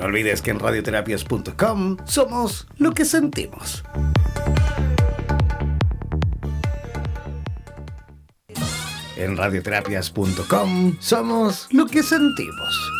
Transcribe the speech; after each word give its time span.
No 0.00 0.06
olvides 0.06 0.40
que 0.40 0.50
en 0.50 0.58
radioterapias.com 0.58 1.98
somos 2.06 2.66
lo 2.78 2.92
que 2.92 3.04
sentimos. 3.04 3.84
En 9.18 9.36
radioterapias.com 9.36 10.96
somos 11.00 11.68
lo 11.72 11.84
que 11.84 12.02
sentimos. 12.02 12.90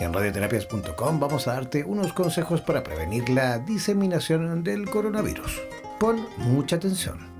En 0.00 0.12
radioterapias.com 0.12 1.20
vamos 1.20 1.46
a 1.46 1.52
darte 1.52 1.84
unos 1.84 2.12
consejos 2.12 2.60
para 2.60 2.82
prevenir 2.82 3.28
la 3.28 3.60
diseminación 3.60 4.64
del 4.64 4.90
coronavirus. 4.90 5.60
Pon 6.00 6.26
mucha 6.38 6.74
atención. 6.74 7.37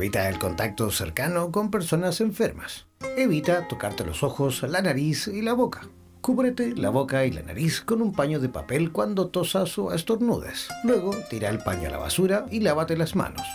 Evita 0.00 0.30
el 0.30 0.38
contacto 0.38 0.90
cercano 0.90 1.52
con 1.52 1.70
personas 1.70 2.22
enfermas. 2.22 2.86
Evita 3.18 3.68
tocarte 3.68 4.02
los 4.02 4.22
ojos, 4.22 4.62
la 4.62 4.80
nariz 4.80 5.28
y 5.28 5.42
la 5.42 5.52
boca. 5.52 5.90
Cúbrete 6.22 6.74
la 6.74 6.88
boca 6.88 7.26
y 7.26 7.30
la 7.30 7.42
nariz 7.42 7.82
con 7.82 8.00
un 8.00 8.14
paño 8.14 8.40
de 8.40 8.48
papel 8.48 8.92
cuando 8.92 9.28
tosas 9.28 9.76
o 9.76 9.92
estornudes. 9.92 10.68
Luego, 10.84 11.14
tira 11.28 11.50
el 11.50 11.58
paño 11.58 11.88
a 11.88 11.90
la 11.90 11.98
basura 11.98 12.46
y 12.50 12.60
lávate 12.60 12.96
las 12.96 13.14
manos. 13.14 13.46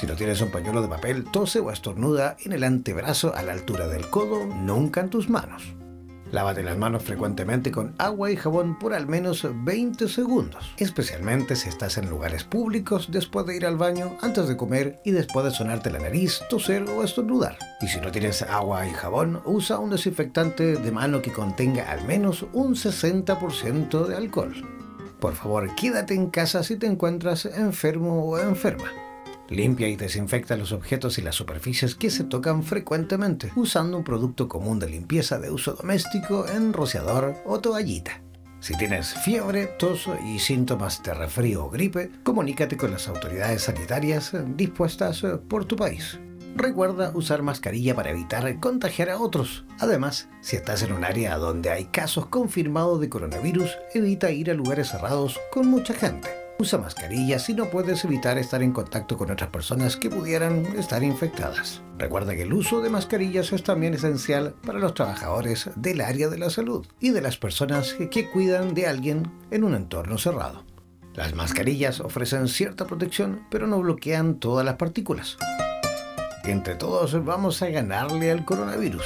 Si 0.00 0.08
no 0.08 0.16
tienes 0.16 0.40
un 0.40 0.50
pañuelo 0.50 0.82
de 0.82 0.88
papel, 0.88 1.30
tose 1.30 1.60
o 1.60 1.70
estornuda 1.70 2.36
en 2.44 2.54
el 2.54 2.64
antebrazo 2.64 3.32
a 3.32 3.44
la 3.44 3.52
altura 3.52 3.86
del 3.86 4.10
codo, 4.10 4.46
nunca 4.46 5.00
en 5.00 5.10
tus 5.10 5.30
manos. 5.30 5.76
Lávate 6.34 6.64
las 6.64 6.76
manos 6.76 7.04
frecuentemente 7.04 7.70
con 7.70 7.94
agua 7.96 8.28
y 8.28 8.34
jabón 8.34 8.76
por 8.76 8.92
al 8.92 9.06
menos 9.06 9.46
20 9.48 10.08
segundos, 10.08 10.74
especialmente 10.78 11.54
si 11.54 11.68
estás 11.68 11.96
en 11.96 12.10
lugares 12.10 12.42
públicos 12.42 13.06
después 13.12 13.46
de 13.46 13.54
ir 13.54 13.64
al 13.64 13.76
baño, 13.76 14.16
antes 14.20 14.48
de 14.48 14.56
comer 14.56 15.00
y 15.04 15.12
después 15.12 15.44
de 15.44 15.52
sonarte 15.52 15.92
la 15.92 16.00
nariz, 16.00 16.40
toser 16.50 16.90
o 16.90 17.04
estornudar. 17.04 17.56
Y 17.80 17.86
si 17.86 18.00
no 18.00 18.10
tienes 18.10 18.42
agua 18.42 18.84
y 18.84 18.90
jabón, 18.90 19.42
usa 19.44 19.78
un 19.78 19.90
desinfectante 19.90 20.74
de 20.74 20.90
mano 20.90 21.22
que 21.22 21.30
contenga 21.30 21.88
al 21.88 22.04
menos 22.04 22.44
un 22.52 22.74
60% 22.74 24.04
de 24.04 24.16
alcohol. 24.16 24.54
Por 25.20 25.34
favor, 25.34 25.72
quédate 25.76 26.14
en 26.14 26.30
casa 26.30 26.64
si 26.64 26.74
te 26.74 26.88
encuentras 26.88 27.44
enfermo 27.44 28.24
o 28.24 28.40
enferma. 28.40 28.90
Limpia 29.54 29.88
y 29.88 29.96
desinfecta 29.96 30.56
los 30.56 30.72
objetos 30.72 31.18
y 31.18 31.22
las 31.22 31.36
superficies 31.36 31.94
que 31.94 32.10
se 32.10 32.24
tocan 32.24 32.62
frecuentemente 32.62 33.52
usando 33.56 33.96
un 33.96 34.04
producto 34.04 34.48
común 34.48 34.78
de 34.78 34.88
limpieza 34.88 35.38
de 35.38 35.50
uso 35.50 35.74
doméstico 35.74 36.46
en 36.48 36.72
rociador 36.72 37.36
o 37.44 37.60
toallita. 37.60 38.20
Si 38.60 38.76
tienes 38.76 39.12
fiebre, 39.12 39.66
tos 39.66 40.08
y 40.26 40.38
síntomas 40.38 41.02
de 41.02 41.12
resfrío 41.12 41.66
o 41.66 41.70
gripe, 41.70 42.10
comunícate 42.22 42.76
con 42.76 42.90
las 42.90 43.08
autoridades 43.08 43.62
sanitarias 43.62 44.32
dispuestas 44.56 45.22
por 45.48 45.66
tu 45.66 45.76
país. 45.76 46.18
Recuerda 46.56 47.10
usar 47.14 47.42
mascarilla 47.42 47.94
para 47.94 48.10
evitar 48.10 48.60
contagiar 48.60 49.10
a 49.10 49.18
otros. 49.18 49.64
Además, 49.80 50.28
si 50.40 50.56
estás 50.56 50.82
en 50.82 50.92
un 50.92 51.04
área 51.04 51.36
donde 51.36 51.70
hay 51.70 51.86
casos 51.86 52.26
confirmados 52.26 53.00
de 53.00 53.08
coronavirus, 53.08 53.76
evita 53.92 54.30
ir 54.30 54.50
a 54.50 54.54
lugares 54.54 54.88
cerrados 54.88 55.38
con 55.52 55.66
mucha 55.66 55.94
gente. 55.94 56.43
Usa 56.56 56.78
mascarilla 56.78 57.40
si 57.40 57.52
no 57.52 57.66
puedes 57.66 58.04
evitar 58.04 58.38
estar 58.38 58.62
en 58.62 58.72
contacto 58.72 59.18
con 59.18 59.30
otras 59.30 59.50
personas 59.50 59.96
que 59.96 60.08
pudieran 60.08 60.64
estar 60.78 61.02
infectadas. 61.02 61.82
Recuerda 61.98 62.36
que 62.36 62.42
el 62.42 62.52
uso 62.52 62.80
de 62.80 62.90
mascarillas 62.90 63.52
es 63.52 63.64
también 63.64 63.94
esencial 63.94 64.54
para 64.64 64.78
los 64.78 64.94
trabajadores 64.94 65.70
del 65.74 66.00
área 66.00 66.28
de 66.28 66.38
la 66.38 66.50
salud 66.50 66.86
y 67.00 67.10
de 67.10 67.20
las 67.22 67.38
personas 67.38 67.94
que 68.10 68.30
cuidan 68.30 68.72
de 68.72 68.86
alguien 68.86 69.32
en 69.50 69.64
un 69.64 69.74
entorno 69.74 70.16
cerrado. 70.16 70.64
Las 71.14 71.34
mascarillas 71.34 71.98
ofrecen 72.00 72.46
cierta 72.46 72.86
protección, 72.86 73.46
pero 73.50 73.66
no 73.66 73.80
bloquean 73.80 74.38
todas 74.38 74.64
las 74.64 74.76
partículas. 74.76 75.36
Entre 76.44 76.76
todos 76.76 77.24
vamos 77.24 77.62
a 77.62 77.68
ganarle 77.68 78.30
al 78.30 78.44
coronavirus. 78.44 79.04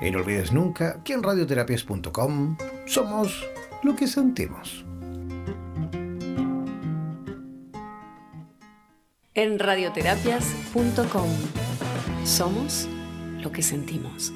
Y 0.00 0.10
no 0.10 0.18
olvides 0.18 0.52
nunca 0.52 1.02
que 1.04 1.12
en 1.12 1.22
radioterapias.com 1.22 2.56
somos 2.86 3.44
lo 3.82 3.94
que 3.94 4.06
sentimos. 4.06 4.87
En 9.38 9.60
radioterapias.com. 9.60 11.28
Somos 12.24 12.88
lo 13.40 13.52
que 13.52 13.62
sentimos. 13.62 14.32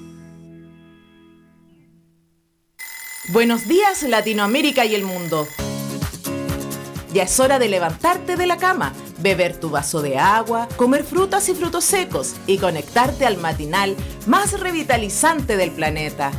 Buenos 3.28 3.66
días 3.66 4.04
Latinoamérica 4.04 4.84
y 4.84 4.94
el 4.94 5.02
mundo. 5.02 5.48
Ya 7.12 7.24
es 7.24 7.40
hora 7.40 7.58
de 7.58 7.68
levantarte 7.68 8.36
de 8.36 8.46
la 8.46 8.58
cama, 8.58 8.92
beber 9.18 9.58
tu 9.58 9.70
vaso 9.70 10.02
de 10.02 10.18
agua, 10.18 10.68
comer 10.76 11.02
frutas 11.02 11.48
y 11.48 11.54
frutos 11.54 11.84
secos 11.84 12.36
y 12.46 12.58
conectarte 12.58 13.26
al 13.26 13.38
matinal 13.38 13.96
más 14.26 14.58
revitalizante 14.58 15.56
del 15.56 15.72
planeta. 15.72 16.30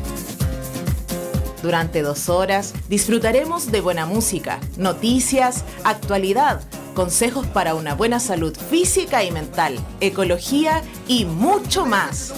Durante 1.63 2.01
dos 2.01 2.27
horas 2.27 2.73
disfrutaremos 2.89 3.71
de 3.71 3.79
buena 3.79 4.05
música, 4.05 4.59
noticias, 4.75 5.63
actualidad, 5.85 6.59
consejos 6.93 7.47
para 7.47 7.73
una 7.73 7.95
buena 7.95 8.19
salud 8.19 8.53
física 8.69 9.23
y 9.23 9.31
mental, 9.31 9.79
ecología 10.01 10.83
y 11.07 11.23
mucho 11.23 11.85
más. 11.85 12.33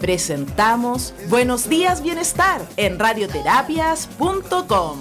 Presentamos 0.00 1.12
Buenos 1.28 1.68
Días 1.68 2.04
Bienestar 2.04 2.62
en 2.76 3.00
radioterapias.com. 3.00 5.00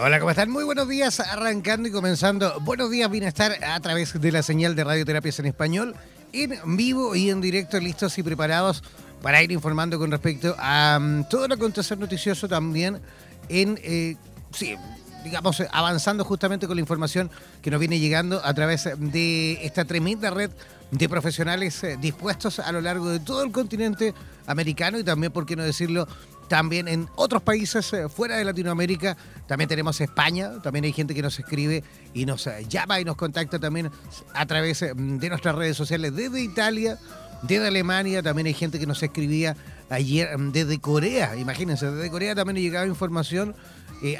Hola, 0.00 0.20
¿cómo 0.20 0.30
están? 0.30 0.48
Muy 0.48 0.62
buenos 0.62 0.86
días, 0.86 1.18
arrancando 1.18 1.88
y 1.88 1.90
comenzando. 1.90 2.60
Buenos 2.60 2.88
días, 2.88 3.10
bienestar 3.10 3.52
a 3.64 3.80
través 3.80 4.20
de 4.20 4.30
la 4.30 4.44
señal 4.44 4.76
de 4.76 4.84
Radioterapias 4.84 5.40
en 5.40 5.46
Español, 5.46 5.96
en 6.32 6.76
vivo 6.76 7.16
y 7.16 7.30
en 7.30 7.40
directo, 7.40 7.80
listos 7.80 8.16
y 8.16 8.22
preparados 8.22 8.84
para 9.22 9.42
ir 9.42 9.50
informando 9.50 9.98
con 9.98 10.12
respecto 10.12 10.54
a 10.56 10.98
um, 11.00 11.24
todo 11.28 11.48
lo 11.48 11.54
acontecer 11.56 11.98
noticioso 11.98 12.46
también 12.46 13.00
en, 13.48 13.80
eh, 13.82 14.14
sí, 14.52 14.76
digamos, 15.24 15.64
avanzando 15.72 16.24
justamente 16.24 16.68
con 16.68 16.76
la 16.76 16.80
información 16.80 17.28
que 17.60 17.72
nos 17.72 17.80
viene 17.80 17.98
llegando 17.98 18.40
a 18.44 18.54
través 18.54 18.88
de 18.96 19.66
esta 19.66 19.84
tremenda 19.84 20.30
red 20.30 20.52
de 20.92 21.08
profesionales 21.08 21.82
eh, 21.82 21.96
dispuestos 22.00 22.60
a 22.60 22.70
lo 22.70 22.80
largo 22.80 23.08
de 23.08 23.18
todo 23.18 23.42
el 23.42 23.50
continente 23.50 24.14
americano 24.46 24.96
y 24.96 25.02
también, 25.02 25.32
por 25.32 25.44
qué 25.44 25.56
no 25.56 25.64
decirlo, 25.64 26.06
también 26.48 26.88
en 26.88 27.08
otros 27.14 27.42
países 27.42 27.92
eh, 27.92 28.08
fuera 28.08 28.36
de 28.36 28.44
Latinoamérica. 28.44 29.16
También 29.46 29.68
tenemos 29.68 30.00
España, 30.00 30.60
también 30.62 30.84
hay 30.84 30.92
gente 30.92 31.14
que 31.14 31.22
nos 31.22 31.38
escribe 31.38 31.84
y 32.14 32.26
nos 32.26 32.46
eh, 32.46 32.66
llama 32.68 33.00
y 33.00 33.04
nos 33.04 33.16
contacta 33.16 33.58
también 33.58 33.90
a 34.34 34.46
través 34.46 34.82
eh, 34.82 34.92
de 34.94 35.28
nuestras 35.28 35.54
redes 35.54 35.76
sociales 35.76 36.14
desde 36.16 36.40
Italia, 36.40 36.98
desde 37.42 37.68
Alemania, 37.68 38.22
también 38.22 38.46
hay 38.46 38.54
gente 38.54 38.78
que 38.78 38.86
nos 38.86 39.02
escribía 39.02 39.56
ayer 39.90 40.36
desde 40.36 40.80
Corea, 40.80 41.36
imagínense, 41.36 41.90
desde 41.90 42.10
Corea 42.10 42.34
también 42.34 42.56
llegaba 42.56 42.86
información 42.86 43.54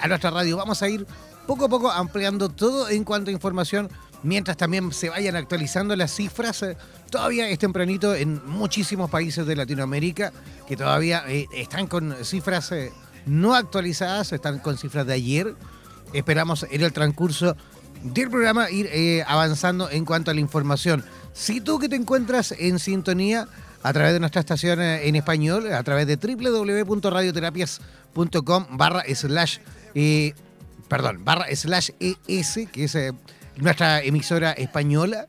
a 0.01 0.09
nuestra 0.09 0.31
radio. 0.31 0.57
Vamos 0.57 0.83
a 0.83 0.89
ir 0.89 1.07
poco 1.47 1.65
a 1.65 1.69
poco 1.69 1.91
ampliando 1.91 2.49
todo 2.49 2.89
en 2.89 3.05
cuanto 3.05 3.31
a 3.31 3.33
información 3.33 3.89
mientras 4.23 4.57
también 4.57 4.93
se 4.93 5.09
vayan 5.09 5.37
actualizando 5.37 5.95
las 5.97 6.15
cifras. 6.15 6.65
Todavía 7.10 7.49
es 7.49 7.58
tempranito 7.58 8.14
en 8.14 8.40
muchísimos 8.46 9.10
países 9.10 9.44
de 9.46 9.56
Latinoamérica 9.56 10.32
que 10.66 10.76
todavía 10.76 11.25
eh, 11.28 11.46
están 11.52 11.87
con 11.87 12.14
cifras 12.25 12.72
eh, 12.72 12.93
no 13.26 13.55
actualizadas, 13.55 14.32
están 14.32 14.58
con 14.58 14.78
cifras 14.78 15.06
de 15.06 15.12
ayer. 15.14 15.55
Esperamos 16.12 16.66
en 16.70 16.82
el 16.82 16.93
transcurso 16.93 17.56
del 18.02 18.31
programa 18.31 18.70
ir 18.70 18.88
avanzando 19.26 19.90
en 19.90 20.05
cuanto 20.05 20.31
a 20.31 20.34
la 20.34 20.40
información. 20.40 21.05
Si 21.32 21.60
tú 21.60 21.78
que 21.78 21.88
te 21.88 21.96
encuentras 21.96 22.52
en 22.52 22.78
sintonía 22.78 23.49
a 23.82 23.93
través 23.93 24.12
de 24.12 24.20
nuestra 24.20 24.40
estación 24.40 24.81
en 24.81 25.16
español, 25.16 25.72
a 25.72 25.82
través 25.82 26.06
de 26.06 26.16
www.radioterapias.com 26.16 28.66
barra 28.70 29.02
slash, 29.14 29.58
perdón, 30.88 31.25
barra 31.25 31.46
slash 31.55 31.90
ES, 32.00 32.60
que 32.72 32.84
es 32.84 32.96
nuestra 33.56 34.02
emisora 34.02 34.52
española. 34.52 35.26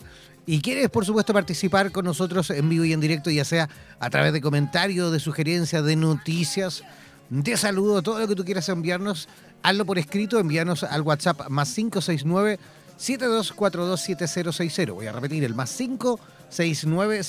Y 0.52 0.62
quieres, 0.62 0.90
por 0.90 1.06
supuesto, 1.06 1.32
participar 1.32 1.92
con 1.92 2.06
nosotros 2.06 2.50
en 2.50 2.68
vivo 2.70 2.84
y 2.84 2.92
en 2.92 3.00
directo, 3.00 3.30
ya 3.30 3.46
sea 3.46 3.70
a 4.00 4.10
través 4.10 4.34
de 4.34 4.42
comentarios, 4.42 5.12
de 5.12 5.20
sugerencias, 5.20 5.86
de 5.86 5.96
noticias, 5.96 6.82
de 7.30 7.56
saludo, 7.56 8.02
todo 8.02 8.20
lo 8.20 8.28
que 8.28 8.34
tú 8.34 8.44
quieras 8.44 8.68
enviarnos, 8.70 9.30
hazlo 9.62 9.86
por 9.86 10.00
escrito, 10.00 10.40
envíanos 10.40 10.82
al 10.84 11.04
WhatsApp 11.04 11.50
más 11.50 11.72
569 11.76 12.58
72427060. 12.98 14.92
Voy 14.92 15.06
a 15.06 15.12
repetir, 15.12 15.44
el 15.44 15.54
más 15.54 15.72
569 15.72 17.20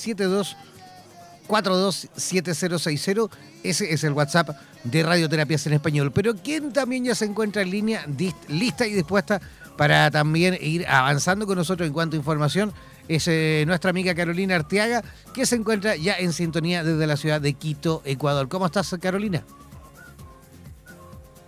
72427060. 1.47 3.29
Ese 3.63 3.93
es 3.93 4.03
el 4.03 4.15
WhatsApp 4.15 4.57
de 4.83 5.03
Radioterapias 5.03 5.67
en 5.67 5.75
Español. 5.75 6.11
Pero 6.11 6.37
quien 6.37 6.73
también 6.73 7.05
ya 7.05 7.15
se 7.15 7.27
encuentra 7.27 7.61
en 7.61 7.71
línea, 7.71 8.07
lista 8.49 8.87
y 8.87 8.95
dispuesta 8.95 9.43
para 9.77 10.11
también 10.11 10.57
ir 10.59 10.87
avanzando 10.87 11.47
con 11.47 11.59
nosotros 11.59 11.87
en 11.87 11.93
cuanto 11.93 12.17
a 12.17 12.19
información 12.19 12.73
es 13.11 13.27
eh, 13.27 13.65
nuestra 13.67 13.91
amiga 13.91 14.15
Carolina 14.15 14.55
Arteaga, 14.55 15.03
que 15.35 15.45
se 15.45 15.57
encuentra 15.57 15.97
ya 15.97 16.15
en 16.15 16.33
sintonía 16.33 16.85
desde 16.85 17.07
la 17.09 17.17
ciudad 17.17 17.41
de 17.41 17.55
Quito, 17.55 18.03
Ecuador. 18.05 18.49
¿Cómo 18.49 18.67
estás, 18.67 18.95
Carolina? 19.01 19.45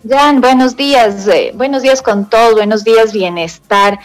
Jan, 0.07 0.41
buenos 0.41 0.75
días, 0.75 1.25
eh, 1.29 1.53
buenos 1.55 1.81
días 1.81 2.01
con 2.01 2.29
todos, 2.29 2.55
buenos 2.55 2.83
días, 2.83 3.13
bienestar. 3.13 3.97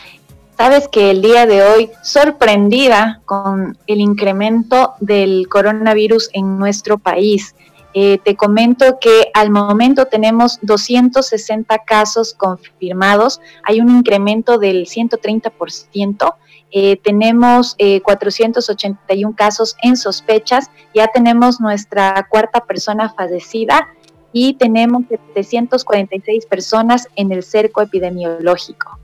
Sabes 0.57 0.87
que 0.87 1.11
el 1.11 1.21
día 1.21 1.47
de 1.47 1.63
hoy, 1.65 1.91
sorprendida 2.05 3.23
con 3.25 3.77
el 3.89 4.01
incremento 4.01 4.95
del 5.01 5.49
coronavirus 5.49 6.31
en 6.35 6.59
nuestro 6.61 6.99
país. 6.99 7.57
Eh, 7.93 8.19
te 8.25 8.37
comento 8.37 8.99
que 9.01 9.33
al 9.35 9.51
momento 9.51 10.05
tenemos 10.05 10.61
260 10.63 11.79
casos 11.79 12.35
confirmados, 12.35 13.41
hay 13.65 13.81
un 13.81 13.91
incremento 13.91 14.59
del 14.59 14.87
130%. 14.87 16.35
Eh, 16.71 17.01
tenemos 17.03 17.77
481 18.03 18.99
eh, 19.09 19.35
casos 19.37 19.77
en 19.83 19.97
sospechas, 19.97 20.71
ya 20.95 21.09
tenemos 21.09 21.61
nuestra 21.61 22.27
cuarta 22.29 22.65
persona 22.65 23.11
fallecida 23.11 23.89
y 24.33 24.55
tenemos 24.55 25.05
746 25.35 26.47
personas 26.47 27.09
en 27.17 27.33
el 27.33 27.43
cerco 27.43 27.81
epidemiológico. 27.81 28.99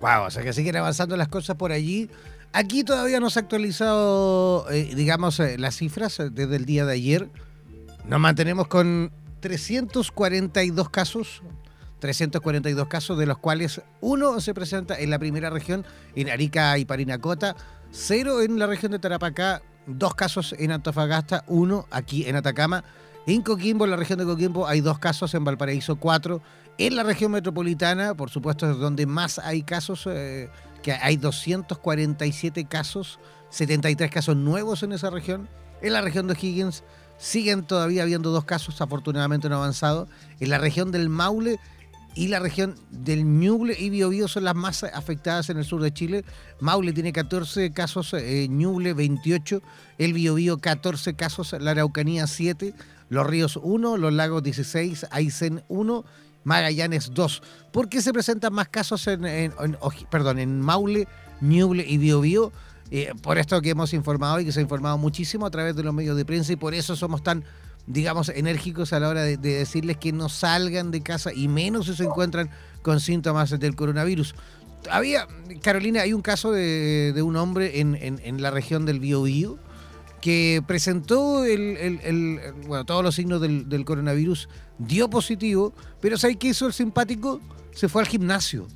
Wow, 0.00 0.24
o 0.26 0.30
sea 0.30 0.42
que 0.42 0.52
siguen 0.52 0.76
avanzando 0.76 1.16
las 1.16 1.28
cosas 1.28 1.56
por 1.56 1.72
allí. 1.72 2.10
Aquí 2.52 2.82
todavía 2.82 3.20
no 3.20 3.30
se 3.30 3.38
ha 3.38 3.42
actualizado, 3.42 4.66
digamos, 4.70 5.38
las 5.58 5.76
cifras 5.76 6.20
desde 6.32 6.56
el 6.56 6.64
día 6.64 6.84
de 6.84 6.94
ayer. 6.94 7.28
Nos 8.06 8.18
mantenemos 8.18 8.66
con 8.66 9.12
342 9.40 10.90
casos, 10.90 11.42
342 12.00 12.88
casos, 12.88 13.18
de 13.18 13.26
los 13.26 13.38
cuales 13.38 13.80
uno 14.00 14.40
se 14.40 14.54
presenta 14.54 14.98
en 14.98 15.10
la 15.10 15.18
primera 15.18 15.50
región, 15.50 15.84
en 16.16 16.30
Arica 16.30 16.76
y 16.78 16.84
Parinacota, 16.84 17.54
cero 17.90 18.42
en 18.42 18.58
la 18.58 18.66
región 18.66 18.92
de 18.92 18.98
Tarapacá, 18.98 19.62
dos 19.86 20.14
casos 20.14 20.54
en 20.58 20.72
Antofagasta, 20.72 21.44
uno 21.46 21.86
aquí 21.90 22.26
en 22.26 22.36
Atacama. 22.36 22.84
En 23.26 23.42
Coquimbo, 23.42 23.84
en 23.84 23.92
la 23.92 23.96
región 23.96 24.18
de 24.18 24.24
Coquimbo, 24.24 24.66
hay 24.66 24.80
dos 24.80 24.98
casos, 24.98 25.34
en 25.34 25.44
Valparaíso 25.44 25.96
cuatro. 25.96 26.42
En 26.78 26.96
la 26.96 27.02
región 27.02 27.32
metropolitana, 27.32 28.14
por 28.14 28.30
supuesto, 28.30 28.70
es 28.70 28.78
donde 28.78 29.06
más 29.06 29.38
hay 29.38 29.62
casos, 29.62 30.08
eh, 30.10 30.48
que 30.82 30.92
hay 30.92 31.18
247 31.18 32.64
casos, 32.64 33.20
73 33.50 34.10
casos 34.10 34.36
nuevos 34.36 34.82
en 34.82 34.92
esa 34.92 35.10
región. 35.10 35.48
En 35.82 35.92
la 35.92 36.00
región 36.00 36.26
de 36.26 36.34
Higgins, 36.34 36.82
Siguen 37.20 37.64
todavía 37.64 38.02
habiendo 38.02 38.30
dos 38.30 38.46
casos, 38.46 38.80
afortunadamente 38.80 39.50
no 39.50 39.56
avanzado. 39.56 40.08
En 40.40 40.48
la 40.48 40.56
región 40.56 40.90
del 40.90 41.10
Maule 41.10 41.60
y 42.14 42.28
la 42.28 42.40
región 42.40 42.74
del 42.90 43.24
Ñuble 43.24 43.76
y 43.78 43.90
Biobío 43.90 44.28
son 44.28 44.44
las 44.44 44.54
más 44.54 44.82
afectadas 44.84 45.50
en 45.50 45.58
el 45.58 45.64
sur 45.64 45.80
de 45.80 45.92
Chile. 45.92 46.24
Maule 46.60 46.92
tiene 46.92 47.12
14 47.12 47.72
casos, 47.72 48.14
eh, 48.14 48.48
Ñuble 48.48 48.94
28, 48.94 49.62
el 49.98 50.12
Biobío 50.12 50.58
14 50.58 51.14
casos, 51.14 51.54
la 51.58 51.70
Araucanía 51.70 52.26
7, 52.26 52.74
Los 53.08 53.26
Ríos 53.26 53.58
1, 53.62 53.96
Los 53.96 54.12
Lagos 54.12 54.42
16, 54.42 55.06
Aysén 55.10 55.62
1, 55.68 56.04
Magallanes 56.44 57.12
2. 57.14 57.42
¿Por 57.72 57.88
qué 57.88 58.02
se 58.02 58.12
presentan 58.12 58.52
más 58.52 58.68
casos 58.68 59.06
en, 59.06 59.54
perdón, 60.10 60.38
en 60.38 60.60
Maule, 60.60 61.06
Ñuble 61.40 61.84
y 61.86 61.98
Biobío? 61.98 62.52
Eh, 62.92 63.12
por 63.22 63.38
esto 63.38 63.60
que 63.62 63.70
hemos 63.70 63.94
informado 63.94 64.40
y 64.40 64.44
que 64.44 64.50
se 64.50 64.58
ha 64.58 64.62
informado 64.62 64.98
muchísimo 64.98 65.46
a 65.46 65.50
través 65.50 65.76
de 65.76 65.84
los 65.84 65.94
medios 65.94 66.16
de 66.16 66.24
prensa 66.24 66.52
y 66.52 66.56
por 66.56 66.74
eso 66.74 66.96
somos 66.96 67.22
tan, 67.22 67.44
digamos, 67.92 68.28
enérgicos 68.28 68.92
a 68.92 69.00
la 69.00 69.08
hora 69.08 69.22
de, 69.22 69.36
decirles 69.36 69.96
que 69.96 70.12
no 70.12 70.28
salgan 70.28 70.90
de 70.90 71.02
casa 71.02 71.32
y 71.32 71.48
menos 71.48 71.86
si 71.86 71.94
se 71.94 72.04
encuentran 72.04 72.50
con 72.82 73.00
síntomas 73.00 73.58
del 73.58 73.74
coronavirus. 73.74 74.34
Había, 74.90 75.26
Carolina, 75.62 76.02
hay 76.02 76.12
un 76.12 76.22
caso 76.22 76.52
de, 76.52 77.20
un 77.22 77.36
hombre 77.36 77.80
en, 77.80 78.42
la 78.42 78.50
región 78.50 78.86
del 78.86 79.00
Biobío 79.00 79.58
que 80.20 80.62
presentó 80.66 81.44
el, 81.44 82.40
bueno, 82.66 82.84
todos 82.84 83.02
los 83.02 83.14
signos 83.14 83.40
del, 83.40 83.84
coronavirus, 83.84 84.48
dio 84.78 85.08
positivo, 85.10 85.72
pero 86.00 86.16
¿sabes 86.16 86.36
qué 86.36 86.48
hizo 86.48 86.66
el 86.66 86.72
simpático? 86.72 87.40
Se 87.72 87.88
fue 87.88 88.02
al 88.02 88.08
gimnasio. 88.08 88.66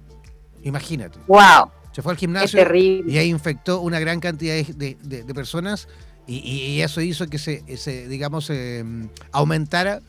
Imagínate. 0.62 1.18
¡Wow! 1.26 1.70
Se 1.92 2.02
fue 2.02 2.12
al 2.12 2.18
gimnasio 2.18 2.60
y 2.74 3.18
ahí 3.18 3.28
infectó 3.28 3.80
una 3.80 4.00
gran 4.00 4.18
cantidad 4.18 4.54
de, 4.66 5.34
personas 5.34 5.86
y, 6.26 6.80
eso 6.80 7.00
hizo 7.00 7.26
que 7.26 7.38
se, 7.38 8.08
digamos, 8.08 8.48
em, 8.50 9.08
aumentara 9.32 9.96
eh, 9.96 10.00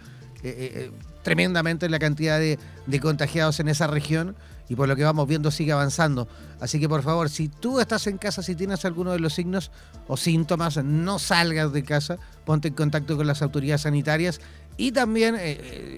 eh, 0.43 0.71
eh, 0.75 0.91
tremendamente 1.23 1.89
la 1.89 1.99
cantidad 1.99 2.39
de, 2.39 2.57
contagiados 3.01 3.59
en 3.59 3.67
esa 3.67 3.87
región 3.87 4.35
y 4.69 4.75
por 4.75 4.87
lo 4.87 4.95
que 4.95 5.03
vamos 5.03 5.27
viendo 5.27 5.51
sigue 5.51 5.71
avanzando. 5.71 6.27
Así 6.59 6.79
que 6.79 6.87
por 6.87 7.03
favor, 7.03 7.29
si 7.29 7.49
tú 7.49 7.79
estás 7.79 8.07
en 8.07 8.17
casa, 8.17 8.43
si 8.43 8.55
tienes 8.55 8.85
alguno 8.85 9.11
de 9.11 9.19
los 9.19 9.33
signos 9.33 9.71
o 10.07 10.17
síntomas, 10.17 10.77
no 10.83 11.19
salgas 11.19 11.73
de 11.73 11.83
casa, 11.83 12.17
ponte 12.45 12.69
en 12.69 12.75
contacto 12.75 13.17
con 13.17 13.27
las 13.27 13.41
autoridades 13.41 13.81
sanitarias 13.81 14.39
y 14.77 14.91
también, 14.91 15.35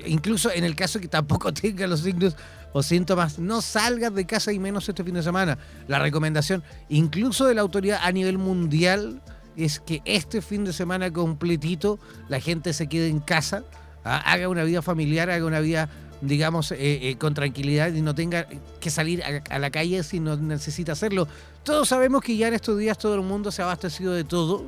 incluso 0.05 0.51
en 0.51 0.63
el 0.63 0.75
caso 0.75 0.99
que 0.99 1.07
tampoco 1.07 1.53
tenga 1.53 1.87
los 1.87 2.01
signos, 2.01 2.35
o 2.73 2.83
síntomas, 2.83 3.39
no 3.39 3.61
salgas 3.61 4.13
de 4.13 4.25
casa 4.25 4.51
y 4.51 4.59
menos 4.59 4.87
este 4.87 5.03
fin 5.03 5.15
de 5.15 5.23
semana. 5.23 5.57
La 5.87 5.99
recomendación, 5.99 6.63
incluso 6.89 7.45
de 7.45 7.55
la 7.55 7.61
autoridad 7.61 7.99
a 8.03 8.11
nivel 8.11 8.37
mundial, 8.37 9.21
es 9.57 9.79
que 9.79 10.01
este 10.05 10.41
fin 10.41 10.63
de 10.63 10.71
semana 10.71 11.11
completito 11.11 11.99
la 12.29 12.39
gente 12.39 12.71
se 12.73 12.87
quede 12.87 13.09
en 13.09 13.19
casa, 13.19 13.63
¿ah? 14.05 14.21
haga 14.31 14.47
una 14.47 14.63
vida 14.63 14.83
familiar, 14.83 15.31
haga 15.31 15.45
una 15.45 15.59
vida, 15.59 15.89
digamos, 16.21 16.71
eh, 16.71 16.77
eh, 16.79 17.17
con 17.17 17.33
tranquilidad 17.33 17.91
y 17.93 18.01
no 18.01 18.13
tenga 18.13 18.47
que 18.79 18.91
salir 18.91 19.23
a, 19.23 19.59
la 19.59 19.71
calle 19.71 20.03
si 20.03 20.19
no 20.19 20.37
necesita 20.37 20.91
hacerlo. 20.91 21.27
Todos 21.63 21.89
sabemos 21.89 22.21
que 22.21 22.37
ya 22.37 22.47
en 22.47 22.53
estos 22.53 22.77
días 22.77 22.99
todo 22.99 23.15
el 23.15 23.21
mundo 23.21 23.51
se 23.51 23.63
ha 23.63 23.65
abastecido 23.65 24.13
de 24.13 24.23
todo. 24.23 24.63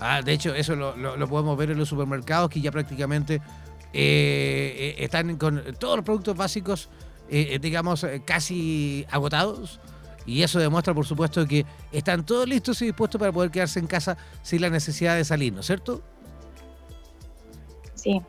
¿ah? 0.00 0.20
de 0.20 0.32
hecho, 0.32 0.52
eso 0.52 0.74
lo, 0.74 1.28
podemos 1.28 1.56
ver 1.56 1.70
en 1.70 1.78
los 1.78 1.88
supermercados 1.88 2.50
que 2.50 2.60
ya 2.60 2.72
prácticamente 2.72 3.40
eh, 3.92 4.96
están 4.98 5.36
con 5.36 5.62
todos 5.78 5.96
los 5.96 6.04
productos 6.04 6.36
básicos 6.36 6.88
digamos, 7.60 8.06
casi 8.26 9.06
agotados. 9.10 9.80
Y 10.26 10.42
eso 10.42 10.58
demuestra, 10.58 10.94
por 10.94 11.06
supuesto, 11.06 11.46
que 11.46 11.66
están 11.92 12.24
todos 12.24 12.48
listos 12.48 12.80
y 12.82 12.86
dispuestos 12.86 13.18
para 13.18 13.32
poder 13.32 13.50
quedarse 13.50 13.78
en 13.78 13.86
casa 13.86 14.16
sin 14.42 14.62
la 14.62 14.70
necesidad 14.70 15.16
de 15.16 15.24
salir, 15.24 15.52
¿no 15.52 15.60
es 15.60 15.66
cierto? 15.66 16.00
Sí. 17.94 18.20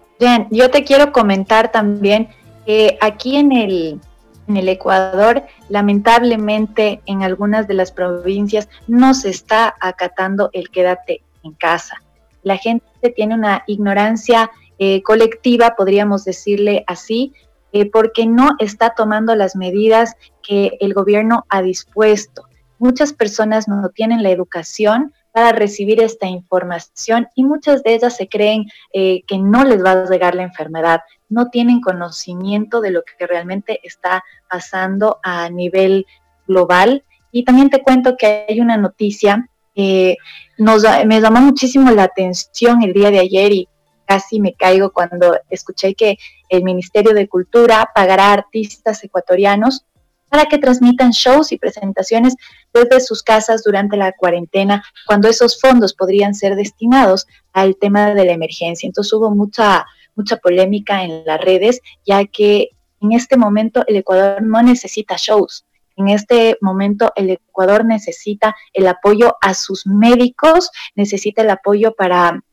Yo 0.50 0.72
te 0.72 0.84
quiero 0.84 1.12
comentar 1.12 1.72
también 1.72 2.30
que 2.66 2.98
aquí 3.02 3.36
en 3.36 3.52
el, 3.52 4.00
en 4.48 4.58
el 4.58 4.70
Ecuador, 4.70 5.44
lamentablemente 5.70 7.02
en 7.06 7.24
algunas 7.24 7.68
de 7.68 7.74
las 7.74 7.92
provincias 7.92 8.70
no 8.88 9.14
se 9.14 9.30
está 9.30 9.76
acatando 9.82 10.50
el 10.54 10.70
quédate 10.70 11.22
en 11.44 11.52
casa. 11.54 12.02
La 12.44 12.58
gente 12.58 12.86
tiene 13.16 13.36
una 13.36 13.64
ignorancia 13.68 14.52
eh, 14.80 15.02
colectiva, 15.04 15.76
podríamos 15.76 16.24
decirle 16.26 16.84
así, 16.88 17.34
eh, 17.74 17.90
porque 17.90 18.26
no 18.26 18.56
está 18.60 18.92
tomando 18.92 19.36
las 19.36 19.56
medidas 19.56 20.16
que 20.46 20.78
el 20.80 20.94
gobierno 20.94 21.46
ha 21.50 21.62
dispuesto. 21.62 22.44
Muchas 22.78 23.14
personas 23.14 23.68
no 23.68 23.90
tienen 23.90 24.24
la 24.24 24.30
educación 24.30 25.14
para 25.32 25.52
recibir 25.52 26.02
esta 26.02 26.28
información 26.28 27.28
y 27.36 27.44
muchas 27.44 27.84
de 27.84 27.96
ellas 27.96 28.16
se 28.16 28.28
creen 28.28 28.66
eh, 28.94 29.24
que 29.28 29.38
no 29.38 29.64
les 29.64 29.84
va 29.84 29.92
a 29.92 30.10
llegar 30.10 30.36
la 30.36 30.44
enfermedad, 30.44 31.02
no 31.30 31.50
tienen 31.50 31.82
conocimiento 31.82 32.80
de 32.80 32.92
lo 32.92 33.04
que 33.04 33.28
realmente 33.28 33.80
está 33.84 34.24
pasando 34.50 35.20
a 35.24 35.50
nivel 35.50 36.06
global. 36.48 37.04
Y 37.32 37.44
también 37.44 37.70
te 37.70 37.82
cuento 37.82 38.16
que 38.18 38.46
hay 38.48 38.62
una 38.62 38.78
noticia 38.78 39.50
que 39.76 40.16
me 40.58 41.20
llamó 41.20 41.42
muchísimo 41.42 41.92
la 41.92 42.04
atención 42.04 42.82
el 42.82 42.94
día 42.94 43.12
de 43.12 43.20
ayer 43.20 43.52
y 43.52 43.68
casi 44.06 44.40
me 44.40 44.54
caigo 44.54 44.92
cuando 44.92 45.38
escuché 45.50 45.96
que 45.96 46.18
el 46.50 46.64
Ministerio 46.64 47.14
de 47.14 47.28
Cultura 47.28 47.92
pagará 47.94 48.28
a 48.28 48.34
artistas 48.34 49.04
ecuatorianos 49.04 49.86
para 50.30 50.46
que 50.46 50.58
transmitan 50.58 51.12
shows 51.12 51.52
y 51.52 51.58
presentaciones 51.58 52.36
desde 52.74 53.00
sus 53.00 53.24
casas 53.24 53.64
durante 53.64 53.98
la 53.98 54.12
cuarentena, 54.12 54.84
cuando 55.06 55.28
esos 55.28 55.60
fondos 55.60 55.94
podrían 55.94 56.36
ser 56.36 56.56
destinados 56.56 57.28
al 57.54 57.78
tema 57.78 58.14
de 58.14 58.26
la 58.26 58.34
emergencia. 58.34 58.88
Entonces 58.88 59.14
hubo 59.14 59.32
mucha, 59.32 59.86
mucha 60.16 60.38
polémica 60.38 61.04
en 61.04 61.26
las 61.26 61.40
redes, 61.42 61.82
ya 62.06 62.26
que 62.26 62.70
en 63.02 63.12
este 63.12 63.38
momento 63.38 63.84
el 63.88 63.98
Ecuador 63.98 64.42
no 64.42 64.62
necesita 64.62 65.16
shows. 65.18 65.66
En 65.96 66.10
este 66.10 66.58
momento 66.60 67.14
el 67.16 67.30
Ecuador 67.30 67.86
necesita 67.86 68.56
el 68.74 68.88
apoyo 68.88 69.38
a 69.42 69.54
sus 69.54 69.88
médicos, 69.88 70.70
necesita 70.96 71.42
el 71.42 71.50
apoyo 71.50 71.96
para, 71.96 72.44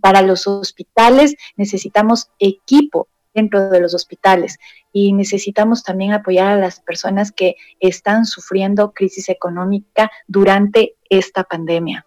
para 0.00 0.20
los 0.20 0.46
hospitales, 0.46 1.34
necesitamos 1.56 2.28
equipo 2.38 3.08
dentro 3.34 3.68
de 3.68 3.80
los 3.80 3.94
hospitales 3.94 4.58
y 4.92 5.12
necesitamos 5.12 5.82
también 5.82 6.12
apoyar 6.12 6.52
a 6.52 6.56
las 6.56 6.80
personas 6.80 7.32
que 7.32 7.56
están 7.80 8.24
sufriendo 8.24 8.92
crisis 8.92 9.28
económica 9.28 10.10
durante 10.28 10.94
esta 11.10 11.44
pandemia. 11.44 12.06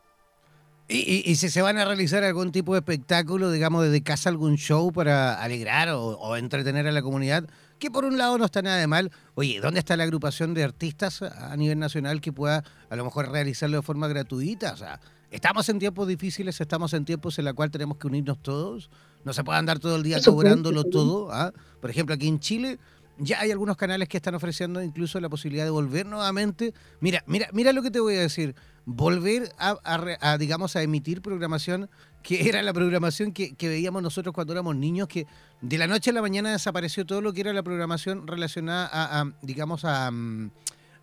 ¿Y, 0.89 1.35
si 1.35 1.49
se 1.49 1.61
van 1.61 1.77
a 1.77 1.83
realizar 1.83 2.23
algún 2.23 2.53
tipo 2.53 2.73
de 2.73 2.79
espectáculo, 2.79 3.51
digamos, 3.51 3.83
desde 3.83 4.03
casa, 4.03 4.29
algún 4.29 4.55
show 4.55 4.93
para 4.93 5.41
alegrar 5.43 5.89
o, 5.89 6.37
entretener 6.37 6.87
a 6.87 6.93
la 6.93 7.01
comunidad? 7.01 7.45
Que 7.77 7.91
por 7.91 8.05
un 8.05 8.17
lado 8.17 8.37
no 8.37 8.45
está 8.45 8.61
nada 8.61 8.77
de 8.77 8.87
mal. 8.87 9.11
Oye, 9.35 9.59
¿dónde 9.59 9.79
está 9.79 9.97
la 9.97 10.05
agrupación 10.05 10.53
de 10.53 10.63
artistas 10.63 11.21
a 11.21 11.55
nivel 11.57 11.77
nacional 11.77 12.21
que 12.21 12.31
pueda 12.31 12.63
a 12.89 12.95
lo 12.95 13.03
mejor 13.03 13.29
realizarlo 13.29 13.75
de 13.75 13.83
forma 13.83 14.07
gratuita? 14.07 14.71
O 14.71 14.77
sea, 14.77 15.01
estamos 15.29 15.67
en 15.67 15.77
tiempos 15.77 16.07
difíciles, 16.07 16.61
estamos 16.61 16.93
en 16.93 17.03
tiempos 17.03 17.37
en 17.37 17.45
los 17.45 17.53
cuales 17.53 17.73
tenemos 17.73 17.97
que 17.97 18.07
unirnos 18.07 18.41
todos. 18.41 18.89
No 19.27 19.33
se 19.33 19.43
puede 19.43 19.59
andar 19.59 19.79
todo 19.79 19.97
el 19.97 20.03
día 20.03 20.21
cobrándolo 20.23 20.85
todo. 20.85 21.29
¿ah? 21.33 21.51
Por 21.81 21.89
ejemplo, 21.89 22.15
aquí 22.15 22.29
en 22.29 22.39
Chile 22.39 22.79
ya 23.17 23.41
hay 23.41 23.51
algunos 23.51 23.75
canales 23.75 24.07
que 24.07 24.15
están 24.15 24.35
ofreciendo 24.35 24.81
incluso 24.81 25.19
la 25.19 25.27
posibilidad 25.27 25.65
de 25.65 25.69
volver 25.69 26.05
nuevamente. 26.05 26.73
Mira, 27.01 27.25
mira, 27.27 27.49
mira 27.51 27.73
lo 27.73 27.83
que 27.83 27.91
te 27.91 27.99
voy 27.99 28.15
a 28.15 28.21
decir. 28.21 28.55
Volver 28.85 29.51
a, 29.59 30.37
digamos, 30.37 30.77
a 30.77 30.81
emitir 30.81 31.21
programación 31.21 31.89
que 32.23 32.47
era 32.47 32.61
la 32.61 32.71
programación 32.71 33.33
que, 33.33 33.53
veíamos 33.59 34.01
nosotros 34.01 34.33
cuando 34.33 34.53
éramos 34.53 34.77
niños, 34.77 35.09
que 35.09 35.27
de 35.59 35.77
la 35.77 35.87
noche 35.87 36.11
a 36.11 36.13
la 36.13 36.21
mañana 36.21 36.49
desapareció 36.53 37.05
todo 37.05 37.19
lo 37.19 37.33
que 37.33 37.41
era 37.41 37.51
la 37.51 37.63
programación 37.63 38.27
relacionada 38.27 38.89
a, 38.93 39.29
digamos, 39.41 39.83
a... 39.83 40.09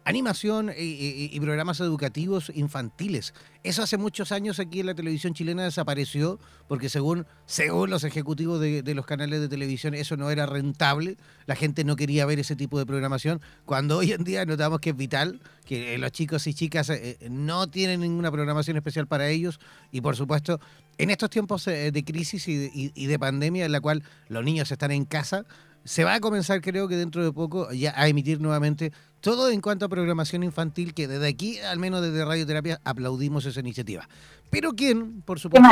Animación 0.07 0.71
y, 0.77 1.41
programas 1.41 1.81
educativos 1.81 2.53
infantiles. 2.55 3.33
Eso 3.63 3.83
hace 3.83 3.97
muchos 3.97 4.33
años 4.33 4.61
aquí 4.61 4.81
en 4.81 4.87
la 4.87 4.95
televisión 4.95 5.33
chilena 5.33 5.65
desapareció 5.65 6.39
porque 6.69 6.91
según, 6.91 7.27
según 7.47 7.89
los 7.89 8.05
ejecutivos 8.05 8.61
de, 8.61 8.83
los 8.95 9.07
canales 9.07 9.41
de 9.41 9.49
televisión 9.49 9.95
eso 9.95 10.19
no 10.19 10.31
era 10.31 10.45
rentable, 10.45 11.17
la 11.47 11.57
gente 11.57 11.85
no 11.85 11.97
quería 11.97 12.27
ver 12.27 12.39
ese 12.39 12.55
tipo 12.55 12.79
de 12.79 12.85
programación, 12.85 13.41
cuando 13.65 13.97
hoy 13.97 14.13
en 14.13 14.25
día 14.25 14.45
notamos 14.45 14.81
que 14.81 14.91
es 14.91 14.97
vital, 14.97 15.41
que 15.65 15.97
los 15.97 16.13
chicos 16.13 16.47
y 16.47 16.53
chicas 16.53 16.91
eh, 16.91 17.17
no 17.31 17.71
tienen 17.71 18.01
ninguna 18.01 18.31
programación 18.31 18.77
especial 18.77 19.07
para 19.07 19.31
ellos 19.31 19.59
y 19.91 20.03
por 20.03 20.17
supuesto 20.17 20.61
en 20.99 21.09
estos 21.09 21.31
tiempos 21.31 21.67
eh, 21.67 21.91
de 21.93 22.05
crisis 22.05 22.47
y 22.47 23.07
de 23.07 23.19
pandemia 23.19 23.65
en 23.65 23.73
la 23.73 23.81
cual 23.81 24.03
los 24.29 24.45
niños 24.45 24.71
están 24.71 24.91
en 24.91 25.07
casa, 25.07 25.47
se 25.85 26.05
va 26.05 26.14
a 26.14 26.21
comenzar, 26.21 26.61
creo 26.61 26.88
que 26.88 26.97
dentro 26.97 27.23
de 27.23 27.33
poco, 27.33 27.71
ya 27.73 27.93
a 27.97 28.09
emitir 28.09 28.41
nuevamente 28.41 28.93
todo 29.21 29.50
en 29.50 29.61
cuanto 29.61 29.87
a 29.87 29.88
programación 29.88 30.43
infantil, 30.43 30.93
que 30.93 31.09
desde 31.09 31.29
aquí, 31.29 31.59
al 31.61 31.79
menos 31.79 32.03
desde 32.03 32.25
Radioterapia, 32.25 32.81
aplaudimos 32.85 33.47
esa 33.47 33.61
iniciativa. 33.61 34.09
Pero 34.50 34.75
quién, 34.75 35.23
por 35.23 35.41
supuesto. 35.41 35.69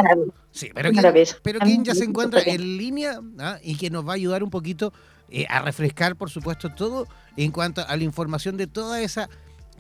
Sí, 0.51 0.71
pero 0.75 0.91
quién, 0.91 1.05
pero 1.43 1.61
quién 1.61 1.85
ya 1.85 1.95
se 1.95 2.05
encuentra 2.05 2.41
en 2.45 2.79
línea 2.79 3.21
¿ah? 3.39 3.59
y 3.63 3.77
que 3.77 3.91
nos 3.91 4.07
va 4.07 4.13
a 4.13 4.15
ayudar 4.15 4.43
un 4.43 4.51
poquito 4.51 4.93
eh, 5.29 5.47
a 5.49 5.61
refrescar, 5.61 6.17
por 6.17 6.31
supuesto, 6.31 6.71
todo 6.75 7.07
en 7.37 7.53
cuanto 7.53 7.87
a 7.87 7.97
la 7.97 8.05
información 8.05 8.57
de 8.57 8.67
toda 8.67 9.01
esa 9.01 9.29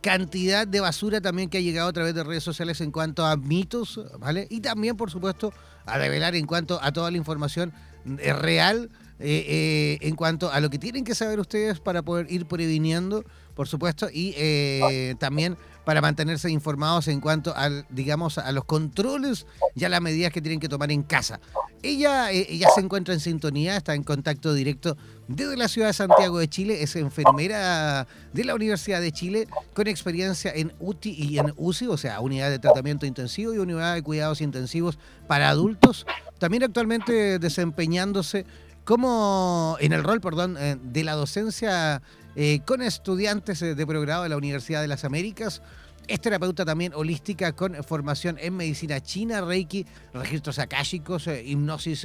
cantidad 0.02 0.66
de 0.66 0.80
basura 0.80 1.20
también 1.20 1.48
que 1.48 1.58
ha 1.58 1.60
llegado 1.60 1.88
a 1.88 1.92
través 1.92 2.14
de 2.14 2.24
redes 2.24 2.42
sociales 2.42 2.80
en 2.80 2.90
cuanto 2.90 3.24
a 3.24 3.36
mitos, 3.36 4.00
¿vale? 4.18 4.46
Y 4.50 4.60
también, 4.60 4.96
por 4.96 5.10
supuesto, 5.10 5.52
a 5.86 5.96
revelar 5.96 6.34
en 6.34 6.46
cuanto 6.46 6.78
a 6.82 6.92
toda 6.92 7.10
la 7.10 7.16
información 7.16 7.72
eh, 8.18 8.32
real 8.32 8.90
eh, 9.24 9.44
eh, 9.46 9.98
en 10.00 10.16
cuanto 10.16 10.50
a 10.50 10.58
lo 10.58 10.68
que 10.68 10.80
tienen 10.80 11.04
que 11.04 11.14
saber 11.14 11.38
ustedes 11.38 11.78
para 11.78 12.02
poder 12.02 12.30
ir 12.30 12.44
previniendo, 12.46 13.24
por 13.54 13.68
supuesto, 13.68 14.08
y 14.12 14.34
eh, 14.36 15.14
también 15.20 15.56
para 15.84 16.00
mantenerse 16.00 16.50
informados 16.50 17.06
en 17.06 17.20
cuanto 17.20 17.54
al, 17.56 17.86
digamos, 17.88 18.38
a 18.38 18.50
los 18.50 18.64
controles 18.64 19.46
y 19.76 19.84
a 19.84 19.88
las 19.88 20.00
medidas 20.00 20.32
que 20.32 20.42
tienen 20.42 20.58
que 20.58 20.68
tomar 20.68 20.90
en 20.90 21.04
casa. 21.04 21.40
Ella, 21.84 22.32
ella 22.32 22.68
se 22.74 22.80
encuentra 22.80 23.14
en 23.14 23.20
sintonía, 23.20 23.76
está 23.76 23.94
en 23.94 24.02
contacto 24.02 24.54
directo 24.54 24.96
desde 25.28 25.56
la 25.56 25.68
ciudad 25.68 25.88
de 25.88 25.92
Santiago 25.92 26.38
de 26.38 26.48
Chile, 26.48 26.82
es 26.82 26.96
enfermera 26.96 28.08
de 28.32 28.44
la 28.44 28.56
Universidad 28.56 29.00
de 29.00 29.12
Chile 29.12 29.46
con 29.72 29.86
experiencia 29.86 30.52
en 30.52 30.72
UTI 30.80 31.10
y 31.12 31.38
en 31.38 31.52
UCI, 31.56 31.86
o 31.86 31.96
sea, 31.96 32.20
unidad 32.20 32.50
de 32.50 32.58
tratamiento 32.58 33.06
intensivo 33.06 33.54
y 33.54 33.58
unidad 33.58 33.94
de 33.94 34.02
cuidados 34.02 34.40
intensivos 34.40 34.98
para 35.28 35.48
adultos. 35.48 36.06
También 36.38 36.64
actualmente 36.64 37.38
desempeñándose 37.38 38.46
como 38.84 39.76
en 39.80 39.92
el 39.92 40.02
rol, 40.02 40.20
perdón, 40.20 40.56
eh, 40.58 40.76
de 40.82 41.04
la 41.04 41.14
docencia 41.14 42.02
eh, 42.34 42.60
con 42.64 42.82
estudiantes 42.82 43.62
eh, 43.62 43.74
de 43.74 43.86
progrado 43.86 44.24
de 44.24 44.28
la 44.28 44.36
Universidad 44.36 44.80
de 44.80 44.88
las 44.88 45.04
Américas. 45.04 45.62
Es 46.08 46.20
terapeuta 46.20 46.64
también 46.64 46.92
holística 46.94 47.52
con 47.52 47.74
formación 47.84 48.36
en 48.40 48.56
medicina 48.56 49.00
china, 49.00 49.40
reiki, 49.40 49.86
registros 50.12 50.58
akáshicos, 50.58 51.28
hipnosis 51.28 52.04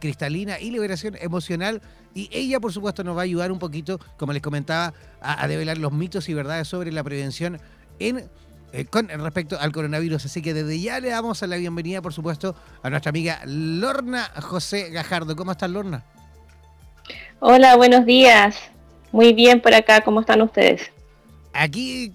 cristalina 0.00 0.58
y 0.58 0.70
liberación 0.70 1.18
emocional. 1.20 1.82
Y 2.14 2.30
ella, 2.32 2.60
por 2.60 2.72
supuesto, 2.72 3.04
nos 3.04 3.14
va 3.14 3.20
a 3.20 3.24
ayudar 3.24 3.52
un 3.52 3.58
poquito, 3.58 4.00
como 4.16 4.32
les 4.32 4.40
comentaba, 4.40 4.94
a 5.20 5.46
develar 5.48 5.76
los 5.76 5.92
mitos 5.92 6.30
y 6.30 6.34
verdades 6.34 6.66
sobre 6.66 6.92
la 6.92 7.04
prevención 7.04 7.60
en 7.98 8.30
eh, 8.72 8.84
con 8.84 9.08
respecto 9.08 9.58
al 9.58 9.72
coronavirus. 9.72 10.26
Así 10.26 10.42
que 10.42 10.54
desde 10.54 10.80
ya 10.80 11.00
le 11.00 11.10
damos 11.10 11.42
la 11.42 11.56
bienvenida, 11.56 12.02
por 12.02 12.12
supuesto, 12.12 12.54
a 12.82 12.90
nuestra 12.90 13.10
amiga 13.10 13.40
Lorna 13.44 14.30
José 14.40 14.90
Gajardo. 14.90 15.34
¿Cómo 15.36 15.52
estás, 15.52 15.70
Lorna? 15.70 16.04
Hola, 17.40 17.76
buenos 17.76 18.06
días. 18.06 18.56
Muy 19.12 19.32
bien 19.32 19.60
por 19.60 19.74
acá, 19.74 20.02
¿cómo 20.02 20.20
están 20.20 20.40
ustedes? 20.42 20.90
Aquí, 21.52 22.12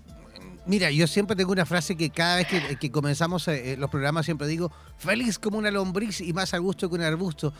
mira, 0.66 0.92
yo 0.92 1.08
siempre 1.08 1.36
tengo 1.36 1.52
una 1.52 1.66
frase 1.66 1.98
que 1.98 2.10
cada 2.10 2.38
vez 2.38 2.48
que, 2.80 2.92
comenzamos 2.92 3.48
eh, 3.48 3.76
los 3.78 3.90
programas 3.90 4.26
siempre 4.26 4.48
digo, 4.48 4.72
feliz 4.98 5.38
como 5.38 5.58
una 5.58 5.72
lombriz 5.72 6.22
y 6.22 6.32
más 6.32 6.54
a 6.54 6.58
gusto 6.60 6.90
que 6.90 6.96
un 6.96 7.02
arbusto. 7.02 7.54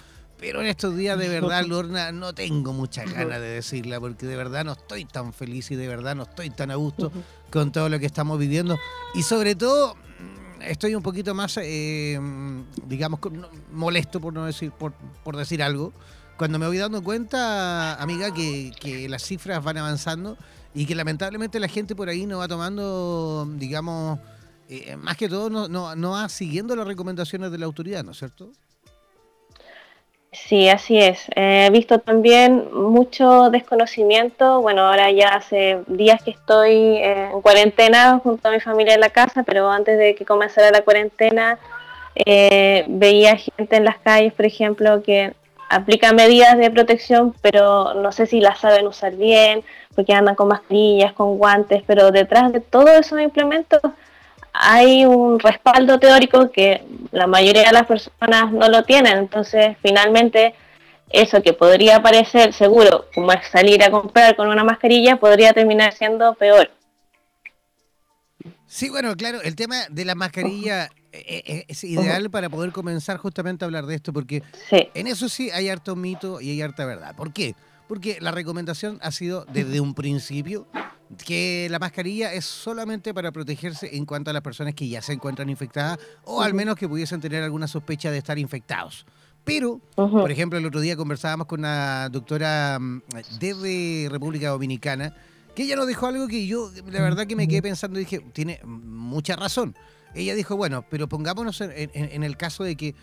Pero 0.46 0.62
en 0.62 0.68
estos 0.68 0.96
días 0.96 1.18
de 1.18 1.28
verdad, 1.28 1.66
Lorna, 1.68 2.12
no 2.12 2.36
tengo 2.36 2.72
mucha 2.72 3.04
ganas 3.04 3.42
de 3.42 3.48
decirla 3.48 4.00
porque 4.00 4.28
de 4.28 4.36
verdad 4.36 4.64
no 4.64 4.74
estoy 4.74 5.06
tan 5.06 5.34
feliz 5.34 5.72
y 5.72 5.76
de 5.76 5.88
verdad 5.88 6.16
no 6.16 6.22
estoy 6.22 6.52
tan 6.52 6.70
a 6.70 6.76
gusto 6.76 7.12
con 7.50 7.72
todo 7.72 7.90
lo 7.90 7.98
que 8.00 8.06
estamos 8.06 8.38
viviendo. 8.38 8.78
Y 9.16 9.24
sobre 9.24 9.56
todo, 9.56 9.96
mm, 9.96 10.62
estoy 10.62 10.94
un 10.94 11.02
poquito 11.02 11.34
más, 11.34 11.58
eh, 11.60 12.20
digamos, 12.86 13.20
molesto 13.72 14.22
por 14.22 14.34
no 14.34 14.46
decir, 14.46 14.72
por, 14.72 14.94
por, 15.24 15.36
decir 15.36 15.64
algo. 15.64 15.94
Cuando 16.38 16.60
me 16.60 16.68
voy 16.68 16.78
dando 16.78 17.02
cuenta, 17.02 17.96
amiga, 17.96 18.32
que, 18.32 18.72
que 18.80 19.10
las 19.10 19.24
cifras 19.24 19.64
van 19.64 19.80
avanzando 19.80 20.38
y 20.76 20.86
que 20.86 20.94
lamentablemente 20.94 21.60
la 21.60 21.70
gente 21.70 21.96
por 21.96 22.08
ahí 22.08 22.28
no 22.28 22.38
va 22.38 22.48
tomando, 22.48 23.50
digamos, 23.56 24.20
eh, 24.70 24.96
más 24.96 25.18
que 25.18 25.28
todo 25.28 25.50
no, 25.50 25.68
no, 25.68 25.96
no 25.96 26.12
va 26.12 26.30
siguiendo 26.30 26.76
las 26.76 26.86
recomendaciones 26.86 27.50
de 27.50 27.58
la 27.58 27.66
autoridad, 27.66 28.04
¿no 28.04 28.12
es 28.12 28.20
cierto? 28.20 28.52
Sí, 30.36 30.70
así 30.70 31.00
es. 31.00 31.26
He 31.36 31.70
visto 31.72 32.00
también 32.00 32.68
mucho 32.74 33.50
desconocimiento. 33.50 34.62
Bueno, 34.62 34.82
ahora 34.88 35.10
ya 35.12 35.30
hace 35.30 35.80
días 35.88 36.22
que 36.24 36.32
estoy 36.32 36.98
en 36.98 37.42
cuarentena 37.42 38.20
junto 38.22 38.50
a 38.50 38.52
mi 38.52 38.60
familia 38.60 38.96
en 38.96 39.00
la 39.00 39.10
casa, 39.10 39.44
pero 39.44 39.70
antes 39.70 39.98
de 39.98 40.14
que 40.14 40.26
comenzara 40.26 40.72
la 40.72 40.82
cuarentena 40.82 41.58
eh, 42.16 42.86
veía 42.88 43.38
gente 43.38 43.78
en 43.78 43.86
las 43.86 43.98
calles, 44.00 44.34
por 44.34 44.46
ejemplo, 44.46 45.02
que 45.04 45.34
aplica 45.70 46.14
medidas 46.14 46.58
de 46.58 46.70
protección, 46.70 47.34
pero 47.42 47.94
no 47.94 48.12
sé 48.12 48.26
si 48.26 48.40
las 48.40 48.60
saben 48.60 48.88
usar 48.88 49.16
bien, 49.16 49.64
porque 49.96 50.14
andan 50.14 50.36
con 50.36 50.50
mascarillas, 50.50 51.14
con 51.14 51.38
guantes, 51.38 51.84
pero 51.88 52.12
detrás 52.12 52.52
de 52.52 52.60
todos 52.60 52.92
esos 52.92 53.20
implementos 53.22 53.82
hay 54.60 55.06
un 55.06 55.40
respaldo 55.40 56.00
teórico 56.00 56.52
que 56.52 56.84
la 57.12 57.28
mayoría 57.28 57.64
de 57.64 57.72
las 57.72 57.86
personas 57.86 58.52
no 58.52 58.68
lo 58.70 58.84
tienen. 58.84 59.18
Entonces, 59.18 59.78
finalmente, 59.82 60.56
eso 61.10 61.42
que 61.42 61.54
podría 61.54 62.02
parecer 62.02 62.54
seguro, 62.54 63.08
como 63.14 63.32
es 63.32 63.48
salir 63.48 63.84
a 63.84 63.92
comprar 63.92 64.36
con 64.36 64.48
una 64.48 64.64
mascarilla, 64.64 65.18
podría 65.18 65.54
terminar 65.54 65.94
siendo 65.94 66.34
peor. 66.36 66.70
Sí, 68.68 68.90
bueno, 68.90 69.16
claro, 69.16 69.42
el 69.42 69.56
tema 69.56 69.84
de 69.90 70.06
la 70.06 70.16
mascarilla 70.16 70.90
eh, 71.12 71.44
eh, 71.46 71.66
es 71.68 71.84
ideal 71.84 72.30
para 72.30 72.50
poder 72.50 72.72
comenzar 72.72 73.18
justamente 73.18 73.64
a 73.64 73.68
hablar 73.68 73.86
de 73.86 73.96
esto, 73.96 74.12
porque 74.12 74.44
en 74.72 75.08
eso 75.08 75.30
sí 75.30 75.50
hay 75.52 75.70
harto 75.70 75.96
mito 75.96 76.42
y 76.42 76.52
hay 76.52 76.62
harta 76.62 76.86
verdad. 76.86 77.16
¿Por 77.16 77.32
qué? 77.32 77.56
Porque 77.88 78.18
la 78.20 78.32
recomendación 78.32 79.00
ha 79.02 79.12
sido 79.12 79.46
desde 79.46 79.80
un 79.80 79.94
principio 79.94 80.68
que 81.26 81.68
la 81.70 81.80
mascarilla 81.80 82.34
es 82.34 82.46
solamente 82.46 83.14
para 83.14 83.32
protegerse 83.32 83.96
en 83.96 84.06
cuanto 84.06 84.32
a 84.32 84.34
las 84.34 84.42
personas 84.42 84.74
que 84.74 84.88
ya 84.88 85.02
se 85.02 85.14
encuentran 85.14 85.50
infectadas 85.50 86.00
o 86.24 86.42
al 86.42 86.54
menos 86.54 86.76
que 86.76 86.88
pudiesen 86.88 87.22
tener 87.22 87.44
alguna 87.44 87.68
sospecha 87.68 88.12
de 88.12 88.18
estar 88.18 88.38
infectados. 88.40 89.06
Pero, 89.44 89.80
por 89.96 90.32
ejemplo, 90.32 90.58
el 90.58 90.66
otro 90.66 90.82
día 90.82 90.96
conversábamos 90.96 91.46
con 91.46 91.60
una 91.60 92.10
doctora 92.10 92.80
mm, 92.80 93.02
de 93.40 94.08
República 94.10 94.50
Dominicana 94.50 95.16
que 95.56 95.64
ella 95.64 95.76
nos 95.76 95.88
dijo 95.88 96.06
algo 96.08 96.28
que 96.28 96.48
yo, 96.48 96.70
la 96.88 97.02
verdad 97.02 97.28
que 97.28 97.36
me 97.36 97.48
quedé 97.48 97.62
pensando 97.62 98.00
y 98.00 98.04
dije, 98.04 98.20
tiene 98.34 98.60
mucha 98.66 99.36
razón. 99.36 99.76
Ella 100.14 100.36
dijo, 100.36 100.58
bueno, 100.58 100.86
pero 100.90 101.08
pongámonos 101.08 101.62
en 101.62 102.24
el 102.24 102.36
caso 102.36 102.64
de 102.64 102.76
que 102.76 102.96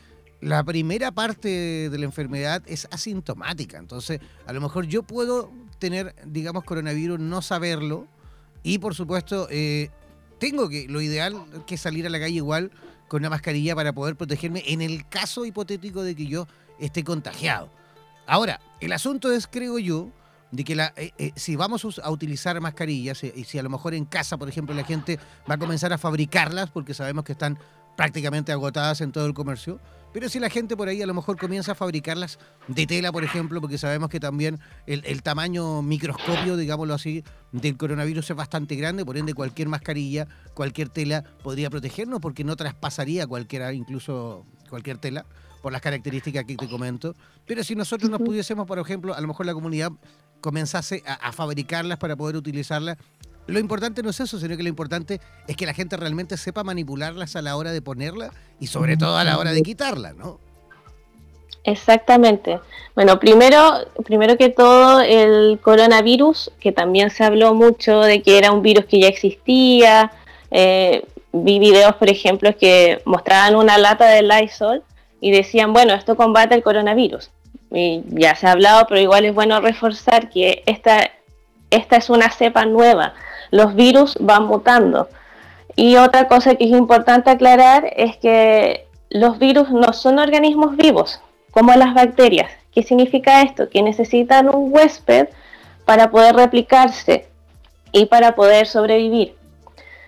la 0.43 0.65
primera 0.65 1.13
parte 1.13 1.89
de 1.89 1.99
la 1.99 2.05
enfermedad 2.05 2.63
es 2.67 2.89
asintomática. 2.91 3.79
Entonces, 3.79 4.21
a 4.45 4.53
lo 4.53 4.61
mejor 4.61 4.87
yo 4.87 5.03
puedo 5.05 5.53
tener, 5.83 6.15
digamos, 6.25 6.63
coronavirus, 6.63 7.19
no 7.19 7.43
saberlo. 7.43 8.07
Y 8.63 8.79
por 8.79 8.95
supuesto, 8.95 9.49
eh, 9.51 9.91
tengo 10.39 10.69
que, 10.69 10.87
lo 10.89 11.01
ideal 11.01 11.45
que 11.67 11.77
salir 11.77 12.07
a 12.07 12.11
la 12.11 12.21
calle 12.21 12.37
igual 12.37 12.71
con 13.09 13.23
una 13.23 13.31
mascarilla 13.31 13.75
para 13.75 13.93
poder 13.93 14.15
protegerme 14.15 14.63
en 14.65 14.81
el 14.81 15.09
caso 15.09 15.45
hipotético 15.45 16.05
de 16.05 16.15
que 16.15 16.27
yo 16.27 16.47
esté 16.79 17.03
contagiado. 17.03 17.69
Ahora, 18.29 18.61
el 18.81 18.93
asunto 18.93 19.33
es, 19.33 19.49
creo 19.49 19.81
yo, 19.81 20.09
de 20.53 20.63
que 20.63 20.77
la, 20.77 20.93
eh, 20.97 21.11
eh, 21.19 21.33
si 21.35 21.57
vamos 21.57 21.99
a 21.99 22.11
utilizar 22.13 22.61
mascarillas, 22.61 23.25
y 23.25 23.43
si 23.43 23.59
a 23.59 23.63
lo 23.65 23.69
mejor 23.69 23.95
en 23.95 24.05
casa, 24.05 24.37
por 24.37 24.49
ejemplo, 24.49 24.77
la 24.77 24.85
gente 24.85 25.19
va 25.51 25.57
a 25.57 25.59
comenzar 25.59 25.93
a 25.93 25.99
fabricarlas, 25.99 26.71
porque 26.71 26.95
sabemos 26.95 27.25
que 27.25 27.33
están 27.33 27.59
prácticamente 27.97 28.53
agotadas 28.53 29.01
en 29.01 29.11
todo 29.11 29.27
el 29.27 29.35
comercio, 29.35 29.81
pero 30.13 30.29
si 30.29 30.39
la 30.39 30.51
gente 30.51 30.77
por 30.77 30.89
ahí 30.89 31.01
a 31.03 31.07
lo 31.07 31.15
mejor 31.15 31.39
comienza 31.39 31.73
a 31.73 31.75
fabricarlas 31.75 32.39
de 32.69 32.87
tela, 32.87 33.11
por 33.13 33.25
ejemplo, 33.25 33.61
porque 33.61 33.79
sabemos 33.79 34.11
que 34.11 34.21
también 34.21 34.61
el, 34.87 35.23
tamaño 35.23 35.83
microscopio, 35.83 36.57
digámoslo 36.57 36.95
así, 36.95 37.25
del 37.53 37.77
coronavirus 37.77 38.31
es 38.31 38.37
bastante 38.37 38.77
grande, 38.77 39.05
por 39.05 39.17
ende 39.17 39.35
cualquier 39.35 39.69
mascarilla, 39.69 40.29
cualquier 40.55 40.89
tela 40.89 41.25
podría 41.43 41.71
protegernos 41.71 42.21
porque 42.21 42.45
no 42.45 42.57
traspasaría 42.57 43.27
cualquiera, 43.27 43.73
incluso 43.73 44.45
cualquier 44.69 44.99
tela 44.99 45.25
por 45.63 45.73
las 45.73 45.81
características 45.81 46.45
que 46.45 46.57
te 46.57 46.69
comento. 46.69 47.15
Pero 47.47 47.65
si 47.65 47.75
nosotros 47.75 48.11
nos 48.11 48.21
pudiésemos, 48.21 48.67
por 48.67 48.79
ejemplo, 48.79 49.15
a 49.15 49.21
lo 49.21 49.29
mejor 49.29 49.47
la 49.47 49.55
comunidad 49.55 49.93
comenzase 50.41 51.03
a, 51.07 51.15
a 51.15 51.33
fabricarlas 51.33 51.99
para 51.99 52.17
poder 52.17 52.37
utilizarlas 52.37 52.99
lo 53.47 53.59
importante 53.59 54.03
no 54.03 54.11
es 54.11 54.21
eso, 54.21 54.39
sino 54.39 54.57
que 54.57 54.63
lo 54.63 54.69
importante 54.69 55.21
es 55.49 55.57
que 55.57 55.67
la 55.67 55.75
gente 55.75 55.97
realmente 55.97 56.37
sepa 56.37 56.63
manipularlas 56.63 57.35
a 57.37 57.43
la 57.43 57.57
hora 57.57 57.73
de 57.73 57.83
ponerla 57.83 58.31
y 58.61 58.69
sobre 58.69 58.97
todo 58.97 59.17
a 59.17 59.25
la 59.25 59.39
hora 59.39 59.53
de 59.53 59.63
quitarla, 59.63 60.13
¿no? 60.13 60.39
Exactamente. 61.65 62.61
Bueno, 62.95 63.19
primero, 63.21 63.87
primero 64.05 64.37
que 64.37 64.49
todo, 64.49 65.01
el 65.01 65.59
coronavirus, 65.61 66.51
que 66.61 66.73
también 66.73 67.11
se 67.11 67.25
habló 67.25 67.55
mucho 67.55 68.01
de 68.01 68.23
que 68.23 68.39
era 68.39 68.53
un 68.53 68.63
virus 68.63 68.87
que 68.87 69.01
ya 69.01 69.09
existía. 69.09 70.13
Eh, 70.51 71.05
vi 71.33 71.59
videos, 71.59 71.95
por 71.97 72.11
ejemplo, 72.11 72.57
que 72.57 73.01
mostraban 73.05 73.55
una 73.57 73.79
lata 73.79 74.07
de 74.07 74.23
Lysol 74.23 74.83
y 75.21 75.31
decían, 75.31 75.73
bueno, 75.73 75.95
esto 75.95 76.17
combate 76.17 76.55
el 76.55 76.63
coronavirus. 76.63 77.31
Y 77.73 78.03
ya 78.09 78.35
se 78.35 78.47
ha 78.47 78.53
hablado, 78.53 78.87
pero 78.89 79.01
igual 79.01 79.25
es 79.25 79.35
bueno 79.35 79.61
reforzar 79.61 80.29
que 80.31 80.63
esta, 80.67 81.11
esta 81.71 81.97
es 81.97 82.11
una 82.11 82.31
cepa 82.31 82.67
nueva 82.67 83.15
los 83.53 83.77
virus 83.77 84.17
van 84.19 84.47
mutando. 84.47 85.09
Y 85.77 85.97
otra 85.97 86.27
cosa 86.27 86.57
que 86.57 86.65
es 86.65 86.71
importante 86.71 87.31
aclarar 87.31 87.93
es 87.95 88.17
que 88.17 88.87
los 89.11 89.39
virus 89.39 89.71
no 89.71 89.93
son 89.93 90.19
organismos 90.19 90.77
vivos, 90.77 91.21
como 91.53 91.73
las 91.75 91.95
bacterias. 91.95 92.51
¿Qué 92.75 92.83
significa 92.83 93.43
esto? 93.43 93.69
Que 93.69 93.83
necesitan 93.83 94.49
un 94.49 94.73
huésped 94.73 95.29
para 95.85 96.11
poder 96.11 96.35
replicarse 96.35 97.27
y 97.93 98.07
para 98.07 98.35
poder 98.35 98.67
sobrevivir. 98.67 99.37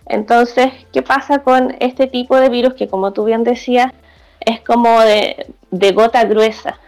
Entonces, 0.06 0.72
¿qué 0.92 1.02
pasa 1.02 1.40
con 1.40 1.76
este 1.80 2.06
tipo 2.06 2.36
de 2.40 2.48
virus 2.48 2.74
que, 2.74 2.88
como 2.88 3.12
tú 3.12 3.24
bien 3.24 3.44
decías, 3.44 3.92
es 4.40 4.60
como 4.62 5.00
de, 5.00 5.46
gota 5.92 6.24
gruesa? 6.24 6.78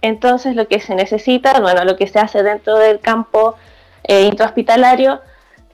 Entonces, 0.00 0.56
lo 0.56 0.68
que 0.68 0.80
se 0.80 0.94
necesita, 0.94 1.60
bueno, 1.60 1.84
lo 1.84 1.96
que 1.96 2.06
se 2.06 2.18
hace 2.18 2.42
dentro 2.42 2.76
del 2.78 3.00
campo 3.00 3.56
eh, 4.04 4.22
intrahospitalario 4.22 5.20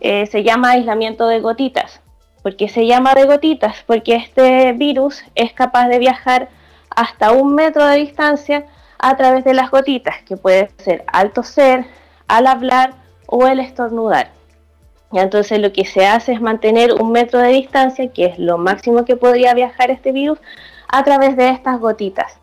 eh, 0.00 0.26
se 0.26 0.42
llama 0.42 0.70
aislamiento 0.70 1.26
de 1.26 1.40
gotitas. 1.40 2.00
¿Por 2.42 2.56
qué 2.56 2.68
se 2.68 2.86
llama 2.86 3.14
de 3.14 3.24
gotitas? 3.24 3.76
Porque 3.86 4.14
este 4.14 4.72
virus 4.72 5.22
es 5.34 5.52
capaz 5.52 5.88
de 5.88 5.98
viajar 5.98 6.48
hasta 6.94 7.32
un 7.32 7.54
metro 7.54 7.84
de 7.84 7.96
distancia 7.96 8.64
a 8.98 9.16
través 9.16 9.44
de 9.44 9.54
las 9.54 9.70
gotitas, 9.70 10.22
que 10.22 10.36
puede 10.36 10.70
ser 10.78 11.04
al 11.12 11.32
toser, 11.32 11.86
al 12.26 12.46
hablar 12.46 12.94
o 13.26 13.46
el 13.46 13.60
estornudar. 13.60 14.30
Y 15.12 15.18
entonces 15.18 15.60
lo 15.60 15.72
que 15.72 15.84
se 15.84 16.06
hace 16.06 16.32
es 16.32 16.40
mantener 16.40 16.92
un 16.92 17.12
metro 17.12 17.38
de 17.40 17.48
distancia, 17.48 18.12
que 18.12 18.26
es 18.26 18.38
lo 18.38 18.58
máximo 18.58 19.04
que 19.04 19.16
podría 19.16 19.54
viajar 19.54 19.90
este 19.90 20.12
virus, 20.12 20.38
a 20.88 21.02
través 21.04 21.36
de 21.36 21.50
estas 21.50 21.78
gotitas. 21.80 22.38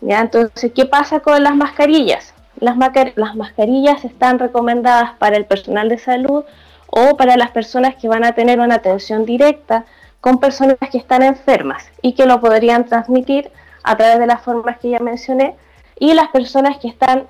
¿Ya? 0.00 0.20
Entonces, 0.20 0.72
¿qué 0.74 0.86
pasa 0.86 1.20
con 1.20 1.42
las 1.42 1.54
mascarillas? 1.54 2.34
Las, 2.58 2.76
las 3.16 3.36
mascarillas 3.36 4.04
están 4.04 4.38
recomendadas 4.38 5.12
para 5.18 5.36
el 5.36 5.44
personal 5.44 5.88
de 5.88 5.98
salud 5.98 6.44
o 6.90 7.16
para 7.16 7.36
las 7.36 7.50
personas 7.50 7.94
que 7.94 8.08
van 8.08 8.24
a 8.24 8.32
tener 8.32 8.60
una 8.60 8.76
atención 8.76 9.24
directa 9.24 9.84
con 10.20 10.38
personas 10.38 10.76
que 10.90 10.98
están 10.98 11.22
enfermas 11.22 11.90
y 12.02 12.12
que 12.12 12.26
lo 12.26 12.40
podrían 12.40 12.84
transmitir 12.84 13.50
a 13.82 13.96
través 13.96 14.18
de 14.18 14.26
las 14.26 14.42
formas 14.42 14.78
que 14.78 14.90
ya 14.90 14.98
mencioné. 14.98 15.54
Y 15.98 16.14
las 16.14 16.28
personas 16.28 16.78
que 16.78 16.88
están 16.88 17.26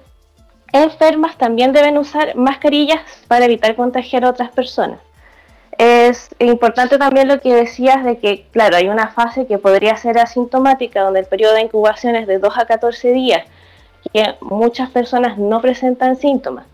enfermas 0.72 1.36
también 1.36 1.72
deben 1.72 1.98
usar 1.98 2.34
mascarillas 2.36 3.00
para 3.28 3.44
evitar 3.44 3.76
contagiar 3.76 4.24
a 4.24 4.30
otras 4.30 4.50
personas. 4.50 4.98
Es 5.78 6.28
importante 6.38 6.98
también 6.98 7.28
lo 7.28 7.40
que 7.40 7.54
decías 7.54 8.04
de 8.04 8.18
que, 8.18 8.46
claro, 8.52 8.76
hay 8.76 8.88
una 8.88 9.08
fase 9.08 9.46
que 9.46 9.58
podría 9.58 9.96
ser 9.96 10.18
asintomática, 10.18 11.02
donde 11.02 11.20
el 11.20 11.26
periodo 11.26 11.54
de 11.54 11.62
incubación 11.62 12.16
es 12.16 12.26
de 12.26 12.38
2 12.38 12.58
a 12.58 12.66
14 12.66 13.12
días, 13.12 13.44
que 14.12 14.34
muchas 14.40 14.90
personas 14.90 15.38
no 15.38 15.60
presentan 15.60 16.16
síntomas. 16.16 16.66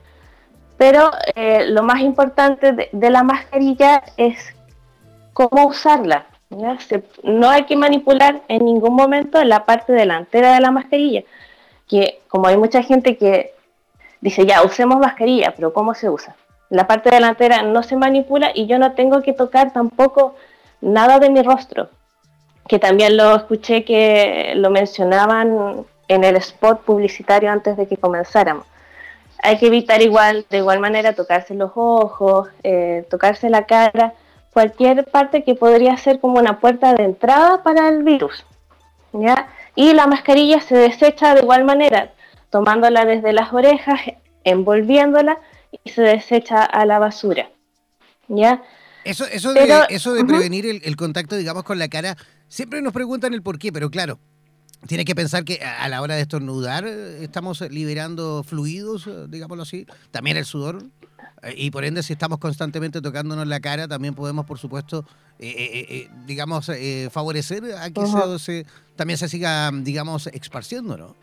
Pero 0.77 1.11
eh, 1.35 1.67
lo 1.69 1.83
más 1.83 2.01
importante 2.01 2.73
de, 2.73 3.11
la 3.11 3.23
mascarilla 3.23 4.03
es 4.17 4.55
cómo 5.33 5.67
usarla. 5.67 6.27
no 7.23 7.49
hay 7.49 7.65
que 7.65 7.77
manipular 7.77 8.43
en 8.49 8.65
ningún 8.65 8.95
momento 8.95 9.43
la 9.45 9.65
parte 9.65 9.93
delantera 9.93 10.55
de 10.55 10.61
la 10.61 10.71
mascarilla, 10.71 11.23
que 11.89 12.21
como 12.29 12.47
hay 12.47 12.57
mucha 12.57 12.83
gente 12.83 13.17
que 13.17 13.55
dice, 14.21 14.45
ya, 14.47 14.63
usemos 14.63 14.99
mascarilla, 14.99 15.55
pero 15.57 15.73
¿cómo 15.73 15.95
se 15.95 16.11
usa? 16.11 16.37
La 16.69 16.87
parte 16.87 17.11
delantera 17.11 17.63
no 17.63 17.83
se 17.83 17.97
manipula 17.97 18.51
y 18.55 18.67
yo 18.67 18.79
no 18.79 18.93
tengo 18.93 19.23
que 19.23 19.33
tocar 19.33 19.73
tampoco 19.73 20.35
nada 20.81 21.19
de 21.19 21.31
mi 21.31 21.43
rostro, 21.43 21.89
que 22.69 22.79
también 22.79 23.17
lo 23.17 23.35
escuché 23.35 23.85
que 23.85 24.53
lo 24.57 24.71
mencionaban 24.71 25.87
en 26.09 26.25
el 26.25 26.37
spot 26.37 26.83
publicitario 26.83 27.51
antes 27.51 27.77
de 27.77 27.87
que 27.87 27.97
comenzáramos 27.97 28.67
hay 29.47 29.59
que 29.59 29.67
evitar 29.67 30.03
igual, 30.03 30.45
de 30.51 30.59
igual 30.59 30.81
manera, 30.81 31.15
tocarse 31.15 31.55
los 31.55 31.71
ojos, 31.77 32.49
eh, 32.65 33.07
tocarse 33.09 33.49
la 33.49 33.65
cara, 33.65 34.15
cualquier 34.53 35.05
parte 35.05 35.45
que 35.45 35.55
podría 35.55 35.97
ser 35.97 36.19
como 36.19 36.39
una 36.41 36.59
puerta 36.59 36.95
de 36.95 37.05
entrada 37.05 37.63
para 37.63 37.89
el 37.89 38.03
virus. 38.03 38.45
¿ya? 39.13 39.49
Y 39.77 39.95
la 39.95 40.09
mascarilla 40.09 40.61
se 40.61 40.77
desecha 40.77 41.35
de 41.35 41.43
igual 41.43 41.65
manera, 41.65 42.13
tomándola 42.51 43.05
desde 43.05 43.33
las 43.33 43.53
orejas, 43.53 44.01
envolviéndola 44.43 45.39
y 45.85 45.91
se 45.91 46.03
desecha 46.03 46.65
a 46.65 46.85
la 46.85 46.99
basura. 46.99 47.49
¿ya? 48.27 48.65
Eso, 49.05 49.27
eso, 49.27 49.53
de, 49.53 49.87
eso 49.91 50.13
de 50.13 50.25
prevenir 50.25 50.67
el, 50.67 50.81
el, 50.85 50.97
contacto, 50.97 51.37
digamos, 51.37 51.63
con 51.63 51.79
la 51.79 51.87
cara, 51.87 52.17
siempre 52.49 52.83
nos 52.83 52.93
preguntan 52.93 53.33
el 53.33 53.43
por 53.43 53.61
qué, 53.61 53.71
pero 53.71 53.91
claro, 53.91 54.19
tiene 54.87 55.05
que 55.05 55.15
pensar 55.15 55.45
que 55.45 55.61
a 55.63 55.89
la 55.89 56.03
hora 56.03 56.15
de 56.15 56.23
estornudar 56.23 56.87
estamos 56.87 57.61
liberando 57.61 58.43
fluidos, 58.43 59.09
digámoslo 59.29 59.63
así, 59.63 59.87
también 60.11 60.37
el 60.37 60.45
sudor. 60.45 60.83
Y 61.57 61.71
por 61.71 61.85
ende, 61.85 62.03
si 62.03 62.13
estamos 62.13 62.39
constantemente 62.39 63.01
tocándonos 63.01 63.47
la 63.47 63.61
cara, 63.61 63.87
también 63.87 64.15
podemos, 64.15 64.47
por 64.47 64.59
supuesto, 64.59 65.05
digamos, 66.27 66.71
favorecer 67.11 67.65
a 67.79 67.91
que 67.91 68.01
se, 68.39 68.67
también 68.97 69.19
se 69.19 69.29
siga, 69.29 69.71
digamos, 69.73 70.27
esparciendo, 70.29 70.97
¿no? 70.97 71.15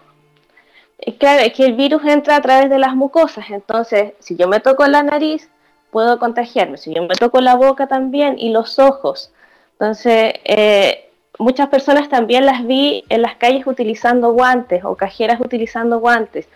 Claro, 1.20 1.42
es 1.42 1.54
que 1.54 1.66
el 1.66 1.74
virus 1.74 2.04
entra 2.06 2.38
a 2.38 2.42
través 2.42 2.70
de 2.70 2.80
las 2.80 2.96
mucosas, 2.96 3.50
entonces 3.50 4.14
si 4.20 4.38
yo 4.38 4.48
me 4.48 4.62
toco 4.62 4.88
la 4.88 5.04
nariz, 5.04 5.50
puedo 5.92 6.18
contagiarme, 6.18 6.78
si 6.78 6.94
yo 6.94 7.04
me 7.04 7.16
toco 7.16 7.42
la 7.42 7.56
boca 7.56 7.88
también 7.88 8.40
y 8.40 8.52
los 8.52 8.80
ojos. 8.80 9.32
Entonces, 9.74 10.34
eh, 10.46 11.12
muchas 11.40 11.70
personas 11.70 12.10
también 12.10 12.46
las 12.46 12.66
vi 12.66 13.04
en 13.10 13.22
las 13.22 13.36
calles 13.36 13.66
utilizando 13.68 14.32
guantes 14.34 14.84
o 14.84 14.96
cajeras 14.96 15.40
utilizando 15.40 16.00
guantes. 16.00 16.48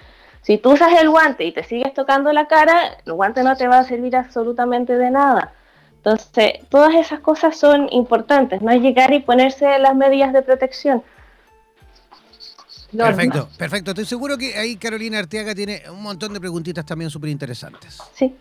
Si 0.42 0.58
tú 0.58 0.72
usas 0.72 0.94
el 1.00 1.10
guante 1.10 1.46
y 1.46 1.52
te 1.52 1.64
sigues 1.64 1.94
tocando 1.94 2.32
la 2.32 2.48
cara, 2.48 2.98
el 3.06 3.14
guante 3.14 3.44
no 3.44 3.56
te 3.56 3.68
va 3.68 3.80
a 3.80 3.84
servir 3.84 4.16
absolutamente 4.16 4.98
de 4.98 5.12
nada. 5.12 5.54
Entonces, 5.98 6.54
todas 6.70 6.96
esas 6.96 7.20
cosas 7.20 7.58
son 7.58 7.90
importantes, 7.92 8.62
no 8.62 8.72
es 8.72 8.82
llegar 8.82 9.12
y 9.14 9.20
ponerse 9.20 9.78
las 9.80 9.96
medidas 9.96 10.32
de 10.32 10.42
protección. 10.42 11.04
Perfecto, 12.96 13.50
perfecto. 13.58 13.92
Estoy 13.92 14.06
seguro 14.06 14.38
que 14.38 14.56
ahí 14.56 14.78
Carolina 14.78 15.20
Arteaga 15.20 15.54
tiene 15.54 15.84
un 15.92 16.02
montón 16.02 16.34
de 16.34 16.40
preguntitas 16.40 16.86
también 16.86 17.10
súper 17.10 17.30
interesantes. 17.30 18.02
Sí. 18.14 18.34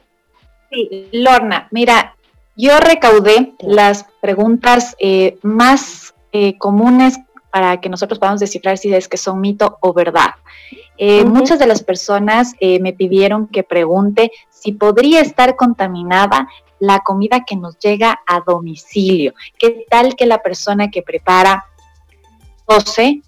Sí, 0.71 1.09
Lorna, 1.13 1.69
mira, 1.71 2.17
yo 2.57 2.79
recaudé 2.79 3.55
las 3.61 4.07
preguntas 4.21 4.97
eh, 4.99 5.39
más 5.43 6.06
eh, 6.39 6.59
comunes 6.59 7.19
para 7.51 7.81
que 7.81 7.89
nosotros 7.89 8.19
podamos 8.19 8.41
descifrar 8.41 8.77
si 8.77 8.93
es 8.93 9.09
que 9.09 9.17
son 9.17 9.41
mito 9.41 9.79
o 9.81 9.95
verdad. 9.95 10.35
Eh, 10.99 11.25
muchas 11.25 11.59
de 11.59 11.67
las 11.67 11.83
personas 11.83 12.55
me 12.61 12.93
pidieron 12.93 13.49
que 13.49 13.63
pregunte 13.63 14.31
si 14.51 14.73
podría 14.73 15.21
estar 15.21 15.57
contaminada 15.57 16.49
la 16.79 17.01
comida 17.01 17.45
que 17.47 17.57
nos 17.57 17.79
llega 17.79 18.21
a 18.27 18.41
domicilio. 18.41 19.33
¿Qué 19.59 19.87
tal 19.89 20.17
que 20.17 20.27
la 20.27 20.43
persona 20.43 20.91
que 20.91 21.03
prepara 21.03 21.65
12 22.69 23.23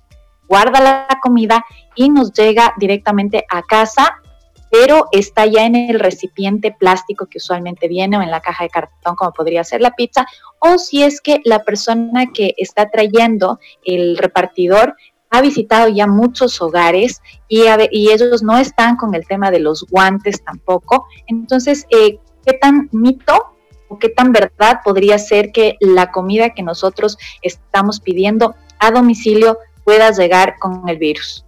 guarda 0.46 0.80
la 0.80 1.18
comida 1.22 1.64
y 1.94 2.10
nos 2.10 2.32
llega 2.32 2.74
directamente 2.78 3.44
a 3.48 3.62
casa, 3.62 4.20
pero 4.70 5.06
está 5.12 5.46
ya 5.46 5.64
en 5.66 5.76
el 5.76 5.98
recipiente 5.98 6.74
plástico 6.78 7.26
que 7.26 7.38
usualmente 7.38 7.88
viene 7.88 8.16
o 8.18 8.22
en 8.22 8.30
la 8.30 8.40
caja 8.40 8.64
de 8.64 8.70
cartón 8.70 9.16
como 9.16 9.32
podría 9.32 9.64
ser 9.64 9.80
la 9.80 9.94
pizza, 9.94 10.26
o 10.58 10.78
si 10.78 11.02
es 11.02 11.20
que 11.20 11.40
la 11.44 11.64
persona 11.64 12.26
que 12.32 12.54
está 12.56 12.90
trayendo 12.90 13.58
el 13.84 14.16
repartidor 14.18 14.96
ha 15.30 15.40
visitado 15.40 15.88
ya 15.88 16.06
muchos 16.06 16.60
hogares 16.62 17.20
y, 17.48 17.62
ellos 17.66 18.42
no 18.42 18.56
están 18.58 18.96
con 18.96 19.14
el 19.14 19.26
tema 19.26 19.50
de 19.50 19.60
los 19.60 19.84
guantes 19.90 20.42
tampoco. 20.42 21.06
Entonces, 21.26 21.86
eh, 21.90 22.18
¿qué 22.46 22.54
tan 22.54 22.88
mito 22.92 23.54
o 23.88 23.98
qué 23.98 24.08
tan 24.08 24.32
verdad 24.32 24.80
podría 24.84 25.18
ser 25.18 25.52
que 25.52 25.76
la 25.80 26.10
comida 26.10 26.50
que 26.50 26.62
nosotros 26.62 27.18
estamos 27.42 28.00
pidiendo 28.00 28.54
a 28.78 28.90
domicilio 28.90 29.58
puedas 29.84 30.18
llegar 30.18 30.58
con 30.58 30.88
el 30.88 30.98
virus? 30.98 31.44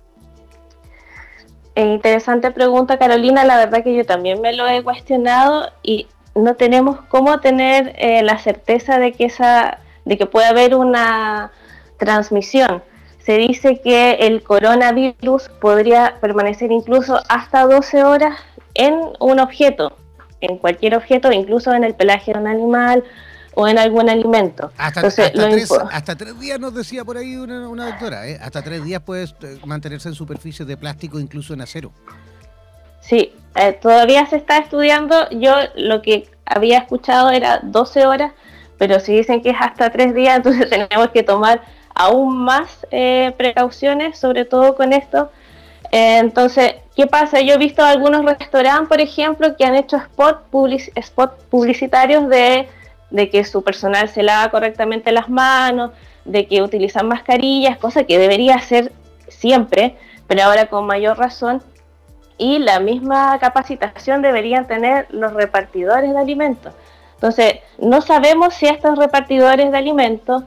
Interesante 1.75 2.51
pregunta, 2.51 2.99
Carolina. 2.99 3.45
La 3.45 3.57
verdad 3.57 3.83
que 3.83 3.95
yo 3.95 4.05
también 4.05 4.41
me 4.41 4.53
lo 4.53 4.67
he 4.67 4.83
cuestionado 4.83 5.71
y 5.83 6.09
no 6.35 6.55
tenemos 6.55 7.01
cómo 7.09 7.41
tener 7.41 7.95
eh, 7.99 8.23
la 8.23 8.39
certeza 8.39 8.99
de 8.99 9.13
que 9.13 9.25
esa, 9.25 9.79
de 10.05 10.19
que 10.19 10.27
puede 10.27 10.47
haber 10.47 10.75
una 10.75 11.53
transmisión. 11.99 12.83
Se 13.19 13.37
dice 13.37 13.81
que 13.81 14.13
el 14.13 14.43
coronavirus 14.43 15.51
podría 15.61 16.17
permanecer 16.21 16.73
incluso 16.73 17.21
hasta 17.29 17.65
12 17.65 18.03
horas 18.03 18.37
en 18.75 18.99
un 19.21 19.41
objeto, 19.41 19.97
en 20.41 20.57
cualquier 20.59 20.97
objeto, 20.97 21.31
incluso 21.31 21.73
en 21.73 21.85
el 21.85 21.95
pelaje 21.95 22.33
de 22.33 22.39
un 22.39 22.47
animal 22.47 23.05
o 23.61 23.69
en 23.69 23.79
algún 23.79 24.09
alimento. 24.09 24.73
Hasta, 24.79 25.11
tres, 26.17 26.41
días 26.41 26.59
nos 26.59 26.75
decía 26.75 27.05
por 27.05 27.19
ahí 27.19 27.37
una, 27.37 27.91
doctora, 27.91 28.27
¿eh? 28.27 28.39
hasta 28.41 28.63
tres 28.63 28.83
días 28.83 29.03
puedes 29.05 29.35
eh, 29.43 29.59
mantenerse 29.67 30.09
en 30.09 30.15
superficies 30.15 30.67
de 30.67 30.79
plástico, 30.79 31.21
incluso 31.21 31.53
en 31.53 31.61
acero. 31.61 31.93
Sí, 33.03 33.35
eh, 33.57 33.73
todavía 33.75 34.25
se 34.27 34.37
está 34.37 34.57
estudiando. 34.57 35.29
Yo 35.31 35.55
lo 35.77 36.01
que 36.01 36.31
había 36.47 36.79
escuchado 36.79 37.29
era 37.31 37.61
12 37.63 38.07
horas, 38.07 38.33
pero 38.79 38.99
si 38.99 39.15
dicen 39.15 39.43
que 39.43 39.51
es 39.51 39.57
hasta 39.61 39.91
tres 39.91 40.15
días, 40.15 40.37
entonces 40.39 40.71
tenemos 40.71 41.09
que 41.11 41.23
tomar 41.23 41.61
aún 41.95 42.39
más 42.39 42.87
precauciones, 43.37 44.19
sobre 44.19 44.47
todo 44.47 44.75
con 44.75 44.95
esto. 44.95 45.31
entonces, 45.91 46.77
¿qué 46.97 47.07
pasa? 47.07 47.43
Yo 47.43 47.55
he 47.55 47.59
visto 47.59 47.85
algunos 47.85 48.25
restaurantes, 48.25 48.89
por 48.89 49.01
ejemplo, 49.03 49.55
que 49.55 49.67
han 49.67 49.75
hecho 49.75 49.99
spot, 49.99 50.45
spot 50.95 51.43
publicitarios 51.51 52.27
de 52.31 52.69
de 53.11 53.31
que 53.31 53.45
su 53.45 53.63
personal 53.63 54.09
se 54.09 54.23
lava 54.23 54.51
correctamente 54.51 55.13
las 55.13 55.29
manos, 55.29 55.93
de 56.25 56.47
que 56.47 56.63
utilizan 56.63 57.09
mascarillas, 57.09 57.79
cosa 57.79 58.05
que 58.05 58.19
debería 58.19 58.55
hacer 58.55 58.93
siempre, 59.29 59.97
pero 60.27 60.45
ahora 60.45 60.67
con 60.67 60.87
mayor 60.87 61.19
razón. 61.19 61.63
Y 62.39 62.59
la 62.59 62.81
misma 62.81 63.39
capacitación 63.39 64.23
deberían 64.23 64.67
tener 64.67 65.07
los 65.11 65.33
repartidores 65.35 66.13
de 66.13 66.19
alimentos. 66.19 66.73
Entonces, 67.15 67.57
no 67.79 68.01
sabemos 68.01 68.55
si 68.55 68.67
estos 68.67 68.99
repartidores 68.99 69.71
de 69.71 69.77
alimentos 69.77 70.45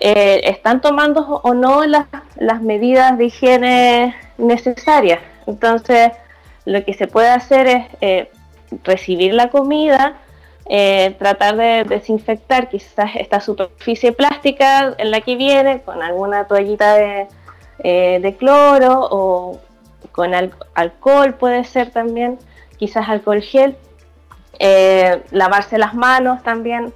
eh, 0.00 0.40
están 0.44 0.80
tomando 0.80 1.40
o 1.42 1.54
no 1.54 1.84
las, 1.86 2.06
las 2.36 2.60
medidas 2.60 3.16
de 3.16 3.26
higiene 3.26 4.16
necesarias. 4.36 5.20
Entonces, 5.46 6.10
lo 6.64 6.84
que 6.84 6.94
se 6.94 7.06
puede 7.06 7.28
hacer 7.28 7.66
es 7.68 7.86
eh, 8.00 8.30
recibir 8.82 9.34
la 9.34 9.50
comida, 9.50 10.14
eh, 10.68 11.14
tratar 11.18 11.56
de 11.56 11.84
desinfectar 11.84 12.68
quizás 12.68 13.14
esta 13.14 13.40
superficie 13.40 14.10
plástica 14.10 14.94
en 14.98 15.12
la 15.12 15.20
que 15.20 15.36
viene 15.36 15.82
con 15.82 16.02
alguna 16.02 16.48
toallita 16.48 16.94
de, 16.94 17.28
eh, 17.78 18.36
cloro 18.38 19.06
o 19.10 19.60
con 20.10 20.32
alcohol 20.74 21.34
puede 21.34 21.62
ser 21.64 21.90
también, 21.90 22.38
quizás 22.78 23.08
alcohol 23.08 23.42
gel, 23.42 23.76
eh, 24.58 25.22
lavarse 25.30 25.78
las 25.78 25.94
manos 25.94 26.42
también. 26.42 26.92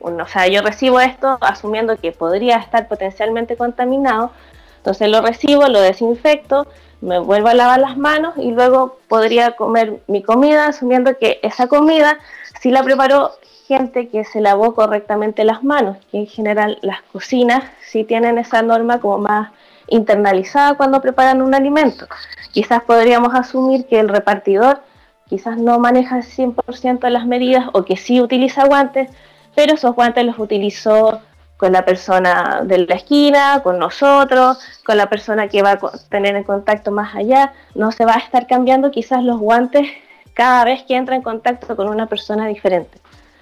o 0.00 0.26
sea, 0.26 0.48
yo 0.48 0.62
recibo 0.62 0.98
esto 0.98 1.38
asumiendo 1.42 1.96
que 1.96 2.10
podría 2.10 2.56
estar 2.56 2.88
potencialmente 2.88 3.56
contaminado, 3.56 4.32
entonces 4.78 5.08
lo 5.08 5.20
recibo, 5.22 5.68
lo 5.68 5.80
desinfecto, 5.80 6.66
me 7.02 7.18
vuelvo 7.18 7.48
a 7.48 7.54
lavar 7.54 7.80
las 7.80 7.98
manos 7.98 8.34
y 8.36 8.52
luego 8.52 8.96
podría 9.08 9.52
comer 9.52 10.00
mi 10.06 10.22
comida 10.22 10.66
asumiendo 10.66 11.18
que 11.18 11.40
esa 11.42 11.66
comida 11.66 12.18
sí 12.60 12.70
la 12.70 12.82
preparó 12.82 13.32
gente 13.66 14.08
que 14.08 14.24
se 14.24 14.40
lavó 14.40 14.74
correctamente 14.74 15.44
las 15.44 15.64
manos, 15.64 15.96
que 16.10 16.18
en 16.18 16.26
general 16.26 16.78
las 16.80 17.02
cocinas 17.02 17.64
sí 17.84 18.04
tienen 18.04 18.38
esa 18.38 18.62
norma 18.62 19.00
como 19.00 19.18
más 19.18 19.50
internalizada 19.88 20.74
cuando 20.74 21.00
preparan 21.00 21.42
un 21.42 21.54
alimento. 21.54 22.06
Quizás 22.52 22.82
podríamos 22.84 23.34
asumir 23.34 23.86
que 23.86 23.98
el 23.98 24.08
repartidor 24.08 24.80
quizás 25.28 25.58
no 25.58 25.80
maneja 25.80 26.18
el 26.18 26.24
100% 26.24 27.00
de 27.00 27.10
las 27.10 27.26
medidas 27.26 27.66
o 27.72 27.84
que 27.84 27.96
sí 27.96 28.20
utiliza 28.20 28.66
guantes, 28.66 29.10
pero 29.56 29.74
esos 29.74 29.94
guantes 29.94 30.24
los 30.24 30.38
utilizó 30.38 31.20
con 31.62 31.70
la 31.70 31.84
persona 31.84 32.62
de 32.64 32.78
la 32.88 32.96
esquina, 32.96 33.60
con 33.62 33.78
nosotros, 33.78 34.58
con 34.84 34.96
la 34.96 35.08
persona 35.08 35.46
que 35.46 35.62
va 35.62 35.70
a 35.70 35.78
tener 36.08 36.34
en 36.34 36.42
contacto 36.42 36.90
más 36.90 37.14
allá. 37.14 37.52
No 37.76 37.92
se 37.92 38.04
va 38.04 38.14
a 38.14 38.18
estar 38.18 38.48
cambiando 38.48 38.90
quizás 38.90 39.22
los 39.22 39.38
guantes 39.38 39.88
cada 40.34 40.64
vez 40.64 40.82
que 40.82 40.96
entra 40.96 41.14
en 41.14 41.22
contacto 41.22 41.76
con 41.76 41.88
una 41.88 42.08
persona 42.08 42.48
diferente. 42.48 42.98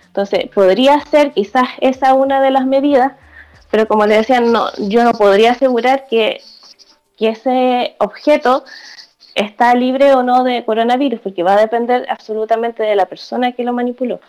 Entonces, 0.09 0.51
podría 0.55 1.01
ser 1.07 1.33
quizás 1.33 1.67
esa 1.81 2.13
una 2.13 2.43
de 2.43 2.51
las 2.51 2.67
medidas, 2.67 3.13
pero 3.71 3.89
como 3.89 4.05
le 4.05 4.17
decía, 4.17 4.43
no, 4.43 4.67
yo 4.77 5.03
no 5.03 5.13
podría 5.13 5.53
asegurar 5.53 6.05
que, 6.07 6.43
ese 7.19 7.97
objeto 8.01 8.65
está 9.35 9.75
libre 9.75 10.13
o 10.13 10.23
no 10.23 10.45
de 10.45 10.63
coronavirus, 10.67 11.21
porque 11.21 11.43
va 11.43 11.55
a 11.55 11.61
depender 11.61 12.07
absolutamente 12.11 12.83
de 12.83 12.97
la 12.97 13.07
persona 13.07 13.53
que 13.53 13.65
lo 13.65 13.73
manipuló. 13.73 14.21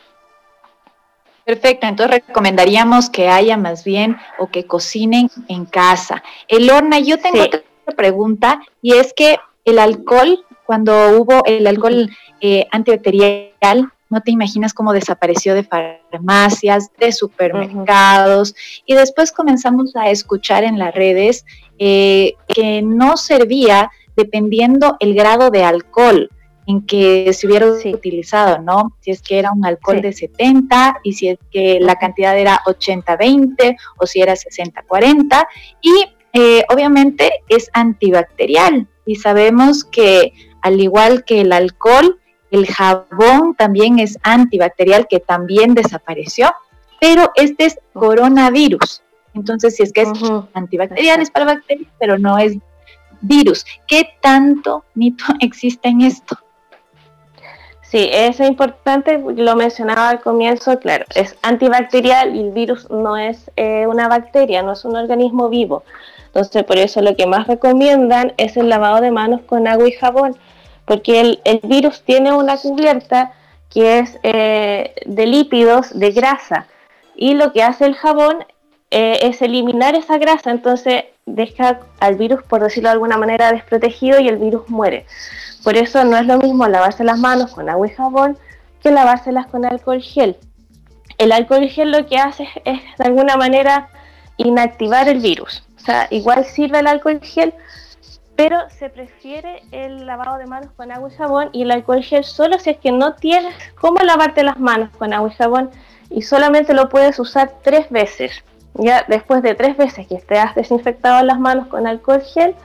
Perfecto, 1.45 1.87
entonces 1.87 2.21
recomendaríamos 2.27 3.09
que 3.09 3.27
haya 3.27 3.57
más 3.57 3.83
bien 3.83 4.17
o 4.37 4.47
que 4.47 4.65
cocinen 4.65 5.29
en 5.47 5.65
casa. 5.65 6.23
Elorna, 6.47 6.99
yo 6.99 7.17
tengo 7.17 7.43
otra 7.43 7.61
pregunta 7.95 8.61
y 8.81 8.93
es 8.93 9.13
que 9.13 9.37
el 9.65 9.79
alcohol, 9.79 10.45
cuando 10.65 10.93
hubo 11.17 11.43
el 11.45 11.65
alcohol 11.65 12.09
eh, 12.41 12.67
antibacterial, 12.71 13.91
no 14.09 14.21
te 14.21 14.31
imaginas 14.31 14.73
cómo 14.73 14.93
desapareció 14.93 15.55
de 15.55 15.63
farmacias, 15.63 16.91
de 16.99 17.11
supermercados, 17.11 18.53
y 18.85 18.93
después 18.93 19.31
comenzamos 19.31 19.95
a 19.95 20.09
escuchar 20.09 20.63
en 20.63 20.77
las 20.77 20.93
redes 20.93 21.45
eh, 21.79 22.33
que 22.47 22.81
no 22.81 23.17
servía 23.17 23.89
dependiendo 24.15 24.97
el 24.99 25.15
grado 25.15 25.49
de 25.49 25.63
alcohol 25.63 26.29
en 26.71 26.85
que 26.85 27.31
se 27.33 27.47
hubiera 27.47 27.67
utilizado, 27.67 28.59
¿no? 28.59 28.93
Si 29.01 29.11
es 29.11 29.21
que 29.21 29.39
era 29.39 29.51
un 29.51 29.65
alcohol 29.65 30.01
de 30.01 30.13
70 30.13 31.01
y 31.03 31.13
si 31.13 31.27
es 31.27 31.39
que 31.51 31.79
la 31.81 31.95
cantidad 31.95 32.37
era 32.37 32.61
80-20 32.65 33.77
o 33.97 34.07
si 34.07 34.21
era 34.21 34.33
60-40 34.33 35.47
y 35.81 35.91
eh, 36.33 36.63
obviamente 36.69 37.31
es 37.49 37.69
antibacterial 37.73 38.87
y 39.05 39.15
sabemos 39.15 39.83
que 39.83 40.33
al 40.61 40.79
igual 40.79 41.25
que 41.25 41.41
el 41.41 41.51
alcohol, 41.51 42.19
el 42.51 42.67
jabón 42.67 43.55
también 43.57 43.99
es 43.99 44.17
antibacterial 44.23 45.07
que 45.09 45.19
también 45.19 45.73
desapareció, 45.73 46.53
pero 47.01 47.31
este 47.35 47.65
es 47.65 47.79
coronavirus. 47.93 49.03
Entonces, 49.33 49.75
si 49.75 49.83
es 49.83 49.91
que 49.91 50.01
es 50.01 50.09
antibacterial, 50.53 51.21
es 51.21 51.31
para 51.31 51.45
bacterias, 51.45 51.89
pero 51.99 52.17
no 52.17 52.37
es 52.37 52.57
virus. 53.21 53.65
¿Qué 53.87 54.09
tanto 54.21 54.85
mito 54.93 55.25
existe 55.39 55.89
en 55.89 56.01
esto? 56.01 56.37
Sí, 57.91 58.09
es 58.09 58.39
importante, 58.39 59.17
lo 59.17 59.57
mencionaba 59.57 60.07
al 60.07 60.21
comienzo, 60.21 60.79
claro, 60.79 61.03
es 61.13 61.35
antibacterial 61.41 62.33
y 62.33 62.39
el 62.39 62.51
virus 62.51 62.89
no 62.89 63.17
es 63.17 63.51
eh, 63.57 63.85
una 63.85 64.07
bacteria, 64.07 64.63
no 64.63 64.71
es 64.71 64.85
un 64.85 64.95
organismo 64.95 65.49
vivo. 65.49 65.83
Entonces, 66.27 66.63
por 66.63 66.77
eso 66.77 67.01
lo 67.01 67.17
que 67.17 67.27
más 67.27 67.47
recomiendan 67.47 68.31
es 68.37 68.55
el 68.55 68.69
lavado 68.69 69.01
de 69.01 69.11
manos 69.11 69.41
con 69.41 69.67
agua 69.67 69.89
y 69.89 69.91
jabón, 69.91 70.37
porque 70.85 71.19
el, 71.43 71.59
virus 71.63 72.03
tiene 72.03 72.31
una 72.31 72.55
cubierta 72.55 73.33
que 73.69 73.99
es 73.99 74.17
eh, 74.23 74.95
de 75.05 75.25
lípidos, 75.25 75.89
de 75.93 76.11
grasa, 76.11 76.67
y 77.13 77.33
lo 77.33 77.51
que 77.51 77.61
hace 77.61 77.85
el 77.85 77.95
jabón 77.95 78.45
eh, 78.89 79.19
es 79.23 79.41
eliminar 79.41 79.95
esa 79.95 80.17
grasa, 80.17 80.51
entonces 80.51 81.03
deja 81.25 81.81
al 81.99 82.15
virus, 82.15 82.41
por 82.43 82.63
decirlo 82.63 82.87
de 82.87 82.93
alguna 82.93 83.17
manera, 83.17 83.51
desprotegido 83.51 84.21
y 84.21 84.29
el 84.29 84.37
virus 84.37 84.69
muere. 84.69 85.05
Por 85.63 85.77
eso 85.77 86.03
no 86.03 86.17
es 86.17 86.25
lo 86.25 86.37
mismo 86.37 86.67
lavarse 86.67 87.03
las 87.03 87.19
manos 87.19 87.53
con 87.53 87.69
agua 87.69 87.87
y 87.87 87.91
jabón 87.91 88.37
que 88.81 88.91
lavárselas 88.91 89.47
con 89.47 89.65
alcohol 89.65 90.01
gel. 90.01 90.37
El 91.17 91.31
alcohol 91.31 91.67
gel 91.67 91.91
lo 91.91 92.05
que 92.07 92.17
hace 92.17 92.47
es, 92.65 92.81
de 92.97 93.05
alguna 93.05 93.37
manera 93.37 93.89
inactivar 94.37 95.07
el 95.07 95.19
virus. 95.19 95.63
O 95.77 95.79
sea, 95.79 96.07
igual 96.09 96.45
sirve 96.45 96.79
el 96.79 96.87
alcohol 96.87 97.19
gel, 97.21 97.53
pero 98.35 98.57
se 98.69 98.89
prefiere 98.89 99.61
el 99.71 100.07
lavado 100.07 100.37
de 100.37 100.47
manos 100.47 100.71
con 100.75 100.91
agua 100.91 101.09
y 101.11 101.15
jabón 101.15 101.49
y 101.51 101.61
el 101.61 101.71
alcohol 101.71 102.01
gel 102.01 102.23
solo 102.23 102.57
si 102.57 102.71
es 102.71 102.77
que 102.77 102.91
no 102.91 103.13
tienes 103.13 103.53
cómo 103.79 103.99
lavarte 103.99 104.43
las 104.43 104.59
manos 104.59 104.89
con 104.97 105.13
agua 105.13 105.29
y 105.29 105.35
jabón 105.35 105.69
y 106.09 106.23
solamente 106.23 106.73
lo 106.73 106.89
puedes 106.89 107.19
usar 107.19 107.53
tres 107.61 107.89
veces. 107.91 108.43
Ya 108.73 109.05
después 109.07 109.43
de 109.43 109.53
tres 109.53 109.77
veces 109.77 110.07
que 110.07 110.17
te 110.17 110.39
has 110.39 110.55
desinfectado 110.55 111.23
las 111.23 111.39
manos 111.39 111.67
con 111.67 111.85
alcohol 111.85 112.21
gel, 112.21 112.55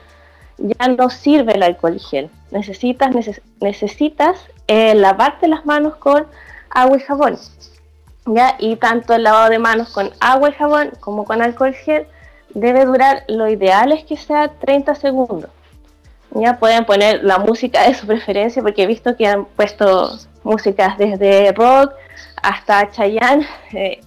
ya 0.57 0.89
no 0.89 1.11
sirve 1.11 1.53
el 1.53 1.63
alcohol 1.63 1.99
gel. 2.01 2.31
Necesitas, 2.51 3.11
necesitas 3.61 4.39
eh, 4.69 4.95
lavarte 4.95 5.49
las 5.49 5.67
manos 5.67 5.97
con 5.97 6.27
agua 6.71 6.97
y 6.97 7.01
jabón. 7.01 7.39
¿ya? 8.27 8.57
Y 8.59 8.77
tanto 8.77 9.15
el 9.15 9.23
lavado 9.23 9.51
de 9.51 9.59
manos 9.59 9.91
con 9.91 10.11
agua 10.21 10.51
y 10.51 10.53
jabón 10.53 10.91
como 11.01 11.25
con 11.25 11.43
alcohol 11.43 11.75
gel 11.75 12.07
debe 12.55 12.85
durar, 12.85 13.25
lo 13.29 13.49
ideal 13.49 13.93
es 13.93 14.05
que 14.05 14.17
sea 14.17 14.49
30 14.49 14.95
segundos. 14.95 15.51
Ya 16.31 16.59
pueden 16.59 16.85
poner 16.85 17.23
la 17.23 17.39
música 17.39 17.87
de 17.87 17.95
su 17.95 18.07
preferencia, 18.07 18.63
porque 18.63 18.83
he 18.83 18.87
visto 18.87 19.17
que 19.17 19.27
han 19.27 19.45
puesto 19.45 20.19
músicas 20.43 20.99
desde 20.99 21.53
rock 21.53 21.93
hasta 22.43 22.91
Chayanne. 22.91 23.47
Eh, 23.73 24.01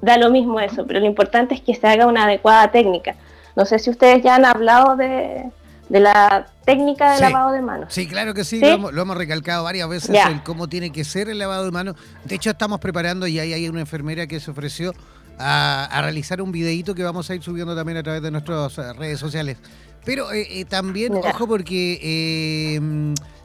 da 0.00 0.16
lo 0.18 0.30
mismo 0.30 0.60
eso, 0.60 0.86
pero 0.86 1.00
lo 1.00 1.06
importante 1.06 1.54
es 1.54 1.60
que 1.60 1.74
se 1.74 1.86
haga 1.86 2.06
una 2.06 2.24
adecuada 2.24 2.70
técnica. 2.70 3.16
No 3.56 3.64
sé 3.64 3.80
si 3.80 3.90
ustedes 3.90 4.22
ya 4.22 4.36
han 4.36 4.44
hablado 4.44 4.94
de, 4.94 5.50
de 5.88 6.00
la 6.00 6.46
técnica 6.64 7.14
de 7.14 7.20
lavado 7.20 7.52
de 7.52 7.62
manos. 7.62 7.92
Sí, 7.92 8.06
claro 8.06 8.34
que 8.34 8.44
sí, 8.44 8.60
Lo, 8.60 8.90
hemos, 8.90 9.16
recalcado 9.16 9.64
varias 9.64 9.88
veces 9.88 10.16
el 10.28 10.42
cómo 10.42 10.68
tiene 10.68 10.90
que 10.90 11.04
ser 11.04 11.28
el 11.28 11.38
lavado 11.38 11.64
de 11.64 11.70
manos. 11.70 11.96
De 12.24 12.34
hecho, 12.34 12.50
estamos 12.50 12.80
preparando 12.80 13.26
y 13.26 13.38
ahí 13.38 13.52
hay 13.52 13.68
una 13.68 13.80
enfermera 13.80 14.26
que 14.26 14.40
se 14.40 14.50
ofreció 14.50 14.92
a, 15.38 16.00
realizar 16.02 16.40
un 16.40 16.52
videíto 16.52 16.94
que 16.94 17.02
vamos 17.02 17.28
a 17.30 17.34
ir 17.34 17.42
subiendo 17.42 17.74
también 17.74 17.98
a 17.98 18.02
través 18.02 18.22
de 18.22 18.30
nuestras 18.30 18.78
eh, 18.78 18.92
redes 18.94 19.18
sociales. 19.18 19.58
Pero 20.04 20.32
eh, 20.32 20.60
eh, 20.60 20.64
también, 20.64 21.14
ojo, 21.14 21.46
porque 21.46 22.80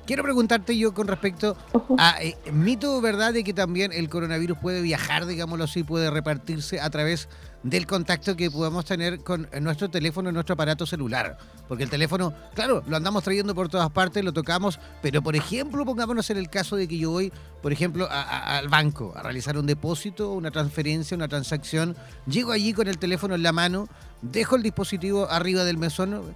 quiero 0.05 0.23
preguntarte 0.23 0.77
yo 0.77 0.93
con 0.93 1.07
respecto 1.07 1.55
a 1.97 2.17
mito, 2.51 2.99
¿verdad?, 2.99 3.33
de 3.33 3.43
que 3.43 3.53
también 3.53 3.91
el 3.93 4.09
coronavirus 4.09 4.57
puede 4.57 4.81
viajar, 4.81 5.25
digámoslo 5.25 5.63
así, 5.63 5.83
puede 5.83 6.09
repartirse 6.09 6.81
a 6.81 6.89
través 6.89 7.29
del 7.63 7.85
contacto 7.85 8.35
que 8.35 8.49
podamos 8.49 8.85
tener 8.85 9.19
con 9.19 9.47
nuestro 9.61 9.89
teléfono, 9.89 10.31
nuestro 10.31 10.53
aparato 10.53 10.85
celular. 10.85 11.37
Porque 11.67 11.83
el 11.83 11.89
teléfono, 11.89 12.33
claro, 12.55 12.83
lo 12.87 12.97
andamos 12.97 13.23
trayendo 13.23 13.53
por 13.53 13.69
todas 13.69 13.89
partes, 13.91 14.23
lo 14.23 14.33
tocamos, 14.33 14.79
pero 15.01 15.21
por 15.21 15.35
ejemplo, 15.35 15.85
pongámonos 15.85 16.29
en 16.29 16.37
el 16.37 16.49
caso 16.49 16.75
de 16.75 16.87
que 16.87 16.97
yo 16.97 17.11
voy, 17.11 17.31
por 17.61 17.71
ejemplo, 17.71 18.07
al 18.09 18.67
banco 18.69 19.13
a 19.15 19.23
realizar 19.23 19.57
un 19.57 19.65
depósito, 19.65 20.31
una 20.31 20.51
transferencia, 20.51 21.15
una 21.15 21.27
transacción, 21.27 21.95
llego 22.25 22.51
allí 22.51 22.73
con 22.73 22.87
el 22.87 22.97
teléfono 22.97 23.35
en 23.35 23.43
la 23.43 23.51
mano, 23.51 23.87
dejo 24.21 24.55
el 24.55 24.63
dispositivo 24.63 25.29
arriba 25.29 25.63
del 25.63 25.77
mesón, 25.77 26.35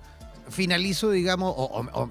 finalizo, 0.50 1.10
digamos, 1.12 1.54
o, 1.56 2.10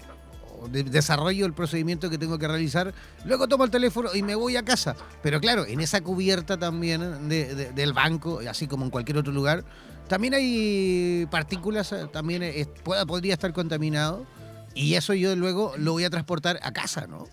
desarrollo 0.70 1.46
el 1.46 1.52
procedimiento 1.52 2.10
que 2.10 2.18
tengo 2.18 2.38
que 2.38 2.48
realizar, 2.48 2.92
luego 3.24 3.48
tomo 3.48 3.64
el 3.64 3.70
teléfono 3.70 4.10
y 4.14 4.22
me 4.22 4.34
voy 4.34 4.56
a 4.56 4.64
casa. 4.64 4.96
Pero 5.22 5.40
claro, 5.40 5.64
en 5.66 5.80
esa 5.80 6.00
cubierta 6.00 6.58
también 6.58 7.28
del 7.28 7.92
banco, 7.92 8.40
así 8.48 8.66
como 8.66 8.84
en 8.84 8.90
cualquier 8.90 9.18
otro 9.18 9.32
lugar, 9.32 9.64
también 10.08 10.34
hay 10.34 11.26
partículas, 11.30 11.92
eh, 11.92 12.06
también 12.12 12.42
podría 12.84 13.34
estar 13.34 13.52
contaminado 13.52 14.26
y 14.74 14.94
eso 14.94 15.14
yo 15.14 15.34
luego 15.36 15.72
lo 15.76 15.92
voy 15.92 16.04
a 16.04 16.10
transportar 16.10 16.58
a 16.62 16.72
casa, 16.72 17.06
¿no? 17.06 17.26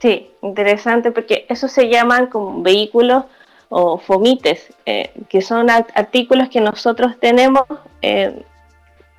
Sí, 0.00 0.30
interesante 0.42 1.10
porque 1.10 1.46
eso 1.48 1.68
se 1.68 1.88
llaman 1.88 2.26
como 2.26 2.62
vehículos 2.62 3.24
o 3.68 3.98
fomites, 3.98 4.72
eh, 4.84 5.12
que 5.28 5.42
son 5.42 5.70
artículos 5.70 6.48
que 6.48 6.60
nosotros 6.60 7.18
tenemos 7.20 7.64
eh, 8.02 8.44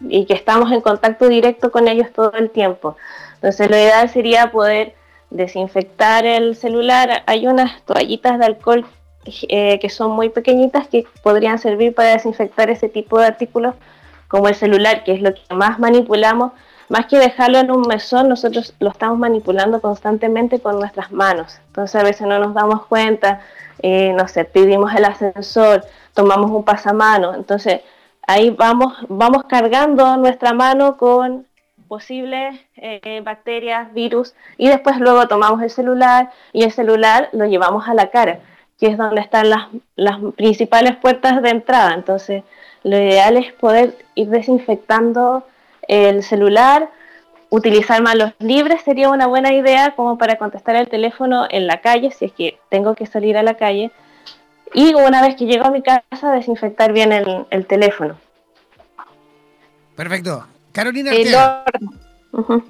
y 0.10 0.26
que 0.26 0.34
estamos 0.34 0.72
en 0.72 0.82
contacto 0.82 1.28
directo 1.28 1.72
con 1.72 1.88
ellos 1.88 2.12
todo 2.14 2.34
el 2.34 2.50
tiempo. 2.50 2.98
Entonces 3.36 3.70
lo 3.70 3.76
ideal 3.76 4.10
sería 4.10 4.52
poder 4.52 4.96
desinfectar 5.30 6.26
el 6.26 6.56
celular. 6.56 7.24
Hay 7.26 7.48
unas 7.48 7.82
toallitas 7.84 8.38
de 8.40 8.46
alcohol 8.46 8.86
eh, 9.26 9.80
que 9.80 9.90
son 9.90 10.12
muy 10.12 10.30
pequeñitas 10.30 10.88
que 10.88 11.06
podrían 11.24 11.60
servir 11.60 11.94
para 11.94 12.14
desinfectar 12.14 12.70
ese 12.70 12.90
tipo 12.90 13.20
de 13.20 13.28
artículos 13.28 13.76
como 14.28 14.48
el 14.48 14.56
celular, 14.56 15.04
que 15.04 15.14
es 15.14 15.22
lo 15.22 15.34
que 15.34 15.42
más 15.54 15.80
manipulamos. 15.80 16.54
Más 16.90 17.06
que 17.06 17.18
dejarlo 17.18 17.60
en 17.60 17.72
un 17.72 17.84
mesón, 17.84 18.28
nosotros 18.28 18.74
lo 18.80 18.90
estamos 18.90 19.18
manipulando 19.18 19.80
constantemente 19.80 20.60
con 20.60 20.80
nuestras 20.80 21.12
manos. 21.12 21.60
Entonces 21.68 21.96
a 21.96 22.04
veces 22.04 22.28
no 22.28 22.38
nos 22.40 22.54
damos 22.54 22.86
cuenta, 22.88 23.42
eh, 23.82 24.14
no 24.14 24.28
sé, 24.28 24.44
pedimos 24.44 24.94
el 24.94 25.06
ascensor, 25.06 25.86
tomamos 26.14 26.52
un 26.52 26.64
pasamano. 26.64 27.34
Entonces 27.34 27.82
ahí 28.32 28.50
vamos, 28.50 28.94
vamos 29.10 29.44
cargando 29.46 30.18
nuestra 30.18 30.54
mano 30.54 30.98
con 30.98 31.46
posibles 31.88 32.58
eh, 32.78 33.22
bacterias, 33.24 33.94
virus, 33.94 34.34
y 34.58 34.70
después 34.70 34.98
luego 34.98 35.28
tomamos 35.28 35.62
el 35.62 35.70
celular 35.70 36.32
y 36.54 36.64
el 36.64 36.72
celular 36.72 37.30
lo 37.34 37.46
llevamos 37.46 37.88
a 37.90 37.94
la 37.94 38.10
cara, 38.10 38.40
que 38.80 38.88
es 38.88 38.98
donde 38.98 39.20
están 39.20 39.50
las, 39.50 39.68
principales 40.38 40.96
puertas 40.96 41.42
de 41.42 41.50
entrada. 41.50 41.94
Entonces, 41.94 42.44
lo 42.84 42.96
ideal 42.96 43.36
es 43.36 43.52
poder 43.54 43.98
ir 44.16 44.30
desinfectando 44.30 45.44
el 45.88 46.24
celular, 46.24 46.90
utilizar 47.50 48.02
manos 48.02 48.32
libres 48.40 48.82
sería 48.84 49.10
una 49.10 49.28
buena 49.28 49.52
idea 49.52 49.94
como 49.98 50.18
para 50.18 50.38
contestar 50.38 50.78
el 50.78 50.88
teléfono 50.88 51.46
en 51.50 51.68
la 51.68 51.82
calle, 51.82 52.12
si 52.12 52.24
es 52.24 52.32
que 52.32 52.58
tengo 52.70 52.96
que 52.96 53.06
salir 53.06 53.36
a 53.38 53.44
la 53.44 53.56
calle, 53.56 53.92
y 54.74 54.94
una 54.94 55.22
vez 55.22 55.36
que 55.36 55.46
llego 55.46 55.66
a 55.66 55.72
mi 55.72 55.82
casa, 55.82 56.32
desinfectar 56.32 56.94
bien 56.94 57.12
el, 57.12 57.66
teléfono. 57.68 58.18
Perfecto. 59.96 60.46
Carolina 60.72 61.12
eh, 61.14 61.32
Lorna. 61.32 62.64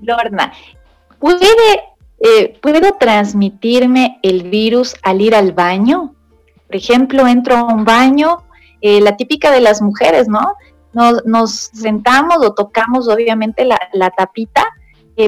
Lorna, 0.00 0.52
¿puede, 1.18 1.82
eh, 2.20 2.58
¿puedo 2.62 2.94
transmitirme 2.94 4.20
el 4.22 4.48
virus 4.48 4.94
al 5.02 5.20
ir 5.20 5.34
al 5.34 5.52
baño? 5.52 6.14
Por 6.66 6.76
ejemplo, 6.76 7.26
entro 7.26 7.56
a 7.56 7.64
un 7.64 7.84
baño, 7.84 8.44
eh, 8.80 9.00
la 9.00 9.16
típica 9.16 9.50
de 9.50 9.60
las 9.60 9.82
mujeres, 9.82 10.28
¿no? 10.28 10.54
Nos, 10.92 11.24
nos 11.26 11.52
sentamos 11.52 12.36
o 12.46 12.54
tocamos 12.54 13.08
obviamente 13.08 13.64
la, 13.64 13.78
la 13.92 14.10
tapita, 14.10 14.64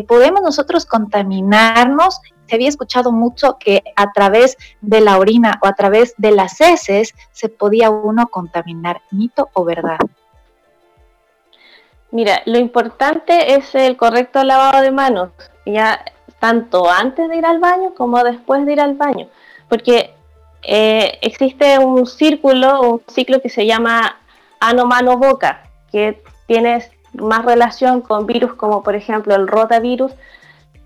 podemos 0.07 0.43
nosotros 0.43 0.85
contaminarnos 0.85 2.21
se 2.47 2.55
había 2.55 2.69
escuchado 2.69 3.13
mucho 3.13 3.59
que 3.59 3.83
a 3.97 4.13
través 4.13 4.57
de 4.81 5.01
la 5.01 5.19
orina 5.19 5.59
o 5.63 5.67
a 5.67 5.75
través 5.75 6.15
de 6.17 6.31
las 6.31 6.61
heces 6.61 7.15
se 7.33 7.49
podía 7.49 7.91
uno 7.91 8.29
contaminar, 8.29 9.03
mito 9.11 9.51
o 9.53 9.65
verdad. 9.65 9.99
Mira, 12.11 12.43
lo 12.47 12.59
importante 12.59 13.55
es 13.55 13.75
el 13.75 13.97
correcto 13.97 14.43
lavado 14.45 14.81
de 14.81 14.91
manos, 14.91 15.31
ya 15.65 16.05
tanto 16.39 16.89
antes 16.89 17.29
de 17.29 17.37
ir 17.37 17.47
al 17.47 17.59
baño 17.59 17.95
como 17.95 18.23
después 18.23 18.65
de 18.65 18.73
ir 18.75 18.81
al 18.81 18.95
baño, 18.95 19.29
porque 19.69 20.15
eh, 20.63 21.19
existe 21.23 21.79
un 21.79 22.07
círculo, 22.07 22.81
un 22.81 23.03
ciclo 23.09 23.41
que 23.41 23.49
se 23.49 23.67
llama 23.67 24.17
ano-mano-boca, 24.61 25.65
que 25.91 26.23
tiene 26.47 26.89
más 27.15 27.45
relación 27.45 28.01
con 28.01 28.27
virus 28.27 28.55
como 28.55 28.83
por 28.83 28.95
ejemplo 28.95 29.35
el 29.35 29.49
rotavirus, 29.49 30.13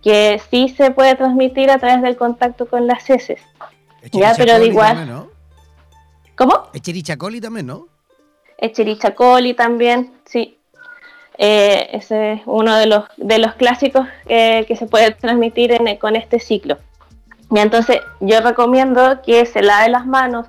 que 0.02 0.40
sí 0.50 0.68
se 0.68 0.90
puede 0.90 1.14
transmitir 1.14 1.70
a 1.70 1.78
través 1.78 2.02
del 2.02 2.16
contacto 2.16 2.66
con 2.66 2.86
las 2.86 3.08
heces. 3.08 3.40
Ya, 4.12 4.34
pero 4.36 4.58
de 4.58 4.66
igual. 4.66 4.96
También, 4.96 5.16
¿no? 5.16 5.28
¿Cómo? 6.36 6.68
Echerichia 6.72 7.18
coli 7.18 7.40
también, 7.40 7.66
¿no? 7.66 7.86
Echerichia 8.58 9.14
coli 9.14 9.54
también, 9.54 10.12
sí. 10.24 10.56
Eh, 11.36 11.88
ese 11.92 12.32
es 12.32 12.42
uno 12.46 12.76
de 12.76 12.86
los, 12.86 13.04
de 13.16 13.38
los 13.38 13.54
clásicos 13.54 14.06
que 14.26 14.76
se 14.78 14.86
puede 14.86 15.12
transmitir 15.12 15.72
con 15.98 16.16
este 16.16 16.38
ciclo. 16.38 16.78
Y 17.50 17.58
entonces 17.58 18.00
yo 18.20 18.40
recomiendo 18.40 19.22
que 19.22 19.44
se 19.44 19.62
lave 19.62 19.88
las 19.88 20.06
manos 20.06 20.46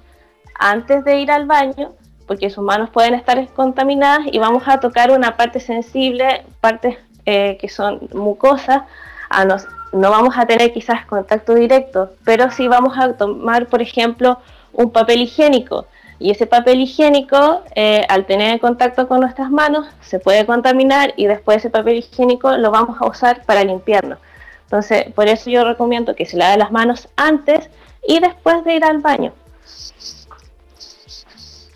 antes 0.55 1.03
de 1.03 1.19
ir 1.19 1.31
al 1.31 1.47
baño, 1.47 1.93
porque 2.27 2.49
sus 2.49 2.63
manos 2.63 2.91
pueden 2.91 3.15
estar 3.15 3.47
contaminadas 3.49 4.27
y 4.31 4.37
vamos 4.37 4.63
a 4.67 4.79
tocar 4.79 5.11
una 5.11 5.35
parte 5.35 5.59
sensible, 5.59 6.43
partes 6.61 6.97
eh, 7.25 7.57
que 7.59 7.67
son 7.67 8.07
mucosas, 8.13 8.83
a 9.31 9.45
nos, 9.45 9.67
no 9.91 10.09
vamos 10.11 10.35
a 10.37 10.45
tener 10.45 10.73
quizás 10.73 11.05
contacto 11.05 11.53
directo, 11.55 12.11
pero 12.23 12.49
sí 12.51 12.67
vamos 12.67 12.97
a 12.97 13.13
tomar, 13.13 13.67
por 13.67 13.81
ejemplo, 13.81 14.39
un 14.73 14.91
papel 14.91 15.21
higiénico. 15.21 15.87
Y 16.19 16.29
ese 16.29 16.45
papel 16.45 16.79
higiénico, 16.79 17.63
eh, 17.75 18.05
al 18.07 18.25
tener 18.25 18.59
contacto 18.59 19.07
con 19.07 19.21
nuestras 19.21 19.49
manos, 19.49 19.87
se 20.01 20.19
puede 20.19 20.45
contaminar 20.45 21.13
y 21.17 21.25
después 21.25 21.57
ese 21.57 21.71
papel 21.71 21.97
higiénico 21.97 22.55
lo 22.57 22.69
vamos 22.69 23.01
a 23.01 23.07
usar 23.07 23.43
para 23.45 23.63
limpiarnos. 23.63 24.19
Entonces, 24.65 25.11
por 25.13 25.27
eso 25.27 25.49
yo 25.49 25.63
recomiendo 25.63 26.15
que 26.15 26.25
se 26.25 26.37
lave 26.37 26.57
las 26.57 26.71
manos 26.71 27.09
antes 27.15 27.69
y 28.07 28.19
después 28.19 28.63
de 28.63 28.75
ir 28.75 28.85
al 28.85 28.99
baño. 28.99 29.33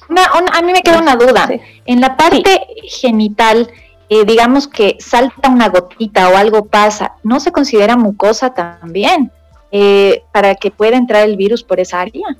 a 0.07 0.61
mí 0.61 0.71
me 0.71 0.81
queda 0.81 0.99
una 0.99 1.15
duda. 1.15 1.49
En 1.85 1.99
la 1.99 2.15
parte 2.15 2.67
genital, 2.83 3.67
eh, 4.09 4.25
digamos 4.25 4.67
que 4.67 4.97
salta 4.99 5.49
una 5.49 5.69
gotita 5.69 6.29
o 6.29 6.37
algo 6.37 6.65
pasa, 6.65 7.13
¿no 7.23 7.39
se 7.39 7.51
considera 7.51 7.95
mucosa 7.97 8.53
también 8.53 9.31
eh, 9.71 10.23
para 10.31 10.55
que 10.55 10.71
pueda 10.71 10.97
entrar 10.97 11.23
el 11.23 11.37
virus 11.37 11.63
por 11.63 11.79
esa 11.79 12.01
área? 12.01 12.37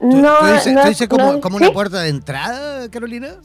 No, 0.00 0.38
¿Tú, 0.38 0.88
dices, 0.88 1.08
como, 1.08 1.40
como 1.40 1.56
una 1.56 1.70
puerta 1.70 2.00
de 2.00 2.08
entrada, 2.08 2.90
Carolina? 2.90 3.36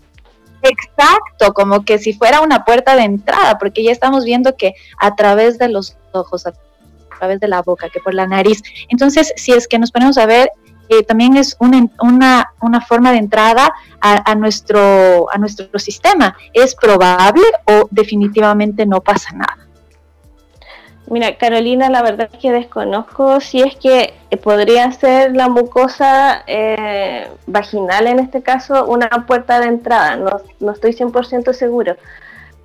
Exacto, 0.62 1.54
como 1.54 1.86
que 1.86 2.00
si 2.00 2.14
fuera 2.14 2.42
una 2.42 2.66
puerta 2.66 2.96
de 2.96 3.04
entrada, 3.04 3.58
porque 3.60 3.84
ya 3.84 3.92
estamos 3.92 4.24
viendo 4.24 4.56
que 4.56 4.74
a 4.98 5.16
través 5.16 5.60
de 5.60 5.70
los 5.70 5.98
ojos, 6.12 6.48
a 6.48 6.54
través 7.20 7.40
de 7.40 7.48
la 7.48 7.62
boca, 7.62 7.90
que 7.90 8.00
por 8.00 8.14
la 8.14 8.26
nariz. 8.26 8.64
Entonces, 8.90 9.32
si 9.36 9.52
es 9.52 9.68
que 9.68 9.78
nos 9.78 9.92
ponemos 9.92 10.18
a 10.18 10.26
ver, 10.26 10.50
eh, 10.90 11.04
también 11.04 11.38
es 11.38 11.56
una, 11.60 11.88
una, 12.02 12.52
una, 12.62 12.82
forma 12.82 13.12
de 13.12 13.18
entrada 13.18 13.74
a, 14.02 14.32
a, 14.32 14.36
nuestro, 14.36 15.32
a 15.32 15.38
nuestro 15.38 15.80
sistema. 15.80 16.36
¿Es 16.54 16.76
probable 16.76 17.44
o 17.66 17.88
definitivamente 17.92 18.86
no 18.86 19.02
pasa 19.02 19.32
nada? 19.34 19.66
Mira, 21.08 21.38
Carolina, 21.38 21.90
la 21.90 22.02
verdad 22.02 22.30
es 22.34 22.40
que 22.40 22.52
desconozco 22.52 23.40
si 23.40 23.62
es 23.62 23.76
que 23.76 24.16
podría 24.42 24.92
ser 24.92 25.36
la 25.36 25.50
mucosa 25.50 26.44
eh, 26.48 27.28
vaginal 27.46 28.08
en 28.08 28.20
este 28.20 28.42
caso 28.42 28.86
una 28.86 29.08
puerta 29.28 29.60
de 29.60 29.68
entrada, 29.68 30.16
no, 30.16 30.42
no 30.60 30.72
estoy 30.72 30.94
100% 30.94 31.54
seguro, 31.54 31.96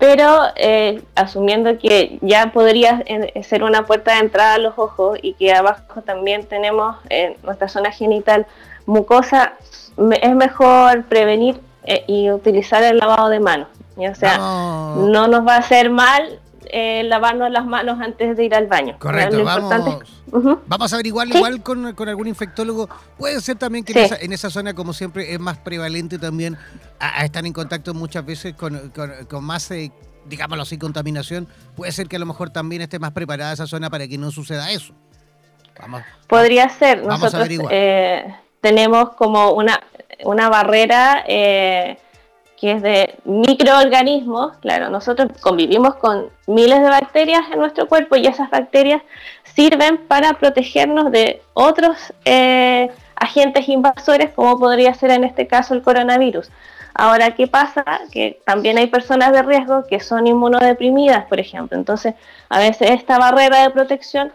pero 0.01 0.41
eh, 0.57 1.03
asumiendo 1.15 1.79
que 1.79 2.19
ya 2.21 2.51
podría 2.53 3.05
eh, 3.07 3.43
ser 3.45 3.63
una 3.63 3.87
puerta 3.87 4.15
de 4.15 4.21
entrada 4.21 4.55
a 4.55 4.59
los 4.59 4.77
ojos 4.77 5.19
y 5.23 5.35
que 5.35 5.53
abajo 5.53 6.03
también 6.03 6.47
tenemos 6.47 6.97
en 7.09 7.37
nuestra 7.45 7.69
zona 7.69 7.93
genital 7.93 8.47
mucosa, 8.87 9.53
es 10.21 10.35
mejor 10.35 11.05
prevenir 11.05 11.61
y 12.07 12.31
utilizar 12.31 12.83
el 12.83 12.99
lavado 12.99 13.29
de 13.29 13.41
manos. 13.41 13.69
O 13.97 14.15
sea, 14.15 14.39
no 14.39 15.29
nos 15.29 15.47
va 15.47 15.57
a 15.57 15.59
hacer 15.59 15.91
mal 15.91 16.41
eh, 16.73 17.03
lavarnos 17.05 17.51
las 17.51 17.67
manos 17.67 18.01
antes 18.01 18.37
de 18.37 18.45
ir 18.45 18.55
al 18.55 18.67
baño. 18.67 18.97
Correcto, 18.99 19.43
vamos, 19.45 20.05
vamos 20.67 20.93
a 20.93 20.97
averiguar 20.97 21.29
igual 21.29 21.63
con, 21.63 22.09
algún 22.09 22.27
infectólogo. 22.29 22.89
Puede 23.19 23.41
ser 23.41 23.57
también 23.57 23.85
que 23.85 23.93
en, 24.21 24.33
esa, 24.33 24.51
zona, 24.51 24.75
como 24.75 24.93
siempre, 24.93 25.33
es 25.33 25.41
más 25.41 25.59
prevalente 25.59 26.19
también 26.19 26.57
a, 26.99 27.25
estar 27.25 27.45
en 27.45 27.53
contacto 27.53 27.95
muchas 27.95 28.25
veces 28.25 28.55
con, 28.55 28.93
más, 29.43 29.71
eh, 29.71 29.93
digámoslo 30.27 30.63
así, 30.63 30.79
contaminación. 30.79 31.49
Puede 31.77 31.93
ser 31.93 32.09
que 32.09 32.17
a 32.17 32.19
lo 32.21 32.27
mejor 32.27 32.51
también 32.51 32.83
esté 32.83 32.99
más 32.99 33.13
preparada 33.13 33.53
esa 33.53 33.67
zona 33.67 33.91
para 33.91 34.07
que 34.07 34.19
no 34.19 34.31
suceda 34.31 34.71
eso. 34.71 34.95
Podría 36.27 36.69
ser. 36.69 37.05
Nosotros 37.05 37.49
eh, 37.71 38.35
tenemos 38.61 39.11
como 39.15 39.53
una, 39.53 39.81
una 40.25 40.49
barrera 40.49 41.25
eh, 41.27 41.99
que 42.61 42.73
es 42.73 42.83
de 42.83 43.19
microorganismos, 43.25 44.59
claro, 44.59 44.91
nosotros 44.91 45.31
convivimos 45.41 45.95
con 45.95 46.29
miles 46.47 46.81
de 46.81 46.91
bacterias 46.91 47.43
en 47.51 47.59
nuestro 47.59 47.89
cuerpo 47.89 48.17
y 48.17 48.27
esas 48.27 48.51
bacterias 48.51 49.01
sirven 49.55 49.97
para 49.97 50.35
protegernos 50.35 51.11
de 51.11 51.41
otros 51.55 51.97
eh, 52.27 52.91
agentes 53.17 53.67
invasores, 53.69 54.31
como 54.33 54.59
podría 54.59 54.93
ser 54.93 55.11
en 55.11 55.25
este 55.25 55.47
caso 55.47 55.73
el 55.73 55.83
coronavirus. 55.83 56.51
Ahora, 56.95 57.31
¿qué 57.35 57.47
pasa? 57.47 57.85
Que 58.13 58.41
también 58.45 58.77
hay 58.77 58.89
personas 58.89 59.33
de 59.33 59.43
riesgo 59.43 59.85
que 59.89 60.01
son 60.01 60.27
inmunodeprimidas, 60.27 61.25
por 61.27 61.41
ejemplo. 61.41 61.79
Entonces, 61.79 62.15
a 62.51 62.59
veces 62.59 62.91
esta 62.91 63.19
barrera 63.19 63.63
de 63.63 63.71
protección 63.71 64.33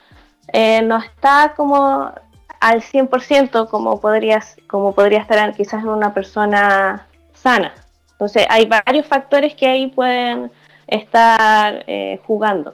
eh, 0.51 0.81
no 0.81 0.97
está 0.97 1.53
como 1.55 2.11
al 2.59 2.81
100% 2.81 3.69
como, 3.69 4.01
podrías, 4.01 4.55
como 4.67 4.95
podría 4.95 5.19
estar 5.19 5.53
quizás 5.53 5.83
en 5.83 5.89
una 5.89 6.13
persona 6.13 7.05
sana. 7.33 7.73
Entonces 8.15 8.45
hay 8.49 8.65
varios 8.65 9.05
factores 9.05 9.55
que 9.55 9.67
ahí 9.67 9.87
pueden 9.87 10.49
estar 10.87 11.83
eh, 11.87 12.21
jugando. 12.25 12.73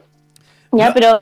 ¿ya? 0.71 0.93
Pero 0.93 1.19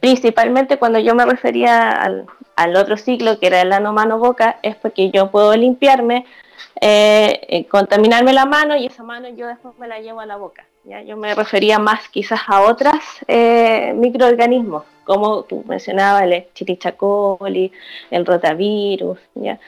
principalmente 0.00 0.78
cuando 0.78 1.00
yo 1.00 1.16
me 1.16 1.26
refería 1.26 1.90
al, 1.90 2.26
al 2.54 2.76
otro 2.76 2.96
ciclo, 2.96 3.40
que 3.40 3.48
era 3.48 3.62
el 3.62 3.72
ano 3.72 3.92
mano 3.92 4.18
boca, 4.18 4.58
es 4.62 4.76
porque 4.76 5.10
yo 5.10 5.32
puedo 5.32 5.56
limpiarme, 5.56 6.26
eh, 6.80 7.40
eh, 7.48 7.66
contaminarme 7.66 8.32
la 8.32 8.46
mano 8.46 8.76
y 8.76 8.86
esa 8.86 9.02
mano 9.02 9.28
yo 9.30 9.48
después 9.48 9.76
me 9.78 9.88
la 9.88 9.98
llevo 9.98 10.20
a 10.20 10.26
la 10.26 10.36
boca. 10.36 10.64
¿ya? 10.84 11.02
Yo 11.02 11.16
me 11.16 11.34
refería 11.34 11.80
más 11.80 12.08
quizás 12.08 12.40
a 12.46 12.62
otros 12.62 12.94
microorganismos, 13.26 14.84
como 15.02 15.42
tú 15.42 15.64
mencionabas, 15.66 16.22
el 16.22 16.46
chirichacoli, 16.54 17.72
el 18.12 18.24
rotavirus. 18.24 19.18
¿ya? 19.34 19.58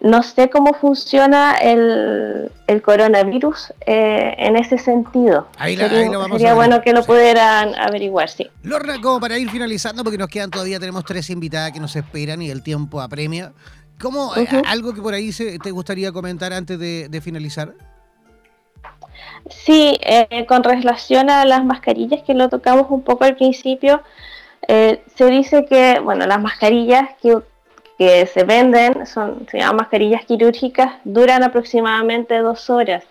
No 0.00 0.22
sé 0.22 0.48
cómo 0.48 0.72
funciona 0.72 1.56
el, 1.58 2.50
coronavirus 2.82 3.74
eh, 3.84 4.34
en 4.38 4.56
ese 4.56 4.78
sentido. 4.78 5.46
Ahí, 5.58 5.76
sería, 5.76 6.54
bueno 6.54 6.80
que 6.80 6.94
lo 6.94 7.04
pudieran 7.04 7.74
averiguar, 7.74 8.30
sí. 8.30 8.50
Lorna, 8.62 8.98
como 9.02 9.20
para 9.20 9.38
ir 9.38 9.50
finalizando, 9.50 10.02
porque 10.02 10.16
nos 10.16 10.28
quedan 10.28 10.50
todavía, 10.50 10.80
tenemos 10.80 11.04
tres 11.04 11.28
invitadas 11.28 11.72
que 11.72 11.80
nos 11.80 11.94
esperan 11.96 12.40
y 12.40 12.50
el 12.50 12.62
tiempo 12.62 13.00
apremia. 13.00 13.52
¿Cómo, 14.00 14.34
eh, 14.36 14.48
algo 14.66 14.94
que 14.94 15.02
por 15.02 15.12
ahí 15.12 15.32
se, 15.32 15.58
te 15.58 15.70
gustaría 15.70 16.12
comentar 16.12 16.54
antes 16.54 16.78
de, 16.78 17.20
finalizar? 17.22 17.74
Sí, 19.50 19.98
eh, 20.00 20.46
con 20.46 20.64
relación 20.64 21.28
a 21.28 21.44
las 21.44 21.62
mascarillas 21.62 22.22
que 22.22 22.32
lo 22.32 22.48
tocamos 22.48 22.86
un 22.88 23.02
poco 23.02 23.24
al 23.24 23.36
principio, 23.36 24.02
se 24.66 25.26
dice 25.26 25.66
que, 25.66 25.98
bueno, 25.98 26.26
las 26.26 26.40
mascarillas 26.40 27.10
que 27.20 27.36
que 28.00 28.24
se 28.24 28.44
venden, 28.44 29.06
son, 29.06 29.46
se 29.50 29.58
llaman 29.58 29.76
mascarillas 29.76 30.24
quirúrgicas, 30.24 30.94
duran 31.04 31.42
aproximadamente 31.42 32.38
dos 32.38 32.70
horas. 32.70 33.04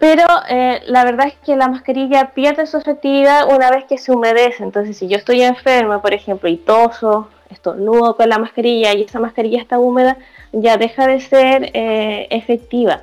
Pero 0.00 0.24
eh, 0.48 0.82
la 0.86 1.04
verdad 1.04 1.28
es 1.28 1.34
que 1.46 1.54
la 1.54 1.68
mascarilla 1.68 2.32
pierde 2.34 2.66
su 2.66 2.76
efectividad 2.76 3.46
una 3.54 3.70
vez 3.70 3.84
que 3.84 3.96
se 3.96 4.10
humedece. 4.10 4.64
Entonces, 4.64 4.96
si 4.98 5.06
yo 5.06 5.16
estoy 5.16 5.42
enferma, 5.42 6.02
por 6.02 6.12
ejemplo, 6.12 6.48
y 6.48 6.56
toso, 6.56 7.28
estornudo 7.50 8.16
con 8.16 8.28
la 8.28 8.38
mascarilla 8.38 8.94
y 8.94 9.02
esa 9.02 9.20
mascarilla 9.20 9.62
está 9.62 9.78
húmeda, 9.78 10.16
ya 10.50 10.76
deja 10.76 11.06
de 11.06 11.20
ser 11.20 11.70
eh, 11.72 12.26
efectiva. 12.30 13.02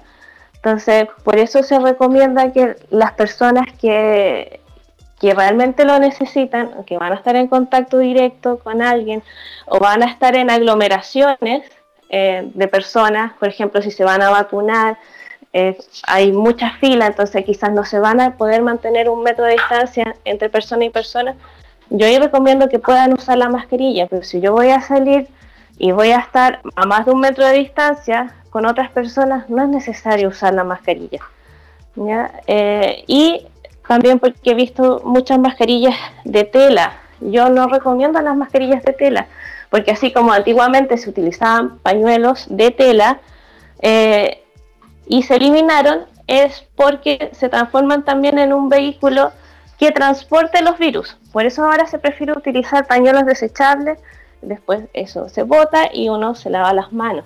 Entonces, 0.55 1.07
por 1.23 1.37
eso 1.37 1.63
se 1.63 1.79
recomienda 1.79 2.51
que 2.51 2.75
las 2.89 3.13
personas 3.13 3.63
que 3.79 4.59
que 5.19 5.33
realmente 5.33 5.85
lo 5.85 5.97
necesitan, 5.99 6.83
que 6.85 6.97
van 6.97 7.13
a 7.13 7.15
estar 7.15 7.35
en 7.35 7.47
contacto 7.47 7.99
directo 7.99 8.59
con 8.59 8.81
alguien 8.81 9.23
o 9.65 9.79
van 9.79 10.03
a 10.03 10.07
estar 10.07 10.35
en 10.35 10.49
aglomeraciones 10.49 11.63
eh, 12.09 12.49
de 12.53 12.67
personas, 12.67 13.33
por 13.33 13.47
ejemplo, 13.47 13.81
si 13.81 13.91
se 13.91 14.03
van 14.03 14.21
a 14.21 14.29
vacunar, 14.29 14.97
eh, 15.53 15.77
hay 16.07 16.33
mucha 16.33 16.71
fila, 16.71 17.07
entonces 17.07 17.45
quizás 17.45 17.71
no 17.71 17.85
se 17.85 17.97
van 17.99 18.19
a 18.19 18.35
poder 18.35 18.61
mantener 18.61 19.09
un 19.09 19.23
metro 19.23 19.45
de 19.45 19.53
distancia 19.53 20.15
entre 20.25 20.49
persona 20.49 20.83
y 20.83 20.89
persona. 20.89 21.35
Yo 21.89 22.05
ahí 22.05 22.19
recomiendo 22.19 22.67
que 22.67 22.79
puedan 22.79 23.13
usar 23.13 23.37
la 23.37 23.49
mascarilla, 23.49 24.07
pero 24.07 24.23
si 24.23 24.41
yo 24.41 24.51
voy 24.51 24.69
a 24.69 24.81
salir 24.81 25.27
y 25.77 25.91
voy 25.91 26.11
a 26.11 26.19
estar 26.19 26.61
a 26.75 26.85
más 26.85 27.05
de 27.05 27.11
un 27.11 27.21
metro 27.21 27.45
de 27.45 27.53
distancia 27.53 28.35
con 28.49 28.65
otras 28.65 28.91
personas, 28.91 29.49
no 29.49 29.63
es 29.63 29.69
necesario 29.69 30.29
usar 30.29 30.53
la 30.53 30.63
mascarilla. 30.63 31.21
Eh, 32.47 33.03
y 33.07 33.47
también 33.87 34.19
porque 34.19 34.51
he 34.51 34.53
visto 34.55 35.01
muchas 35.03 35.39
mascarillas 35.39 35.95
de 36.23 36.43
tela. 36.43 36.93
Yo 37.21 37.49
no 37.49 37.67
recomiendo 37.67 38.21
las 38.21 38.35
mascarillas 38.35 38.83
de 38.83 38.93
tela, 38.93 39.27
porque 39.69 39.91
así 39.91 40.11
como 40.11 40.31
antiguamente 40.31 40.97
se 40.97 41.09
utilizaban 41.09 41.79
pañuelos 41.79 42.45
de 42.49 42.71
tela 42.71 43.19
eh, 43.81 44.43
y 45.07 45.23
se 45.23 45.35
eliminaron, 45.35 46.05
es 46.27 46.65
porque 46.75 47.29
se 47.33 47.49
transforman 47.49 48.03
también 48.03 48.39
en 48.39 48.51
un 48.53 48.69
vehículo 48.69 49.31
que 49.77 49.91
transporte 49.91 50.61
los 50.61 50.77
virus. 50.77 51.17
Por 51.31 51.45
eso 51.45 51.63
ahora 51.63 51.85
se 51.85 51.99
prefiere 51.99 52.33
utilizar 52.33 52.87
pañuelos 52.87 53.25
desechables, 53.25 53.99
después 54.41 54.83
eso 54.93 55.29
se 55.29 55.43
bota 55.43 55.89
y 55.93 56.09
uno 56.09 56.35
se 56.35 56.49
lava 56.49 56.73
las 56.73 56.91
manos. 56.91 57.25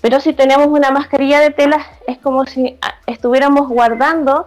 pero 0.00 0.20
si 0.20 0.32
tenemos 0.32 0.68
una 0.68 0.90
mascarilla 0.90 1.40
de 1.40 1.50
tela 1.50 1.78
es 2.06 2.18
como 2.18 2.46
si 2.46 2.78
ah, 2.82 2.94
estuviéramos 3.06 3.68
guardando 3.68 4.46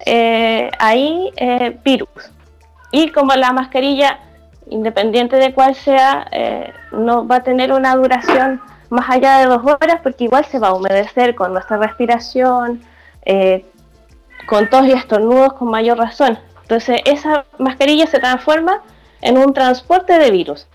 eh, 0.00 0.70
ahí 0.78 1.32
eh, 1.36 1.78
virus. 1.84 2.30
Y 2.92 3.10
como 3.10 3.34
la 3.34 3.52
mascarilla, 3.52 4.18
independiente 4.68 5.36
de 5.36 5.52
cuál 5.52 5.74
sea, 5.74 6.26
eh, 6.30 6.72
no 6.92 7.26
va 7.26 7.36
a 7.36 7.42
tener 7.42 7.72
una 7.72 7.94
duración 7.94 8.60
más 8.90 9.10
allá 9.10 9.38
de 9.38 9.46
dos 9.46 9.62
horas 9.64 10.00
porque 10.02 10.24
igual 10.24 10.44
se 10.44 10.58
va 10.58 10.68
a 10.68 10.74
humedecer 10.74 11.34
con 11.34 11.52
nuestra 11.52 11.76
respiración, 11.76 12.82
con 14.46 14.70
tos 14.70 14.86
y 14.86 14.92
estornudos 14.92 15.54
con 15.54 15.68
mayor 15.68 15.98
razón. 15.98 16.38
Entonces 16.62 17.00
esa 17.04 17.44
mascarilla 17.58 18.06
se 18.06 18.20
transforma 18.20 18.82
en 19.20 19.38
un 19.38 19.52
transporte 19.52 20.18
de 20.18 20.30
virus. 20.30 20.68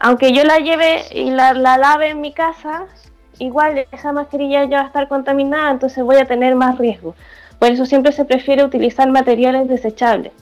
Aunque 0.00 0.32
yo 0.32 0.44
la 0.44 0.58
lleve 0.58 1.04
y 1.12 1.30
la, 1.30 1.52
lave 1.52 2.08
en 2.08 2.20
mi 2.20 2.32
casa, 2.32 2.86
igual 3.40 3.86
esa 3.90 4.12
mascarilla 4.12 4.64
ya 4.64 4.78
va 4.78 4.82
a 4.84 4.86
estar 4.86 5.08
contaminada, 5.08 5.70
entonces 5.72 6.04
voy 6.04 6.16
a 6.16 6.26
tener 6.26 6.54
más 6.54 6.78
riesgo. 6.78 7.14
Por 7.58 7.72
eso 7.72 7.84
siempre 7.84 8.12
se 8.12 8.24
prefiere 8.24 8.64
utilizar 8.64 9.10
materiales 9.10 9.68
desechables. 9.68 10.32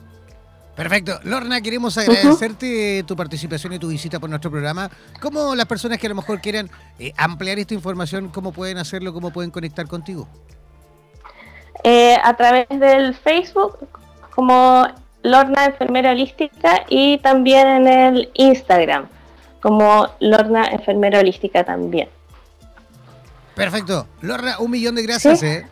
Perfecto. 0.75 1.19
Lorna, 1.23 1.59
queremos 1.59 1.97
agradecerte 1.97 3.03
tu 3.05 3.13
participación 3.15 3.73
y 3.73 3.79
tu 3.79 3.89
visita 3.89 4.17
por 4.17 4.29
nuestro 4.29 4.49
programa. 4.49 4.89
¿Cómo 5.19 5.53
las 5.53 5.65
personas 5.65 5.97
que 5.97 6.07
a 6.07 6.09
lo 6.09 6.15
mejor 6.15 6.39
quieran 6.39 6.69
eh, 6.99 7.11
ampliar 7.17 7.59
esta 7.59 7.73
información, 7.73 8.29
cómo 8.29 8.53
pueden 8.53 8.77
hacerlo, 8.77 9.11
cómo 9.13 9.31
pueden 9.31 9.51
conectar 9.51 9.87
contigo? 9.87 10.29
Eh, 11.83 12.17
a 12.23 12.33
través 12.35 12.67
del 12.69 13.13
Facebook 13.13 13.87
como 14.33 14.87
Lorna 15.21 15.65
Enfermera 15.65 16.11
Holística 16.11 16.85
y 16.87 17.17
también 17.17 17.67
en 17.67 17.87
el 17.87 18.29
Instagram 18.35 19.07
como 19.61 20.07
Lorna 20.19 20.65
Enfermera 20.67 21.19
Holística 21.19 21.63
también. 21.63 22.07
Perfecto. 23.59 24.07
Lorna, 24.21 24.57
un 24.59 24.71
millón 24.71 24.95
de 24.95 25.03
gracias. 25.03 25.41
¿Sí? 25.41 25.45
¿eh? 25.45 25.65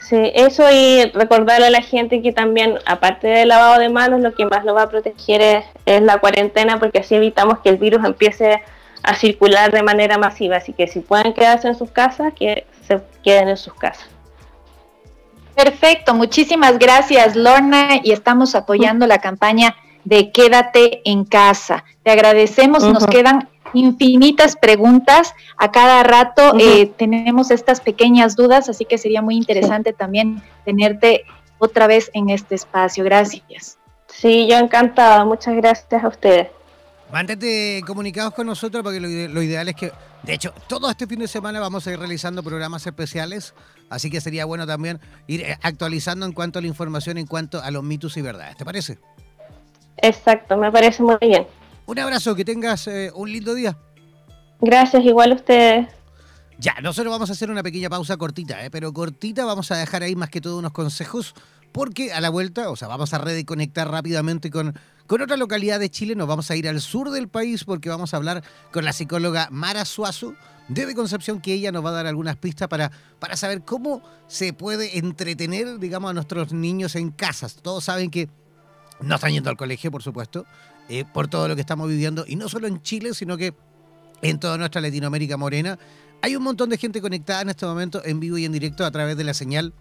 sí, 0.00 0.32
eso 0.34 0.64
y 0.72 1.10
recordarle 1.12 1.66
a 1.66 1.70
la 1.70 1.82
gente 1.82 2.22
que 2.22 2.32
también, 2.32 2.78
aparte 2.86 3.28
del 3.28 3.48
lavado 3.48 3.78
de 3.78 3.90
manos, 3.90 4.20
lo 4.20 4.34
que 4.34 4.46
más 4.46 4.64
lo 4.64 4.74
va 4.74 4.84
a 4.84 4.88
proteger 4.88 5.64
es, 5.84 6.02
la 6.02 6.18
cuarentena 6.18 6.78
porque 6.78 7.00
así 7.00 7.14
evitamos 7.14 7.58
que 7.58 7.68
el 7.68 7.76
virus 7.76 8.04
empiece 8.04 8.62
a 9.02 9.14
circular 9.14 9.70
de 9.70 9.82
manera 9.82 10.16
masiva. 10.16 10.56
Así 10.56 10.72
que 10.72 10.86
si 10.86 11.00
pueden 11.00 11.34
quedarse 11.34 11.68
en 11.68 11.74
sus 11.74 11.90
casas, 11.90 12.32
que 12.34 12.66
se 12.86 13.00
queden 13.22 13.48
en 13.48 13.58
sus 13.58 13.74
casas. 13.74 14.08
Perfecto, 15.54 16.14
muchísimas 16.14 16.78
gracias 16.78 17.34
Lorna 17.34 18.00
y 18.02 18.12
estamos 18.12 18.54
apoyando 18.54 19.08
la 19.08 19.18
campaña 19.18 19.74
de 20.04 20.30
Quédate 20.30 21.02
en 21.04 21.24
casa. 21.24 21.84
Te 22.02 22.12
agradecemos, 22.12 22.82
nos 22.84 23.06
quedan 23.06 23.48
infinitas 23.74 24.56
preguntas. 24.56 25.34
A 25.56 25.70
cada 25.70 26.02
rato 26.02 26.54
eh, 26.58 26.86
tenemos 26.96 27.50
estas 27.50 27.80
pequeñas 27.80 28.36
dudas, 28.36 28.68
así 28.68 28.84
que 28.84 28.98
sería 28.98 29.22
muy 29.22 29.36
interesante 29.36 29.92
también 29.92 30.42
tenerte 30.64 31.24
otra 31.58 31.86
vez 31.86 32.10
en 32.14 32.30
este 32.30 32.54
espacio. 32.54 33.04
Gracias. 33.04 33.78
Sí, 34.06 34.46
yo 34.48 34.58
encantada. 34.58 35.24
Muchas 35.24 35.54
gracias 35.56 36.04
a 36.04 36.08
ustedes. 36.08 36.48
Mantente 37.12 37.82
comunicados 37.86 38.34
con 38.34 38.46
nosotros 38.46 38.82
porque 38.82 39.00
lo, 39.00 39.08
lo 39.08 39.42
ideal 39.42 39.68
es 39.68 39.74
que, 39.74 39.92
de 40.22 40.34
hecho, 40.34 40.52
todo 40.66 40.90
este 40.90 41.06
fin 41.06 41.20
de 41.20 41.28
semana 41.28 41.58
vamos 41.58 41.86
a 41.86 41.92
ir 41.92 41.98
realizando 41.98 42.42
programas 42.42 42.86
especiales 42.86 43.54
Así 43.90 44.10
que 44.10 44.20
sería 44.20 44.44
bueno 44.44 44.66
también 44.66 45.00
ir 45.26 45.42
eh, 45.42 45.58
actualizando 45.62 46.26
en 46.26 46.32
cuanto 46.32 46.58
a 46.58 46.62
la 46.62 46.68
información, 46.68 47.18
en 47.18 47.26
cuanto 47.26 47.62
a 47.62 47.70
los 47.70 47.82
mitos 47.82 48.16
y 48.16 48.22
verdades. 48.22 48.56
¿Te 48.56 48.64
parece? 48.64 48.98
Exacto, 49.98 50.56
me 50.56 50.70
parece 50.70 51.02
muy 51.02 51.16
bien. 51.20 51.46
Un 51.88 51.98
abrazo, 51.98 52.34
que 52.34 52.44
tengas 52.44 52.86
eh, 52.86 53.10
un 53.14 53.32
lindo 53.32 53.54
día. 53.54 53.74
Gracias, 54.60 55.02
igual 55.06 55.32
a 55.32 55.36
ustedes. 55.36 55.88
Ya, 56.58 56.74
nosotros 56.82 57.10
vamos 57.10 57.30
a 57.30 57.32
hacer 57.32 57.50
una 57.50 57.62
pequeña 57.62 57.88
pausa 57.88 58.18
cortita, 58.18 58.62
¿eh? 58.62 58.70
pero 58.70 58.92
cortita 58.92 59.46
vamos 59.46 59.70
a 59.70 59.76
dejar 59.78 60.02
ahí 60.02 60.14
más 60.14 60.28
que 60.28 60.42
todo 60.42 60.58
unos 60.58 60.72
consejos, 60.72 61.34
porque 61.72 62.12
a 62.12 62.20
la 62.20 62.28
vuelta, 62.28 62.68
o 62.68 62.76
sea, 62.76 62.88
vamos 62.88 63.14
a 63.14 63.18
reconectar 63.18 63.90
rápidamente 63.90 64.50
con, 64.50 64.78
con 65.06 65.22
otra 65.22 65.38
localidad 65.38 65.80
de 65.80 65.88
Chile, 65.88 66.14
nos 66.14 66.28
vamos 66.28 66.50
a 66.50 66.56
ir 66.56 66.68
al 66.68 66.82
sur 66.82 67.10
del 67.10 67.28
país 67.28 67.64
porque 67.64 67.88
vamos 67.88 68.12
a 68.12 68.18
hablar 68.18 68.44
con 68.70 68.84
la 68.84 68.92
psicóloga 68.92 69.48
Mara 69.50 69.86
Suazo, 69.86 70.34
desde 70.68 70.94
Concepción 70.94 71.40
que 71.40 71.54
ella 71.54 71.72
nos 71.72 71.82
va 71.82 71.88
a 71.88 71.94
dar 71.94 72.06
algunas 72.06 72.36
pistas 72.36 72.68
para, 72.68 72.92
para 73.18 73.34
saber 73.34 73.62
cómo 73.62 74.02
se 74.26 74.52
puede 74.52 74.98
entretener, 74.98 75.78
digamos, 75.78 76.10
a 76.10 76.12
nuestros 76.12 76.52
niños 76.52 76.96
en 76.96 77.12
casas. 77.12 77.54
Todos 77.62 77.84
saben 77.84 78.10
que 78.10 78.28
no 79.00 79.14
están 79.14 79.32
yendo 79.32 79.48
al 79.48 79.56
colegio, 79.56 79.90
por 79.90 80.02
supuesto, 80.02 80.44
eh, 80.88 81.04
por 81.12 81.28
todo 81.28 81.48
lo 81.48 81.54
que 81.54 81.60
estamos 81.60 81.88
viviendo, 81.88 82.24
y 82.26 82.36
no 82.36 82.48
solo 82.48 82.66
en 82.66 82.82
Chile, 82.82 83.14
sino 83.14 83.36
que 83.36 83.54
en 84.22 84.38
toda 84.40 84.58
nuestra 84.58 84.80
Latinoamérica 84.80 85.36
morena. 85.36 85.78
Hay 86.22 86.34
un 86.34 86.42
montón 86.42 86.70
de 86.70 86.78
gente 86.78 87.00
conectada 87.00 87.42
en 87.42 87.50
este 87.50 87.66
momento 87.66 88.04
en 88.04 88.18
vivo 88.18 88.38
y 88.38 88.44
en 88.44 88.52
directo 88.52 88.84
a 88.84 88.90
través 88.90 89.16
de 89.16 89.24
la 89.24 89.34
señal 89.34 89.72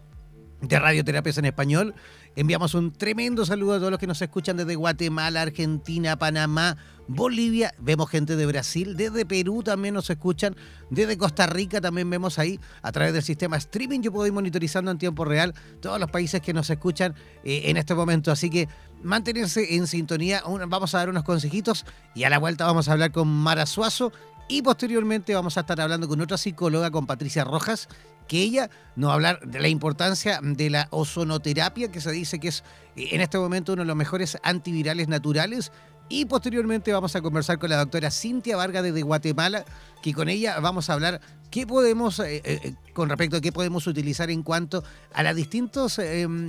de 0.61 0.79
Radioterapias 0.79 1.37
en 1.37 1.45
Español. 1.45 1.95
Enviamos 2.37 2.75
un 2.75 2.93
tremendo 2.93 3.47
saludo 3.47 3.73
a 3.73 3.77
todos 3.79 3.89
los 3.89 3.99
que 3.99 4.05
nos 4.05 4.21
escuchan 4.21 4.57
desde 4.57 4.75
Guatemala, 4.75 5.41
Argentina, 5.41 6.19
Panamá, 6.19 6.77
Bolivia. 7.07 7.73
Vemos 7.79 8.11
gente 8.11 8.35
de 8.35 8.45
Brasil, 8.45 8.95
desde 8.95 9.25
Perú 9.25 9.63
también 9.63 9.95
nos 9.95 10.07
escuchan, 10.11 10.55
desde 10.91 11.17
Costa 11.17 11.47
Rica 11.47 11.81
también 11.81 12.07
vemos 12.07 12.37
ahí 12.37 12.59
a 12.83 12.91
través 12.91 13.13
del 13.13 13.23
sistema 13.23 13.57
streaming. 13.57 14.01
Yo 14.01 14.11
puedo 14.11 14.27
ir 14.27 14.33
monitorizando 14.33 14.91
en 14.91 14.99
tiempo 14.99 15.25
real 15.25 15.55
todos 15.81 15.99
los 15.99 16.11
países 16.11 16.39
que 16.39 16.53
nos 16.53 16.69
escuchan 16.69 17.15
eh, 17.43 17.63
en 17.65 17.77
este 17.77 17.95
momento. 17.95 18.31
Así 18.31 18.51
que 18.51 18.69
mantenerse 19.01 19.73
en 19.75 19.87
sintonía. 19.87 20.43
Vamos 20.67 20.93
a 20.93 20.99
dar 20.99 21.09
unos 21.09 21.23
consejitos 21.23 21.87
y 22.13 22.25
a 22.25 22.29
la 22.29 22.37
vuelta 22.37 22.67
vamos 22.67 22.87
a 22.87 22.91
hablar 22.91 23.11
con 23.11 23.27
Mara 23.27 23.65
Suazo. 23.65 24.13
Y 24.47 24.61
posteriormente 24.61 25.33
vamos 25.33 25.57
a 25.57 25.61
estar 25.61 25.81
hablando 25.81 26.07
con 26.07 26.21
otra 26.21 26.37
psicóloga, 26.37 26.91
con 26.91 27.07
Patricia 27.07 27.43
Rojas, 27.43 27.89
que 28.27 28.41
ella 28.41 28.69
nos 28.95 29.09
va 29.09 29.13
a 29.13 29.15
hablar 29.15 29.39
de 29.41 29.59
la 29.59 29.67
importancia 29.67 30.39
de 30.41 30.69
la 30.69 30.87
ozonoterapia, 30.91 31.91
que 31.91 32.01
se 32.01 32.11
dice 32.11 32.39
que 32.39 32.49
es 32.49 32.63
eh, 32.95 33.09
en 33.11 33.21
este 33.21 33.37
momento 33.37 33.73
uno 33.73 33.83
de 33.83 33.87
los 33.87 33.95
mejores 33.95 34.37
antivirales 34.43 35.07
naturales. 35.07 35.71
Y 36.09 36.23
posteriormente 36.23 36.93
vamos 36.93 37.17
a 37.17 37.21
conversar 37.21 37.59
con 37.59 37.69
la 37.69 37.77
doctora 37.77 38.11
Cintia 38.11 38.55
Vargas 38.55 38.81
desde 38.81 39.01
Guatemala, 39.01 39.65
que 40.01 40.13
con 40.13 40.29
ella 40.29 40.57
vamos 40.61 40.89
a 40.89 40.93
hablar 40.93 41.19
qué 41.51 41.67
podemos, 41.67 42.19
eh, 42.19 42.41
eh, 42.45 42.75
con 42.93 43.09
respecto 43.09 43.37
a 43.37 43.41
qué 43.41 43.51
podemos 43.51 43.87
utilizar 43.87 44.29
en 44.29 44.41
cuanto 44.41 44.85
a 45.13 45.23
los 45.23 45.35
distintos, 45.35 45.99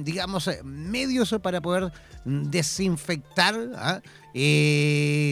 digamos, 0.05 0.49
medios 0.63 1.35
para 1.43 1.61
poder 1.61 1.91
desinfectar 2.25 3.57
¿ah? 3.75 4.01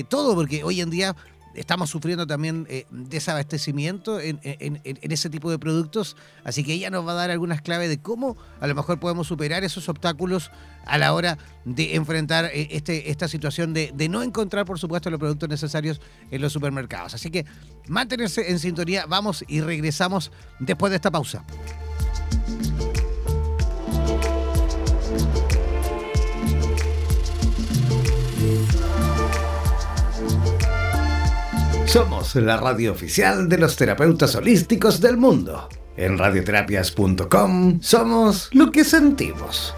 todo, 0.08 0.34
porque 0.34 0.64
hoy 0.64 0.80
en 0.80 0.90
día 0.90 1.14
estamos 1.56 1.90
sufriendo 1.90 2.26
también 2.26 2.66
eh, 2.68 2.86
desabastecimiento 2.90 4.20
en, 4.20 4.40
ese 4.84 5.30
tipo 5.30 5.50
de 5.50 5.58
productos, 5.58 6.16
así 6.44 6.62
que 6.64 6.72
ella 6.72 6.90
nos 6.90 7.06
va 7.06 7.12
a 7.12 7.14
dar 7.14 7.30
algunas 7.30 7.62
claves 7.62 7.88
de 7.88 7.98
cómo 7.98 8.36
a 8.60 8.66
lo 8.66 8.74
mejor 8.74 9.00
podemos 9.00 9.26
superar 9.26 9.64
esos 9.64 9.88
obstáculos 9.88 10.50
a 10.84 10.98
la 10.98 11.12
hora 11.12 11.38
de 11.64 11.96
enfrentar 11.96 12.46
eh, 12.46 12.68
este, 12.70 13.10
esta 13.10 13.28
situación 13.28 13.74
de, 13.74 13.92
de, 13.94 14.08
no 14.08 14.22
encontrar, 14.22 14.64
por 14.64 14.78
supuesto, 14.78 15.10
los 15.10 15.18
productos 15.18 15.48
necesarios 15.48 16.00
en 16.30 16.40
los 16.40 16.52
supermercados. 16.52 17.14
Así 17.14 17.30
que 17.30 17.44
mantenerse 17.88 18.50
en 18.50 18.58
sintonía, 18.58 19.06
vamos 19.06 19.44
y 19.48 19.60
regresamos 19.60 20.30
después 20.60 20.90
de 20.90 20.96
esta 20.96 21.10
pausa. 21.10 21.44
Somos 31.96 32.34
la 32.34 32.58
radio 32.58 32.92
oficial 32.92 33.48
de 33.48 33.56
los 33.56 33.74
terapeutas 33.74 34.34
holísticos 34.34 35.00
del 35.00 35.16
mundo. 35.16 35.66
En 35.96 36.18
radioterapias.com 36.18 37.80
somos 37.80 38.50
lo 38.52 38.70
que 38.70 38.84
sentimos. 38.84 39.74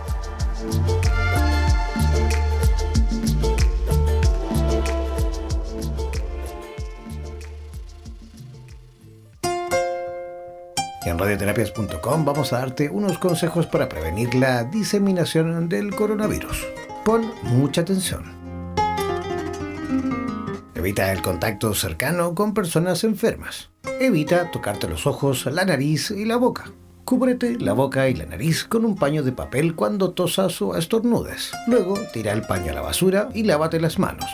En 11.07 11.17
radioterapias.com 11.17 12.25
vamos 12.25 12.53
a 12.53 12.59
darte 12.59 12.91
unos 12.91 13.17
consejos 13.19 13.69
para 13.69 13.89
prevenir 13.89 14.35
la 14.35 14.65
diseminación 14.65 15.69
del 15.69 15.95
coronavirus. 15.95 16.67
Pon 17.05 17.31
mucha 17.45 17.83
atención. 17.83 18.38
Evita 20.79 21.11
el 21.11 21.23
contacto 21.23 21.75
cercano 21.75 22.37
con 22.37 22.55
personas 22.55 23.03
enfermas. 23.03 23.71
Evita 23.99 24.53
tocarte 24.53 24.87
los 24.87 25.09
ojos, 25.09 25.45
la 25.47 25.65
nariz 25.65 26.13
y 26.13 26.25
la 26.25 26.37
boca. 26.37 26.71
Cúbrete 27.05 27.59
la 27.59 27.73
boca 27.73 28.09
y 28.09 28.15
la 28.15 28.27
nariz 28.27 28.63
con 28.63 28.85
un 28.85 28.95
paño 28.95 29.25
de 29.25 29.33
papel 29.33 29.75
cuando 29.75 30.13
tosas 30.13 30.63
o 30.63 30.77
estornudes. 30.77 31.51
Luego 31.67 31.99
tira 32.13 32.33
el 32.33 32.43
paño 32.43 32.71
a 32.71 32.75
la 32.77 32.81
basura 32.81 33.29
y 33.35 33.43
lávate 33.43 33.81
las 33.81 33.99
manos. 33.99 34.31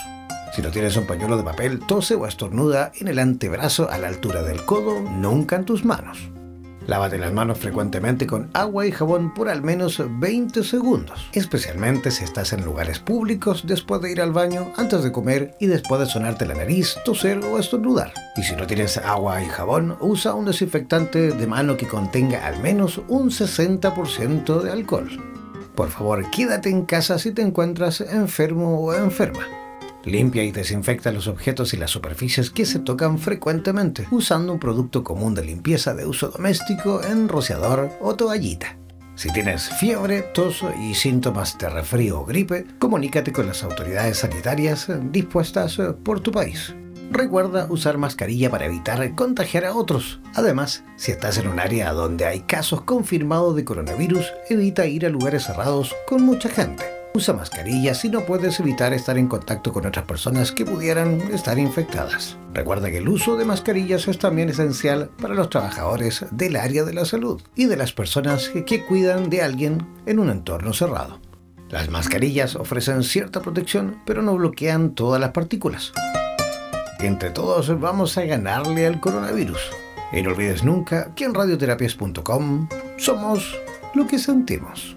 Si 0.55 0.61
no 0.61 0.71
tienes 0.71 0.99
un 0.99 1.07
pañuelo 1.07 1.39
de 1.39 1.45
papel, 1.45 1.79
tose 1.79 2.15
o 2.15 2.27
estornuda 2.27 2.93
en 3.01 3.09
el 3.09 3.21
antebrazo 3.21 3.89
a 3.91 3.97
la 3.97 4.09
altura 4.09 4.43
del 4.43 4.67
codo, 4.67 5.01
nunca 5.01 5.57
en 5.57 5.65
tus 5.65 5.87
manos. 5.87 6.29
Lávate 6.87 7.19
las 7.19 7.33
manos 7.33 7.59
frecuentemente 7.59 8.27
con 8.27 8.51
agua 8.53 8.87
y 8.87 8.93
jabón 8.93 9.33
por 9.33 9.49
al 9.49 9.63
menos 9.63 10.03
20 10.07 10.63
segundos, 10.63 11.29
especialmente 11.33 12.11
si 12.11 12.25
estás 12.25 12.53
en 12.53 12.65
lugares 12.65 12.99
públicos 12.99 13.65
después 13.67 14.03
de 14.03 14.13
ir 14.13 14.21
al 14.21 14.33
baño, 14.33 14.71
antes 14.77 15.03
de 15.03 15.11
comer 15.11 15.55
y 15.61 15.67
después 15.67 16.01
de 16.01 16.07
sonarte 16.07 16.45
la 16.45 16.55
nariz, 16.55 16.97
toser 17.05 17.39
o 17.39 17.59
estornudar. 17.59 18.13
Y 18.37 18.43
si 18.43 18.55
no 18.55 18.67
tienes 18.67 18.99
agua 18.99 19.43
y 19.43 19.47
jabón, 19.47 19.97
usa 20.01 20.35
un 20.35 20.45
desinfectante 20.45 21.33
de 21.33 21.47
mano 21.47 21.77
que 21.79 21.89
contenga 21.89 22.47
al 22.47 22.61
menos 22.61 23.01
un 23.09 23.31
60% 23.31 24.61
de 24.61 24.71
alcohol. 24.71 25.09
Por 25.75 25.89
favor, 25.89 26.31
quédate 26.31 26.69
en 26.69 26.85
casa 26.85 27.19
si 27.19 27.33
te 27.33 27.43
encuentras 27.43 28.03
enfermo 28.03 28.79
o 28.79 28.95
enferma. 28.95 29.64
Limpia 30.05 30.45
y 30.45 30.53
desinfecta 30.53 31.13
los 31.13 31.29
objetos 31.29 31.73
y 31.75 31.77
las 31.77 31.91
superficies 31.91 32.51
que 32.51 32.67
se 32.67 32.79
tocan 32.79 33.19
frecuentemente 33.19 34.07
usando 34.11 34.53
un 34.53 34.59
producto 34.59 35.03
común 35.03 35.35
de 35.35 35.45
limpieza 35.45 35.95
de 35.95 36.07
uso 36.07 36.29
doméstico 36.29 37.03
en 37.03 37.29
rociador 37.29 37.91
o 38.01 38.15
toallita. 38.15 38.79
Si 39.17 39.33
tienes 39.33 39.69
fiebre, 39.69 40.23
tos 40.23 40.65
y 40.81 40.95
síntomas 40.95 41.57
de 41.57 41.71
resfrío 41.71 42.21
o 42.21 42.25
gripe, 42.25 42.67
comunícate 42.79 43.33
con 43.33 43.47
las 43.47 43.63
autoridades 43.63 44.19
sanitarias 44.19 44.89
dispuestas 45.11 45.79
por 46.03 46.21
tu 46.21 46.33
país. 46.33 46.75
Recuerda 47.11 47.67
usar 47.71 47.97
mascarilla 47.97 48.51
para 48.51 48.67
evitar 48.67 49.15
contagiar 49.15 49.67
a 49.67 49.75
otros. 49.75 50.21
Además, 50.35 50.83
si 50.97 51.13
estás 51.13 51.39
en 51.39 51.47
un 51.47 51.61
área 51.61 51.93
donde 51.93 52.25
hay 52.25 52.41
casos 52.41 52.81
confirmados 52.81 53.55
de 53.55 53.65
coronavirus, 53.65 54.33
evita 54.51 54.87
ir 54.87 55.07
a 55.07 55.11
lugares 55.11 55.45
cerrados 55.45 55.95
con 56.09 56.23
mucha 56.23 56.49
gente. 56.49 57.04
Usa 57.17 57.33
mascarilla 57.33 57.95
si 57.95 58.09
no 58.09 58.23
puedes 58.23 58.59
evitar 58.59 58.93
estar 58.93 59.17
en 59.19 59.29
contacto 59.29 59.73
con 59.73 59.87
otras 59.87 60.05
personas 60.05 60.51
que 60.51 60.65
pudieran 60.65 61.21
estar 61.33 61.61
infectadas. 61.61 62.37
Recuerda 62.53 62.91
que 62.91 62.99
el 62.99 63.09
uso 63.09 63.37
de 63.37 63.45
mascarillas 63.45 64.09
es 64.09 64.19
también 64.19 64.49
esencial 64.49 65.11
para 65.23 65.35
los 65.35 65.49
trabajadores 65.49 66.25
del 66.33 66.57
área 66.57 66.83
de 66.83 66.93
la 66.93 67.05
salud 67.05 67.41
y 67.55 67.67
de 67.67 67.77
las 67.77 67.93
personas 67.93 68.49
que 68.49 68.85
cuidan 68.85 69.31
de 69.31 69.43
alguien 69.43 69.87
en 70.07 70.19
un 70.19 70.29
entorno 70.29 70.73
cerrado. 70.73 71.21
Las 71.71 71.89
mascarillas 71.89 72.57
ofrecen 72.57 73.05
cierta 73.05 73.41
protección, 73.41 74.03
pero 74.05 74.21
no 74.21 74.35
bloquean 74.35 74.97
todas 74.97 75.21
las 75.21 75.31
partículas. 75.31 75.93
Entre 76.99 77.31
todos 77.31 77.79
vamos 77.79 78.19
a 78.19 78.25
ganarle 78.25 78.89
al 78.89 78.99
coronavirus. 78.99 79.61
Y 80.13 80.21
no 80.23 80.31
olvides 80.31 80.65
nunca 80.65 81.15
que 81.15 81.27
en 81.27 81.35
radioterapias.com 81.35 82.69
somos 82.97 83.57
lo 83.95 84.05
que 84.09 84.19
sentimos. 84.19 84.97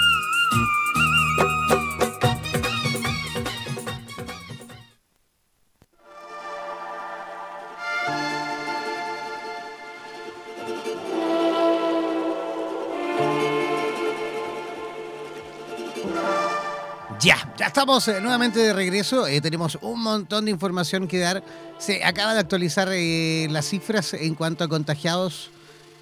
Estamos 17.71 18.05
eh, 18.09 18.19
nuevamente 18.19 18.59
de 18.59 18.73
regreso. 18.73 19.27
Eh, 19.27 19.39
tenemos 19.39 19.79
un 19.81 20.03
montón 20.03 20.43
de 20.43 20.51
información 20.51 21.07
que 21.07 21.19
dar. 21.19 21.41
Se 21.77 22.03
acaba 22.03 22.33
de 22.33 22.41
actualizar 22.41 22.89
eh, 22.91 23.47
las 23.49 23.65
cifras 23.65 24.13
en 24.13 24.35
cuanto 24.35 24.65
a 24.65 24.67
contagiados 24.67 25.51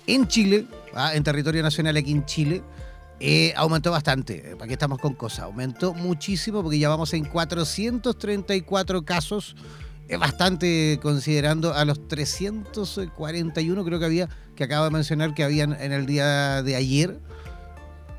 en 0.08 0.28
Chile, 0.28 0.66
¿ah? 0.96 1.14
en 1.14 1.24
territorio 1.24 1.62
nacional 1.62 1.96
aquí 1.96 2.10
en 2.10 2.26
Chile. 2.26 2.64
aumentó 3.56 3.92
bastante, 3.92 4.58
que 4.66 4.74
estamos 4.74 4.98
con 4.98 5.14
cosas. 5.14 5.42
Aumentó 5.42 5.94
muchísimo 5.94 6.64
porque 6.64 6.80
ya 6.80 6.90
vamos 6.90 7.14
en 7.14 7.26
434 7.26 9.06
casos. 9.06 9.56
Es 10.08 10.18
bastante 10.18 10.98
considerando 11.04 11.76
a 11.76 11.86
los 11.86 12.08
341 12.08 13.86
creo 13.86 14.00
que 14.00 14.06
había, 14.06 14.28
que 14.56 14.64
acabo 14.64 14.86
de 14.86 14.92
mencionar 14.92 15.36
que 15.36 15.44
habían 15.44 15.74
en 15.80 15.92
el 15.92 16.08
día 16.08 16.64
de 16.64 16.76
ayer 16.76 17.20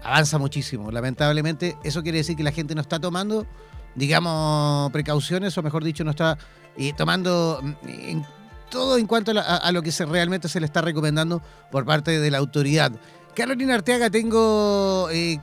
avanza 0.03 0.39
muchísimo. 0.39 0.91
Lamentablemente, 0.91 1.77
eso 1.85 2.03
quiere 2.03 2.19
decir 2.19 2.37
que 2.37 2.43
la 2.43 2.53
gente 2.53 2.75
no 2.75 2.81
está 2.81 2.99
tomando, 2.99 3.47
digamos, 3.95 4.91
precauciones, 4.93 5.57
o 5.57 5.63
mejor 5.63 5.85
dicho, 5.85 6.05
no 6.05 6.11
está 6.11 6.39
eh, 6.77 6.93
tomando 6.97 7.61
mm, 7.63 7.89
en 7.89 8.27
todo 8.71 8.97
en 8.97 9.07
cuanto 9.07 9.33
a, 9.37 9.73
lo 9.73 9.83
que 9.83 9.91
se, 9.91 10.07
realmente 10.07 10.49
se 10.49 10.61
le 10.61 10.67
está 10.67 10.81
recomendando 10.81 11.43
por 11.73 11.85
parte 11.85 12.21
de 12.21 12.31
la 12.31 12.39
autoridad. 12.39 12.93
Carolina 13.35 13.75
Arteaga, 13.75 14.11
tengo, 14.11 15.09
eh, 15.11 15.39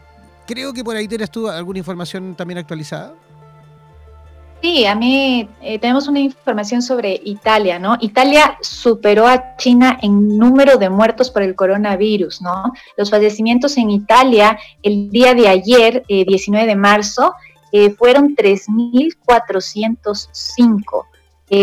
creo 0.45 0.73
que 0.73 0.83
por 0.83 0.95
ahí 0.95 1.07
tienes 1.09 1.29
tú 1.29 1.49
alguna 1.49 1.79
información 1.79 2.35
también 2.35 2.57
actualizada. 2.57 3.13
Sí, 4.61 4.85
a 4.87 4.95
mí 4.95 5.47
eh, 5.61 5.77
tenemos 5.77 6.07
una 6.07 6.19
información 6.19 6.81
sobre 6.81 7.21
Italia, 7.23 7.77
¿no? 7.77 7.95
Italia 8.01 8.57
superó 8.61 9.27
a 9.27 9.55
China 9.57 9.99
en 10.01 10.35
número 10.37 10.77
de 10.77 10.89
muertos 10.89 11.29
por 11.29 11.43
el 11.43 11.53
coronavirus, 11.55 12.41
¿no? 12.41 12.73
Los 12.97 13.11
fallecimientos 13.11 13.77
en 13.77 13.91
Italia 13.91 14.57
el 14.81 15.11
día 15.11 15.35
de 15.35 15.47
ayer, 15.47 16.03
19 16.07 16.63
eh, 16.63 16.67
de 16.67 16.75
marzo, 16.75 17.35
eh, 17.71 17.91
fueron 17.91 18.35
3.405. 18.35 21.05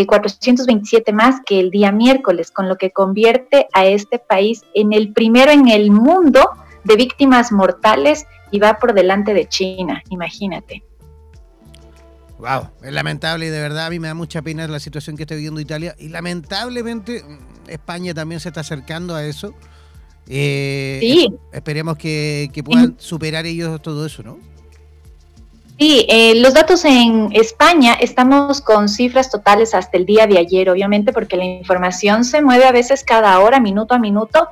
427 0.07 1.13
más 1.13 1.41
que 1.45 1.59
el 1.59 1.69
día 1.69 1.91
miércoles, 1.91 2.49
con 2.49 2.67
lo 2.67 2.75
que 2.75 2.89
convierte 2.89 3.67
a 3.71 3.85
este 3.85 4.17
país 4.17 4.63
en 4.73 4.93
el 4.93 5.13
primero 5.13 5.51
en 5.51 5.67
el 5.67 5.91
mundo 5.91 6.49
de 6.83 6.95
víctimas 6.95 7.51
mortales 7.51 8.25
y 8.49 8.57
va 8.57 8.79
por 8.79 8.95
delante 8.95 9.35
de 9.35 9.47
China, 9.47 10.01
imagínate. 10.09 10.81
Wow, 12.39 12.69
es 12.83 12.91
lamentable 12.91 13.47
y 13.47 13.49
de 13.49 13.61
verdad 13.61 13.85
a 13.85 13.89
mí 13.89 13.99
me 13.99 14.09
da 14.09 14.13
mucha 14.13 14.41
pena 14.41 14.67
la 14.67 14.79
situación 14.79 15.15
que 15.15 15.23
está 15.23 15.35
viviendo 15.35 15.61
Italia 15.61 15.95
y 15.97 16.09
lamentablemente 16.09 17.23
mm, 17.23 17.69
España 17.69 18.13
también 18.13 18.41
se 18.41 18.49
está 18.49 18.61
acercando 18.61 19.15
a 19.15 19.25
eso. 19.25 19.53
Eh, 20.27 20.97
sí. 21.01 21.33
Esperemos 21.53 21.97
que, 21.97 22.49
puedan 22.63 22.95
superar 22.97 23.45
ellos 23.45 23.81
todo 23.81 24.05
eso, 24.05 24.23
¿no? 24.23 24.37
Sí, 25.77 26.05
eh, 26.09 26.39
los 26.39 26.53
datos 26.53 26.85
en 26.85 27.27
España 27.33 27.95
estamos 27.95 28.61
con 28.61 28.87
cifras 28.87 29.29
totales 29.29 29.73
hasta 29.73 29.97
el 29.97 30.05
día 30.05 30.25
de 30.25 30.37
ayer, 30.37 30.69
obviamente, 30.69 31.11
porque 31.11 31.35
la 31.35 31.43
información 31.43 32.23
se 32.23 32.41
mueve 32.41 32.63
a 32.65 32.71
veces 32.71 33.03
cada 33.03 33.37
hora, 33.39 33.59
minuto 33.59 33.93
a 33.93 33.99
minuto. 33.99 34.47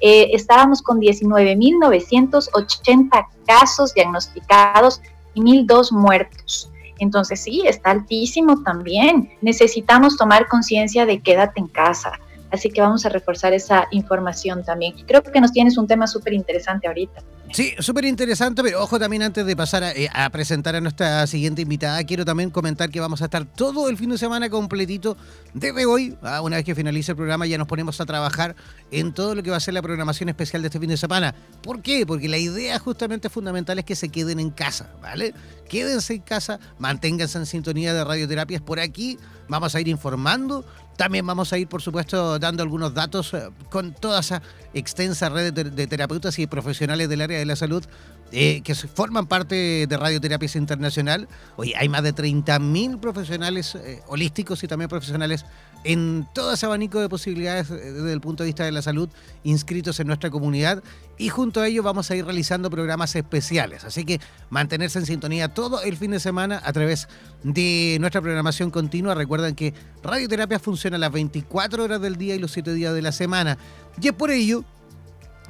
Eh, 0.00 0.28
estábamos 0.32 0.82
con 0.82 1.00
19.980 1.00 3.26
casos 3.46 3.94
diagnosticados 3.94 5.00
y 5.32 5.40
1.002 5.40 5.92
muertos. 5.92 6.70
Entonces 6.98 7.42
sí, 7.42 7.62
está 7.66 7.90
altísimo 7.90 8.62
también. 8.62 9.30
Necesitamos 9.42 10.16
tomar 10.16 10.48
conciencia 10.48 11.06
de 11.06 11.20
quédate 11.20 11.60
en 11.60 11.68
casa. 11.68 12.12
Así 12.56 12.70
que 12.70 12.80
vamos 12.80 13.04
a 13.04 13.10
reforzar 13.10 13.52
esa 13.52 13.86
información 13.90 14.64
también. 14.64 14.94
Creo 15.06 15.22
que 15.22 15.40
nos 15.42 15.52
tienes 15.52 15.76
un 15.76 15.86
tema 15.86 16.06
súper 16.06 16.32
interesante 16.32 16.88
ahorita. 16.88 17.22
Sí, 17.52 17.74
súper 17.78 18.06
interesante, 18.06 18.62
pero 18.62 18.82
ojo 18.82 18.98
también 18.98 19.22
antes 19.22 19.44
de 19.44 19.54
pasar 19.54 19.82
eh, 19.82 20.08
a, 20.12 20.28
presentar 20.30 20.74
a 20.74 20.80
nuestra 20.80 21.26
siguiente 21.26 21.62
invitada, 21.62 22.02
quiero 22.04 22.24
también 22.24 22.50
comentar 22.50 22.90
que 22.90 22.98
vamos 22.98 23.20
a 23.20 23.26
estar 23.26 23.44
todo 23.44 23.90
el 23.90 23.98
fin 23.98 24.08
de 24.08 24.18
semana 24.18 24.48
completito 24.48 25.18
desde 25.52 25.84
hoy. 25.84 26.16
Una 26.42 26.56
vez 26.56 26.64
que 26.64 26.74
finalice 26.74 27.12
el 27.12 27.16
programa 27.16 27.46
ya 27.46 27.58
nos 27.58 27.68
ponemos 27.68 28.00
a 28.00 28.06
trabajar 28.06 28.56
en 28.90 29.12
todo 29.12 29.34
lo 29.34 29.42
que 29.42 29.50
va 29.50 29.58
a 29.58 29.60
ser 29.60 29.74
la 29.74 29.82
programación 29.82 30.30
especial 30.30 30.62
de 30.62 30.68
este 30.68 30.80
fin 30.80 30.88
de 30.88 30.96
semana. 30.96 31.34
¿Por 31.62 31.82
qué? 31.82 32.06
Porque 32.06 32.28
la 32.28 32.38
idea 32.38 32.78
justamente 32.78 33.28
fundamental 33.28 33.78
es 33.78 33.84
que 33.84 33.96
se 33.96 34.08
queden 34.08 34.40
en 34.40 34.50
casa, 34.50 34.90
¿vale? 35.02 35.34
Quédense 35.68 36.14
en 36.14 36.22
casa, 36.22 36.58
manténganse 36.78 37.36
en 37.36 37.46
sintonía 37.46 37.92
de 37.92 38.02
radioterapias 38.02 38.62
por 38.62 38.80
aquí. 38.80 39.18
Vamos 39.48 39.74
a 39.74 39.80
ir 39.80 39.88
informando 39.88 40.64
también 40.96 41.26
vamos 41.26 41.52
a 41.52 41.58
ir, 41.58 41.68
por 41.68 41.82
supuesto, 41.82 42.38
dando 42.38 42.62
algunos 42.62 42.94
datos 42.94 43.34
eh, 43.34 43.48
con 43.70 43.92
toda 43.92 44.20
esa 44.20 44.42
extensa 44.74 45.28
red 45.28 45.52
de, 45.52 45.86
terapeutas 45.86 46.38
y 46.38 46.46
profesionales 46.46 47.08
del 47.08 47.20
área 47.20 47.38
de 47.38 47.46
la 47.46 47.56
salud 47.56 47.84
eh, 48.32 48.60
que 48.62 48.74
forman 48.74 49.26
parte 49.26 49.86
de 49.86 49.96
Radioterapias 49.96 50.56
Internacional. 50.56 51.28
Hoy 51.56 51.74
hay 51.74 51.88
más 51.88 52.02
de 52.02 52.14
30.000 52.14 52.98
profesionales 52.98 53.74
eh, 53.76 54.00
holísticos 54.08 54.64
y 54.64 54.68
también 54.68 54.88
profesionales 54.88 55.44
en 55.84 56.26
todo 56.32 56.52
ese 56.52 56.66
abanico 56.66 57.00
de 57.00 57.08
posibilidades 57.08 57.70
eh, 57.70 57.74
desde 57.74 58.12
el 58.12 58.20
punto 58.20 58.42
de 58.42 58.48
vista 58.48 58.64
de 58.64 58.72
la 58.72 58.82
salud 58.82 59.08
inscritos 59.44 60.00
en 60.00 60.06
nuestra 60.06 60.30
comunidad 60.30 60.82
y 61.18 61.28
junto 61.28 61.60
a 61.60 61.68
ello 61.68 61.82
vamos 61.82 62.10
a 62.10 62.16
ir 62.16 62.24
realizando 62.24 62.70
programas 62.70 63.14
especiales. 63.16 63.84
Así 63.84 64.04
que 64.04 64.20
mantenerse 64.50 64.98
en 64.98 65.06
sintonía 65.06 65.48
todo 65.48 65.82
el 65.82 65.96
fin 65.96 66.10
de 66.10 66.20
semana 66.20 66.60
a 66.64 66.72
través 66.72 67.08
de 67.42 67.96
nuestra 68.00 68.20
programación 68.20 68.70
continua. 68.70 69.14
Recuerden 69.14 69.54
que 69.54 69.72
Radioterapia 70.02 70.58
funciona 70.58 70.98
las 70.98 71.12
24 71.12 71.84
horas 71.84 72.00
del 72.00 72.16
día 72.16 72.34
y 72.34 72.38
los 72.38 72.52
7 72.52 72.74
días 72.74 72.94
de 72.94 73.02
la 73.02 73.12
semana. 73.12 73.56
Y 74.00 74.08
es 74.08 74.12
por 74.12 74.30
ello 74.30 74.64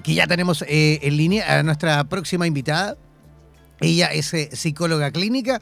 que 0.03 0.15
ya 0.15 0.27
tenemos 0.27 0.63
eh, 0.69 1.01
en 1.03 1.17
línea 1.17 1.59
a 1.59 1.63
nuestra 1.63 2.05
próxima 2.05 2.47
invitada. 2.47 2.97
Ella 3.81 4.07
es 4.07 4.33
eh, 4.35 4.51
psicóloga 4.53 5.11
clínica, 5.11 5.61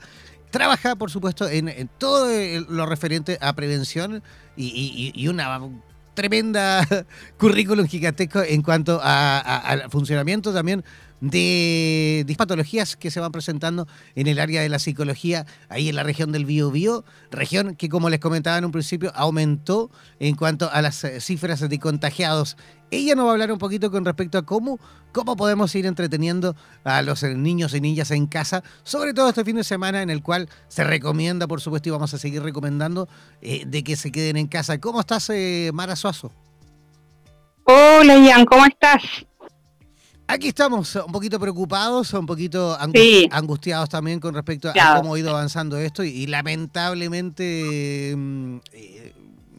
trabaja, 0.55 0.95
por 0.95 1.11
supuesto, 1.11 1.49
en, 1.49 1.91
todo 1.99 2.29
lo 2.69 2.87
referente 2.87 3.39
a 3.41 3.55
prevención 3.55 4.23
y, 4.57 5.27
una 5.27 5.61
tremenda 6.15 6.87
currículum 7.39 7.89
gigantesco 7.89 8.41
en 8.41 8.63
cuanto 8.63 9.01
al 9.03 9.91
funcionamiento 9.91 10.55
también 10.55 10.85
de, 11.31 12.35
patologías 12.37 12.97
que 12.97 13.11
se 13.11 13.21
van 13.21 13.33
presentando 13.33 13.87
en 14.15 14.27
el 14.27 14.39
área 14.39 14.61
de 14.63 14.69
la 14.69 14.79
psicología, 14.79 15.47
ahí 15.69 15.89
en 15.89 15.97
la 15.97 16.03
región 16.03 16.33
del 16.33 16.45
Biobío, 16.45 17.05
región 17.31 17.77
que 17.77 17.89
como 17.89 18.11
les 18.11 18.21
comentaba 18.21 18.59
en 18.59 18.65
un 18.65 18.73
principio 18.73 19.13
aumentó 19.15 19.91
en 20.21 20.35
cuanto 20.37 20.71
a 20.71 20.83
las 20.83 21.03
eh, 21.05 21.21
cifras 21.21 21.61
de 21.61 21.79
contagiados. 21.79 22.57
Ella 22.91 23.15
nos 23.15 23.27
va 23.27 23.31
a 23.31 23.33
hablar 23.33 23.51
un 23.51 23.59
poquito 23.59 23.91
con 23.91 24.05
respecto 24.05 24.39
a 24.39 24.43
cómo, 24.43 24.79
cómo 25.13 25.37
podemos 25.37 25.75
ir 25.75 25.87
entreteniendo 25.87 26.55
a 26.85 27.03
los 27.03 27.23
eh, 27.23 27.35
niños 27.35 27.75
y 27.75 27.81
niñas 27.81 28.11
en 28.11 28.27
casa, 28.27 28.63
sobre 28.83 29.15
todo 29.15 29.31
este 29.31 29.45
fin 29.45 29.57
de 29.57 29.65
semana 29.65 30.03
en 30.03 30.11
el 30.11 30.23
cual 30.23 30.49
se 30.69 30.85
recomienda, 30.85 31.47
por 31.47 31.61
supuesto, 31.61 31.89
y 31.89 31.93
vamos 31.93 32.13
a 32.13 32.19
seguir 32.19 32.43
recomendando 32.43 33.09
eh, 33.41 33.65
de 33.67 33.83
que 33.83 33.97
se 33.97 34.13
queden 34.13 34.37
en 34.37 34.47
casa. 34.47 34.79
¿Cómo 34.79 35.01
estás, 35.01 35.31
Mara 35.73 35.97
Suazo? 35.97 36.31
Hola, 37.65 38.19
Ian, 38.19 38.45
¿cómo 38.45 38.67
estás? 38.67 39.03
Aquí 40.27 40.49
estamos 40.49 40.97
un 40.97 41.13
poquito 41.13 41.39
preocupados, 41.39 42.13
un 42.15 42.25
poquito 42.25 42.77
angustiados 43.31 43.89
también 43.91 44.21
con 44.21 44.35
respecto 44.35 44.71
a 44.71 44.97
cómo 44.97 45.15
ha 45.15 45.19
ido 45.19 45.31
avanzando 45.31 45.77
esto 45.79 46.03
y, 46.03 46.27
lamentablemente, 46.27 48.15
mm, 48.17 48.57
eh, 48.73 49.13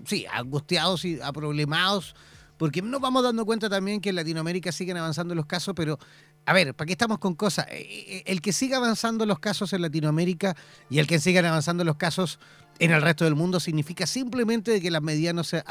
sí, 0.06 0.26
angustiados 0.32 1.06
y 1.06 1.22
aproblemados, 1.22 2.16
porque 2.58 2.82
nos 2.82 3.00
vamos 3.00 3.24
dando 3.24 3.46
cuenta 3.46 3.70
también 3.70 4.02
que 4.02 4.10
en 4.10 4.16
Latinoamérica 4.16 4.72
siguen 4.72 4.98
avanzando 4.98 5.36
los 5.36 5.46
casos, 5.46 5.76
pero 5.76 6.00
a 6.48 6.54
ver, 6.54 6.74
¿para 6.74 6.88
qué 6.88 6.94
estamos 6.94 7.20
con 7.20 7.36
cosas? 7.36 7.68
Eh, 7.70 7.86
eh, 8.08 8.24
el 8.26 8.42
que 8.42 8.52
siga 8.52 8.78
avanzando 8.78 9.26
los 9.26 9.40
casos 9.40 9.72
en 9.74 9.84
Latinoamérica 9.84 10.56
y 10.90 10.98
el 10.98 11.06
que 11.06 11.20
sigan 11.20 11.46
avanzando 11.46 11.84
los 11.84 11.98
casos 11.98 12.40
en 12.80 12.92
el 12.92 13.02
resto 13.02 13.24
del 13.24 13.36
mundo 13.36 13.60
significa 13.60 14.08
simplemente 14.08 14.82
que 14.82 14.90
las 14.90 15.02
medidas 15.02 15.36
no 15.36 15.44
se, 15.44 15.64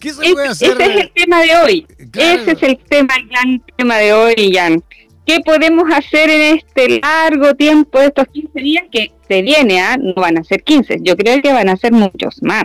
¿Qué 0.00 0.14
se 0.14 0.32
puede 0.32 0.48
hacer? 0.48 0.80
Ese 0.80 0.92
es 0.92 1.00
el 1.00 1.12
tema 1.12 1.42
de 1.42 1.56
hoy. 1.56 1.86
Ese 2.14 2.52
es 2.52 2.62
el 2.62 2.78
tema, 2.78 3.14
el 3.16 3.28
gran 3.28 3.62
tema 3.76 3.98
de 3.98 4.12
hoy, 4.14 4.52
Jan. 4.54 4.82
¿Qué 5.26 5.40
podemos 5.44 5.84
hacer 5.92 6.30
en 6.30 6.56
este 6.56 7.00
largo 7.00 7.54
tiempo 7.54 8.00
de 8.00 8.06
estos 8.06 8.26
15 8.32 8.60
días 8.60 8.84
que 8.90 9.12
se 9.28 9.42
viene? 9.42 9.80
a, 9.80 9.92
¿ah? 9.92 9.96
No 9.98 10.14
van 10.14 10.38
a 10.38 10.44
ser 10.44 10.62
15, 10.64 11.00
yo 11.02 11.16
creo 11.16 11.40
que 11.42 11.52
van 11.52 11.68
a 11.68 11.76
ser 11.76 11.92
muchos 11.92 12.42
más. 12.42 12.64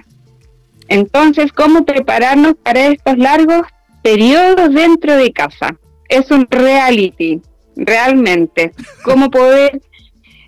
Entonces, 0.88 1.52
¿cómo 1.52 1.86
prepararnos 1.86 2.56
para 2.64 2.88
estos 2.88 3.18
largos 3.18 3.68
periodos 4.02 4.74
dentro 4.74 5.18
de 5.18 5.32
casa? 5.34 5.78
Es 6.08 6.32
un 6.32 6.48
reality, 6.50 7.42
realmente. 7.76 8.72
¿Cómo 9.04 9.30
poder 9.30 9.82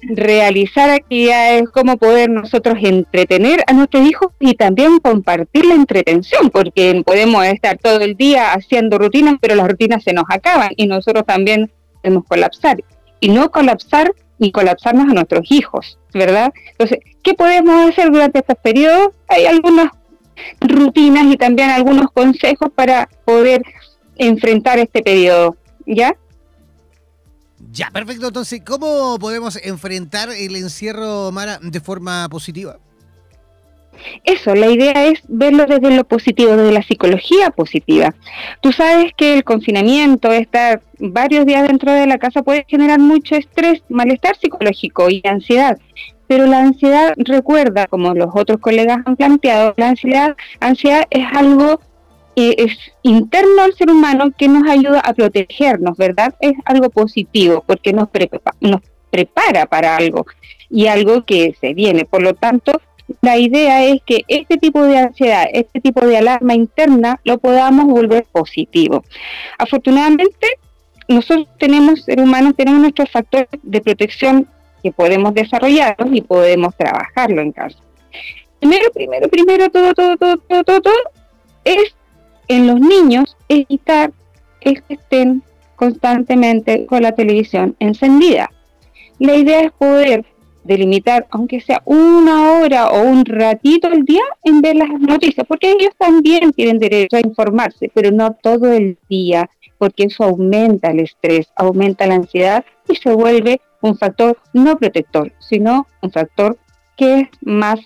realizar 0.10 0.90
actividades, 0.90 1.70
cómo 1.70 1.98
poder 1.98 2.30
nosotros 2.30 2.78
entretener 2.82 3.64
a 3.68 3.74
nuestros 3.74 4.08
hijos 4.08 4.32
y 4.40 4.54
también 4.54 5.00
compartir 5.00 5.66
la 5.66 5.76
entretención, 5.76 6.50
porque 6.50 7.02
podemos 7.06 7.46
estar 7.46 7.78
todo 7.78 8.00
el 8.00 8.16
día 8.16 8.54
haciendo 8.54 8.98
rutinas, 8.98 9.36
pero 9.42 9.56
las 9.56 9.68
rutinas 9.68 10.04
se 10.04 10.14
nos 10.14 10.26
acaban 10.30 10.70
y 10.78 10.88
nosotros 10.88 11.26
también 11.26 11.72
podemos 12.02 12.24
colapsar. 12.26 12.78
Y 13.20 13.30
no 13.30 13.52
colapsar 13.52 14.14
ni 14.40 14.52
colapsarnos 14.52 15.10
a 15.10 15.14
nuestros 15.14 15.52
hijos, 15.52 16.00
¿verdad? 16.14 16.54
Entonces, 16.72 17.00
¿qué 17.24 17.34
podemos 17.34 17.90
hacer 17.90 18.12
durante 18.12 18.40
estos 18.40 18.58
periodos? 18.62 19.10
Hay 19.28 19.46
algunas 19.46 19.90
rutinas 20.62 21.26
y 21.26 21.38
también 21.38 21.70
algunos 21.70 22.12
consejos 22.12 22.70
para 22.74 23.10
poder 23.26 23.62
enfrentar 24.16 24.80
este 24.80 25.02
periodo, 25.02 25.58
¿ya? 25.86 26.16
Ya, 27.72 27.90
perfecto. 27.92 28.28
Entonces, 28.28 28.62
¿cómo 28.66 29.18
podemos 29.20 29.58
enfrentar 29.64 30.30
el 30.30 30.56
encierro, 30.56 31.32
Mara, 31.32 31.60
de 31.62 31.80
forma 31.80 32.28
positiva? 32.30 32.78
Eso, 34.24 34.54
la 34.56 34.68
idea 34.68 35.08
es 35.08 35.22
verlo 35.28 35.66
desde 35.66 35.96
lo 35.96 36.04
positivo, 36.04 36.56
desde 36.56 36.72
la 36.72 36.84
psicología 36.84 37.50
positiva. 37.50 38.14
Tú 38.62 38.72
sabes 38.72 39.12
que 39.18 39.34
el 39.34 39.44
confinamiento, 39.44 40.32
estar 40.32 40.82
varios 41.00 41.46
días 41.46 41.68
dentro 41.68 41.92
de 41.92 42.08
la 42.08 42.18
casa 42.18 42.44
puede 42.44 42.66
generar 42.68 43.00
mucho 43.00 43.36
estrés, 43.36 43.82
malestar 43.90 44.38
psicológico 44.38 45.10
y 45.10 45.22
ansiedad. 45.26 45.78
Pero 46.28 46.46
la 46.46 46.60
ansiedad, 46.60 47.14
recuerda, 47.18 47.88
como 47.88 48.14
los 48.14 48.30
otros 48.34 48.60
colegas 48.60 49.00
han 49.06 49.16
planteado, 49.16 49.74
la 49.78 49.90
ansiedad, 49.90 50.36
ansiedad 50.60 51.06
es 51.10 51.26
algo 51.34 51.82
es 52.38 52.78
interno 53.02 53.64
al 53.64 53.74
ser 53.74 53.90
humano 53.90 54.32
que 54.38 54.48
nos 54.48 54.70
ayuda 54.70 55.00
a 55.00 55.14
protegernos, 55.14 55.98
¿verdad? 55.98 56.36
Es 56.40 56.54
algo 56.66 56.90
positivo 56.92 57.64
porque 57.66 57.94
nos, 57.94 58.10
nos 58.62 58.82
prepara 59.10 59.66
para 59.66 59.96
algo 59.96 60.28
y 60.70 60.86
algo 60.86 61.26
que 61.26 61.56
se 61.60 61.74
viene. 61.74 62.06
Por 62.06 62.22
lo 62.22 62.36
tanto, 62.36 62.80
la 63.22 63.38
idea 63.38 63.86
es 63.86 64.02
que 64.06 64.24
este 64.28 64.58
tipo 64.58 64.84
de 64.84 65.00
ansiedad, 65.00 65.46
este 65.52 65.82
tipo 65.82 66.06
de 66.06 66.18
alarma 66.18 66.54
interna, 66.54 67.20
lo 67.24 67.40
podamos 67.40 67.86
volver 67.86 68.26
positivo. 68.32 69.04
Afortunadamente, 69.58 70.48
nosotros 71.08 71.48
tenemos, 71.58 72.04
seres 72.04 72.24
humanos, 72.24 72.54
tenemos 72.56 72.82
nuestros 72.82 73.10
factores 73.10 73.48
de 73.64 73.82
protección 73.82 74.48
que 74.84 74.92
podemos 74.92 75.34
desarrollarlos 75.34 76.10
y 76.12 76.22
podemos 76.22 76.76
trabajarlo 76.76 77.42
en 77.42 77.52
casa. 77.52 77.80
Primero, 78.60 78.92
primero, 78.92 79.28
primero, 79.28 79.70
todo, 79.70 79.94
todo, 79.96 80.18
todo, 80.18 80.38
todo, 80.38 80.64
todo, 80.64 80.82
todo 80.82 81.18
es 81.64 81.96
en 82.48 82.68
los 82.68 82.80
niños 82.80 83.36
evitar 83.50 84.12
que 84.60 84.82
estén 84.90 85.44
constantemente 85.76 86.86
con 86.86 87.04
la 87.04 87.14
televisión 87.14 87.76
encendida. 87.80 88.52
La 89.20 89.36
idea 89.36 89.62
es 89.62 89.72
poder 89.72 90.26
delimitar, 90.64 91.26
aunque 91.30 91.62
sea 91.62 91.82
una 91.86 92.54
hora 92.54 92.90
o 92.90 93.02
un 93.02 93.26
ratito 93.26 93.88
al 93.88 94.04
día, 94.04 94.24
en 94.44 94.62
ver 94.62 94.76
las 94.76 94.90
noticias, 95.00 95.48
porque 95.48 95.72
ellos 95.72 95.92
también 95.98 96.52
tienen 96.52 96.78
derecho 96.78 97.16
a 97.16 97.22
informarse, 97.22 97.90
pero 97.94 98.12
no 98.12 98.34
todo 98.34 98.74
el 98.74 98.98
día, 99.10 99.50
porque 99.78 100.04
eso 100.04 100.26
aumenta 100.26 100.92
el 100.92 101.00
estrés, 101.00 101.48
aumenta 101.56 102.06
la 102.06 102.16
ansiedad 102.16 102.66
y 102.90 102.96
se 102.96 103.14
vuelve 103.14 103.62
un 103.82 103.98
factor 103.98 104.38
no 104.54 104.78
protector, 104.78 105.32
sino 105.40 105.88
un 106.02 106.12
factor 106.12 106.58
que 106.98 107.22
es 107.22 107.30
más 107.42 107.80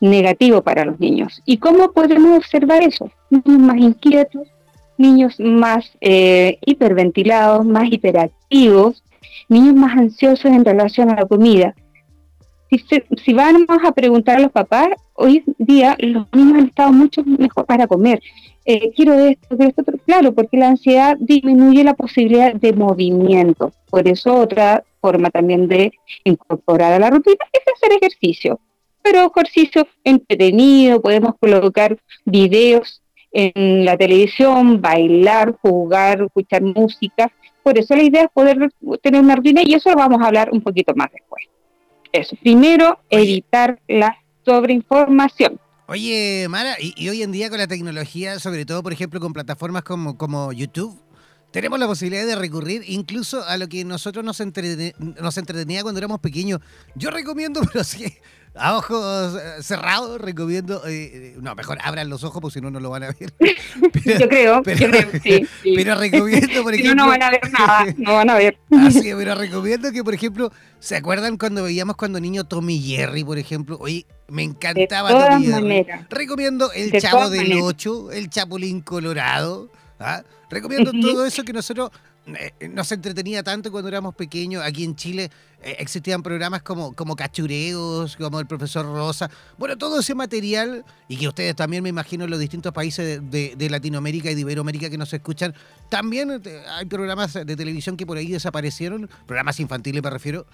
negativo 0.00 0.62
para 0.62 0.84
los 0.84 0.98
niños. 1.00 1.42
¿Y 1.44 1.58
cómo 1.58 1.92
podemos 1.92 2.38
observar 2.38 2.82
eso? 2.82 3.10
Niños 3.30 3.58
más 3.58 3.76
inquietos, 3.76 4.48
niños 4.98 5.38
más 5.38 5.90
eh, 6.00 6.58
hiperventilados, 6.64 7.64
más 7.64 7.90
hiperactivos, 7.90 9.02
niños 9.48 9.74
más 9.74 9.96
ansiosos 9.96 10.50
en 10.50 10.64
relación 10.64 11.10
a 11.10 11.16
la 11.16 11.26
comida. 11.26 11.74
Si, 13.24 13.32
vamos 13.32 13.78
a 13.84 13.92
preguntar 13.92 14.36
a 14.36 14.40
los 14.40 14.50
papás, 14.50 14.88
hoy 15.14 15.44
día 15.58 15.96
los 16.00 16.26
niños 16.32 16.58
han 16.58 16.66
estado 16.66 16.92
mucho 16.92 17.22
mejor 17.24 17.64
para 17.64 17.86
comer. 17.86 18.20
Eh, 18.64 18.92
quiero 18.96 19.14
esto, 19.14 19.56
quiero 19.56 19.70
esto, 19.70 19.84
claro, 20.04 20.32
porque 20.32 20.56
la 20.56 20.70
ansiedad 20.70 21.16
disminuye 21.20 21.84
la 21.84 21.94
posibilidad 21.94 22.52
de 22.54 22.72
movimiento. 22.72 23.72
Por 23.88 24.08
eso 24.08 24.34
otra 24.34 24.82
forma 25.00 25.30
también 25.30 25.68
de 25.68 25.92
incorporar 26.24 26.92
a 26.92 26.98
la 26.98 27.10
rutina 27.10 27.36
es 27.52 27.60
hacer 27.72 27.96
ejercicio. 27.96 28.58
Pero 29.08 29.30
ejercicio 29.32 29.86
entretenido, 30.02 31.00
podemos 31.00 31.34
colocar 31.38 31.96
videos 32.24 33.00
en 33.30 33.84
la 33.84 33.96
televisión, 33.96 34.80
bailar, 34.80 35.54
jugar, 35.62 36.22
escuchar 36.22 36.62
música. 36.62 37.30
Por 37.62 37.78
eso 37.78 37.94
la 37.94 38.02
idea 38.02 38.22
es 38.22 38.30
poder 38.34 38.68
tener 39.00 39.20
una 39.20 39.36
rutina 39.36 39.62
y 39.64 39.74
eso 39.74 39.90
lo 39.90 39.96
vamos 39.96 40.20
a 40.20 40.26
hablar 40.26 40.50
un 40.50 40.60
poquito 40.60 40.92
más 40.96 41.06
después. 41.12 41.44
Eso, 42.10 42.34
primero, 42.42 42.98
evitar 43.08 43.78
la 43.86 44.16
sobreinformación. 44.44 45.60
Oye, 45.86 46.48
Mara, 46.50 46.74
y, 46.80 47.08
hoy 47.08 47.22
en 47.22 47.30
día 47.30 47.48
con 47.48 47.58
la 47.58 47.68
tecnología, 47.68 48.40
sobre 48.40 48.66
todo, 48.66 48.82
por 48.82 48.92
ejemplo, 48.92 49.20
con 49.20 49.32
plataformas 49.32 49.84
como, 49.84 50.18
como 50.18 50.52
YouTube, 50.52 51.00
tenemos 51.52 51.78
la 51.78 51.86
posibilidad 51.86 52.26
de 52.26 52.34
recurrir 52.34 52.82
incluso 52.88 53.44
a 53.44 53.56
lo 53.56 53.68
que 53.68 53.84
nosotros 53.84 54.24
nos, 54.24 54.42
nos 54.98 55.38
entretenía 55.38 55.82
cuando 55.82 55.98
éramos 55.98 56.18
pequeños. 56.18 56.60
Yo 56.96 57.10
recomiendo, 57.10 57.60
pero 57.72 57.84
sí, 57.84 58.04
a 58.58 58.76
ojos 58.76 59.34
eh, 59.34 59.62
cerrados, 59.62 60.20
recomiendo. 60.20 60.82
Eh, 60.86 61.36
no, 61.40 61.54
mejor 61.54 61.78
abran 61.82 62.08
los 62.08 62.24
ojos 62.24 62.40
porque 62.40 62.54
si 62.54 62.60
no, 62.60 62.70
no 62.70 62.80
lo 62.80 62.90
van 62.90 63.04
a 63.04 63.06
ver. 63.08 63.32
yo 64.20 64.28
creo, 64.28 64.62
pero, 64.64 64.78
yo 64.78 64.90
creo, 64.90 65.20
sí, 65.22 65.48
Pero 65.62 65.94
recomiendo, 65.94 66.62
por 66.62 66.74
ejemplo. 66.74 66.94
no, 66.94 67.04
no 67.04 67.08
van 67.08 67.22
a 67.22 67.30
ver 67.30 67.52
nada, 67.52 67.86
no 67.96 68.14
van 68.14 68.30
a 68.30 68.34
ver. 68.36 68.58
Así, 68.70 69.12
pero 69.16 69.34
recomiendo 69.34 69.92
que, 69.92 70.02
por 70.02 70.14
ejemplo, 70.14 70.52
¿se 70.78 70.96
acuerdan 70.96 71.36
cuando 71.36 71.62
veíamos 71.62 71.96
cuando 71.96 72.20
niño 72.20 72.44
Tommy 72.44 72.80
Jerry, 72.80 73.24
por 73.24 73.38
ejemplo? 73.38 73.76
Oye, 73.80 74.06
me 74.28 74.42
encantaba 74.42 75.12
de 75.12 75.48
Tommy 75.48 75.84
Jerry. 75.84 76.06
Recomiendo 76.08 76.72
El 76.72 76.92
Chavo 77.00 77.30
del 77.30 77.60
8, 77.60 78.12
El 78.12 78.30
Chapulín 78.30 78.80
Colorado. 78.80 79.70
¿ah? 79.98 80.22
Recomiendo 80.50 80.92
todo 80.92 81.26
eso 81.26 81.42
que 81.44 81.52
nosotros 81.52 81.90
eh, 81.92 81.98
nos 82.70 82.90
entretenía 82.90 83.42
tanto 83.42 83.70
cuando 83.70 83.88
éramos 83.88 84.14
pequeños. 84.14 84.62
Aquí 84.64 84.84
en 84.84 84.96
Chile 84.96 85.30
eh, 85.62 85.76
existían 85.78 86.22
programas 86.22 86.62
como, 86.62 86.92
como 86.94 87.14
Cachureos, 87.14 88.16
como 88.16 88.40
el 88.40 88.46
profesor 88.46 88.84
Rosa. 88.84 89.30
Bueno, 89.58 89.78
todo 89.78 90.00
ese 90.00 90.14
material, 90.14 90.84
y 91.08 91.16
que 91.16 91.28
ustedes 91.28 91.54
también 91.54 91.82
me 91.82 91.88
imagino 91.88 92.24
en 92.24 92.30
los 92.30 92.40
distintos 92.40 92.72
países 92.72 93.20
de, 93.30 93.68
Latinoamérica 93.70 94.30
y 94.30 94.34
de 94.34 94.40
Iberoamérica 94.40 94.90
que 94.90 94.98
nos 94.98 95.12
escuchan, 95.12 95.54
también 95.88 96.42
eh, 96.44 96.62
hay 96.68 96.86
programas 96.86 97.34
de 97.34 97.56
televisión 97.56 97.96
que 97.96 98.06
por 98.06 98.16
ahí 98.16 98.30
desaparecieron, 98.30 99.08
programas 99.26 99.60
infantiles 99.60 100.02
me 100.02 100.10
refiero. 100.10 100.46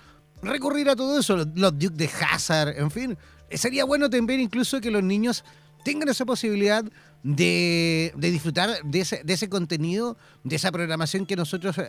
Recurrir 0.43 0.89
a 0.89 0.97
todo 0.97 1.21
eso, 1.21 1.37
los 1.37 1.79
Duke 1.79 1.97
de 1.97 2.11
Hazard, 2.21 2.77
en 2.77 2.91
fin. 2.91 3.17
Sería 3.51 3.85
bueno 3.85 4.11
también 4.11 4.41
incluso 4.41 4.81
que 4.81 4.91
los 4.91 5.03
niños 5.03 5.45
tengan 5.85 6.09
esa 6.09 6.25
posibilidad 6.25 6.85
de, 7.23 8.13
disfrutar 8.17 8.71
de 8.85 9.01
ese, 9.01 9.23
de 9.25 9.33
ese 9.33 9.49
contenido, 9.49 10.17
de 10.45 10.57
esa 10.57 10.73
programación 10.73 11.27
que 11.27 11.37
nosotros 11.37 11.79
eh, 11.79 11.89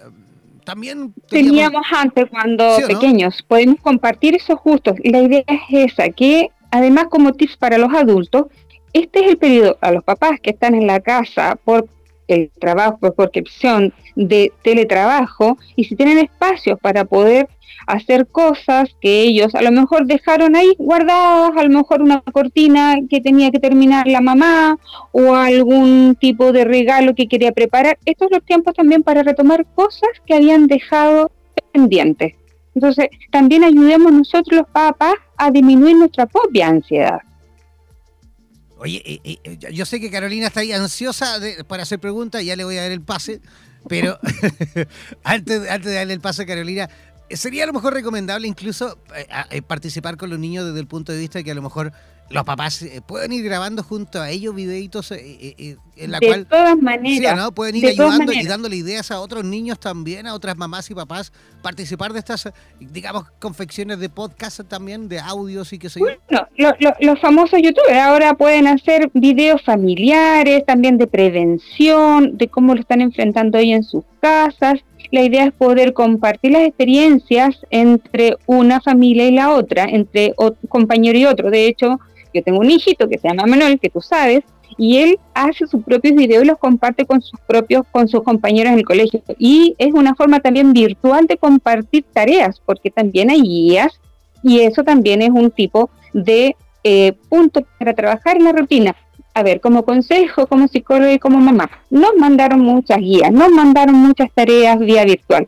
también 0.63 1.13
teníamos, 1.29 1.85
antes 1.91 2.29
cuando 2.29 2.77
pequeños. 2.87 3.43
Podemos 3.47 3.79
compartir 3.81 4.35
esos 4.35 4.59
gustos. 4.63 4.95
La 5.03 5.21
idea 5.21 5.43
es 5.47 5.91
esa, 5.91 6.09
que 6.09 6.49
además 6.71 7.07
como 7.09 7.33
tips 7.33 7.57
para 7.57 7.77
los 7.77 7.93
adultos, 7.93 8.45
este 8.93 9.25
es 9.25 9.31
el 9.31 9.37
periodo 9.37 9.77
a 9.81 9.91
los 9.91 10.03
papás 10.03 10.39
que 10.41 10.51
están 10.51 10.75
en 10.75 10.87
la 10.87 10.99
casa 10.99 11.57
por 11.63 11.87
el 12.27 12.51
trabajo, 12.59 12.97
por 13.13 13.31
opción 13.35 13.93
de 14.15 14.51
teletrabajo, 14.63 15.57
y 15.75 15.85
si 15.85 15.95
tienen 15.95 16.19
espacios 16.19 16.79
para 16.79 17.05
poder 17.05 17.47
hacer 17.87 18.27
cosas 18.27 18.95
que 19.01 19.23
ellos 19.23 19.55
a 19.55 19.61
lo 19.61 19.71
mejor 19.71 20.05
dejaron 20.05 20.55
ahí 20.55 20.73
guardadas, 20.77 21.51
a 21.57 21.63
lo 21.63 21.69
mejor 21.69 22.01
una 22.01 22.21
cortina 22.21 22.95
que 23.09 23.21
tenía 23.21 23.51
que 23.51 23.59
terminar 23.59 24.07
la 24.07 24.21
mamá 24.21 24.77
o 25.11 25.35
algún 25.35 26.15
tipo 26.19 26.51
de 26.51 26.65
regalo 26.65 27.15
que 27.15 27.27
quería 27.27 27.51
preparar. 27.51 27.97
Estos 28.05 28.27
son 28.29 28.37
los 28.37 28.45
tiempos 28.45 28.73
también 28.75 29.03
para 29.03 29.23
retomar 29.23 29.65
cosas 29.75 30.09
que 30.25 30.35
habían 30.35 30.67
dejado 30.67 31.31
pendientes. 31.71 32.35
Entonces, 32.75 33.09
también 33.31 33.63
ayudemos 33.63 34.11
nosotros 34.11 34.61
los 34.61 34.69
papás 34.69 35.15
a 35.37 35.51
disminuir 35.51 35.97
nuestra 35.97 36.25
propia 36.25 36.67
ansiedad. 36.67 37.19
Oye, 38.83 39.21
yo 39.71 39.85
sé 39.85 40.01
que 40.01 40.11
Carolina 40.11 40.47
está 40.47 40.59
ahí 40.59 40.73
ansiosa 40.73 41.39
para 41.69 41.83
hacer 41.83 41.99
preguntas, 41.99 42.43
ya 42.43 42.57
le 42.57 42.65
voy 42.65 42.75
a 42.77 42.81
dar 42.81 42.91
el 42.91 43.01
pase, 43.01 43.39
pero 43.87 44.19
antes, 45.23 45.69
antes 45.69 45.89
de 45.89 45.93
darle 45.93 46.11
el 46.11 46.19
pase 46.19 46.43
a 46.43 46.45
Carolina, 46.45 46.89
sería 47.29 47.63
a 47.63 47.67
lo 47.67 47.71
mejor 47.71 47.93
recomendable 47.93 48.45
incluso 48.45 48.99
eh, 49.15 49.25
eh, 49.51 49.61
participar 49.61 50.17
con 50.17 50.29
los 50.29 50.37
niños 50.37 50.65
desde 50.65 50.81
el 50.81 50.87
punto 50.87 51.13
de 51.13 51.17
vista 51.17 51.39
de 51.39 51.45
que 51.45 51.51
a 51.51 51.55
lo 51.55 51.61
mejor 51.61 51.93
los 52.29 52.43
papás 52.43 52.81
eh, 52.81 53.01
pueden 53.05 53.31
ir 53.31 53.43
grabando 53.43 53.83
junto 53.83 54.21
a 54.21 54.29
ellos 54.29 54.55
videitos 54.55 55.11
en 55.11 55.77
la 56.11 56.19
de 56.19 56.27
cual 56.27 56.45
todas 56.47 56.77
maneras 56.81 57.37
¿no? 57.37 57.51
pueden 57.51 57.75
ir 57.75 57.87
ayudando 57.87 58.33
y 58.33 58.43
dándole 58.45 58.75
ideas 58.75 59.11
a 59.11 59.19
otros 59.19 59.43
niños 59.43 59.79
también 59.79 60.25
a 60.25 60.33
otras 60.33 60.57
mamás 60.57 60.89
y 60.89 60.95
papás 60.95 61.31
participar 61.61 62.13
de 62.13 62.19
estas 62.19 62.51
digamos 62.79 63.25
confecciones 63.39 63.99
de 63.99 64.09
podcast 64.09 64.61
también 64.67 65.07
de 65.07 65.19
audios 65.19 65.73
y 65.73 65.79
qué 65.79 65.89
sé 65.89 65.99
yo 65.99 66.05
bueno, 66.05 66.75
los 66.99 67.19
famosos 67.19 67.61
youtubers 67.61 67.99
ahora 67.99 68.33
pueden 68.33 68.67
hacer 68.67 69.11
videos 69.13 69.61
familiares 69.61 70.65
también 70.65 70.97
de 70.97 71.07
prevención 71.07 72.37
de 72.37 72.47
cómo 72.47 72.73
lo 72.73 72.81
están 72.81 73.01
enfrentando 73.01 73.57
ahí 73.57 73.73
en 73.73 73.83
sus 73.83 74.03
casas 74.19 74.79
la 75.13 75.21
idea 75.21 75.45
es 75.45 75.53
poder 75.53 75.93
compartir 75.93 76.53
las 76.53 76.63
experiencias 76.63 77.59
entre 77.69 78.35
una 78.47 78.81
familia 78.81 79.27
y 79.27 79.31
la 79.31 79.51
otra, 79.51 79.83
entre 79.83 80.33
un 80.39 80.55
compañero 80.69 81.19
y 81.19 81.25
otro. 81.25 81.51
De 81.51 81.67
hecho, 81.67 81.99
yo 82.33 82.43
tengo 82.43 82.59
un 82.59 82.71
hijito 82.71 83.07
que 83.07 83.17
se 83.17 83.27
llama 83.27 83.45
Manuel, 83.45 83.79
que 83.79 83.89
tú 83.89 84.01
sabes, 84.01 84.43
y 84.77 84.97
él 84.97 85.19
hace 85.33 85.67
sus 85.67 85.83
propios 85.83 86.15
videos 86.15 86.43
y 86.43 86.47
los 86.47 86.57
comparte 86.57 87.05
con 87.05 87.21
sus 87.21 87.39
propios, 87.41 87.83
con 87.91 88.07
sus 88.07 88.23
compañeros 88.23 88.73
en 88.73 88.79
el 88.79 88.85
colegio. 88.85 89.21
Y 89.37 89.75
es 89.77 89.93
una 89.93 90.15
forma 90.15 90.39
también 90.39 90.73
virtual 90.73 91.27
de 91.27 91.37
compartir 91.37 92.05
tareas, 92.11 92.61
porque 92.65 92.89
también 92.89 93.29
hay 93.29 93.41
guías 93.41 93.99
y 94.41 94.61
eso 94.61 94.83
también 94.83 95.21
es 95.21 95.29
un 95.29 95.51
tipo 95.51 95.89
de 96.13 96.55
eh, 96.83 97.13
punto 97.29 97.61
para 97.79 97.93
trabajar 97.93 98.37
en 98.37 98.45
la 98.45 98.51
rutina 98.51 98.95
a 99.33 99.43
ver, 99.43 99.61
como 99.61 99.83
consejo, 99.83 100.47
como 100.47 100.67
psicólogo 100.67 101.11
y 101.11 101.19
como 101.19 101.39
mamá, 101.39 101.69
nos 101.89 102.15
mandaron 102.17 102.59
muchas 102.59 102.99
guías, 102.99 103.31
nos 103.31 103.49
mandaron 103.49 103.95
muchas 103.95 104.31
tareas 104.33 104.79
vía 104.79 105.03
virtual, 105.05 105.47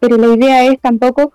pero 0.00 0.16
la 0.16 0.34
idea 0.34 0.66
es 0.66 0.80
tampoco 0.80 1.32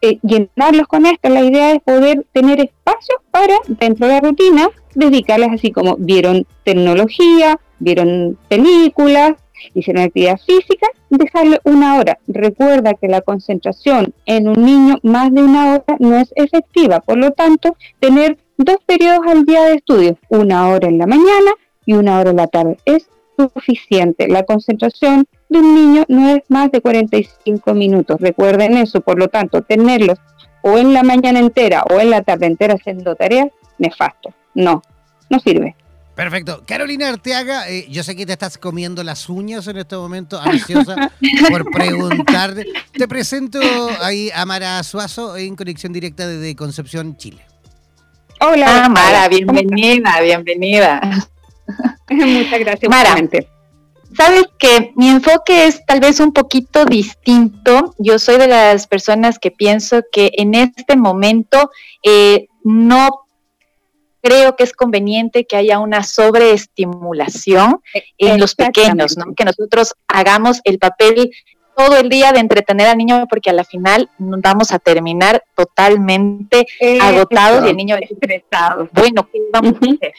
eh, 0.00 0.18
llenarlos 0.22 0.86
con 0.86 1.06
esto, 1.06 1.28
la 1.28 1.42
idea 1.42 1.72
es 1.72 1.80
poder 1.82 2.24
tener 2.32 2.60
espacios 2.60 3.18
para, 3.30 3.54
dentro 3.66 4.06
de 4.06 4.12
la 4.12 4.20
rutina, 4.20 4.68
dedicarles 4.94 5.50
así 5.52 5.72
como 5.72 5.96
vieron 5.96 6.46
tecnología, 6.64 7.58
vieron 7.78 8.38
películas, 8.48 9.32
hicieron 9.74 10.04
actividad 10.04 10.38
física, 10.38 10.88
dejarle 11.10 11.60
una 11.64 11.96
hora. 11.96 12.18
Recuerda 12.26 12.94
que 12.94 13.08
la 13.08 13.20
concentración 13.20 14.14
en 14.26 14.48
un 14.48 14.64
niño 14.64 14.98
más 15.02 15.32
de 15.32 15.42
una 15.42 15.74
hora 15.74 15.96
no 15.98 16.16
es 16.16 16.32
efectiva, 16.36 17.00
por 17.00 17.18
lo 17.18 17.32
tanto, 17.32 17.76
tener 18.00 18.38
dos 18.56 18.78
periodos 18.86 19.26
al 19.26 19.44
día 19.44 19.64
de 19.64 19.74
estudio, 19.74 20.18
una 20.28 20.68
hora 20.68 20.88
en 20.88 20.98
la 20.98 21.06
mañana 21.06 21.52
y 21.86 21.94
una 21.94 22.18
hora 22.20 22.30
en 22.30 22.36
la 22.36 22.46
tarde. 22.46 22.76
Es 22.84 23.08
suficiente. 23.36 24.28
La 24.28 24.44
concentración 24.44 25.26
de 25.48 25.58
un 25.58 25.74
niño 25.74 26.04
no 26.08 26.30
es 26.30 26.42
más 26.48 26.70
de 26.70 26.80
45 26.80 27.74
minutos. 27.74 28.20
Recuerden 28.20 28.76
eso, 28.76 29.00
por 29.00 29.18
lo 29.18 29.28
tanto, 29.28 29.62
tenerlos 29.62 30.18
o 30.62 30.78
en 30.78 30.92
la 30.92 31.02
mañana 31.02 31.38
entera 31.38 31.84
o 31.90 32.00
en 32.00 32.10
la 32.10 32.22
tarde 32.22 32.46
entera 32.46 32.74
haciendo 32.74 33.14
tareas, 33.14 33.48
nefasto. 33.78 34.34
No, 34.54 34.82
no 35.30 35.38
sirve. 35.38 35.76
Perfecto. 36.14 36.64
Carolina 36.66 37.08
Arteaga, 37.08 37.68
eh, 37.68 37.86
yo 37.88 38.02
sé 38.02 38.16
que 38.16 38.26
te 38.26 38.32
estás 38.32 38.58
comiendo 38.58 39.04
las 39.04 39.28
uñas 39.28 39.68
en 39.68 39.76
este 39.76 39.94
momento, 39.96 40.40
ansiosa 40.40 41.12
por 41.48 41.70
preguntar. 41.70 42.54
Te 42.92 43.06
presento 43.06 43.60
ahí 44.00 44.28
a 44.34 44.44
Mara 44.44 44.82
Suazo 44.82 45.36
en 45.36 45.54
conexión 45.54 45.92
directa 45.92 46.26
desde 46.26 46.56
Concepción, 46.56 47.16
Chile. 47.16 47.46
Hola. 48.40 48.84
Ah, 48.84 48.88
Mara, 48.88 49.28
bienvenida, 49.28 50.20
bienvenida. 50.20 51.00
Muchas 52.10 52.60
gracias. 52.60 52.90
Mara, 52.90 53.14
Sabes 54.18 54.46
que 54.58 54.92
mi 54.96 55.10
enfoque 55.10 55.66
es 55.66 55.86
tal 55.86 56.00
vez 56.00 56.18
un 56.18 56.32
poquito 56.32 56.84
distinto. 56.84 57.94
Yo 57.98 58.18
soy 58.18 58.36
de 58.36 58.48
las 58.48 58.88
personas 58.88 59.38
que 59.38 59.52
pienso 59.52 60.02
que 60.10 60.32
en 60.38 60.56
este 60.56 60.96
momento 60.96 61.70
eh, 62.02 62.48
no 62.64 63.28
creo 64.20 64.56
que 64.56 64.64
es 64.64 64.72
conveniente 64.72 65.44
que 65.44 65.54
haya 65.54 65.78
una 65.78 66.02
sobreestimulación 66.02 67.80
en 68.18 68.40
los 68.40 68.56
pequeños, 68.56 69.16
¿no? 69.16 69.36
que 69.36 69.44
nosotros 69.44 69.94
hagamos 70.08 70.62
el 70.64 70.80
papel 70.80 71.30
todo 71.76 71.96
el 71.96 72.08
día 72.08 72.32
de 72.32 72.40
entretener 72.40 72.88
al 72.88 72.98
niño 72.98 73.24
porque 73.30 73.50
a 73.50 73.52
la 73.52 73.62
final 73.62 74.10
vamos 74.18 74.72
a 74.72 74.80
terminar 74.80 75.44
totalmente 75.54 76.66
agotados 77.00 77.64
y 77.64 77.70
el 77.70 77.76
niño 77.76 77.96
estresado. 78.00 78.88
Bueno, 78.92 79.28
¿qué 79.32 79.38
vamos 79.52 79.74
a 79.74 79.76
hacer? 79.76 80.12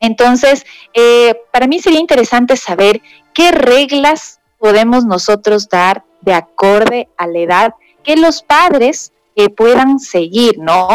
Entonces, 0.00 0.64
eh, 0.94 1.34
para 1.52 1.66
mí 1.66 1.78
sería 1.78 2.00
interesante 2.00 2.56
saber 2.56 3.02
qué 3.34 3.52
reglas 3.52 4.40
podemos 4.58 5.04
nosotros 5.04 5.68
dar 5.68 6.04
de 6.22 6.34
acorde 6.34 7.08
a 7.16 7.26
la 7.26 7.38
edad 7.38 7.74
que 8.02 8.16
los 8.16 8.42
padres 8.42 9.12
eh, 9.36 9.48
puedan 9.50 9.98
seguir, 9.98 10.58
¿no? 10.58 10.88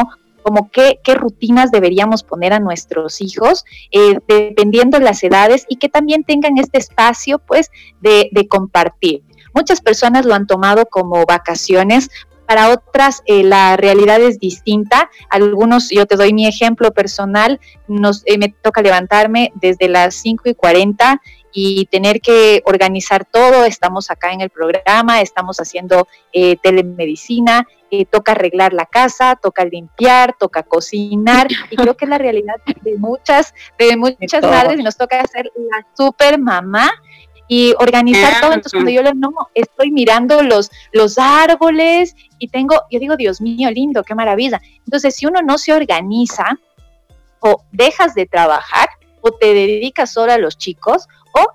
Como 0.43 0.69
qué, 0.69 0.99
qué, 1.03 1.15
rutinas 1.15 1.71
deberíamos 1.71 2.23
poner 2.23 2.53
a 2.53 2.59
nuestros 2.59 3.21
hijos, 3.21 3.65
eh, 3.91 4.19
dependiendo 4.27 4.99
de 4.99 5.05
las 5.05 5.23
edades, 5.23 5.65
y 5.69 5.77
que 5.77 5.89
también 5.89 6.23
tengan 6.23 6.57
este 6.57 6.77
espacio, 6.77 7.39
pues, 7.39 7.71
de, 8.01 8.29
de 8.31 8.47
compartir. 8.47 9.23
Muchas 9.53 9.81
personas 9.81 10.25
lo 10.25 10.35
han 10.35 10.45
tomado 10.45 10.85
como 10.85 11.25
vacaciones, 11.25 12.09
para 12.45 12.69
otras 12.69 13.23
eh, 13.25 13.43
la 13.43 13.77
realidad 13.77 14.21
es 14.21 14.39
distinta. 14.39 15.09
Algunos, 15.29 15.89
yo 15.89 16.05
te 16.05 16.15
doy 16.15 16.33
mi 16.33 16.47
ejemplo 16.47 16.91
personal, 16.91 17.59
nos, 17.87 18.23
eh, 18.25 18.37
me 18.37 18.49
toca 18.49 18.81
levantarme 18.81 19.51
desde 19.55 19.87
las 19.87 20.15
5 20.15 20.49
y 20.49 20.55
40 20.55 21.21
y 21.51 21.85
tener 21.85 22.21
que 22.21 22.61
organizar 22.65 23.25
todo. 23.25 23.65
Estamos 23.65 24.11
acá 24.11 24.31
en 24.33 24.41
el 24.41 24.49
programa, 24.49 25.21
estamos 25.21 25.57
haciendo 25.59 26.07
eh, 26.33 26.57
telemedicina, 26.61 27.67
toca 28.11 28.33
arreglar 28.33 28.73
la 28.73 28.85
casa, 28.85 29.39
toca 29.41 29.63
limpiar, 29.63 30.35
toca 30.37 30.63
cocinar 30.63 31.47
y 31.69 31.77
creo 31.77 31.95
que 31.95 32.03
es 32.03 32.09
la 32.09 32.17
realidad 32.17 32.55
de 32.81 32.97
muchas, 32.97 33.53
de 33.79 33.95
muchas 33.95 34.43
madres 34.43 34.81
y 34.81 34.83
nos 34.83 34.97
toca 34.97 35.21
hacer 35.21 35.49
la 35.55 35.87
super 35.95 36.37
mamá 36.37 36.91
y 37.47 37.73
organizar 37.79 38.41
todo. 38.41 38.53
Entonces, 38.53 38.73
cuando 38.73 38.91
yo 38.91 39.03
le 39.03 39.13
no, 39.13 39.31
estoy 39.53 39.91
mirando 39.91 40.41
los, 40.41 40.71
los 40.91 41.17
árboles 41.17 42.15
y 42.39 42.47
tengo, 42.47 42.75
yo 42.89 42.99
digo, 42.99 43.17
Dios 43.17 43.41
mío, 43.41 43.69
lindo, 43.71 44.03
qué 44.03 44.15
maravilla. 44.15 44.61
Entonces, 44.85 45.15
si 45.15 45.25
uno 45.25 45.41
no 45.41 45.57
se 45.57 45.73
organiza, 45.73 46.59
o 47.39 47.63
dejas 47.71 48.15
de 48.15 48.25
trabajar, 48.25 48.89
o 49.21 49.31
te 49.31 49.53
dedicas 49.53 50.11
solo 50.11 50.31
a 50.31 50.37
los 50.37 50.57
chicos, 50.57 51.07
o 51.33 51.45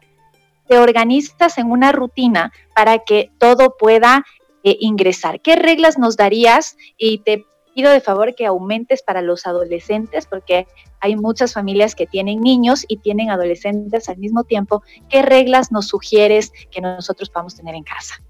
te 0.69 0.79
organizas 0.79 1.59
en 1.59 1.71
una 1.71 1.93
rutina 1.93 2.53
para 2.75 3.01
que 3.01 3.31
todo 3.39 3.77
pueda 3.77 4.25
eh, 4.63 4.77
ingresar. 4.81 5.41
¿Qué 5.41 5.57
reglas 5.57 5.99
nos 5.99 6.17
darías? 6.17 6.77
Y 6.97 7.19
te 7.19 7.45
pido 7.81 7.93
de 7.93 8.03
favor 8.03 8.35
que 8.35 8.45
aumentes 8.45 9.03
para 9.03 9.23
los 9.23 9.47
adolescentes, 9.47 10.27
porque 10.27 10.67
hay 11.01 11.17
muchas 11.17 11.55
familias 11.55 11.95
que 11.95 12.07
tienen 12.07 12.43
niños 12.43 12.85
y 12.87 12.99
tienen 12.99 13.31
adolescentes 13.31 14.11
al 14.11 14.19
mismo 14.19 14.45
tiempo. 14.45 14.83
¿Qué 15.09 15.23
reglas 15.23 15.73
nos 15.73 15.89
sugieres 15.89 16.53
que 16.71 16.83
nosotros 16.83 17.31
podamos 17.31 17.55
tener 17.55 17.75
en 17.75 17.85
casa? 17.85 18.23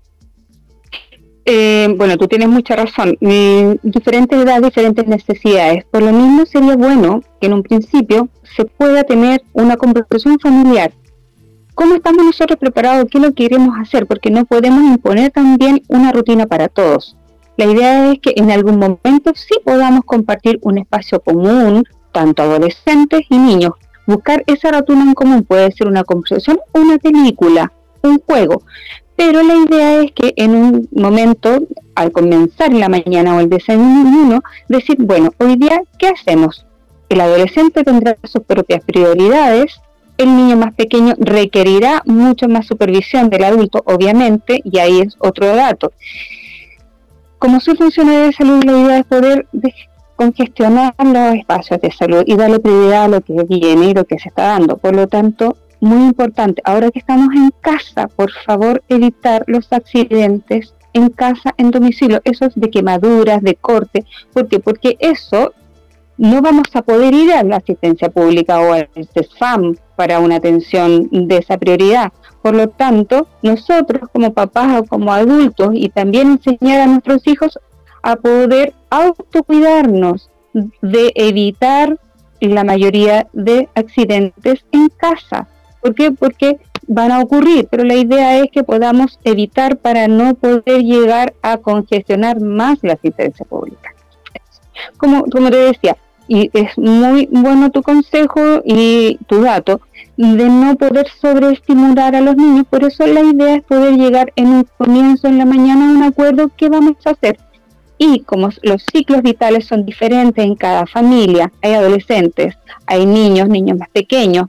Eh, 1.44 1.92
bueno, 1.96 2.16
tú 2.16 2.28
tienes 2.28 2.48
mucha 2.48 2.76
razón. 2.76 3.16
diferentes 3.20 4.38
edades, 4.38 4.62
diferentes 4.62 5.09
necesidades. 5.09 5.84
Por 5.90 6.03
lo 6.03 6.12
mismo 6.12 6.46
sería 6.46 6.76
bueno 6.76 7.20
que 7.40 7.48
en 7.48 7.55
un 7.55 7.64
principio 7.64 8.28
se 8.57 8.64
pueda 8.64 9.03
tener 9.03 9.42
una 9.53 9.76
conversación 9.76 10.38
familiar. 10.38 10.92
¿Cómo 11.74 11.96
estamos 11.96 12.24
nosotros 12.24 12.57
preparados? 12.57 13.07
¿Qué 13.11 13.18
lo 13.18 13.32
que 13.32 13.48
queremos 13.48 13.74
hacer? 13.80 14.07
Porque 14.07 14.30
no 14.30 14.44
podemos 14.44 14.84
imponer 14.84 15.32
también 15.32 15.82
una 15.88 16.12
rutina 16.12 16.46
para 16.46 16.68
todos. 16.68 17.16
La 17.57 17.66
idea 17.66 18.12
es 18.12 18.20
que 18.20 18.32
en 18.36 18.51
algún 18.51 18.78
momento 18.78 19.32
sí 19.34 19.55
podamos 19.64 20.05
compartir 20.05 20.59
un 20.62 20.78
espacio 20.78 21.20
común, 21.20 21.84
tanto 22.12 22.42
adolescentes 22.42 23.22
y 23.28 23.38
niños. 23.38 23.72
Buscar 24.07 24.42
esa 24.46 24.72
rutina 24.72 25.03
en 25.03 25.14
común 25.14 25.42
puede 25.44 25.70
ser 25.72 25.86
una 25.86 26.05
conversación, 26.05 26.59
una 26.72 26.98
película, 26.98 27.72
un 28.03 28.18
juego. 28.20 28.62
Pero 29.16 29.42
la 29.42 29.55
idea 29.55 30.03
es 30.03 30.12
que 30.12 30.32
en 30.36 30.55
un 30.55 30.88
momento, 30.92 31.59
al 31.94 32.11
comenzar 32.11 32.72
la 32.72 32.88
mañana 32.88 33.36
o 33.36 33.40
el 33.40 33.51
desayuno, 33.51 34.40
decir, 34.68 34.96
bueno, 34.98 35.30
hoy 35.38 35.57
día, 35.57 35.82
¿qué 35.98 36.09
hacemos? 36.09 36.64
El 37.11 37.20
adolescente 37.20 37.84
tendrá 37.84 38.16
sus 38.24 38.42
propias 38.42 38.82
prioridades, 38.82 39.80
el 40.16 40.36
niño 40.36 40.57
más 40.57 40.74
pequeño 40.74 41.14
requerirá 41.18 42.03
mucho 42.07 42.48
más 42.48 42.66
supervisión 42.66 43.30
del 43.30 43.44
adulto, 43.44 43.82
obviamente, 43.84 44.61
y 44.64 44.78
ahí 44.78 45.01
es 45.01 45.16
otro 45.18 45.55
dato. 45.55 45.92
Como 47.41 47.59
soy 47.59 47.74
funcionario 47.74 48.26
de 48.26 48.32
salud, 48.34 48.62
la 48.64 48.78
idea 48.78 48.99
es 48.99 49.07
poder 49.07 49.47
congestionar 50.14 50.95
los 51.03 51.34
espacios 51.36 51.80
de 51.80 51.91
salud 51.91 52.22
y 52.26 52.36
darle 52.36 52.61
prioridad 52.61 53.05
a 53.05 53.09
lo 53.09 53.22
que 53.22 53.32
viene 53.49 53.86
y 53.86 53.95
lo 53.95 54.05
que 54.05 54.18
se 54.18 54.28
está 54.28 54.49
dando. 54.49 54.76
Por 54.76 54.95
lo 54.95 55.07
tanto, 55.07 55.57
muy 55.80 56.05
importante, 56.05 56.61
ahora 56.66 56.91
que 56.91 56.99
estamos 56.99 57.34
en 57.34 57.51
casa, 57.62 58.09
por 58.09 58.30
favor 58.45 58.82
evitar 58.91 59.45
los 59.47 59.72
accidentes 59.72 60.74
en 60.93 61.09
casa, 61.09 61.55
en 61.57 61.70
domicilio, 61.70 62.20
esos 62.24 62.55
de 62.57 62.68
quemaduras, 62.68 63.41
de 63.41 63.55
corte. 63.55 64.05
¿Por 64.34 64.47
qué? 64.47 64.61
Porque 64.61 64.99
eso 65.01 65.55
no 66.21 66.43
vamos 66.43 66.68
a 66.75 66.83
poder 66.83 67.14
ir 67.14 67.33
a 67.33 67.43
la 67.43 67.57
asistencia 67.57 68.11
pública 68.11 68.61
o 68.61 68.75
al 68.75 68.91
CESFAM 69.14 69.77
para 69.97 70.21
una 70.21 70.37
atención 70.37 71.09
de 71.11 71.39
esa 71.39 71.57
prioridad. 71.57 72.12
Por 72.43 72.55
lo 72.55 72.68
tanto, 72.68 73.27
nosotros 73.41 74.03
como 74.12 74.35
papás 74.35 74.83
o 74.83 74.85
como 74.85 75.14
adultos 75.14 75.71
y 75.73 75.89
también 75.89 76.33
enseñar 76.33 76.83
a 76.83 76.87
nuestros 76.87 77.27
hijos 77.27 77.59
a 78.03 78.16
poder 78.16 78.75
autocuidarnos 78.91 80.29
de 80.83 81.11
evitar 81.14 81.99
la 82.39 82.64
mayoría 82.64 83.27
de 83.33 83.71
accidentes 83.75 84.62
en 84.73 84.91
casa. 84.91 85.49
¿Por 85.81 85.95
qué? 85.95 86.11
Porque 86.12 86.59
van 86.87 87.12
a 87.12 87.21
ocurrir, 87.21 87.66
pero 87.71 87.85
la 87.85 87.95
idea 87.95 88.37
es 88.41 88.51
que 88.53 88.62
podamos 88.62 89.18
evitar 89.25 89.79
para 89.79 90.07
no 90.07 90.35
poder 90.35 90.83
llegar 90.83 91.33
a 91.41 91.57
congestionar 91.57 92.43
más 92.43 92.79
la 92.83 92.93
asistencia 92.93 93.47
pública. 93.47 93.95
Como, 94.99 95.25
como 95.25 95.51
te 95.51 95.57
decía, 95.57 95.97
y 96.33 96.49
es 96.53 96.78
muy 96.78 97.28
bueno 97.33 97.70
tu 97.70 97.83
consejo 97.83 98.62
y 98.64 99.18
tu 99.26 99.43
dato 99.43 99.81
de 100.16 100.49
no 100.49 100.76
poder 100.76 101.09
sobreestimular 101.20 102.14
a 102.14 102.20
los 102.20 102.37
niños, 102.37 102.66
por 102.70 102.85
eso 102.85 103.05
la 103.05 103.20
idea 103.20 103.57
es 103.57 103.64
poder 103.64 103.97
llegar 103.97 104.33
en 104.37 104.47
un 104.47 104.66
comienzo 104.78 105.26
en 105.26 105.39
la 105.39 105.45
mañana 105.45 105.89
a 105.89 105.93
un 105.93 106.03
acuerdo 106.05 106.49
qué 106.57 106.68
vamos 106.68 107.05
a 107.05 107.11
hacer. 107.11 107.37
Y 107.99 108.20
como 108.20 108.51
los 108.62 108.87
ciclos 108.93 109.22
vitales 109.22 109.66
son 109.66 109.85
diferentes 109.85 110.45
en 110.45 110.55
cada 110.55 110.87
familia, 110.87 111.51
hay 111.62 111.72
adolescentes, 111.72 112.57
hay 112.87 113.07
niños, 113.07 113.49
niños 113.49 113.78
más 113.78 113.89
pequeños, 113.89 114.47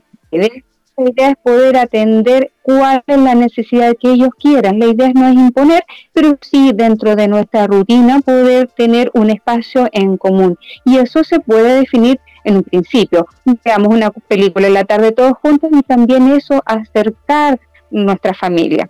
la 1.03 1.09
idea 1.09 1.29
es 1.29 1.37
poder 1.43 1.77
atender 1.77 2.51
cuál 2.61 3.03
es 3.07 3.17
la 3.17 3.35
necesidad 3.35 3.93
que 3.99 4.11
ellos 4.11 4.29
quieran. 4.39 4.79
La 4.79 4.87
idea 4.87 5.11
no 5.13 5.27
es 5.27 5.33
imponer, 5.33 5.83
pero 6.13 6.37
sí 6.41 6.71
dentro 6.73 7.15
de 7.15 7.27
nuestra 7.27 7.67
rutina 7.67 8.19
poder 8.19 8.67
tener 8.75 9.11
un 9.13 9.29
espacio 9.29 9.87
en 9.91 10.17
común. 10.17 10.57
Y 10.85 10.97
eso 10.97 11.23
se 11.23 11.39
puede 11.39 11.79
definir 11.79 12.19
en 12.43 12.57
un 12.57 12.63
principio. 12.63 13.27
Veamos 13.63 13.93
una 13.93 14.11
película 14.11 14.67
en 14.67 14.73
la 14.73 14.85
tarde 14.85 15.11
todos 15.11 15.33
juntos 15.41 15.69
y 15.73 15.81
también 15.81 16.27
eso 16.29 16.61
acercar 16.65 17.59
nuestra 17.89 18.33
familia. 18.33 18.89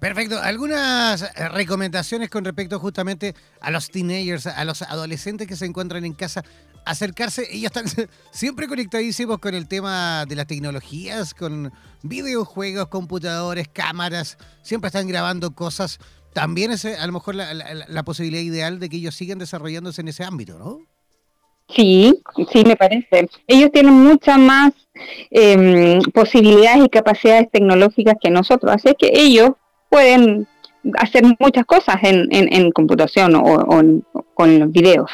Perfecto. 0.00 0.38
¿Algunas 0.40 1.22
eh, 1.22 1.48
recomendaciones 1.48 2.28
con 2.28 2.44
respecto 2.44 2.78
justamente 2.78 3.34
a 3.60 3.70
los 3.70 3.90
teenagers, 3.90 4.46
a 4.46 4.64
los 4.64 4.82
adolescentes 4.82 5.46
que 5.46 5.56
se 5.56 5.64
encuentran 5.64 6.04
en 6.04 6.12
casa? 6.12 6.44
Acercarse, 6.84 7.48
ellos 7.50 7.72
están 7.74 7.86
siempre 8.30 8.68
conectadísimos 8.68 9.38
con 9.38 9.54
el 9.54 9.66
tema 9.68 10.24
de 10.26 10.36
las 10.36 10.46
tecnologías, 10.46 11.34
con 11.34 11.72
videojuegos, 12.02 12.88
computadores, 12.88 13.68
cámaras, 13.68 14.36
siempre 14.62 14.88
están 14.88 15.08
grabando 15.08 15.54
cosas. 15.54 15.98
También 16.34 16.70
es 16.70 16.84
a 16.84 17.06
lo 17.06 17.14
mejor 17.14 17.34
la, 17.34 18.02
posibilidad 18.04 18.42
ideal 18.42 18.78
de 18.78 18.90
que 18.90 18.98
ellos 18.98 19.14
sigan 19.14 19.38
desarrollándose 19.38 20.02
en 20.02 20.08
ese 20.08 20.22
ámbito, 20.22 20.58
¿no? 20.58 20.80
Sí, 21.74 22.22
sí, 22.52 22.62
me 22.64 22.76
parece. 22.76 23.28
Ellos 23.46 23.72
tienen 23.72 23.94
muchas 23.94 24.38
más 24.38 24.72
em, 25.30 26.00
posibilidades 26.12 26.84
y 26.84 26.88
capacidades 26.90 27.50
tecnológicas 27.50 28.16
que 28.20 28.30
nosotros, 28.30 28.70
así 28.70 28.94
que 28.98 29.10
ellos 29.14 29.52
pueden 29.88 30.46
hacer 30.98 31.24
muchas 31.38 31.64
cosas 31.64 31.96
en, 32.02 32.28
en, 32.30 32.70
computación 32.72 33.34
o, 33.34 34.02
con 34.34 34.58
los 34.58 34.70
videos. 34.70 35.10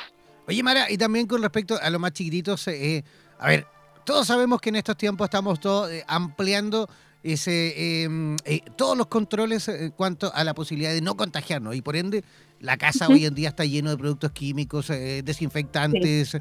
Oye, 0.47 0.63
Mara, 0.63 0.91
y 0.91 0.99
también 0.99 1.27
con 1.27 1.41
respecto 1.41 1.79
a 1.81 1.89
los 1.91 2.01
más 2.01 2.13
chiquititos, 2.13 2.67
eh, 2.69 3.05
a 3.39 3.49
ver, 3.49 3.67
todos 4.05 4.27
sabemos 4.27 4.61
que 4.61 4.71
en 4.71 4.77
estos 4.77 4.97
tiempos 4.97 5.27
estamos 5.27 5.61
todos 5.61 5.91
eh, 5.91 6.05
ampliando 6.07 6.89
ese, 7.23 8.03
em, 8.05 8.37
eh, 8.45 8.61
todos 8.77 8.97
los 8.97 9.07
controles 9.07 9.69
en 9.69 9.91
cuanto 9.91 10.33
a 10.35 10.45
la 10.45 10.55
posibilidad 10.55 10.93
de 10.93 11.01
no 11.01 11.17
contagiarnos 11.17 11.75
y 11.77 11.83
por 11.83 11.97
ende 11.97 12.25
la 12.61 12.77
casa 12.77 13.09
hoy 13.09 13.27
en 13.27 13.35
día 13.35 13.49
está 13.49 13.65
lleno 13.65 13.91
de 13.91 13.97
productos 13.97 14.31
químicos, 14.33 14.89
eh, 14.91 15.23
desinfectantes. 15.25 16.37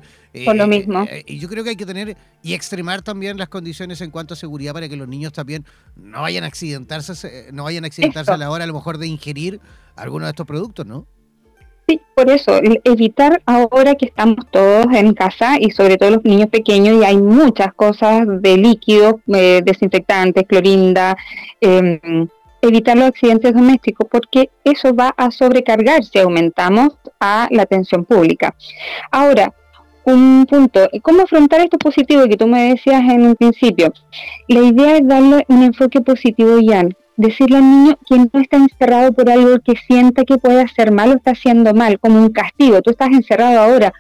por 0.46 0.56
lo 0.56 0.68
mismo. 0.68 1.08
y 1.26 1.40
yo 1.40 1.48
creo 1.50 1.64
que 1.64 1.72
hay 1.72 1.76
que 1.76 1.86
tener 1.86 2.16
y 2.44 2.54
extremar 2.54 3.02
también 3.02 3.38
las 3.38 3.50
condiciones 3.50 4.02
en 4.02 4.12
cuanto 4.12 4.36
a 4.36 4.38
seguridad 4.38 4.74
para 4.74 4.88
que 4.88 4.96
los 4.96 5.08
niños 5.08 5.34
también 5.34 5.66
no 5.96 6.22
vayan 6.22 6.44
a 6.44 6.48
accidentarse, 6.48 7.50
no 7.52 7.64
vayan 7.64 7.84
a 7.84 7.88
accidentarse 7.88 8.32
a 8.32 8.38
la 8.38 8.52
hora 8.52 8.64
a 8.64 8.68
lo 8.68 8.74
mejor 8.74 8.98
de 8.98 9.08
ingerir 9.08 9.60
alguno 9.96 10.26
de 10.26 10.32
estos 10.32 10.46
productos, 10.46 10.86
¿no? 10.86 11.08
Por 12.16 12.30
eso, 12.30 12.60
evitar 12.84 13.42
ahora 13.46 13.96
que 13.96 14.06
estamos 14.06 14.46
todos 14.52 14.86
en 14.94 15.14
casa 15.14 15.58
y 15.60 15.72
sobre 15.72 15.98
todo 15.98 16.12
los 16.12 16.24
niños 16.24 16.50
pequeños 16.50 17.02
y 17.02 17.06
hay 17.06 17.18
muchas 17.18 17.74
cosas 17.74 18.26
de 18.28 18.58
líquidos, 18.58 19.16
eh, 19.34 19.62
desinfectantes, 19.64 20.46
clorinda, 20.48 21.18
em, 21.60 22.28
evitar 22.62 22.96
los 22.96 23.08
accidentes 23.08 23.54
domésticos 23.54 24.08
porque 24.10 24.50
eso 24.64 24.94
va 24.94 25.14
a 25.18 25.32
sobrecargar 25.32 26.04
si 26.04 26.20
aumentamos 26.20 26.90
a 27.20 27.48
la 27.50 27.64
atención 27.64 28.06
pública. 28.06 28.54
Ahora, 29.12 29.54
un 30.04 30.46
punto, 30.50 30.90
¿cómo 31.04 31.24
afrontar 31.24 31.62
esto 31.62 31.78
positivo 31.78 32.28
que 32.28 32.38
tú 32.38 32.48
me 32.48 32.70
decías 32.70 33.02
en 33.02 33.26
un 33.26 33.36
principio? 33.36 33.94
La 34.48 34.62
idea 34.62 34.98
es 34.98 35.08
darle 35.08 35.46
un 35.48 35.64
enfoque 35.64 36.02
positivo, 36.02 36.58
Jan, 36.66 36.96
decirle 37.18 37.58
al 37.58 37.70
niño 37.70 38.00
que 38.08 38.18
no 38.18 38.42
está 38.42 38.58
encerrado 38.58 39.14
por 39.14 39.30
algo 39.30 39.60
que 39.60 39.74
sienta 39.88 40.24
que 40.24 40.38
puede 40.38 40.62
hacer 40.62 40.92
mal 40.92 41.12
o 41.12 41.16
está 41.16 41.32
haciendo 41.32 41.74
mal, 41.74 42.00
como 42.00 42.20
un 42.20 42.30
castigo. 42.30 42.82
Tú 42.82 42.92
estás 42.92 43.10
encerrado 43.10 43.60
ahora, 43.60 43.94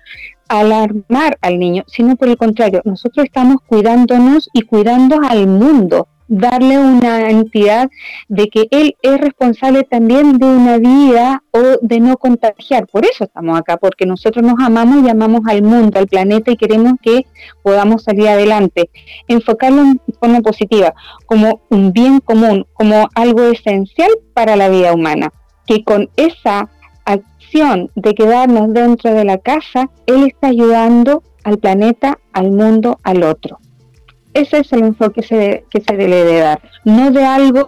alarmar 0.48 1.38
al 1.42 1.60
niño, 1.60 1.84
sino 1.88 2.16
por 2.16 2.28
el 2.28 2.38
contrario, 2.38 2.82
nosotros 2.84 3.26
estamos 3.26 3.58
cuidándonos 3.66 4.50
y 4.54 4.64
cuidando 4.64 5.20
al 5.28 5.48
mundo 5.48 6.08
darle 6.32 6.80
una 6.80 7.30
entidad 7.30 7.90
de 8.30 8.48
que 8.48 8.68
él 8.72 8.96
es 9.02 9.20
responsable 9.20 9.84
también 9.84 10.38
de 10.38 10.46
una 10.46 10.78
vida 10.78 11.44
o 11.52 11.60
de 11.82 12.00
no 12.00 12.16
contagiar. 12.16 12.88
Por 12.88 13.06
eso 13.06 13.26
estamos 13.26 13.60
acá, 13.60 13.76
porque 13.76 14.06
nosotros 14.06 14.44
nos 14.44 14.56
amamos 14.60 15.06
y 15.06 15.10
amamos 15.10 15.42
al 15.46 15.62
mundo, 15.62 16.00
al 16.00 16.08
planeta 16.08 16.50
y 16.50 16.56
queremos 16.56 16.94
que 17.02 17.26
podamos 17.62 18.04
salir 18.04 18.30
adelante. 18.30 18.90
Enfocarlo 19.28 19.82
en 19.82 20.02
forma 20.20 20.40
positiva, 20.40 20.94
como 21.26 21.60
un 21.70 21.92
bien 21.92 22.22
común, 22.22 22.66
como 22.74 23.10
algo 23.14 23.44
esencial 23.44 24.12
para 24.34 24.56
la 24.56 24.70
vida 24.70 24.94
humana. 24.94 25.34
Que 25.68 25.84
con 25.84 26.10
esa 26.16 26.70
acción 27.04 27.92
de 27.96 28.14
quedarnos 28.16 28.74
dentro 28.74 29.14
de 29.14 29.26
la 29.26 29.38
casa, 29.38 29.90
él 30.06 30.28
está 30.28 30.48
ayudando 30.48 31.24
al 31.44 31.58
planeta, 31.58 32.20
al 32.32 32.52
mundo, 32.52 33.00
al 33.04 33.24
otro. 33.24 33.60
Ese 34.34 34.60
es 34.60 34.72
el 34.72 34.84
enfoque 34.84 35.22
que 35.22 35.82
se, 35.82 35.96
debe 35.98 36.24
de 36.24 36.40
dar, 36.40 36.62
no 36.86 37.12
de 37.12 37.26
algo 37.26 37.68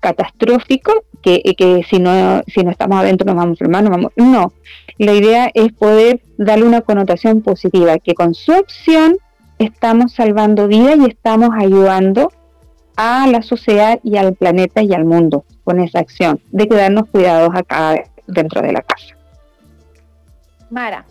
catastrófico 0.00 1.04
que, 1.22 1.42
que 1.56 1.84
si, 1.88 1.98
no, 1.98 2.42
si 2.46 2.62
no 2.62 2.70
estamos 2.70 2.98
adentro 2.98 3.26
nos 3.26 3.36
vamos 3.36 3.48
a 3.48 3.54
enfermar, 3.54 3.84
no 3.84 3.90
vamos, 3.90 4.12
no. 4.16 4.52
La 4.96 5.12
idea 5.12 5.50
es 5.52 5.72
poder 5.72 6.20
darle 6.38 6.64
una 6.64 6.80
connotación 6.80 7.42
positiva, 7.42 7.98
que 7.98 8.14
con 8.14 8.34
su 8.34 8.52
opción 8.52 9.18
estamos 9.58 10.12
salvando 10.12 10.66
vidas 10.66 10.96
y 10.98 11.06
estamos 11.06 11.50
ayudando 11.52 12.32
a 12.96 13.26
la 13.28 13.42
sociedad 13.42 14.00
y 14.02 14.16
al 14.16 14.34
planeta 14.34 14.82
y 14.82 14.92
al 14.92 15.04
mundo 15.04 15.44
con 15.62 15.80
esa 15.80 16.00
acción 16.00 16.40
de 16.50 16.66
quedarnos 16.66 17.08
cuidados 17.10 17.50
acá 17.54 18.02
dentro 18.26 18.60
de 18.62 18.72
la 18.72 18.82
casa. 18.82 19.14
Mara, 20.70 21.04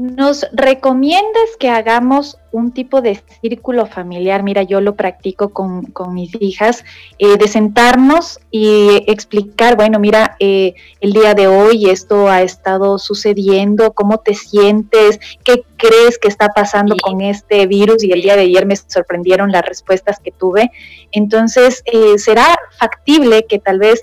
¿Nos 0.00 0.46
recomiendas 0.52 1.58
que 1.58 1.68
hagamos 1.68 2.38
un 2.52 2.72
tipo 2.72 3.02
de 3.02 3.22
círculo 3.42 3.84
familiar? 3.84 4.42
Mira, 4.42 4.62
yo 4.62 4.80
lo 4.80 4.94
practico 4.94 5.50
con, 5.50 5.92
mis 6.14 6.30
hijas, 6.40 6.86
eh, 7.18 7.36
de 7.36 7.46
sentarnos 7.46 8.40
y 8.50 9.04
explicar, 9.06 9.76
bueno, 9.76 9.98
mira, 9.98 10.36
eh, 10.40 10.72
el 11.02 11.12
día 11.12 11.34
de 11.34 11.48
hoy 11.48 11.90
esto 11.90 12.28
ha 12.28 12.40
estado 12.40 12.98
sucediendo, 12.98 13.92
¿cómo 13.92 14.16
te 14.16 14.32
sientes? 14.32 15.20
¿Qué 15.44 15.64
crees 15.76 16.16
que 16.18 16.28
está 16.28 16.48
pasando 16.48 16.96
con 16.96 17.20
este 17.20 17.66
virus? 17.66 18.02
Y 18.02 18.12
el 18.12 18.22
día 18.22 18.36
de 18.36 18.44
ayer 18.44 18.64
me 18.64 18.76
sorprendieron 18.76 19.52
las 19.52 19.66
respuestas 19.66 20.18
que 20.18 20.32
tuve. 20.32 20.70
Entonces, 21.12 21.82
eh, 21.84 22.16
¿será 22.16 22.58
factible 22.78 23.44
que 23.46 23.58
tal 23.58 23.78
vez 23.78 24.02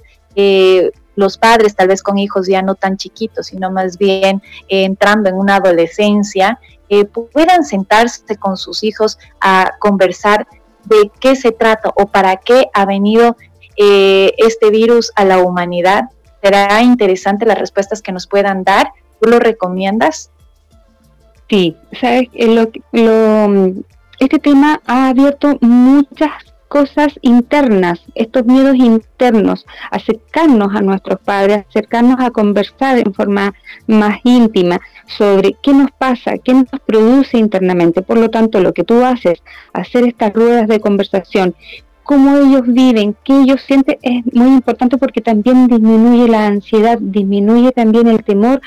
los 1.17 1.37
padres, 1.37 1.75
tal 1.75 1.89
vez 1.89 2.03
con 2.03 2.17
hijos 2.17 2.47
ya 2.47 2.61
no 2.61 2.75
tan 2.75 2.95
chiquitos, 2.95 3.47
sino 3.47 3.71
más 3.71 3.97
bien 3.97 4.41
eh, 4.69 4.83
entrando 4.83 5.29
en 5.29 5.35
una 5.35 5.55
adolescencia, 5.55 6.59
eh, 6.89 7.05
puedan 7.05 7.65
sentarse 7.65 8.37
con 8.37 8.55
sus 8.55 8.83
hijos 8.83 9.17
a 9.41 9.73
conversar 9.79 10.47
de 10.85 11.11
qué 11.19 11.35
se 11.35 11.51
trata 11.51 11.91
o 11.95 12.05
para 12.05 12.37
qué 12.37 12.67
ha 12.73 12.85
venido 12.85 13.35
eh, 13.77 14.33
este 14.37 14.69
virus 14.69 15.11
a 15.15 15.25
la 15.25 15.39
humanidad. 15.39 16.03
Será 16.41 16.81
interesante 16.83 17.47
las 17.47 17.57
respuestas 17.57 18.01
que 18.03 18.11
nos 18.11 18.27
puedan 18.27 18.63
dar. 18.63 18.91
¿Tú 19.19 19.29
lo 19.29 19.39
recomiendas? 19.39 20.29
Sí, 21.49 21.75
sabes, 21.99 22.29
este 24.19 24.39
tema 24.39 24.81
ha 24.85 25.09
abierto 25.09 25.57
muchas 25.61 26.31
cosas 26.67 27.13
internas, 27.21 28.01
estos 28.15 28.45
miedos 28.45 28.75
internos, 28.75 29.65
acercarnos 29.91 30.75
a 30.75 30.81
nuestros 30.81 31.19
padres, 31.19 31.65
acercarnos 31.69 32.19
a 32.19 32.31
conversar 32.31 32.97
en 32.99 33.13
forma 33.13 33.53
más 33.87 34.19
íntima 34.23 34.79
sobre 35.05 35.55
qué 35.61 35.73
nos 35.73 35.91
pasa, 35.91 36.37
qué 36.37 36.53
nos 36.53 36.67
produce 36.85 37.37
internamente. 37.37 38.01
Por 38.01 38.17
lo 38.17 38.29
tanto, 38.29 38.59
lo 38.59 38.73
que 38.73 38.83
tú 38.83 39.03
haces, 39.03 39.41
hacer 39.73 40.05
estas 40.05 40.33
ruedas 40.33 40.67
de 40.67 40.79
conversación, 40.79 41.55
cómo 42.03 42.37
ellos 42.37 42.63
viven, 42.65 43.15
qué 43.23 43.41
ellos 43.41 43.61
sienten, 43.67 43.97
es 44.01 44.23
muy 44.33 44.47
importante 44.47 44.97
porque 44.97 45.21
también 45.21 45.67
disminuye 45.67 46.27
la 46.29 46.47
ansiedad, 46.47 46.97
disminuye 46.99 47.71
también 47.71 48.07
el 48.07 48.23
temor 48.23 48.61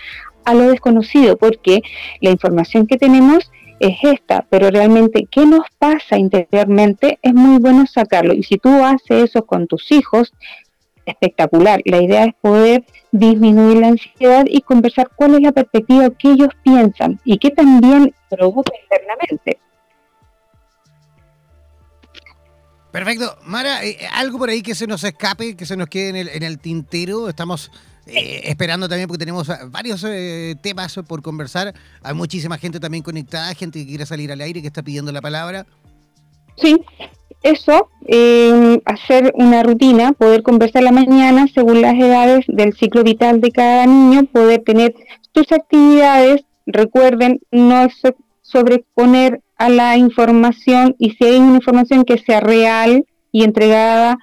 a 0.45 0.55
lo 0.55 0.71
desconocido, 0.71 1.37
porque 1.37 1.83
la 2.21 2.31
información 2.31 2.87
que 2.87 2.97
tenemos 2.97 3.51
es 3.81 3.97
esta, 4.03 4.47
pero 4.49 4.71
realmente 4.71 5.27
qué 5.31 5.47
nos 5.47 5.67
pasa 5.79 6.17
interiormente 6.19 7.19
es 7.23 7.35
muy 7.35 7.59
bueno 7.59 7.87
sacarlo. 7.87 8.35
Y 8.35 8.43
si 8.43 8.57
tú 8.57 8.85
haces 8.85 9.31
eso 9.31 9.47
con 9.47 9.67
tus 9.67 9.91
hijos, 9.91 10.33
espectacular. 11.07 11.81
La 11.85 12.03
idea 12.03 12.25
es 12.27 12.35
poder 12.41 12.85
disminuir 13.11 13.79
la 13.79 13.89
ansiedad 13.89 14.45
y 14.47 14.61
conversar 14.61 15.11
cuál 15.15 15.35
es 15.35 15.41
la 15.41 15.53
perspectiva 15.53 16.11
que 16.11 16.31
ellos 16.31 16.51
piensan 16.63 17.21
y 17.25 17.39
que 17.39 17.51
también 17.51 18.15
provoca 18.29 18.73
internamente. 18.83 19.59
Perfecto. 22.91 23.39
Mara, 23.45 23.85
eh, 23.85 23.99
algo 24.15 24.39
por 24.39 24.51
ahí 24.51 24.63
que 24.63 24.75
se 24.75 24.87
nos 24.87 25.05
escape, 25.05 25.57
que 25.57 25.65
se 25.65 25.77
nos 25.77 25.89
quede 25.89 26.09
en 26.09 26.17
el, 26.17 26.29
en 26.29 26.43
el 26.43 26.59
tintero. 26.59 27.29
Estamos 27.29 27.71
eh, 28.13 28.43
esperando 28.45 28.89
también 28.89 29.07
porque 29.07 29.21
tenemos 29.21 29.49
ah, 29.51 29.61
varios 29.69 30.05
eh, 30.05 30.57
temas 30.63 30.99
por 31.07 31.23
conversar. 31.23 31.75
Hay 32.03 32.15
muchísima 32.15 32.59
gente 32.59 32.81
también 32.81 33.03
conectada, 33.03 33.55
gente 33.55 33.81
que 33.81 33.87
quiere 33.87 34.07
salir 34.07 34.33
al 34.33 34.41
aire, 34.41 34.61
que 34.61 34.67
está 34.67 34.83
pidiendo 34.83 35.13
la 35.13 35.21
palabra. 35.21 35.67
Sí, 36.57 36.77
eso, 37.43 37.89
eh, 38.07 38.81
hacer 38.85 39.33
una 39.35 39.63
rutina, 39.63 40.13
poder 40.13 40.43
conversar 40.43 40.83
la 40.83 40.93
mañana 40.93 41.47
según 41.55 41.81
las 41.81 41.95
edades 41.95 42.45
del 42.49 42.75
ciclo 42.77 43.03
vital 43.03 43.41
de 43.41 43.51
cada 43.51 43.87
niño, 43.87 44.25
poder 44.25 44.63
tener 44.65 44.95
sus 45.35 45.51
actividades, 45.53 46.43
recuerden, 46.67 47.41
no 47.51 47.89
sobreponer 48.43 49.41
a 49.57 49.69
la 49.69 49.97
información 49.97 50.97
y 50.99 51.13
si 51.13 51.25
hay 51.25 51.39
una 51.39 51.57
información 51.57 52.05
que 52.05 52.19
sea 52.19 52.41
real 52.41 53.07
y 53.33 53.45
entregada 53.45 54.19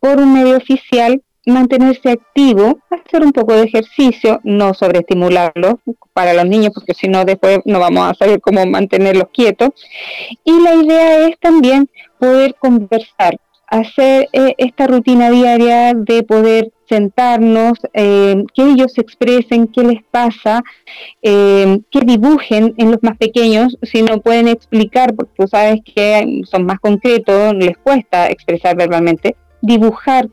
por 0.00 0.18
un 0.18 0.32
medio 0.32 0.56
oficial, 0.56 1.22
mantenerse 1.46 2.10
activo, 2.10 2.80
hacer 2.90 3.22
un 3.22 3.32
poco 3.32 3.54
de 3.54 3.64
ejercicio, 3.64 4.40
no 4.44 4.74
sobreestimularlo 4.74 5.80
para 6.12 6.34
los 6.34 6.46
niños, 6.46 6.72
porque 6.74 6.94
si 6.94 7.08
no 7.08 7.24
después 7.24 7.60
no 7.64 7.78
vamos 7.78 8.10
a 8.10 8.14
saber 8.14 8.40
cómo 8.40 8.66
mantenerlos 8.66 9.28
quietos. 9.32 9.70
Y 10.44 10.60
la 10.60 10.74
idea 10.74 11.28
es 11.28 11.38
también 11.38 11.88
poder 12.18 12.54
conversar, 12.58 13.38
hacer 13.68 14.28
eh, 14.32 14.54
esta 14.58 14.86
rutina 14.86 15.30
diaria 15.30 15.94
de 15.94 16.22
poder 16.22 16.72
sentarnos, 16.88 17.72
eh, 17.94 18.44
que 18.54 18.62
ellos 18.62 18.92
se 18.92 19.00
expresen 19.00 19.68
qué 19.68 19.82
les 19.82 20.02
pasa, 20.04 20.62
eh, 21.22 21.80
que 21.90 22.00
dibujen 22.00 22.74
en 22.76 22.92
los 22.92 23.02
más 23.02 23.16
pequeños, 23.16 23.76
si 23.82 24.02
no 24.02 24.20
pueden 24.20 24.48
explicar, 24.48 25.14
porque 25.14 25.32
tú 25.36 25.48
sabes 25.48 25.80
que 25.84 26.42
son 26.44 26.64
más 26.64 26.78
concretos, 26.80 27.54
les 27.54 27.76
cuesta 27.78 28.28
expresar 28.28 28.76
verbalmente, 28.76 29.36
dibujar 29.62 30.28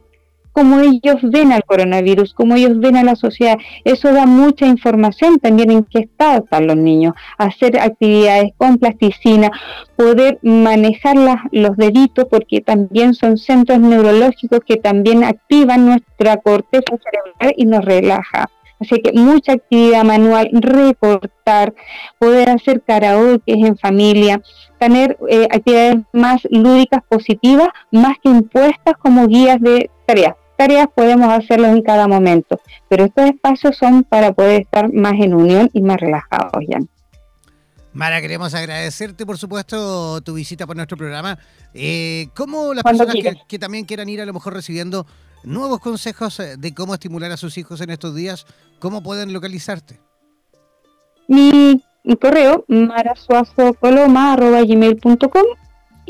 cómo 0.54 0.80
ellos 0.80 1.18
ven 1.24 1.51
al 1.51 1.66
coronavirus, 1.66 2.34
cómo 2.34 2.56
ellos 2.56 2.80
ven 2.80 2.95
a 2.95 3.04
la 3.04 3.16
sociedad. 3.16 3.58
Eso 3.84 4.14
da 4.14 4.26
mucha 4.26 4.66
información 4.66 5.39
también 5.39 5.72
en 5.72 5.84
qué 5.84 5.99
estado 5.99 6.43
están 6.43 6.68
los 6.68 6.78
niños. 6.78 7.16
Hacer 7.38 7.80
actividades 7.80 8.51
con 8.58 8.78
plasticina, 8.78 9.51
poder 9.97 10.39
manejar 10.43 11.18
los 11.51 11.76
deditos, 11.76 12.26
porque 12.30 12.62
también 12.62 13.14
son 13.14 13.38
centros 13.38 13.80
neurológicos 13.80 14.60
que 14.66 14.78
también 14.78 15.24
activan 15.24 15.86
nuestra 15.88 16.38
corteza 16.38 16.95
cerebral 17.04 17.54
y 17.58 17.66
nos 17.66 17.84
relaja. 17.84 18.49
Así 18.80 19.01
que 19.01 19.14
mucha 19.14 19.54
actividad 19.54 20.04
manual, 20.04 20.49
recortar, 20.51 21.74
poder 22.20 22.49
hacer 22.49 22.82
karaoke 22.82 23.54
en 23.54 23.78
familia, 23.78 24.41
tener 24.78 25.18
eh, 25.30 25.47
actividades 25.49 25.99
más 26.12 26.41
lúdicas, 26.49 27.01
positivas, 27.08 27.70
más 27.91 28.18
que 28.22 28.30
impuestas 28.30 28.95
como 28.99 29.28
guías 29.28 29.62
de 29.62 29.89
tareas. 30.06 30.36
Tareas 30.58 30.88
podemos 30.95 31.30
hacerlas 31.30 31.76
en 31.76 31.82
cada 31.82 32.08
momento, 32.08 32.60
pero 32.88 33.06
estos 33.06 33.26
espacios 33.26 33.78
son 33.78 34.04
para 34.04 34.34
poder 34.34 34.62
estar 34.62 34.93
más 34.93 35.14
en 35.14 35.34
unión 35.34 35.70
y 35.74 35.82
más 35.82 35.97
relajados, 35.97 36.64
ya. 36.68 36.80
Mara, 37.93 38.22
queremos 38.22 38.54
agradecerte, 38.56 39.26
por 39.26 39.38
supuesto, 39.38 40.20
tu 40.22 40.34
visita 40.34 40.66
por 40.66 40.76
nuestro 40.76 40.97
programa. 40.97 41.38
Eh, 41.76 42.28
¿Cómo 42.36 42.74
las 42.74 42.84
personas 42.84 43.16
que, 43.47 43.60
también 43.60 43.86
quieran 43.86 44.10
ir 44.10 44.20
a 44.20 44.26
lo 44.26 44.34
mejor 44.34 44.54
recibiendo 44.54 45.06
nuevos 45.43 45.80
consejos 45.80 46.39
eh, 46.39 46.56
de 46.58 46.74
cómo 46.74 46.95
estimular 46.95 47.32
a 47.32 47.38
sus 47.38 47.56
hijos 47.60 47.82
en 47.82 47.91
estos 47.91 48.16
días, 48.16 48.47
cómo 48.80 49.04
pueden 49.04 49.32
localizarte? 49.32 49.99
Mi, 51.28 51.84
correo, 52.20 52.66
marasuazocoloma.gmail.com 52.68 55.45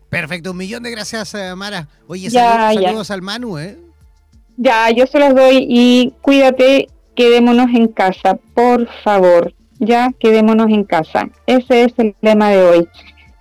Perfecto, 0.10 0.52
un 0.52 0.58
millón 0.58 0.84
de 0.84 0.92
gracias, 0.92 1.34
eh, 1.34 1.56
Mara. 1.56 1.88
Oye, 2.08 2.30
saludos, 2.30 3.10
al 3.12 3.22
Manu, 3.22 3.58
¿eh? 3.58 3.78
Ya, 4.58 4.90
yo 4.90 5.06
se 5.08 5.20
los 5.20 5.36
doy 5.36 5.66
y 5.68 6.14
cuídate, 6.22 6.88
quedémonos 7.16 7.68
en 7.74 7.90
casa, 7.90 8.40
por 8.54 8.88
favor. 9.04 9.54
Ya, 9.80 10.14
quedémonos 10.20 10.70
en 10.70 10.86
casa. 10.86 11.28
Ese 11.46 11.84
es 11.84 11.94
el 11.98 12.16
lema 12.22 12.52
de 12.52 12.64
hoy. 12.64 12.88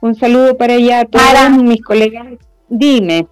Un 0.00 0.16
saludo 0.16 0.56
para 0.56 0.74
ella 0.74 0.98
a 1.00 1.04
todos 1.04 1.50
mis 1.62 1.80
colegas. 1.80 2.26
Dime. 2.68 3.28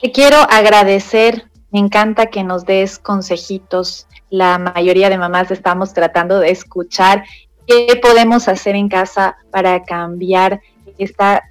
Te 0.00 0.12
quiero 0.12 0.36
agradecer. 0.48 1.50
Me 1.72 1.80
encanta 1.80 2.26
que 2.26 2.44
nos 2.44 2.64
des 2.64 3.00
consejitos. 3.00 4.06
La 4.30 4.58
mayoría 4.58 5.08
de 5.08 5.18
mamás 5.18 5.50
estamos 5.50 5.92
tratando 5.94 6.40
de 6.40 6.50
escuchar 6.50 7.24
qué 7.66 7.98
podemos 8.02 8.48
hacer 8.48 8.74
en 8.74 8.88
casa 8.88 9.36
para 9.50 9.82
cambiar 9.84 10.60
esta 10.98 11.42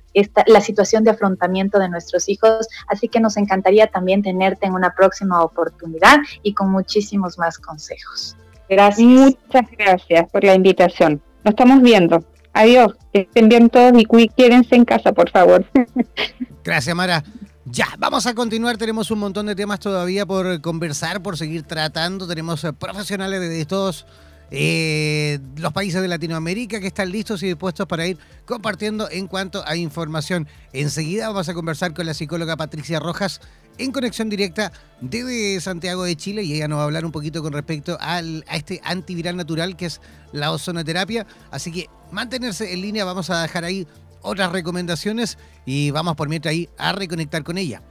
la 0.48 0.62
situación 0.62 1.04
de 1.04 1.12
afrontamiento 1.12 1.80
de 1.80 1.90
nuestros 1.90 2.30
hijos. 2.30 2.68
Así 2.88 3.08
que 3.08 3.20
nos 3.20 3.38
encantaría 3.38 3.88
también 3.88 4.22
tenerte 4.22 4.66
en 4.66 4.74
una 4.74 4.94
próxima 4.94 5.44
oportunidad 5.44 6.20
y 6.42 6.54
con 6.54 6.72
muchísimos 6.72 7.38
más 7.38 7.58
consejos. 7.58 8.36
Gracias. 8.70 9.08
Muchas 9.08 9.66
gracias 9.78 10.30
por 10.32 10.44
la 10.44 10.56
invitación. 10.56 11.22
Nos 11.44 11.52
estamos 11.52 11.82
viendo. 11.82 12.24
Adiós. 12.54 12.96
Que 13.14 13.22
estén 13.22 13.50
bien 13.50 13.70
todos 13.70 13.94
y 13.98 14.28
quédense 14.30 14.76
en 14.76 14.86
casa, 14.86 15.12
por 15.12 15.30
favor. 15.30 15.66
Gracias, 16.64 16.96
Mara. 16.96 17.24
Ya, 17.68 17.88
vamos 17.98 18.28
a 18.28 18.36
continuar. 18.36 18.78
Tenemos 18.78 19.10
un 19.10 19.18
montón 19.18 19.48
de 19.48 19.56
temas 19.56 19.80
todavía 19.80 20.24
por 20.28 20.62
conversar, 20.62 21.24
por 21.24 21.36
seguir 21.36 21.64
tratando. 21.64 22.28
Tenemos 22.28 22.64
eh, 22.64 22.74
profesionales 22.74 23.42
de 23.42 23.66
todos 23.66 24.06
eh, 24.52 25.40
los 25.58 25.74
países 25.74 26.00
de 26.00 26.08
Latinoamérica 26.08 26.80
que 26.80 26.86
están 26.86 27.12
listos 27.12 27.42
y 27.42 27.48
dispuestos 27.48 27.88
para 27.88 28.06
ir 28.06 28.20
compartiendo 28.46 29.10
en 29.10 29.26
cuanto 29.26 29.66
a 29.66 29.76
información. 29.76 30.48
Enseguida 30.74 31.28
vamos 31.28 31.50
a 31.50 31.56
conversar 31.56 31.96
con 31.96 32.06
la 32.06 32.14
psicóloga 32.14 32.56
Patricia 32.56 33.00
Rojas 33.00 33.42
en 33.80 33.92
conexión 33.92 34.30
directa 34.30 34.72
desde 35.02 35.60
Santiago 35.60 36.04
de 36.04 36.16
Chile 36.16 36.44
y 36.44 36.54
ella 36.54 36.68
nos 36.68 36.78
va 36.78 36.84
a 36.84 36.86
hablar 36.86 37.04
un 37.04 37.12
poquito 37.12 37.42
con 37.42 37.52
respecto 37.52 37.98
al, 38.00 38.46
a 38.48 38.58
este 38.58 38.80
antiviral 38.84 39.38
natural 39.38 39.76
que 39.76 39.88
es 39.88 40.02
la 40.32 40.52
ozonoterapia. 40.52 41.26
Así 41.50 41.72
que 41.72 41.90
mantenerse 42.12 42.74
en 42.74 42.82
línea, 42.82 43.06
vamos 43.06 43.32
a 43.32 43.42
dejar 43.42 43.64
ahí 43.64 43.88
otras 44.26 44.52
recomendaciones 44.52 45.38
y 45.66 45.92
vamos 45.92 46.16
por 46.16 46.30
mientras 46.30 46.52
ahí 46.52 46.70
a 46.78 46.92
reconectar 46.92 47.44
con 47.44 47.58
ella. 47.58 47.82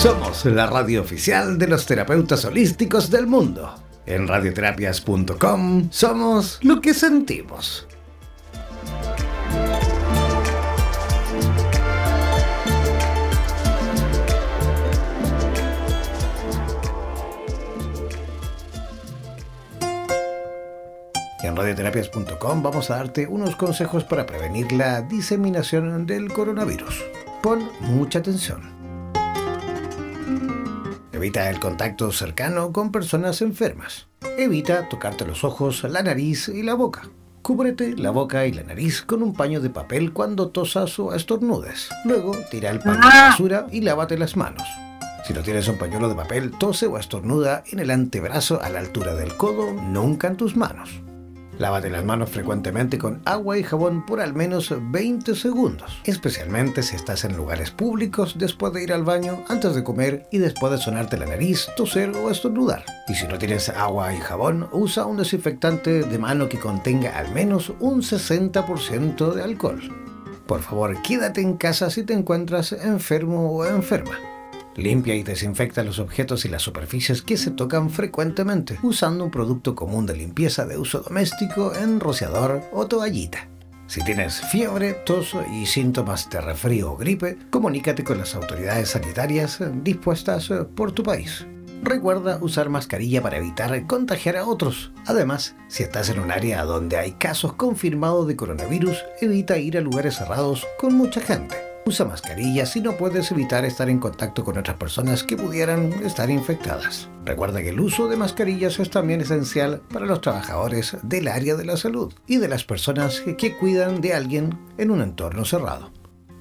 Somos 0.00 0.46
la 0.46 0.66
radio 0.66 1.02
oficial 1.02 1.58
de 1.58 1.66
los 1.66 1.84
terapeutas 1.84 2.46
holísticos 2.46 3.10
del 3.10 3.26
mundo. 3.26 3.74
En 4.06 4.26
radioterapias.com 4.26 5.88
somos 5.90 6.58
lo 6.62 6.80
que 6.80 6.94
sentimos. 6.94 7.86
En 21.42 21.56
radioterapias.com 21.56 22.62
vamos 22.62 22.90
a 22.90 22.96
darte 22.96 23.26
unos 23.26 23.56
consejos 23.56 24.04
para 24.04 24.26
prevenir 24.26 24.72
la 24.72 25.00
diseminación 25.00 26.06
del 26.06 26.30
coronavirus. 26.30 27.02
Pon 27.42 27.66
mucha 27.80 28.18
atención. 28.18 28.60
Evita 31.12 31.48
el 31.48 31.58
contacto 31.58 32.12
cercano 32.12 32.72
con 32.72 32.92
personas 32.92 33.40
enfermas. 33.40 34.08
Evita 34.36 34.88
tocarte 34.90 35.24
los 35.24 35.42
ojos, 35.42 35.82
la 35.84 36.02
nariz 36.02 36.48
y 36.48 36.62
la 36.62 36.74
boca. 36.74 37.08
Cúbrete 37.40 37.96
la 37.96 38.10
boca 38.10 38.44
y 38.44 38.52
la 38.52 38.62
nariz 38.62 39.00
con 39.00 39.22
un 39.22 39.34
paño 39.34 39.60
de 39.60 39.70
papel 39.70 40.12
cuando 40.12 40.50
tosas 40.50 40.98
o 40.98 41.14
estornudes. 41.14 41.88
Luego 42.04 42.36
tira 42.50 42.68
el 42.68 42.80
paño 42.80 43.00
a 43.02 43.14
la 43.14 43.28
basura 43.30 43.66
y 43.72 43.80
lávate 43.80 44.18
las 44.18 44.36
manos. 44.36 44.68
Si 45.26 45.32
no 45.32 45.42
tienes 45.42 45.68
un 45.68 45.78
pañuelo 45.78 46.10
de 46.10 46.14
papel, 46.14 46.50
tose 46.58 46.86
o 46.86 46.98
estornuda 46.98 47.64
en 47.72 47.78
el 47.78 47.90
antebrazo 47.90 48.60
a 48.60 48.68
la 48.68 48.80
altura 48.80 49.14
del 49.14 49.36
codo, 49.38 49.72
nunca 49.72 50.28
en 50.28 50.36
tus 50.36 50.54
manos. 50.54 51.00
Lávate 51.60 51.90
las 51.90 52.06
manos 52.06 52.30
frecuentemente 52.30 52.96
con 52.96 53.20
agua 53.26 53.58
y 53.58 53.62
jabón 53.62 54.06
por 54.06 54.22
al 54.22 54.32
menos 54.32 54.74
20 54.80 55.34
segundos, 55.34 56.00
especialmente 56.04 56.82
si 56.82 56.96
estás 56.96 57.26
en 57.26 57.36
lugares 57.36 57.70
públicos 57.70 58.36
después 58.38 58.72
de 58.72 58.82
ir 58.82 58.94
al 58.94 59.04
baño, 59.04 59.44
antes 59.46 59.74
de 59.74 59.84
comer 59.84 60.26
y 60.32 60.38
después 60.38 60.72
de 60.72 60.78
sonarte 60.78 61.18
la 61.18 61.26
nariz, 61.26 61.68
toser 61.76 62.16
o 62.16 62.30
estornudar. 62.30 62.86
Y 63.08 63.14
si 63.14 63.28
no 63.28 63.36
tienes 63.36 63.68
agua 63.68 64.14
y 64.14 64.20
jabón, 64.20 64.70
usa 64.72 65.04
un 65.04 65.18
desinfectante 65.18 66.00
de 66.02 66.18
mano 66.18 66.48
que 66.48 66.58
contenga 66.58 67.18
al 67.18 67.30
menos 67.34 67.74
un 67.78 68.00
60% 68.00 69.34
de 69.34 69.42
alcohol. 69.42 69.82
Por 70.46 70.62
favor, 70.62 71.02
quédate 71.02 71.42
en 71.42 71.58
casa 71.58 71.90
si 71.90 72.04
te 72.04 72.14
encuentras 72.14 72.72
enfermo 72.72 73.52
o 73.52 73.66
enferma. 73.66 74.29
Limpia 74.80 75.14
y 75.14 75.22
desinfecta 75.22 75.84
los 75.84 75.98
objetos 75.98 76.44
y 76.44 76.48
las 76.48 76.62
superficies 76.62 77.20
que 77.20 77.36
se 77.36 77.50
tocan 77.50 77.90
frecuentemente 77.90 78.78
usando 78.82 79.24
un 79.24 79.30
producto 79.30 79.74
común 79.74 80.06
de 80.06 80.16
limpieza 80.16 80.64
de 80.64 80.78
uso 80.78 81.00
doméstico 81.00 81.74
en 81.74 82.00
rociador 82.00 82.62
o 82.72 82.86
toallita. 82.86 83.48
Si 83.86 84.02
tienes 84.04 84.40
fiebre, 84.40 84.94
tos 85.04 85.36
y 85.52 85.66
síntomas 85.66 86.30
de 86.30 86.40
resfrío 86.40 86.92
o 86.92 86.96
gripe, 86.96 87.36
comunícate 87.50 88.04
con 88.04 88.18
las 88.18 88.34
autoridades 88.34 88.90
sanitarias 88.90 89.58
dispuestas 89.82 90.48
por 90.74 90.92
tu 90.92 91.02
país. 91.02 91.46
Recuerda 91.82 92.38
usar 92.40 92.68
mascarilla 92.68 93.22
para 93.22 93.38
evitar 93.38 93.86
contagiar 93.86 94.36
a 94.36 94.46
otros. 94.46 94.92
Además, 95.06 95.56
si 95.68 95.82
estás 95.82 96.08
en 96.08 96.20
un 96.20 96.30
área 96.30 96.64
donde 96.64 96.96
hay 96.96 97.12
casos 97.12 97.54
confirmados 97.54 98.26
de 98.28 98.36
coronavirus, 98.36 99.04
evita 99.20 99.58
ir 99.58 99.76
a 99.76 99.80
lugares 99.80 100.16
cerrados 100.16 100.66
con 100.78 100.94
mucha 100.94 101.20
gente. 101.20 101.69
Usa 101.86 102.04
mascarilla 102.04 102.66
si 102.66 102.80
no 102.80 102.96
puedes 102.96 103.32
evitar 103.32 103.64
estar 103.64 103.88
en 103.88 103.98
contacto 103.98 104.44
con 104.44 104.58
otras 104.58 104.76
personas 104.76 105.24
que 105.24 105.36
pudieran 105.36 105.92
estar 106.04 106.28
infectadas. 106.28 107.08
Recuerda 107.24 107.62
que 107.62 107.70
el 107.70 107.80
uso 107.80 108.06
de 108.06 108.16
mascarillas 108.16 108.78
es 108.78 108.90
también 108.90 109.22
esencial 109.22 109.80
para 109.92 110.04
los 110.04 110.20
trabajadores 110.20 110.96
del 111.02 111.28
área 111.28 111.56
de 111.56 111.64
la 111.64 111.78
salud 111.78 112.12
y 112.26 112.36
de 112.36 112.48
las 112.48 112.64
personas 112.64 113.22
que 113.38 113.56
cuidan 113.56 114.02
de 114.02 114.12
alguien 114.12 114.58
en 114.76 114.90
un 114.90 115.00
entorno 115.00 115.44
cerrado. 115.44 115.90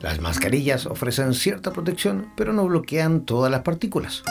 Las 0.01 0.19
mascarillas 0.19 0.85
ofrecen 0.85 1.33
cierta 1.33 1.71
protección, 1.71 2.31
pero 2.35 2.53
no 2.53 2.65
bloquean 2.65 3.25
todas 3.25 3.51
las 3.51 3.61
partículas. 3.61 4.23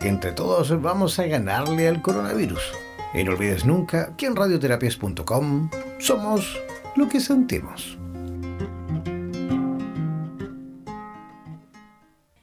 Entre 0.00 0.32
todos 0.32 0.80
vamos 0.80 1.18
a 1.18 1.26
ganarle 1.26 1.86
al 1.86 2.02
coronavirus. 2.02 2.72
Y 3.14 3.24
no 3.24 3.32
olvides 3.32 3.64
nunca 3.64 4.16
que 4.16 4.26
en 4.26 4.36
radioterapias.com 4.36 5.70
somos 5.98 6.58
lo 6.96 7.08
que 7.08 7.20
sentimos. 7.20 7.99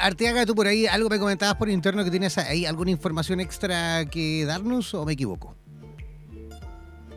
Arteaga, 0.00 0.46
tú 0.46 0.54
por 0.54 0.66
ahí 0.66 0.86
algo 0.86 1.08
me 1.08 1.18
comentabas 1.18 1.56
por 1.56 1.68
interno 1.68 2.04
que 2.04 2.10
tienes 2.10 2.38
ahí 2.38 2.66
alguna 2.66 2.90
información 2.90 3.40
extra 3.40 4.04
que 4.06 4.44
darnos 4.44 4.94
o 4.94 5.04
me 5.04 5.12
equivoco. 5.12 5.54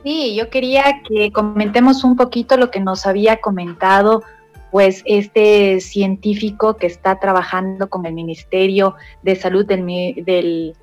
Sí, 0.03 0.35
yo 0.35 0.49
quería 0.49 1.01
que 1.07 1.31
comentemos 1.31 2.03
un 2.03 2.15
poquito 2.15 2.57
lo 2.57 2.69
que 2.71 2.79
nos 2.79 3.05
había 3.05 3.37
comentado 3.37 4.21
pues 4.69 5.03
este 5.05 5.79
científico 5.81 6.77
que 6.77 6.87
está 6.87 7.19
trabajando 7.19 7.89
con 7.89 8.07
el 8.07 8.13
Ministerio 8.13 8.95
de 9.21 9.35
Salud 9.35 9.67
del, 9.67 9.85
del 10.25 10.75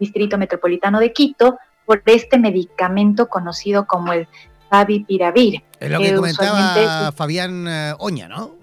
Distrito 0.00 0.36
Metropolitano 0.36 0.98
de 0.98 1.12
Quito 1.12 1.56
por 1.84 2.02
este 2.06 2.38
medicamento 2.38 3.28
conocido 3.28 3.86
como 3.86 4.12
el 4.12 4.26
Favipiravir. 4.68 5.62
Es 5.78 5.90
lo 5.90 6.00
que, 6.00 6.14
comentaba 6.14 7.12
Fabián 7.12 7.66
eh, 7.68 7.94
Oña, 7.98 8.26
¿no? 8.26 8.55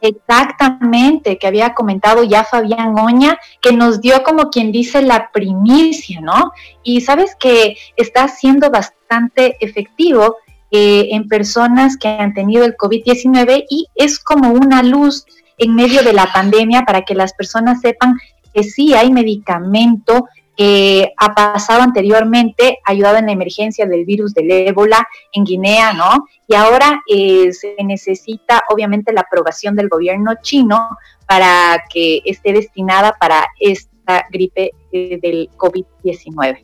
Exactamente, 0.00 1.38
que 1.38 1.46
había 1.46 1.74
comentado 1.74 2.22
ya 2.22 2.44
Fabián 2.44 2.94
Oña, 2.98 3.38
que 3.60 3.72
nos 3.72 4.00
dio 4.00 4.22
como 4.22 4.50
quien 4.50 4.70
dice 4.70 5.02
la 5.02 5.30
primicia, 5.32 6.20
¿no? 6.20 6.52
Y 6.84 7.00
sabes 7.00 7.34
que 7.38 7.76
está 7.96 8.28
siendo 8.28 8.70
bastante 8.70 9.56
efectivo 9.60 10.36
eh, 10.70 11.08
en 11.10 11.26
personas 11.28 11.96
que 11.96 12.08
han 12.08 12.34
tenido 12.34 12.64
el 12.64 12.76
COVID-19 12.76 13.64
y 13.68 13.88
es 13.94 14.18
como 14.18 14.50
una 14.50 14.82
luz 14.82 15.24
en 15.56 15.74
medio 15.74 16.02
de 16.02 16.12
la 16.12 16.30
pandemia 16.32 16.82
para 16.82 17.02
que 17.02 17.14
las 17.14 17.32
personas 17.32 17.80
sepan 17.80 18.18
que 18.54 18.62
sí 18.62 18.94
hay 18.94 19.10
medicamento 19.10 20.28
que 20.58 21.14
ha 21.16 21.34
pasado 21.34 21.82
anteriormente, 21.82 22.78
ayudado 22.84 23.18
en 23.18 23.26
la 23.26 23.32
emergencia 23.32 23.86
del 23.86 24.04
virus 24.04 24.34
del 24.34 24.50
ébola 24.50 25.06
en 25.32 25.44
Guinea, 25.44 25.92
¿no? 25.92 26.26
Y 26.48 26.56
ahora 26.56 27.00
eh, 27.08 27.52
se 27.52 27.76
necesita 27.84 28.62
obviamente 28.68 29.12
la 29.12 29.20
aprobación 29.20 29.76
del 29.76 29.88
gobierno 29.88 30.32
chino 30.42 30.98
para 31.28 31.84
que 31.88 32.22
esté 32.24 32.52
destinada 32.52 33.12
para 33.20 33.46
esta 33.60 34.24
gripe 34.32 34.72
eh, 34.90 35.20
del 35.22 35.48
COVID-19. 35.56 36.60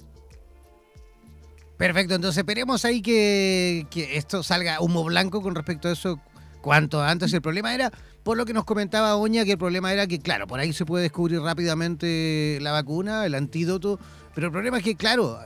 Perfecto, 1.76 2.16
entonces 2.16 2.38
esperemos 2.38 2.84
ahí 2.84 3.00
que 3.00 3.86
esto 4.12 4.42
salga 4.42 4.80
humo 4.80 5.04
blanco 5.04 5.40
con 5.40 5.54
respecto 5.54 5.86
a 5.86 5.92
eso 5.92 6.18
cuanto 6.64 7.02
antes. 7.02 7.30
El 7.34 7.42
problema 7.42 7.74
era 7.74 7.92
por 8.22 8.38
lo 8.38 8.46
que 8.46 8.54
nos 8.54 8.64
comentaba 8.64 9.16
Oña, 9.16 9.44
que 9.44 9.52
el 9.52 9.58
problema 9.58 9.92
era 9.92 10.06
que, 10.06 10.18
claro, 10.18 10.46
por 10.46 10.60
ahí 10.60 10.72
se 10.72 10.86
puede 10.86 11.02
descubrir 11.02 11.42
rápidamente 11.42 12.58
la 12.62 12.72
vacuna, 12.72 13.26
el 13.26 13.34
antídoto, 13.34 14.00
pero 14.34 14.46
el 14.46 14.52
problema 14.52 14.78
es 14.78 14.84
que, 14.84 14.96
claro, 14.96 15.38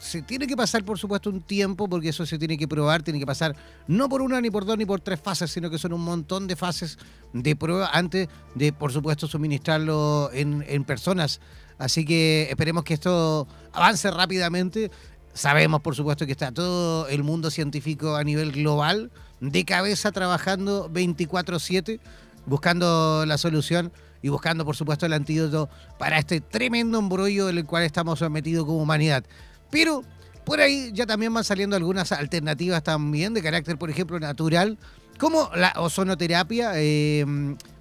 se 0.00 0.20
tiene 0.22 0.48
que 0.48 0.56
pasar, 0.56 0.84
por 0.84 0.98
supuesto, 0.98 1.30
un 1.30 1.42
tiempo, 1.42 1.88
porque 1.88 2.08
eso 2.08 2.26
se 2.26 2.40
tiene 2.40 2.58
que 2.58 2.66
probar, 2.66 3.04
tiene 3.04 3.20
que 3.20 3.24
pasar 3.24 3.54
no 3.86 4.08
por 4.08 4.20
una, 4.20 4.40
ni 4.40 4.50
por 4.50 4.64
dos, 4.64 4.76
ni 4.76 4.84
por 4.84 5.00
tres 5.00 5.20
fases, 5.20 5.52
sino 5.52 5.70
que 5.70 5.78
son 5.78 5.92
un 5.92 6.02
montón 6.02 6.48
de 6.48 6.56
fases 6.56 6.98
de 7.32 7.54
prueba 7.54 7.90
antes 7.92 8.28
de, 8.56 8.72
por 8.72 8.90
supuesto, 8.90 9.28
suministrarlo 9.28 10.28
en, 10.32 10.64
en 10.66 10.82
personas. 10.82 11.40
Así 11.78 12.04
que 12.04 12.48
esperemos 12.50 12.82
que 12.82 12.94
esto 12.94 13.46
avance 13.72 14.10
rápidamente. 14.10 14.90
Sabemos, 15.34 15.82
por 15.82 15.94
supuesto, 15.94 16.26
que 16.26 16.32
está 16.32 16.50
todo 16.50 17.06
el 17.06 17.22
mundo 17.22 17.52
científico 17.52 18.16
a 18.16 18.24
nivel 18.24 18.50
global 18.50 19.12
de 19.50 19.64
cabeza 19.64 20.12
trabajando 20.12 20.90
24/7 20.90 22.00
buscando 22.46 23.24
la 23.26 23.38
solución 23.38 23.92
y 24.22 24.28
buscando, 24.28 24.64
por 24.64 24.76
supuesto, 24.76 25.06
el 25.06 25.12
antídoto 25.12 25.68
para 25.98 26.18
este 26.18 26.40
tremendo 26.40 26.98
embrollo 26.98 27.48
en 27.48 27.58
el 27.58 27.64
cual 27.66 27.84
estamos 27.84 28.18
sometidos 28.18 28.64
como 28.64 28.82
humanidad. 28.82 29.24
Pero 29.70 30.02
por 30.44 30.60
ahí 30.60 30.90
ya 30.92 31.06
también 31.06 31.32
van 31.32 31.44
saliendo 31.44 31.76
algunas 31.76 32.12
alternativas 32.12 32.82
también 32.82 33.34
de 33.34 33.42
carácter, 33.42 33.76
por 33.78 33.90
ejemplo, 33.90 34.18
natural, 34.18 34.78
como 35.18 35.50
la 35.54 35.72
ozonoterapia. 35.76 36.72
Eh, 36.76 37.24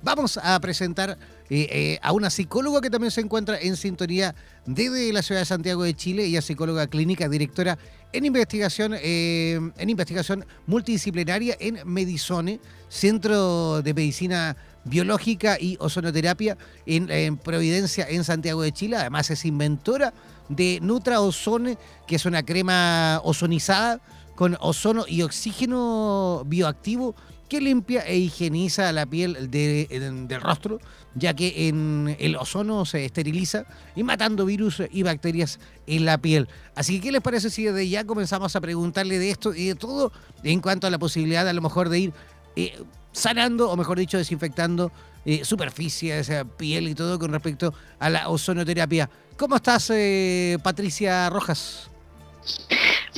vamos 0.02 0.38
a 0.41 0.60
presentar 0.60 1.18
eh, 1.49 1.68
eh, 1.72 1.99
a 2.02 2.11
una 2.11 2.30
psicóloga 2.30 2.81
que 2.81 2.90
también 2.90 3.11
se 3.11 3.22
encuentra 3.22 3.60
en 3.60 3.76
sintonía 3.76 4.35
desde 4.65 5.11
la 5.14 5.22
ciudad 5.22 5.41
de 5.41 5.45
Santiago 5.45 5.84
de 5.84 5.94
Chile. 5.94 6.26
Ella 6.26 6.40
es 6.40 6.45
psicóloga 6.45 6.88
clínica, 6.88 7.27
directora 7.30 7.77
en 8.14 8.26
investigación, 8.26 8.94
en 8.94 9.90
investigación 9.90 10.45
multidisciplinaria 10.68 11.57
en 11.60 11.80
Medizone, 11.85 12.60
Centro 12.88 13.81
de 13.81 13.94
Medicina 13.94 14.56
Biológica 14.85 15.57
y 15.60 15.77
Ozonoterapia 15.80 16.57
en, 16.85 17.38
Providencia, 17.38 18.07
en 18.10 18.23
Santiago 18.23 18.61
de 18.61 18.72
Chile. 18.72 18.98
Además 18.98 19.30
es 19.30 19.45
inventora 19.45 20.14
de 20.49 20.80
Nutra 20.81 21.22
Ozone, 21.22 21.77
que 22.07 22.18
es 22.18 22.26
una 22.26 22.44
crema 22.44 23.19
ozonizada 23.23 23.99
con 24.35 24.57
ozono 24.60 25.06
y 25.07 25.22
oxígeno 25.22 26.44
bioactivo 26.45 27.15
que 27.49 27.61
limpia 27.61 28.02
e 28.02 28.18
higieniza 28.18 28.91
la 28.91 29.06
piel 29.06 29.49
del 29.52 30.41
rostro, 30.41 30.80
ya 31.15 31.34
que 31.34 31.68
en 31.68 32.15
el 32.20 32.36
ozono 32.36 32.86
se 32.86 33.06
esteriliza 33.06 33.65
y 33.95 34.03
matando 34.03 34.45
virus 34.45 34.82
y 34.91 35.03
bacterias 35.03 35.60
en 35.88 36.06
la 36.06 36.18
piel. 36.18 36.48
Así 36.76 36.95
que, 36.95 37.07
¿qué 37.07 37.11
les 37.11 37.22
parece 37.22 37.49
si 37.49 37.65
desde 37.65 37.88
ya 37.88 38.06
comenzamos 38.06 38.56
a 38.56 38.61
preguntarle 38.61 39.20
de 39.20 39.30
esto 39.30 39.53
y 39.53 39.68
de 39.68 39.76
todo 39.76 40.11
en 40.44 40.60
cuanto 40.61 40.88
a 40.88 40.90
la 40.90 40.99
posibilidad 40.99 41.48
a 41.48 41.53
lo 41.53 41.61
mejor 41.61 41.90
de 41.90 41.99
ir 41.99 42.14
eh, 42.56 42.82
sanando, 43.11 43.70
o 43.70 43.78
mejor 43.78 43.99
dicho, 43.99 44.18
desinfectando 44.18 44.91
eh, 45.26 45.45
superficies, 45.45 46.32
piel 46.57 46.88
y 46.88 46.95
todo 46.95 47.20
con 47.20 47.32
respecto 47.32 47.74
a 47.99 48.10
la 48.10 48.30
ozonoterapia? 48.30 49.10
¿Cómo 49.38 49.56
estás, 49.56 49.90
eh, 49.91 50.57
Patricia 50.64 51.30
Rojas? 51.30 51.90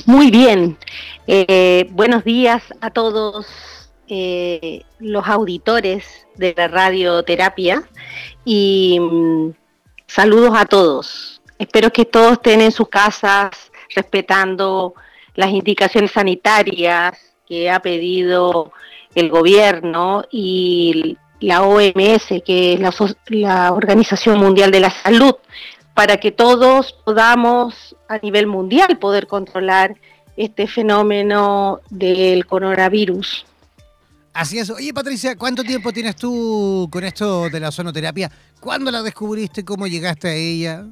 Muy 0.06 0.30
bien. 0.30 0.78
Eh, 1.26 1.88
buenos 1.90 2.24
días 2.24 2.62
a 2.80 2.90
todos 2.90 3.46
eh, 4.08 4.82
los 4.98 5.26
auditores 5.26 6.26
de 6.36 6.54
la 6.56 6.68
radioterapia 6.68 7.82
y 8.44 8.98
mm, 9.00 9.50
saludos 10.06 10.52
a 10.54 10.64
todos. 10.66 11.40
Espero 11.58 11.90
que 11.90 12.04
todos 12.04 12.32
estén 12.32 12.60
en 12.60 12.72
sus 12.72 12.88
casas 12.88 13.50
respetando 13.94 14.94
las 15.34 15.50
indicaciones 15.50 16.12
sanitarias 16.12 17.18
que 17.48 17.70
ha 17.70 17.80
pedido 17.80 18.72
el 19.14 19.30
gobierno 19.30 20.24
y 20.30 21.16
la 21.40 21.62
OMS, 21.62 22.42
que 22.44 22.74
es 22.74 22.80
la, 22.80 22.92
la 23.28 23.72
Organización 23.72 24.38
Mundial 24.38 24.70
de 24.70 24.80
la 24.80 24.90
Salud, 24.90 25.34
para 25.94 26.18
que 26.18 26.32
todos 26.32 26.92
podamos 26.92 27.96
a 28.08 28.18
nivel 28.18 28.46
mundial 28.46 28.98
poder 28.98 29.26
controlar 29.26 29.96
este 30.36 30.66
fenómeno 30.66 31.80
del 31.88 32.46
coronavirus. 32.46 33.46
Así 34.36 34.58
es. 34.58 34.68
Oye, 34.70 34.92
Patricia, 34.92 35.34
¿cuánto 35.36 35.64
tiempo 35.64 35.92
tienes 35.92 36.16
tú 36.16 36.88
con 36.92 37.02
esto 37.04 37.48
de 37.48 37.58
la 37.58 37.72
sonoterapia? 37.72 38.30
¿Cuándo 38.60 38.90
la 38.90 39.02
descubriste? 39.02 39.64
¿Cómo 39.64 39.86
llegaste 39.86 40.28
a 40.28 40.34
ella? 40.34 40.84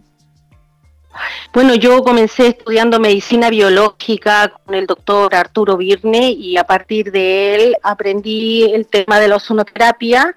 Bueno, 1.53 1.75
yo 1.75 2.03
comencé 2.03 2.49
estudiando 2.49 2.99
medicina 2.99 3.51
biológica 3.51 4.53
con 4.65 4.75
el 4.75 4.87
doctor 4.87 5.35
Arturo 5.35 5.77
Virne 5.77 6.31
y 6.31 6.57
a 6.57 6.65
partir 6.65 7.13
de 7.13 7.55
él 7.55 7.77
aprendí 7.83 8.65
el 8.65 8.87
tema 8.87 9.21
de 9.21 9.29
la 9.29 9.37
ozonoterapia 9.37 10.35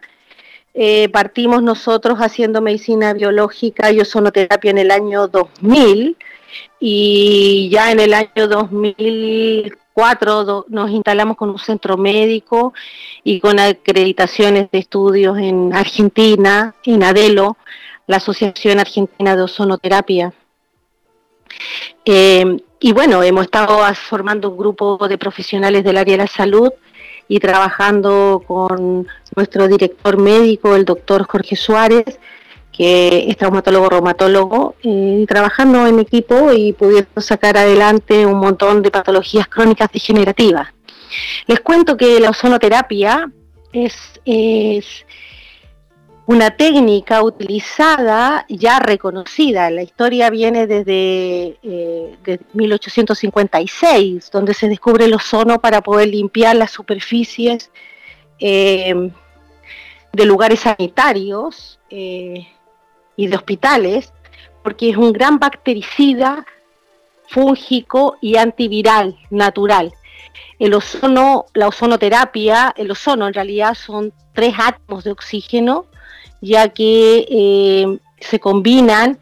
eh, 0.80 1.10
partimos 1.10 1.64
nosotros 1.64 2.20
haciendo 2.20 2.62
medicina 2.62 3.12
biológica 3.14 3.92
y 3.92 4.00
ozonoterapia 4.00 4.70
en 4.70 4.78
el 4.78 4.92
año 4.92 5.28
2000 5.28 6.16
y 6.80 7.70
ya 7.72 7.92
en 7.92 8.00
el 8.00 8.14
año 8.14 8.48
2004 8.48 9.87
2004 9.98 10.66
nos 10.70 10.92
instalamos 10.92 11.38
con 11.38 11.50
un 11.50 11.58
centro 11.58 11.98
médico 11.98 12.74
y 13.24 13.40
con 13.40 13.60
acreditaciones 13.60 14.70
de 14.72 14.78
estudios 14.78 15.38
en 15.40 15.74
Argentina, 15.74 16.76
en 16.84 17.04
ADELO, 17.04 17.58
la 18.06 18.18
Asociación 18.18 18.80
Argentina 18.80 19.36
de 19.36 19.42
Ozonoterapia. 19.42 20.34
Eh, 22.06 22.58
y 22.80 22.92
bueno, 22.94 23.24
hemos 23.24 23.46
estado 23.46 23.80
formando 23.96 24.52
un 24.52 24.58
grupo 24.58 25.08
de 25.08 25.18
profesionales 25.18 25.84
del 25.84 25.98
área 25.98 26.14
de 26.14 26.24
la 26.24 26.28
salud 26.28 26.70
y 27.28 27.40
trabajando 27.40 28.44
con 28.48 29.08
nuestro 29.36 29.68
director 29.68 30.18
médico, 30.18 30.76
el 30.76 30.86
doctor 30.86 31.26
Jorge 31.28 31.56
Suárez, 31.56 32.20
que 32.78 33.26
es 33.28 33.38
traumatólogo 33.38 33.90
reumatólogo, 33.90 34.76
eh, 34.84 35.26
trabajando 35.28 35.88
en 35.88 35.98
equipo 35.98 36.54
y 36.54 36.74
pudiendo 36.74 37.22
sacar 37.22 37.58
adelante 37.58 38.24
un 38.24 38.38
montón 38.38 38.84
de 38.84 38.92
patologías 38.92 39.48
crónicas 39.48 39.92
degenerativas. 39.92 40.68
Les 41.48 41.60
cuento 41.62 41.98
que 41.98 42.20
la 42.20 42.30
ozonoterapia 42.30 43.32
es, 43.74 43.96
una 46.28 46.52
técnica 46.52 47.24
utilizada 47.24 48.46
ya 48.48 48.80
reconocida. 48.80 49.72
La 49.72 49.82
historia 49.82 50.30
viene 50.30 50.68
desde, 50.68 51.58
1856, 52.54 54.26
eh, 54.26 54.30
donde 54.32 54.54
se 54.54 54.70
descubre 54.70 55.06
el 55.06 55.16
ozono 55.16 55.60
para 55.60 55.82
poder 55.82 56.10
limpiar 56.10 56.56
las 56.58 56.70
superficies 56.70 57.72
eh, 58.40 59.10
de 60.14 60.26
lugares 60.26 60.60
sanitarios 60.60 61.80
y 63.18 63.28
de 63.28 63.36
hospitales, 63.36 64.14
porque 64.64 64.90
es 64.90 64.96
un 64.96 65.12
gran 65.12 65.40
bactericida 65.40 66.46
fúngico 67.28 68.16
y 68.22 68.38
antiviral 68.38 69.18
natural. 69.30 69.92
El 70.60 70.74
ozono, 70.74 71.46
la 71.54 71.68
ozonoterapia, 71.68 72.74
el 72.78 72.92
ozono 72.92 73.28
en 73.28 73.34
realidad 73.34 73.74
son 73.74 74.14
tres 74.34 74.54
átomos 74.58 75.04
de 75.04 75.12
oxígeno 75.12 75.88
ya 76.42 76.70
que 76.70 77.26
eh, 77.30 77.98
se 78.20 78.40
combinan 78.40 79.18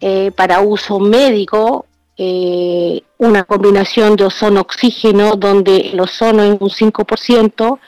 eh, 0.00 0.30
para 0.34 0.60
uso 0.60 0.98
médico 0.98 1.86
eh, 2.16 3.02
una 3.18 3.44
combinación 3.44 4.16
de 4.16 4.24
ozono-oxígeno 4.24 5.36
donde 5.36 5.76
el 5.92 6.00
ozono 6.00 6.42
es 6.42 6.60
un 6.60 6.68
5%, 6.68 7.78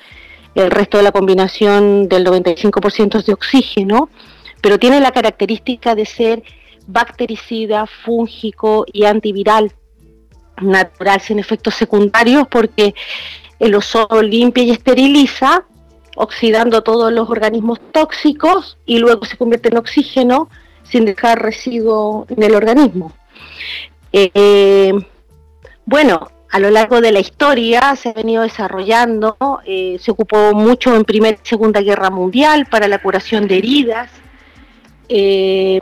el 0.54 0.70
resto 0.70 0.96
de 0.96 1.02
la 1.02 1.12
combinación 1.12 2.08
del 2.08 2.24
95% 2.24 3.18
es 3.18 3.26
de 3.26 3.32
oxígeno, 3.32 4.08
pero 4.64 4.78
tiene 4.78 4.98
la 4.98 5.12
característica 5.12 5.94
de 5.94 6.06
ser 6.06 6.42
bactericida, 6.86 7.86
fúngico 7.86 8.86
y 8.90 9.04
antiviral 9.04 9.70
natural 10.62 11.20
sin 11.20 11.38
efectos 11.38 11.74
secundarios 11.74 12.48
porque 12.48 12.94
el 13.58 13.74
ozono 13.74 14.22
limpia 14.22 14.64
y 14.64 14.70
esteriliza 14.70 15.66
oxidando 16.16 16.82
todos 16.82 17.12
los 17.12 17.28
organismos 17.28 17.78
tóxicos 17.92 18.78
y 18.86 19.00
luego 19.00 19.26
se 19.26 19.36
convierte 19.36 19.68
en 19.68 19.76
oxígeno 19.76 20.48
sin 20.82 21.04
dejar 21.04 21.42
residuo 21.42 22.26
en 22.30 22.42
el 22.42 22.54
organismo. 22.54 23.12
Eh, 24.14 24.94
bueno, 25.84 26.30
a 26.50 26.58
lo 26.58 26.70
largo 26.70 27.02
de 27.02 27.12
la 27.12 27.20
historia 27.20 27.94
se 27.96 28.08
ha 28.08 28.12
venido 28.14 28.42
desarrollando, 28.42 29.36
eh, 29.66 29.98
se 30.00 30.10
ocupó 30.10 30.54
mucho 30.54 30.96
en 30.96 31.04
Primera 31.04 31.36
y 31.36 31.46
Segunda 31.46 31.82
Guerra 31.82 32.08
Mundial 32.08 32.64
para 32.64 32.88
la 32.88 33.02
curación 33.02 33.46
de 33.46 33.58
heridas. 33.58 34.23
Eh, 35.08 35.80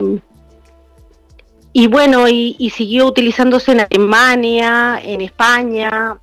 y 1.75 1.87
bueno, 1.87 2.29
y, 2.29 2.69
siguió 2.69 3.07
utilizándose 3.07 3.71
en 3.71 3.79
Alemania, 3.79 5.01
en 5.03 5.21
España, 5.21 6.17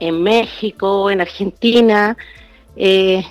en 0.00 0.22
México, 0.22 1.08
en 1.08 1.20
Argentina, 1.20 2.16
eh, 2.74 3.24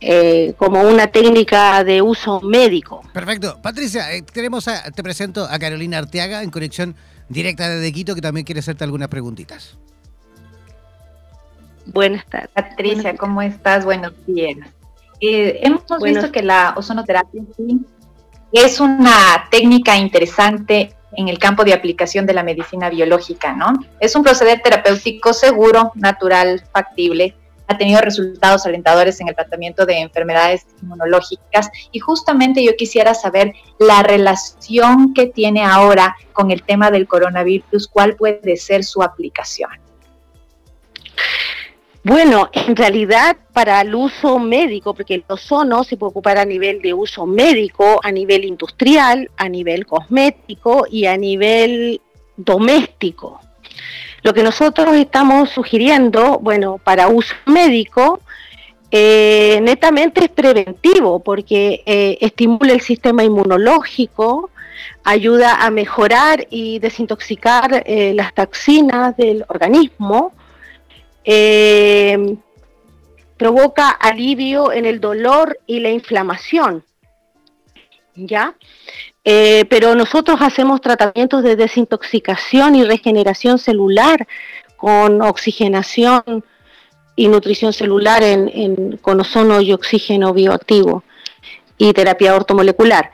eh, 0.00 0.54
como 0.56 0.82
una 0.82 1.08
técnica 1.08 1.82
de 1.82 2.02
uso 2.02 2.40
médico. 2.40 3.02
Perfecto. 3.12 3.58
Patricia, 3.60 4.14
eh, 4.14 4.22
tenemos 4.22 4.66
te 4.94 5.02
presento 5.02 5.44
a 5.50 5.58
Carolina 5.58 5.98
Arteaga 5.98 6.44
en 6.44 6.50
conexión 6.50 6.94
directa 7.28 7.68
desde 7.68 7.92
Quito, 7.92 8.14
que 8.14 8.20
también 8.20 8.46
quiere 8.46 8.60
hacerte 8.60 8.84
algunas 8.84 9.08
preguntitas. 9.08 9.76
Buenas 11.86 12.24
tardes. 12.26 12.50
Patricia, 12.54 13.16
¿cómo 13.16 13.42
estás? 13.42 13.84
Buenos 13.84 14.12
días. 14.24 14.58
Hemos 15.20 15.84
visto 16.02 16.30
que 16.30 16.42
la 16.42 16.74
ozonoterapia 16.76 17.42
es 18.52 18.80
una 18.80 19.48
técnica 19.50 19.96
interesante 19.96 20.94
en 21.16 21.28
el 21.28 21.38
campo 21.38 21.64
de 21.64 21.72
aplicación 21.72 22.26
de 22.26 22.34
la 22.34 22.42
medicina 22.42 22.90
biológica, 22.90 23.52
¿no? 23.52 23.72
Es 24.00 24.14
un 24.14 24.22
proceder 24.22 24.60
terapéutico 24.62 25.32
seguro, 25.32 25.92
natural, 25.94 26.62
factible, 26.72 27.34
ha 27.68 27.76
tenido 27.76 28.00
resultados 28.00 28.64
alentadores 28.66 29.20
en 29.20 29.28
el 29.28 29.34
tratamiento 29.34 29.86
de 29.86 29.98
enfermedades 29.98 30.66
inmunológicas 30.82 31.68
y 31.90 31.98
justamente 31.98 32.62
yo 32.62 32.76
quisiera 32.76 33.14
saber 33.14 33.54
la 33.78 34.02
relación 34.02 35.14
que 35.14 35.26
tiene 35.26 35.64
ahora 35.64 36.16
con 36.32 36.50
el 36.50 36.62
tema 36.62 36.90
del 36.90 37.08
coronavirus, 37.08 37.88
cuál 37.88 38.14
puede 38.14 38.56
ser 38.56 38.84
su 38.84 39.02
aplicación. 39.02 39.70
Bueno, 42.08 42.50
en 42.52 42.76
realidad 42.76 43.36
para 43.52 43.80
el 43.80 43.92
uso 43.92 44.38
médico, 44.38 44.94
porque 44.94 45.14
el 45.14 45.24
ozono 45.26 45.82
se 45.82 45.96
puede 45.96 46.10
ocupar 46.10 46.38
a 46.38 46.44
nivel 46.44 46.80
de 46.80 46.94
uso 46.94 47.26
médico, 47.26 47.98
a 48.00 48.12
nivel 48.12 48.44
industrial, 48.44 49.28
a 49.36 49.48
nivel 49.48 49.86
cosmético 49.86 50.86
y 50.88 51.06
a 51.06 51.16
nivel 51.16 52.00
doméstico. 52.36 53.40
Lo 54.22 54.32
que 54.32 54.44
nosotros 54.44 54.94
estamos 54.94 55.50
sugiriendo, 55.50 56.38
bueno, 56.38 56.78
para 56.78 57.08
uso 57.08 57.34
médico, 57.46 58.20
eh, 58.92 59.58
netamente 59.62 60.26
es 60.26 60.30
preventivo 60.30 61.18
porque 61.18 61.82
eh, 61.86 62.18
estimula 62.20 62.72
el 62.72 62.82
sistema 62.82 63.24
inmunológico, 63.24 64.50
ayuda 65.02 65.66
a 65.66 65.72
mejorar 65.72 66.46
y 66.50 66.78
desintoxicar 66.78 67.82
eh, 67.84 68.12
las 68.14 68.32
toxinas 68.32 69.16
del 69.16 69.44
organismo, 69.48 70.35
provoca 73.36 73.88
alivio 73.90 74.72
en 74.72 74.86
el 74.86 75.00
dolor 75.00 75.58
y 75.66 75.80
la 75.80 75.90
inflamación. 75.90 76.84
¿Ya? 78.14 78.54
Eh, 79.24 79.64
pero 79.68 79.94
nosotros 79.94 80.38
hacemos 80.40 80.80
tratamientos 80.80 81.42
de 81.42 81.56
desintoxicación 81.56 82.76
y 82.76 82.84
regeneración 82.84 83.58
celular 83.58 84.26
con 84.76 85.20
oxigenación 85.20 86.44
y 87.16 87.28
nutrición 87.28 87.72
celular 87.72 88.22
con 89.00 89.20
ozono 89.20 89.60
y 89.60 89.72
oxígeno 89.72 90.32
bioactivo 90.32 91.02
y 91.76 91.92
terapia 91.92 92.36
ortomolecular. 92.36 93.10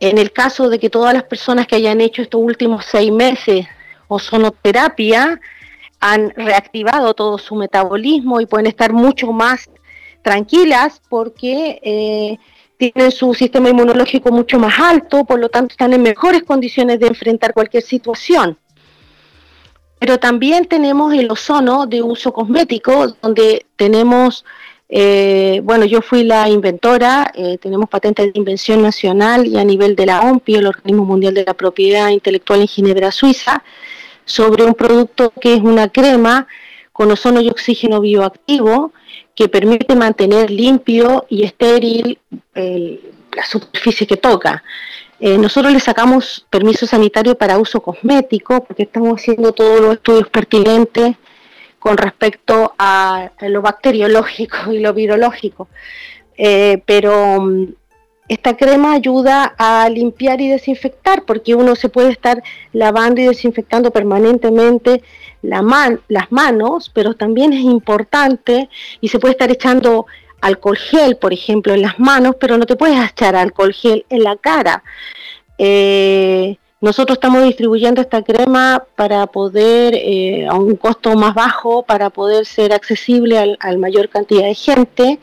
En 0.00 0.18
el 0.18 0.32
caso 0.32 0.68
de 0.68 0.78
que 0.78 0.90
todas 0.90 1.12
las 1.12 1.24
personas 1.24 1.66
que 1.66 1.76
hayan 1.76 2.00
hecho 2.00 2.22
estos 2.22 2.40
últimos 2.40 2.86
seis 2.86 3.12
meses 3.12 3.66
ozonoterapia 4.08 5.40
han 6.02 6.30
reactivado 6.30 7.14
todo 7.14 7.38
su 7.38 7.54
metabolismo 7.54 8.40
y 8.40 8.46
pueden 8.46 8.66
estar 8.66 8.92
mucho 8.92 9.30
más 9.30 9.70
tranquilas 10.20 11.00
porque 11.08 11.80
eh, 11.80 12.38
tienen 12.76 13.12
su 13.12 13.32
sistema 13.34 13.70
inmunológico 13.70 14.32
mucho 14.32 14.58
más 14.58 14.80
alto, 14.80 15.24
por 15.24 15.38
lo 15.38 15.48
tanto 15.48 15.74
están 15.74 15.92
en 15.92 16.02
mejores 16.02 16.42
condiciones 16.42 16.98
de 16.98 17.06
enfrentar 17.06 17.54
cualquier 17.54 17.84
situación. 17.84 18.58
Pero 20.00 20.18
también 20.18 20.64
tenemos 20.64 21.14
el 21.14 21.30
ozono 21.30 21.86
de 21.86 22.02
uso 22.02 22.32
cosmético, 22.32 23.06
donde 23.22 23.66
tenemos, 23.76 24.44
eh, 24.88 25.60
bueno, 25.62 25.84
yo 25.84 26.02
fui 26.02 26.24
la 26.24 26.48
inventora, 26.48 27.30
eh, 27.36 27.58
tenemos 27.58 27.88
patente 27.88 28.24
de 28.24 28.32
invención 28.34 28.82
nacional 28.82 29.46
y 29.46 29.56
a 29.56 29.62
nivel 29.62 29.94
de 29.94 30.06
la 30.06 30.22
OMPI, 30.22 30.56
el 30.56 30.66
Organismo 30.66 31.04
Mundial 31.04 31.34
de 31.34 31.44
la 31.44 31.54
Propiedad 31.54 32.08
Intelectual 32.08 32.62
en 32.62 32.66
Ginebra, 32.66 33.12
Suiza, 33.12 33.62
sobre 34.24 34.64
un 34.64 34.74
producto 34.74 35.32
que 35.40 35.54
es 35.54 35.60
una 35.60 35.88
crema 35.88 36.46
con 36.92 37.10
ozono 37.10 37.40
y 37.40 37.48
oxígeno 37.48 38.00
bioactivo, 38.00 38.92
que 39.34 39.48
permite 39.48 39.96
mantener 39.96 40.50
limpio 40.50 41.26
y 41.28 41.44
estéril 41.44 42.18
la 42.54 43.46
superficie 43.46 44.06
que 44.06 44.16
toca. 44.16 44.62
Eh, 45.24 45.38
nosotros 45.38 45.72
le 45.72 45.80
sacamos 45.80 46.46
permiso 46.50 46.84
sanitario 46.86 47.36
para 47.36 47.58
uso 47.58 47.80
cosmético 47.80 48.64
porque 48.64 48.82
estamos 48.82 49.20
haciendo 49.20 49.52
todos 49.52 49.80
los 49.80 49.94
estudios 49.94 50.28
pertinentes 50.28 51.16
con 51.78 51.96
respecto 51.96 52.74
a, 52.78 53.30
lo 53.40 53.62
bacteriológico 53.62 54.72
y 54.72 54.80
lo 54.80 54.92
virológico. 54.92 55.68
Eh, 56.36 56.82
pero 56.86 57.40
mm, 57.40 57.66
esta 58.28 58.56
crema 58.56 58.92
ayuda 58.92 59.54
a 59.58 59.88
limpiar 59.88 60.40
y 60.40 60.48
desinfectar 60.48 61.24
porque 61.24 61.54
uno 61.54 61.76
se 61.76 61.88
puede 61.88 62.10
estar 62.10 62.42
lavando 62.72 63.20
y 63.20 63.26
desinfectando 63.26 63.90
permanentemente 63.90 65.02
las 65.42 66.30
manos, 66.30 66.90
pero 66.94 67.14
también 67.14 67.52
es 67.52 67.60
importante 67.60 68.68
y 69.00 69.08
se 69.08 69.18
puede 69.18 69.32
estar 69.32 69.50
echando 69.50 70.06
alcohol 70.40 70.76
gel, 70.76 71.16
por 71.16 71.32
ejemplo, 71.32 71.74
en 71.74 71.82
las 71.82 71.98
manos, 71.98 72.36
pero 72.38 72.58
no 72.58 72.66
te 72.66 72.76
puedes 72.76 72.98
echar 73.10 73.34
alcohol 73.36 73.72
gel 73.72 74.04
en 74.08 74.22
la 74.22 74.36
cara. 74.36 74.82
Eh, 75.58 76.56
nosotros 76.80 77.16
estamos 77.16 77.44
distribuyendo 77.44 78.00
esta 78.00 78.22
crema 78.22 78.84
para 78.96 79.26
poder, 79.28 79.94
eh, 79.94 80.46
a 80.48 80.54
un 80.54 80.74
costo 80.76 81.14
más 81.14 81.34
bajo, 81.34 81.84
para 81.84 82.10
poder 82.10 82.44
ser 82.44 82.72
accesible 82.72 83.38
al, 83.38 83.56
al 83.60 83.78
mayor 83.78 84.08
cantidad 84.08 84.44
de 84.44 84.54
gente. 84.54 85.20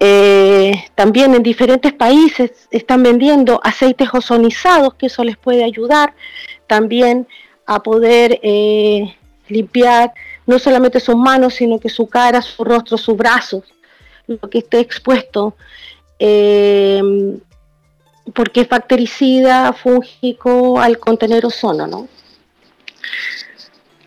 Eh, 0.00 0.84
también 0.94 1.34
en 1.34 1.42
diferentes 1.42 1.92
países 1.92 2.68
están 2.70 3.02
vendiendo 3.02 3.60
aceites 3.64 4.08
ozonizados, 4.12 4.94
que 4.94 5.06
eso 5.06 5.24
les 5.24 5.36
puede 5.36 5.64
ayudar 5.64 6.14
también 6.66 7.26
a 7.66 7.82
poder 7.82 8.38
eh, 8.42 9.16
limpiar 9.48 10.12
no 10.46 10.58
solamente 10.58 11.00
sus 11.00 11.16
manos, 11.16 11.54
sino 11.54 11.78
que 11.78 11.88
su 11.88 12.06
cara, 12.06 12.40
su 12.40 12.64
rostro, 12.64 12.96
sus 12.96 13.16
brazos, 13.16 13.64
lo 14.26 14.38
que 14.48 14.58
esté 14.58 14.80
expuesto, 14.80 15.56
eh, 16.18 17.02
porque 18.34 18.62
es 18.62 18.68
bactericida, 18.68 19.72
fúngico, 19.72 20.80
al 20.80 20.98
contener 20.98 21.44
ozono, 21.44 21.86
¿no? 21.86 22.08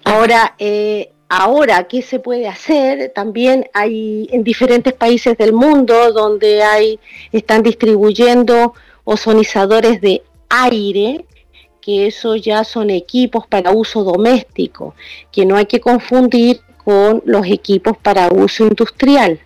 Ahora, 0.04 0.56
eh, 0.58 1.12
ahora, 1.32 1.86
¿qué 1.86 2.02
se 2.02 2.20
puede 2.20 2.50
hacer? 2.50 3.14
También 3.16 3.66
hay 3.74 4.28
en 4.34 4.44
diferentes 4.44 4.92
países 4.92 5.38
del 5.38 5.54
mundo 5.54 6.12
donde 6.12 6.62
hay, 6.62 7.00
están 7.32 7.64
distribuyendo 7.64 8.74
ozonizadores 9.06 10.02
de 10.02 10.24
aire, 10.50 11.24
que 11.80 12.06
eso 12.08 12.36
ya 12.36 12.66
son 12.66 12.90
equipos 12.90 13.48
para 13.48 13.72
uso 13.72 14.04
doméstico, 14.04 14.94
que 15.32 15.46
no 15.46 15.56
hay 15.56 15.68
que 15.68 15.80
confundir 15.80 16.60
con 16.84 17.24
los 17.26 17.48
equipos 17.48 17.96
para 17.98 18.28
uso 18.28 18.68
industrial, 18.68 19.40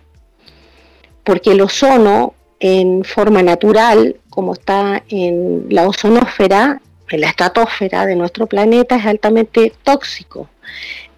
porque 1.22 1.52
el 1.52 1.60
ozono 1.60 2.34
en 2.58 3.04
forma 3.04 3.44
natural, 3.44 4.16
como 4.28 4.54
está 4.54 5.04
en 5.08 5.66
la 5.70 5.86
ozonósfera, 5.86 6.82
en 7.10 7.20
la 7.20 7.28
estratosfera 7.28 8.06
de 8.06 8.16
nuestro 8.16 8.48
planeta, 8.48 8.96
es 8.96 9.06
altamente 9.06 9.72
tóxico. 9.84 10.48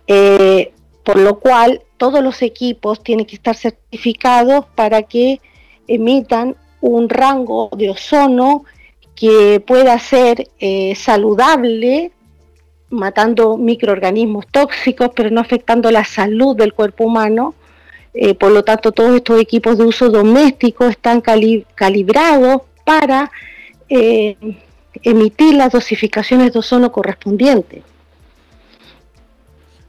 Eh, 0.08 0.72
por 1.04 1.18
lo 1.18 1.38
cual, 1.38 1.82
todos 1.98 2.24
los 2.24 2.40
equipos 2.42 3.02
tienen 3.02 3.26
que 3.26 3.36
estar 3.36 3.54
certificados 3.54 4.64
para 4.74 5.02
que 5.02 5.40
emitan 5.86 6.56
un 6.80 7.08
rango 7.08 7.68
de 7.76 7.90
ozono 7.90 8.64
que 9.14 9.62
pueda 9.66 9.98
ser 9.98 10.48
eh, 10.60 10.94
saludable, 10.94 12.12
matando 12.88 13.58
microorganismos 13.58 14.46
tóxicos, 14.46 15.10
pero 15.14 15.30
no 15.30 15.40
afectando 15.40 15.90
la 15.90 16.04
salud 16.04 16.56
del 16.56 16.72
cuerpo 16.72 17.04
humano. 17.04 17.54
Eh, 18.14 18.34
por 18.34 18.50
lo 18.50 18.64
tanto, 18.64 18.92
todos 18.92 19.14
estos 19.16 19.40
equipos 19.40 19.76
de 19.76 19.84
uso 19.84 20.08
doméstico 20.08 20.86
están 20.86 21.20
calibrados 21.20 22.62
para 22.84 23.30
emitir 25.02 25.54
las 25.54 25.72
dosificaciones 25.72 26.52
de 26.52 26.58
ozono 26.58 26.92
correspondientes. 26.92 27.82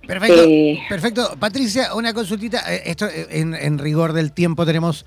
Perfecto, 0.09 0.43
perfecto. 0.89 1.35
Patricia, 1.39 1.93
una 1.93 2.15
consultita. 2.15 2.61
Esto 2.73 3.05
en, 3.11 3.53
en 3.53 3.77
rigor 3.77 4.13
del 4.13 4.31
tiempo 4.31 4.65
tenemos 4.65 5.05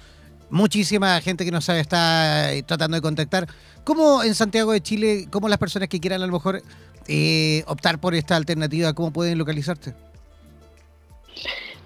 muchísima 0.48 1.20
gente 1.20 1.44
que 1.44 1.50
nos 1.50 1.68
está 1.68 2.50
tratando 2.66 2.94
de 2.94 3.00
contactar. 3.00 3.48
¿Cómo 3.82 4.22
en 4.22 4.36
Santiago 4.36 4.70
de 4.70 4.80
Chile, 4.80 5.26
cómo 5.28 5.48
las 5.48 5.58
personas 5.58 5.88
que 5.88 5.98
quieran 5.98 6.22
a 6.22 6.26
lo 6.26 6.32
mejor 6.32 6.62
eh, 7.08 7.64
optar 7.66 7.98
por 7.98 8.14
esta 8.14 8.36
alternativa, 8.36 8.92
cómo 8.92 9.12
pueden 9.12 9.38
localizarte? 9.38 9.92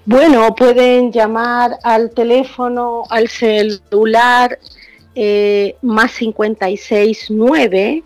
Bueno, 0.05 0.55
pueden 0.55 1.11
llamar 1.11 1.79
al 1.85 2.11
teléfono, 2.11 3.05
al 3.09 3.29
celular 3.29 4.59
eh, 5.15 5.75
más 5.81 6.13
569 6.13 8.03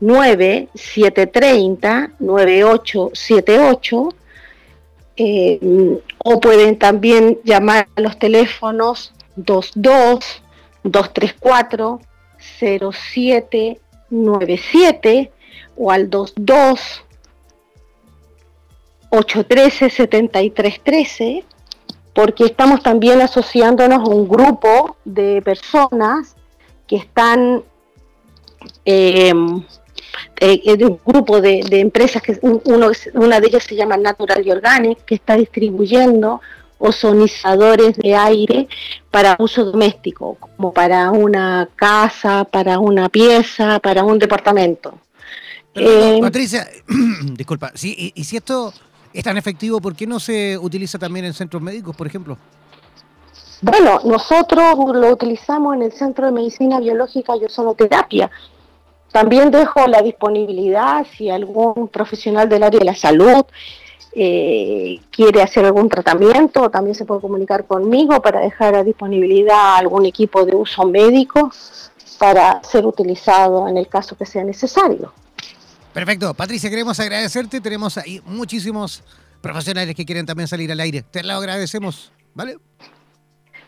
9 0.00 0.68
730 0.74 2.12
9878 2.20 4.15
eh, 5.16 6.00
o 6.18 6.40
pueden 6.40 6.78
también 6.78 7.38
llamar 7.44 7.88
a 7.96 8.00
los 8.00 8.18
teléfonos 8.18 9.12
22 9.36 10.42
234 10.82 12.00
0797 12.58 15.30
o 15.76 15.90
al 15.90 16.06
22 16.06 17.02
813 19.10 19.90
7313 19.90 21.44
porque 22.14 22.44
estamos 22.44 22.82
también 22.82 23.20
asociándonos 23.20 23.98
a 23.98 24.10
un 24.10 24.26
grupo 24.28 24.96
de 25.04 25.42
personas 25.42 26.36
que 26.86 26.96
están 26.96 27.62
eh, 28.84 29.34
eh, 30.40 30.60
un 30.80 31.00
grupo 31.04 31.40
de, 31.40 31.60
empresas 31.70 32.22
que 32.22 32.38
uno, 32.42 32.90
una 33.14 33.40
de 33.40 33.46
ellas 33.48 33.64
se 33.64 33.74
llama 33.74 33.96
Natural 33.96 34.46
y 34.46 34.50
Organic 34.50 35.04
que 35.04 35.14
está 35.14 35.36
distribuyendo 35.36 36.40
ozonizadores 36.78 37.96
de 37.96 38.14
aire 38.14 38.68
para 39.10 39.36
uso 39.38 39.64
doméstico, 39.64 40.36
como 40.38 40.72
para 40.72 41.10
una 41.10 41.68
casa, 41.74 42.44
para 42.44 42.78
una 42.78 43.08
pieza, 43.08 43.78
para 43.80 44.04
un 44.04 44.18
departamento. 44.18 44.98
Eh, 45.74 46.18
Patricia, 46.20 46.66
disculpa, 47.34 47.72
y, 47.82 48.12
y, 48.14 48.24
si 48.24 48.36
esto 48.36 48.72
es 49.12 49.24
tan 49.24 49.36
efectivo, 49.36 49.80
¿por 49.80 49.94
qué 49.94 50.06
no 50.06 50.20
se 50.20 50.56
utiliza 50.58 50.98
también 50.98 51.26
en 51.26 51.34
centros 51.34 51.62
médicos, 51.62 51.94
por 51.94 52.06
ejemplo? 52.06 52.38
Bueno, 53.62 54.00
nosotros 54.04 54.76
lo 54.94 55.10
utilizamos 55.10 55.76
en 55.76 55.82
el 55.82 55.92
Centro 55.92 56.26
de 56.26 56.32
Medicina 56.32 56.78
Biológica 56.78 57.34
y 57.36 57.44
Ozonoterapia. 57.44 58.30
También 59.16 59.50
dejo 59.50 59.86
la 59.86 60.02
disponibilidad 60.02 61.06
si 61.16 61.30
algún 61.30 61.88
profesional 61.88 62.50
del 62.50 62.62
área 62.62 62.78
de 62.78 62.84
la 62.84 62.94
salud 62.94 63.46
eh, 64.14 65.00
quiere 65.10 65.40
hacer 65.40 65.64
algún 65.64 65.88
tratamiento, 65.88 66.68
también 66.68 66.94
se 66.94 67.06
puede 67.06 67.22
comunicar 67.22 67.64
conmigo 67.64 68.20
para 68.20 68.40
dejar 68.40 68.74
a 68.74 68.84
disponibilidad 68.84 69.76
algún 69.76 70.04
equipo 70.04 70.44
de 70.44 70.54
uso 70.54 70.84
médico 70.84 71.50
para 72.18 72.62
ser 72.62 72.84
utilizado 72.84 73.66
en 73.66 73.78
el 73.78 73.88
caso 73.88 74.18
que 74.18 74.26
sea 74.26 74.44
necesario. 74.44 75.14
Perfecto. 75.94 76.34
Patricia, 76.34 76.68
queremos 76.68 77.00
agradecerte. 77.00 77.62
Tenemos 77.62 77.96
ahí 77.96 78.20
muchísimos 78.26 79.02
profesionales 79.40 79.94
que 79.94 80.04
quieren 80.04 80.26
también 80.26 80.46
salir 80.46 80.70
al 80.70 80.80
aire. 80.80 81.00
Te 81.00 81.22
lo 81.22 81.32
agradecemos, 81.32 82.12
¿vale? 82.34 82.58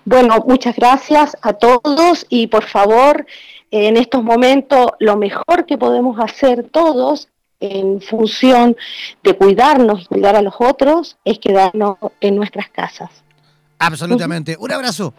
Bueno, 0.05 0.43
muchas 0.47 0.77
gracias 0.77 1.37
a 1.43 1.53
todos 1.53 2.25
y 2.31 2.47
por 2.47 2.65
favor, 2.65 3.27
en 3.71 3.97
estos 3.97 4.23
momentos 4.23 4.89
lo 4.99 5.17
mejor 5.17 5.67
que 5.67 5.79
podemos 5.79 6.19
hacer 6.19 6.69
todos 6.71 7.29
en 7.61 8.01
función 8.01 8.77
de 9.23 9.37
cuidarnos 9.37 10.03
y 10.03 10.07
cuidar 10.07 10.37
a 10.37 10.43
los 10.43 10.55
otros 10.59 11.17
es 11.25 11.39
quedarnos 11.39 11.97
en 12.21 12.37
nuestras 12.37 12.69
casas. 12.71 13.11
Absolutamente. 13.79 14.57
Un 14.59 14.73
abrazo. 14.73 15.13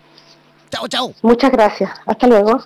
Chao, 0.69 0.87
chao. 0.87 1.13
Muchas 1.21 1.51
gracias. 1.51 1.91
Hasta 2.05 2.27
luego. 2.27 2.63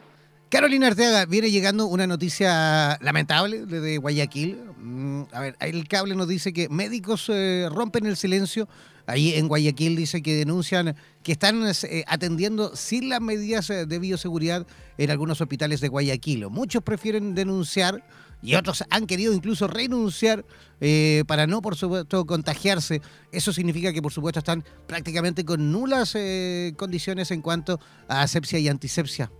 Carolina 0.50 0.88
Arteaga, 0.88 1.26
viene 1.26 1.50
llegando 1.50 1.88
una 1.88 2.06
noticia 2.06 3.00
lamentable 3.02 3.66
desde 3.66 3.98
Guayaquil. 3.98 4.62
Mm, 4.78 5.24
a 5.32 5.40
ver, 5.40 5.56
el 5.60 5.88
cable 5.88 6.16
nos 6.16 6.28
dice 6.28 6.54
que 6.54 6.70
médicos 6.70 7.28
eh, 7.30 7.68
rompen 7.72 8.06
el 8.06 8.18
silencio. 8.18 8.68
Ahí 9.06 9.34
en 9.34 9.48
Guayaquil 9.48 9.96
dice 9.96 10.22
que 10.22 10.36
denuncian 10.36 10.96
que 11.24 11.34
están 11.34 11.64
eh, 11.66 12.04
atendiendo 12.08 12.76
sin 12.76 13.10
las 13.10 13.22
medidas 13.22 13.70
eh, 13.70 13.86
de 13.86 14.00
bioseguridad 14.00 14.66
en 14.98 15.12
algunos 15.12 15.42
hospitales 15.42 15.82
de 15.82 15.90
Guayaquil. 15.90 16.50
Muchos 16.50 16.84
prefieren 16.84 17.36
denunciar 17.36 18.04
y 18.44 18.56
otros 18.56 18.84
han 18.90 19.08
querido 19.08 19.34
incluso 19.34 19.68
renunciar 19.68 20.46
eh, 20.82 21.24
para 21.28 21.48
no, 21.48 21.62
por 21.62 21.78
supuesto, 21.78 22.26
contagiarse. 22.26 23.02
Eso 23.32 23.54
significa 23.54 23.94
que, 23.94 24.02
por 24.02 24.12
supuesto, 24.12 24.40
están 24.40 24.66
prácticamente 24.86 25.46
con 25.46 25.72
nulas 25.72 26.14
eh, 26.16 26.74
condiciones 26.76 27.32
en 27.32 27.42
cuanto 27.42 27.80
a 28.10 28.22
asepsia 28.22 28.60
y 28.60 28.68
antisepsia. 28.68 29.32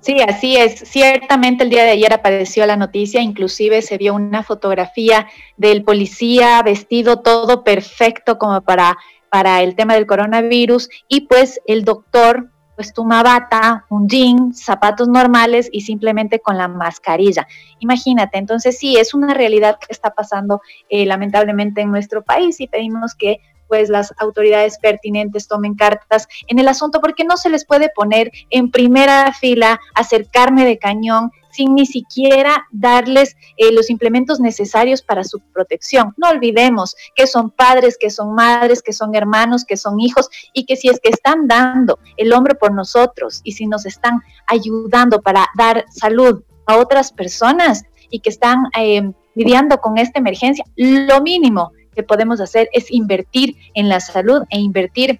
Sí, 0.00 0.20
así 0.20 0.56
es. 0.56 0.78
Ciertamente 0.80 1.64
el 1.64 1.70
día 1.70 1.84
de 1.84 1.90
ayer 1.90 2.12
apareció 2.12 2.64
la 2.66 2.76
noticia, 2.76 3.20
inclusive 3.20 3.82
se 3.82 3.98
vio 3.98 4.14
una 4.14 4.42
fotografía 4.42 5.26
del 5.56 5.82
policía 5.82 6.62
vestido 6.62 7.20
todo 7.20 7.64
perfecto 7.64 8.38
como 8.38 8.60
para, 8.60 8.96
para 9.28 9.62
el 9.62 9.74
tema 9.74 9.94
del 9.94 10.06
coronavirus 10.06 10.88
y 11.08 11.22
pues 11.22 11.60
el 11.66 11.84
doctor 11.84 12.50
pues 12.76 12.92
una 12.96 13.24
bata, 13.24 13.86
un 13.90 14.08
jean, 14.08 14.54
zapatos 14.54 15.08
normales 15.08 15.68
y 15.72 15.80
simplemente 15.80 16.38
con 16.38 16.56
la 16.56 16.68
mascarilla. 16.68 17.48
Imagínate, 17.80 18.38
entonces 18.38 18.78
sí, 18.78 18.96
es 18.96 19.14
una 19.14 19.34
realidad 19.34 19.80
que 19.80 19.92
está 19.92 20.10
pasando 20.10 20.60
eh, 20.88 21.04
lamentablemente 21.04 21.80
en 21.80 21.90
nuestro 21.90 22.22
país 22.22 22.60
y 22.60 22.68
pedimos 22.68 23.16
que 23.16 23.40
pues 23.68 23.88
las 23.88 24.12
autoridades 24.18 24.78
pertinentes 24.78 25.46
tomen 25.46 25.74
cartas 25.74 26.26
en 26.46 26.58
el 26.58 26.68
asunto 26.68 27.00
porque 27.00 27.24
no 27.24 27.36
se 27.36 27.50
les 27.50 27.64
puede 27.64 27.90
poner 27.94 28.32
en 28.50 28.70
primera 28.70 29.32
fila, 29.32 29.78
acercarme 29.94 30.64
de 30.64 30.78
cañón 30.78 31.30
sin 31.50 31.74
ni 31.74 31.86
siquiera 31.86 32.66
darles 32.70 33.36
eh, 33.56 33.72
los 33.72 33.90
implementos 33.90 34.38
necesarios 34.38 35.02
para 35.02 35.24
su 35.24 35.40
protección. 35.40 36.14
No 36.16 36.28
olvidemos 36.28 36.94
que 37.16 37.26
son 37.26 37.50
padres, 37.50 37.96
que 37.98 38.10
son 38.10 38.34
madres, 38.34 38.80
que 38.80 38.92
son 38.92 39.14
hermanos, 39.16 39.64
que 39.64 39.76
son 39.76 39.98
hijos 39.98 40.28
y 40.52 40.66
que 40.66 40.76
si 40.76 40.88
es 40.88 41.00
que 41.00 41.08
están 41.08 41.48
dando 41.48 41.98
el 42.16 42.32
hombre 42.32 42.54
por 42.54 42.72
nosotros 42.72 43.40
y 43.42 43.52
si 43.52 43.66
nos 43.66 43.86
están 43.86 44.22
ayudando 44.46 45.20
para 45.20 45.48
dar 45.56 45.84
salud 45.90 46.42
a 46.66 46.76
otras 46.76 47.12
personas 47.12 47.82
y 48.08 48.20
que 48.20 48.30
están 48.30 48.66
eh, 48.78 49.10
lidiando 49.34 49.78
con 49.80 49.98
esta 49.98 50.20
emergencia, 50.20 50.64
lo 50.76 51.20
mínimo 51.22 51.72
que 51.98 52.04
podemos 52.04 52.40
hacer 52.40 52.68
es 52.72 52.92
invertir 52.92 53.56
en 53.74 53.88
la 53.88 53.98
salud 53.98 54.42
e 54.50 54.58
invertir 54.60 55.18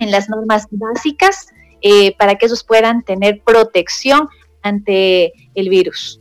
en 0.00 0.10
las 0.10 0.28
normas 0.28 0.66
básicas 0.68 1.46
eh, 1.80 2.16
para 2.16 2.34
que 2.34 2.46
ellos 2.46 2.64
puedan 2.64 3.04
tener 3.04 3.40
protección 3.44 4.28
ante 4.62 5.32
el 5.54 5.68
virus. 5.68 6.20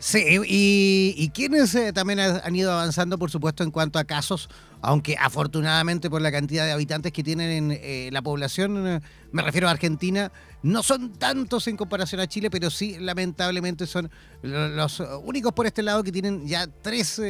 Sí, 0.00 0.24
y, 0.46 1.14
y 1.16 1.30
quienes 1.30 1.74
eh, 1.74 1.92
también 1.92 2.20
han 2.20 2.54
ido 2.54 2.70
avanzando, 2.70 3.18
por 3.18 3.32
supuesto, 3.32 3.64
en 3.64 3.72
cuanto 3.72 3.98
a 3.98 4.04
casos, 4.04 4.48
aunque 4.80 5.16
afortunadamente 5.18 6.08
por 6.08 6.22
la 6.22 6.30
cantidad 6.30 6.64
de 6.64 6.70
habitantes 6.70 7.12
que 7.12 7.24
tienen 7.24 7.50
en 7.50 7.78
eh, 7.82 8.08
la 8.12 8.22
población, 8.22 8.86
eh, 8.86 9.00
me 9.32 9.42
refiero 9.42 9.66
a 9.66 9.72
Argentina, 9.72 10.30
no 10.62 10.84
son 10.84 11.12
tantos 11.14 11.66
en 11.66 11.76
comparación 11.76 12.20
a 12.20 12.28
Chile, 12.28 12.48
pero 12.48 12.70
sí, 12.70 12.96
lamentablemente, 13.00 13.88
son 13.88 14.08
los 14.42 15.02
únicos 15.24 15.52
por 15.52 15.66
este 15.66 15.82
lado 15.82 16.04
que 16.04 16.12
tienen 16.12 16.46
ya 16.46 16.68
tres 16.68 17.20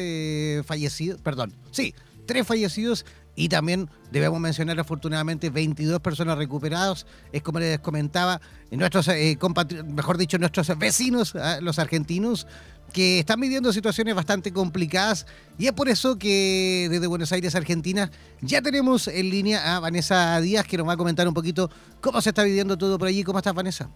fallecidos, 0.67 1.23
perdón, 1.23 1.55
sí, 1.71 1.95
tres 2.27 2.47
fallecidos 2.47 3.07
y 3.39 3.49
también 3.49 3.89
debemos 4.11 4.41
mencionar 4.41 4.81
afortunadamente 4.81 5.49
22 5.49 6.01
personas 6.01 6.37
recuperadas. 6.37 7.07
Es 7.33 7.41
como 7.41 7.61
les 7.61 7.79
comentaba, 7.79 8.41
nuestros 8.73 9.07
eh, 9.07 9.39
mejor 9.87 10.19
dicho, 10.19 10.39
nuestros 10.39 10.77
vecinos, 10.77 11.37
ah, 11.37 11.59
los 11.61 11.79
argentinos, 11.79 12.49
que 12.93 13.21
están 13.21 13.39
viviendo 13.39 13.73
situaciones 13.73 14.17
bastante 14.17 14.53
complicadas. 14.53 15.25
Y 15.57 15.67
es 15.67 15.73
por 15.73 15.89
eso 15.89 16.19
que 16.19 16.89
desde 16.91 17.07
Buenos 17.07 17.31
Aires, 17.31 17.55
Argentina, 17.55 18.11
ya 18.41 18.61
tenemos 18.61 19.07
en 19.07 19.31
línea 19.31 19.77
a 19.77 19.79
Vanessa 19.79 20.41
Díaz, 20.41 20.67
que 20.67 20.77
nos 20.77 20.89
va 20.89 20.95
a 20.95 20.97
comentar 20.97 21.29
un 21.29 21.35
poquito 21.35 21.71
cómo 22.01 22.21
se 22.21 22.31
está 22.31 22.43
viviendo 22.43 22.77
todo 22.77 22.99
por 22.99 23.07
allí. 23.07 23.23
¿Cómo 23.23 23.39
estás, 23.39 23.55
Vanessa? 23.55 23.89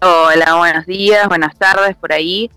Hola, 0.00 0.54
buenos 0.56 0.86
días, 0.86 1.28
buenas 1.28 1.54
tardes 1.58 1.94
por 1.96 2.10
ahí. 2.14 2.50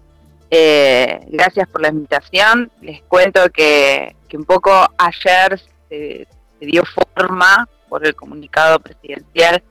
Eh, 0.50 1.20
gracias 1.28 1.68
por 1.68 1.82
la 1.82 1.90
invitación. 1.90 2.72
Les 2.82 3.02
cuento 3.04 3.42
que, 3.54 4.16
un 4.36 4.46
poco 4.46 4.72
ayer 4.98 5.60
se, 5.90 6.28
dio 6.60 6.84
forma 7.16 7.68
por 7.90 8.06
el 8.06 8.16
comunicado 8.16 8.80
presidencial 8.80 9.64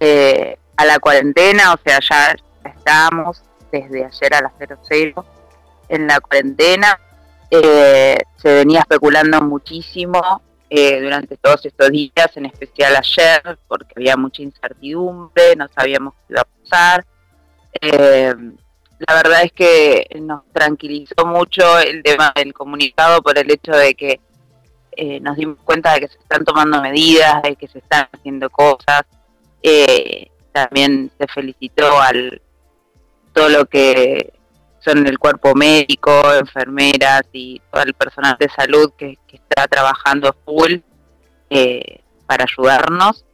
eh, 0.00 0.58
a 0.76 0.84
la 0.84 0.98
cuarentena, 0.98 1.72
o 1.72 1.76
sea, 1.84 1.98
ya 2.00 2.36
estamos 2.68 3.42
desde 3.72 4.04
ayer 4.04 4.34
a 4.34 4.42
las 4.42 4.52
00 4.88 5.24
en 5.88 6.06
la 6.06 6.20
cuarentena. 6.20 6.98
Eh, 7.50 8.18
se 8.36 8.54
venía 8.54 8.80
especulando 8.80 9.40
muchísimo 9.40 10.42
durante 10.70 11.38
todos 11.38 11.64
estos 11.64 11.88
días, 11.90 12.30
en 12.36 12.44
especial 12.44 12.94
ayer, 12.94 13.58
porque 13.66 13.94
había 13.96 14.18
mucha 14.18 14.42
incertidumbre, 14.42 15.56
no 15.56 15.66
sabíamos 15.74 16.12
qué 16.14 16.34
iba 16.34 16.42
a 16.42 16.44
pasar 16.44 17.06
la 19.06 19.14
verdad 19.14 19.42
es 19.44 19.52
que 19.52 20.06
nos 20.20 20.42
tranquilizó 20.52 21.24
mucho 21.24 21.78
el 21.78 22.02
tema 22.02 22.32
del 22.34 22.52
comunicado 22.52 23.22
por 23.22 23.38
el 23.38 23.50
hecho 23.50 23.72
de 23.72 23.94
que 23.94 24.20
eh, 24.96 25.20
nos 25.20 25.36
dimos 25.36 25.58
cuenta 25.64 25.94
de 25.94 26.00
que 26.00 26.08
se 26.08 26.18
están 26.18 26.44
tomando 26.44 26.82
medidas, 26.82 27.40
de 27.42 27.54
que 27.54 27.68
se 27.68 27.78
están 27.78 28.08
haciendo 28.12 28.50
cosas. 28.50 29.02
Eh, 29.62 30.28
también 30.52 31.10
se 31.16 31.28
felicitó 31.28 32.00
al 32.00 32.42
todo 33.32 33.48
lo 33.48 33.66
que 33.66 34.32
son 34.80 35.06
el 35.06 35.18
cuerpo 35.18 35.54
médico, 35.54 36.10
enfermeras 36.34 37.22
y 37.32 37.60
todo 37.70 37.82
el 37.82 37.94
personal 37.94 38.36
de 38.40 38.48
salud 38.48 38.92
que, 38.96 39.16
está 39.32 39.68
trabajando 39.68 40.34
full 40.44 40.78
eh, 41.50 42.00
para 42.26 42.44
ayudarnos. 42.44 43.24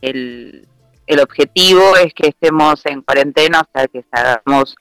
El, 0.00 0.68
el 1.06 1.20
objetivo 1.20 1.96
es 1.96 2.12
que 2.12 2.28
estemos 2.28 2.84
en 2.86 3.02
cuarentena, 3.02 3.60
o 3.60 3.68
sea, 3.72 3.86
que 3.86 4.04
salgamos 4.12 4.74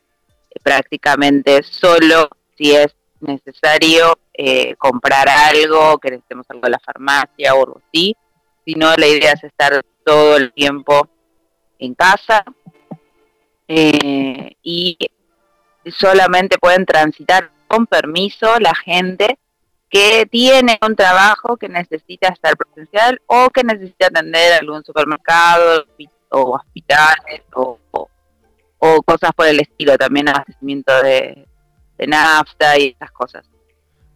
prácticamente 0.63 1.61
solo 1.63 2.29
si 2.57 2.71
es 2.71 2.95
necesario 3.19 4.17
eh, 4.33 4.75
comprar 4.75 5.27
algo, 5.29 5.97
que 5.99 6.11
necesitemos 6.11 6.45
algo 6.49 6.63
de 6.63 6.71
la 6.71 6.79
farmacia 6.79 7.53
o 7.53 7.65
algo 7.65 7.81
así. 7.87 8.15
Si 8.65 8.73
no, 8.73 8.95
la 8.95 9.07
idea 9.07 9.33
es 9.33 9.43
estar 9.43 9.85
todo 10.03 10.37
el 10.37 10.51
tiempo 10.53 11.07
en 11.77 11.93
casa 11.93 12.43
eh, 13.67 14.55
y 14.63 14.97
solamente 15.91 16.57
pueden 16.57 16.85
transitar 16.85 17.51
con 17.67 17.85
permiso 17.85 18.59
la 18.59 18.73
gente 18.73 19.37
que 19.89 20.25
tiene 20.25 20.77
un 20.85 20.95
trabajo 20.95 21.57
que 21.57 21.69
necesita 21.69 22.29
estar 22.29 22.57
presencial 22.57 23.21
o 23.27 23.49
que 23.49 23.63
necesita 23.63 24.07
atender 24.07 24.53
algún 24.59 24.83
supermercado, 24.83 25.85
o 26.35 26.55
hospitales 26.55 27.41
o, 27.53 27.79
o, 28.79 29.01
cosas 29.03 29.31
por 29.35 29.47
el 29.47 29.59
estilo, 29.61 29.97
también 29.97 30.29
abastecimiento 30.29 30.91
de, 31.01 31.47
de 31.97 32.07
nafta 32.07 32.77
y 32.77 32.89
esas 32.89 33.11
cosas. 33.11 33.45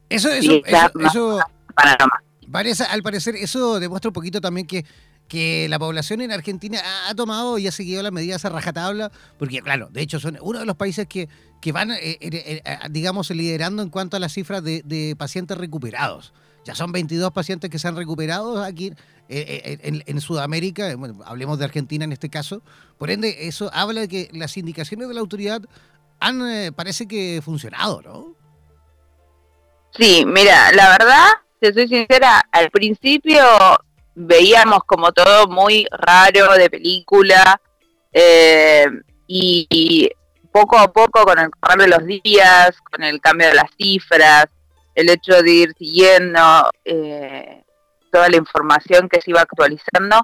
Eso, 0.10 0.30
eso, 0.30 0.62
eso, 0.66 1.40
al 2.90 3.02
parecer, 3.04 3.36
eso 3.36 3.80
demuestra 3.80 4.10
un 4.10 4.14
poquito 4.14 4.41
también 4.41 4.68
que 4.68 4.86
que 5.30 5.68
la 5.70 5.80
población 5.80 6.22
en 6.22 6.32
Argentina 6.32 6.82
ha, 7.08 7.14
tomado 7.16 7.58
y 7.60 7.68
ha 7.68 7.72
seguido 7.72 8.02
las 8.02 8.12
medidas 8.12 8.44
a 8.46 8.50
rajatabla, 8.50 9.12
porque 9.38 9.62
claro, 9.62 9.88
de 9.91 10.02
hecho 10.02 10.20
son 10.20 10.38
uno 10.41 10.60
de 10.60 10.66
los 10.66 10.76
países 10.76 11.08
que, 11.08 11.30
que 11.62 11.72
van, 11.72 11.91
eh, 11.91 12.18
eh, 12.20 12.62
eh, 12.66 12.78
digamos, 12.90 13.30
liderando 13.30 13.84
en 13.84 13.90
cuanto 13.90 14.18
a 14.18 14.20
las 14.20 14.34
cifras 14.34 14.64
de, 14.64 14.82
de, 14.84 15.16
pacientes 15.16 15.56
recuperados. 15.58 16.34
Ya 16.65 16.76
son 16.76 16.91
22 16.91 17.31
pacientes 17.31 17.69
que 17.69 17.80
se 17.80 17.88
han 17.88 17.95
recuperado 17.95 18.61
aquí 18.64 18.94
eh, 19.31 19.80
eh, 19.84 20.03
en, 20.07 20.22
Sudamérica, 20.22 20.95
hablemos 21.26 21.60
de 21.60 21.65
Argentina 21.65 22.03
en 22.03 22.11
este 22.11 22.30
caso, 22.30 22.64
por 22.98 23.11
ende 23.11 23.48
eso 23.48 23.69
habla 23.72 24.02
de 24.02 24.07
que 24.07 24.30
las 24.34 24.57
indicaciones 24.57 25.07
de 25.07 25.14
la 25.14 25.19
autoridad 25.19 25.61
han, 26.19 26.41
eh, 26.49 26.72
parece 26.72 27.07
que 27.07 27.40
funcionado, 27.45 28.02
¿no? 28.02 28.34
Sí, 29.95 30.26
mira, 30.26 30.72
la 30.72 30.90
verdad, 30.90 31.27
si 31.61 31.72
soy 31.72 31.88
sincera, 31.88 32.41
al 32.52 32.72
principio 32.72 33.44
veíamos 34.15 34.80
como 34.86 35.11
todo 35.11 35.48
muy 35.48 35.86
raro 35.91 36.53
de 36.53 36.69
película 36.69 37.61
y, 39.27 40.10
poco 40.52 40.80
a 40.80 40.91
poco 40.91 41.23
con 41.23 41.38
el 41.38 41.52
correr 41.52 41.81
de 41.81 41.88
los 41.88 42.06
días, 42.23 42.72
con 42.91 43.03
el 43.03 43.22
cambio 43.22 43.49
de 43.49 43.53
las 43.53 43.69
cifras, 43.77 44.48
el 45.00 45.10
hecho 45.10 45.42
de 45.42 45.52
ir 45.52 45.74
siguiendo 45.78 46.70
eh, 46.84 47.64
toda 48.12 48.28
la 48.28 48.36
información 48.36 49.08
que 49.08 49.22
se 49.22 49.32
iba 49.32 49.42
actualizando 49.42 50.18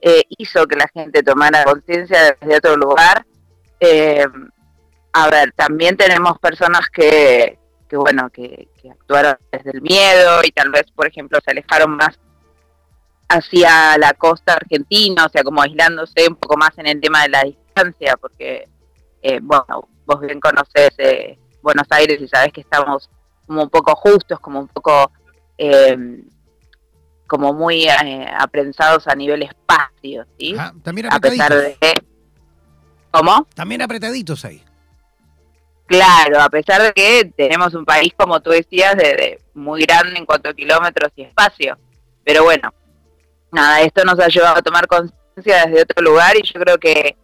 eh, 0.00 0.24
hizo 0.36 0.66
que 0.66 0.76
la 0.76 0.88
gente 0.92 1.22
tomara 1.22 1.64
conciencia 1.64 2.36
desde 2.40 2.56
otro 2.56 2.76
lugar. 2.76 3.24
Eh, 3.78 4.26
a 5.12 5.30
ver, 5.30 5.52
también 5.52 5.96
tenemos 5.96 6.38
personas 6.40 6.88
que, 6.92 7.58
que 7.88 7.96
bueno, 7.96 8.28
que, 8.30 8.68
actuaron 8.90 9.36
desde 9.50 9.70
el 9.70 9.82
miedo 9.82 10.40
y 10.44 10.50
tal 10.50 10.70
vez, 10.70 10.84
por 10.94 11.06
ejemplo, 11.06 11.38
se 11.44 11.50
alejaron 11.52 11.96
más 11.96 12.18
hacia 13.28 13.98
la 13.98 14.12
costa 14.14 14.54
argentina, 14.54 15.26
o 15.26 15.28
sea, 15.28 15.42
como 15.42 15.62
aislándose 15.62 16.28
un 16.28 16.36
poco 16.36 16.56
más 16.56 16.76
en 16.78 16.86
el 16.86 17.00
tema 17.00 17.22
de 17.22 17.28
la 17.28 17.42
distancia, 17.42 18.16
porque, 18.16 18.68
eh, 19.22 19.40
bueno, 19.42 19.88
vos 20.04 20.20
bien 20.20 20.38
conoces 20.38 20.90
Buenos 21.62 21.86
Aires 21.90 22.20
y 22.20 22.28
sabés 22.28 22.52
que 22.52 22.60
estamos 22.60 23.10
como 23.46 23.62
un 23.62 23.70
poco 23.70 23.94
justos, 23.94 24.40
como 24.40 24.60
un 24.60 24.68
poco 24.68 25.10
eh, 25.58 25.96
como 27.26 27.52
muy 27.52 27.84
eh, 27.84 28.26
aprensados 28.38 29.06
a 29.08 29.14
nivel 29.14 29.42
espacio, 29.42 30.26
¿sí? 30.38 30.54
también 30.82 31.12
a 31.12 31.18
pesar 31.18 31.54
de 31.54 31.76
¿Cómo? 33.10 33.46
También 33.54 33.80
apretaditos 33.80 34.44
ahí. 34.44 34.62
Claro, 35.86 36.40
a 36.40 36.50
pesar 36.50 36.82
de 36.82 36.92
que 36.92 37.32
tenemos 37.36 37.72
un 37.74 37.84
país, 37.84 38.12
como 38.16 38.40
tú 38.40 38.50
decías, 38.50 38.94
de, 38.96 39.40
muy 39.54 39.82
grande 39.82 40.18
en 40.18 40.26
cuanto 40.26 40.50
a 40.50 40.54
kilómetros 40.54 41.12
y 41.16 41.22
espacio. 41.22 41.78
Pero 42.24 42.44
bueno, 42.44 42.74
nada, 43.52 43.80
esto 43.80 44.04
nos 44.04 44.18
ha 44.18 44.28
llevado 44.28 44.56
a 44.56 44.62
tomar 44.62 44.86
conciencia 44.86 45.66
desde 45.66 45.82
otro 45.82 46.04
lugar 46.04 46.36
y 46.36 46.42
yo 46.42 46.60
creo 46.60 46.78
que 46.78 47.16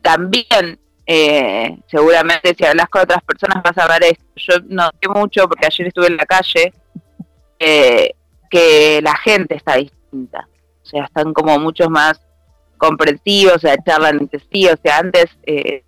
también, 0.00 0.78
eh, 1.12 1.76
seguramente 1.88 2.54
si 2.56 2.64
hablas 2.64 2.88
con 2.88 3.02
otras 3.02 3.20
personas 3.24 3.60
vas 3.64 3.76
a 3.76 3.88
ver 3.88 4.12
esto. 4.12 4.24
Yo 4.36 4.54
noté 4.68 5.08
mucho, 5.08 5.48
porque 5.48 5.66
ayer 5.66 5.88
estuve 5.88 6.06
en 6.06 6.16
la 6.16 6.24
calle, 6.24 6.72
eh, 7.58 8.12
que 8.48 9.00
la 9.02 9.16
gente 9.16 9.56
está 9.56 9.74
distinta. 9.74 10.46
O 10.80 10.86
sea, 10.86 11.06
están 11.06 11.32
como 11.34 11.58
muchos 11.58 11.90
más 11.90 12.20
comprensivos, 12.78 13.56
o 13.56 13.58
sea, 13.58 13.76
charlan 13.84 14.20
entre 14.20 14.38
sí. 14.52 14.68
O 14.68 14.76
sea, 14.80 14.98
antes, 14.98 15.36
eh, 15.42 15.82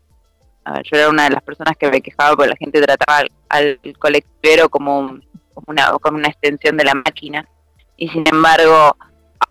yo 0.90 0.98
era 0.98 1.08
una 1.08 1.24
de 1.24 1.30
las 1.30 1.42
personas 1.44 1.76
que 1.78 1.88
me 1.88 2.02
quejaba 2.02 2.34
porque 2.34 2.50
la 2.50 2.56
gente 2.56 2.82
trataba 2.82 3.22
al, 3.48 3.78
colectivero 4.00 4.68
como, 4.70 5.20
una, 5.66 5.92
como 6.00 6.18
una 6.18 6.30
extensión 6.30 6.76
de 6.76 6.84
la 6.84 6.94
máquina. 6.94 7.48
Y 7.96 8.08
sin 8.08 8.24
embargo, 8.26 8.96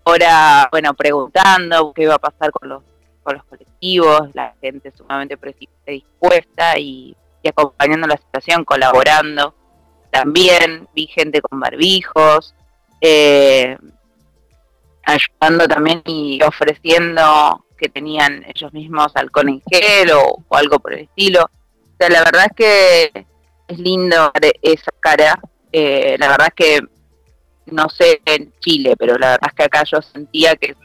ahora, 0.03 0.68
bueno, 0.69 0.93
preguntando 0.95 1.93
qué 1.93 2.03
iba 2.03 2.15
a 2.15 2.19
pasar 2.19 2.52
con 2.52 2.68
los, 2.68 2.84
con 3.23 3.35
los 3.35 3.45
colectivos, 3.45 4.30
la 4.34 4.53
gente 4.61 4.91
sumamente 4.91 5.38
dispuesta 5.85 6.77
y, 6.77 7.15
acompañando 7.48 8.07
la 8.07 8.18
situación, 8.18 8.64
colaborando. 8.64 9.56
También 10.11 10.88
vi 10.93 11.07
gente 11.07 11.41
con 11.41 11.60
eh, 12.99 13.77
ayudando 15.03 15.68
también 15.68 16.02
y 16.06 16.41
ofreciendo 16.43 17.65
que 17.77 17.89
tenían 17.89 18.45
ellos 18.53 18.72
mismos 18.73 19.11
alcohol 19.15 19.49
en 19.49 19.61
gel 19.72 20.11
o, 20.11 20.43
algo 20.52 20.80
por 20.80 20.93
el 20.93 20.99
estilo. 21.02 21.43
O 21.43 21.95
sea, 21.98 22.10
la 22.10 22.23
verdad 22.23 22.45
es 22.45 22.56
que 22.56 23.26
es 23.68 23.80
lindo 23.80 24.31
esa 24.61 24.91
cara. 24.99 25.39
Eh, 25.72 26.15
la 26.19 26.27
verdad 26.27 26.48
es 26.49 26.53
que 26.53 26.80
no 27.68 27.89
sé 27.89 28.22
en 28.26 28.53
Chile, 28.60 28.95
pero 28.98 29.18
la 29.18 29.31
verdad 29.31 29.49
es 29.49 29.56
que 29.56 29.64
acá 29.64 29.84
yo 29.84 30.02
sentía 30.02 30.56
que 30.56 30.76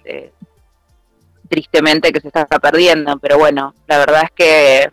tristemente 1.49 2.13
que 2.13 2.21
se 2.21 2.29
estaba 2.29 2.59
perdiendo. 2.59 3.19
Pero 3.19 3.39
bueno, 3.39 3.75
la 3.87 3.99
verdad 3.99 4.23
es 4.25 4.31
que 4.33 4.93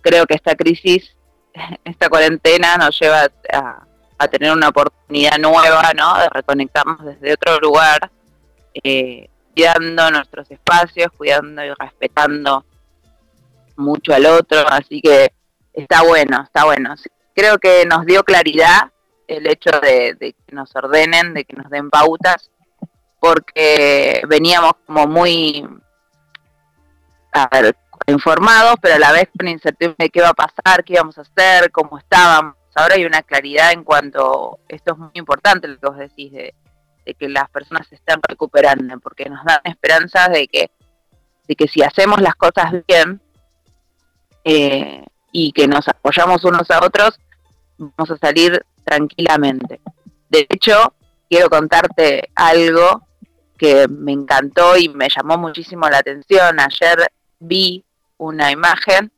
creo 0.00 0.26
que 0.26 0.34
esta 0.34 0.54
crisis, 0.54 1.16
esta 1.84 2.08
cuarentena 2.08 2.76
nos 2.76 2.98
lleva 2.98 3.28
a, 3.52 3.86
a 4.18 4.28
tener 4.28 4.52
una 4.52 4.68
oportunidad 4.68 5.38
nueva, 5.38 5.92
¿no? 5.94 6.18
De 6.18 6.28
reconectarnos 6.30 7.04
desde 7.04 7.34
otro 7.34 7.58
lugar, 7.58 8.10
eh, 8.82 9.28
cuidando 9.54 10.10
nuestros 10.10 10.50
espacios, 10.50 11.08
cuidando 11.16 11.64
y 11.64 11.72
respetando 11.74 12.64
mucho 13.76 14.14
al 14.14 14.26
otro, 14.26 14.58
así 14.68 15.00
que 15.00 15.32
está 15.72 16.02
bueno, 16.02 16.42
está 16.42 16.64
bueno. 16.64 16.94
Creo 17.34 17.58
que 17.58 17.84
nos 17.86 18.06
dio 18.06 18.22
claridad 18.22 18.90
el 19.28 19.46
hecho 19.46 19.70
de, 19.82 20.16
que 20.18 20.54
nos 20.54 20.74
ordenen, 20.74 21.34
de 21.34 21.44
que 21.44 21.56
nos 21.56 21.70
den 21.70 21.90
pautas, 21.90 22.50
porque 23.20 24.22
veníamos 24.28 24.72
como 24.86 25.06
muy 25.06 25.68
informados, 28.06 28.76
pero 28.80 28.94
a 28.94 28.98
la 28.98 29.12
vez 29.12 29.28
con 29.36 29.48
incertidumbre 29.48 30.06
de 30.06 30.10
qué 30.10 30.22
va 30.22 30.30
a 30.30 30.34
pasar, 30.34 30.84
qué 30.84 30.94
íbamos 30.94 31.18
a 31.18 31.22
hacer, 31.22 31.70
cómo 31.70 31.98
estábamos 31.98 32.56
ahora 32.76 32.94
hay 32.94 33.04
una 33.04 33.22
claridad 33.22 33.72
en 33.72 33.82
cuanto, 33.82 34.60
esto 34.68 34.92
es 34.92 34.98
muy 34.98 35.10
importante 35.14 35.66
lo 35.66 35.78
que 35.78 35.86
vos 35.88 35.96
decís, 35.96 36.30
de, 36.30 36.54
que 37.18 37.28
las 37.28 37.48
personas 37.50 37.86
se 37.88 37.94
están 37.94 38.20
recuperando, 38.22 38.98
porque 39.00 39.30
nos 39.30 39.44
dan 39.44 39.60
esperanzas 39.64 40.30
de 40.30 40.48
que, 40.48 40.70
de 41.48 41.54
que 41.54 41.68
si 41.68 41.82
hacemos 41.82 42.20
las 42.20 42.34
cosas 42.34 42.72
bien 42.86 43.20
eh, 44.44 45.04
y 45.32 45.52
que 45.52 45.68
nos 45.68 45.88
apoyamos 45.88 46.44
unos 46.44 46.70
a 46.70 46.84
otros, 46.84 47.18
vamos 47.78 48.10
a 48.10 48.18
salir 48.18 48.64
tranquilamente. 48.84 49.80
De 50.28 50.46
hecho, 50.48 50.94
quiero 51.30 51.48
contarte 51.48 52.28
algo 52.34 53.05
que 53.58 53.86
me 53.88 54.12
encantó 54.12 54.76
y 54.76 54.88
me 54.88 55.08
llamó 55.08 55.38
muchísimo 55.38 55.88
la 55.88 55.98
atención. 55.98 56.58
Ayer 56.60 57.10
vi 57.38 57.84
una 58.18 58.50
imagen 58.50 59.10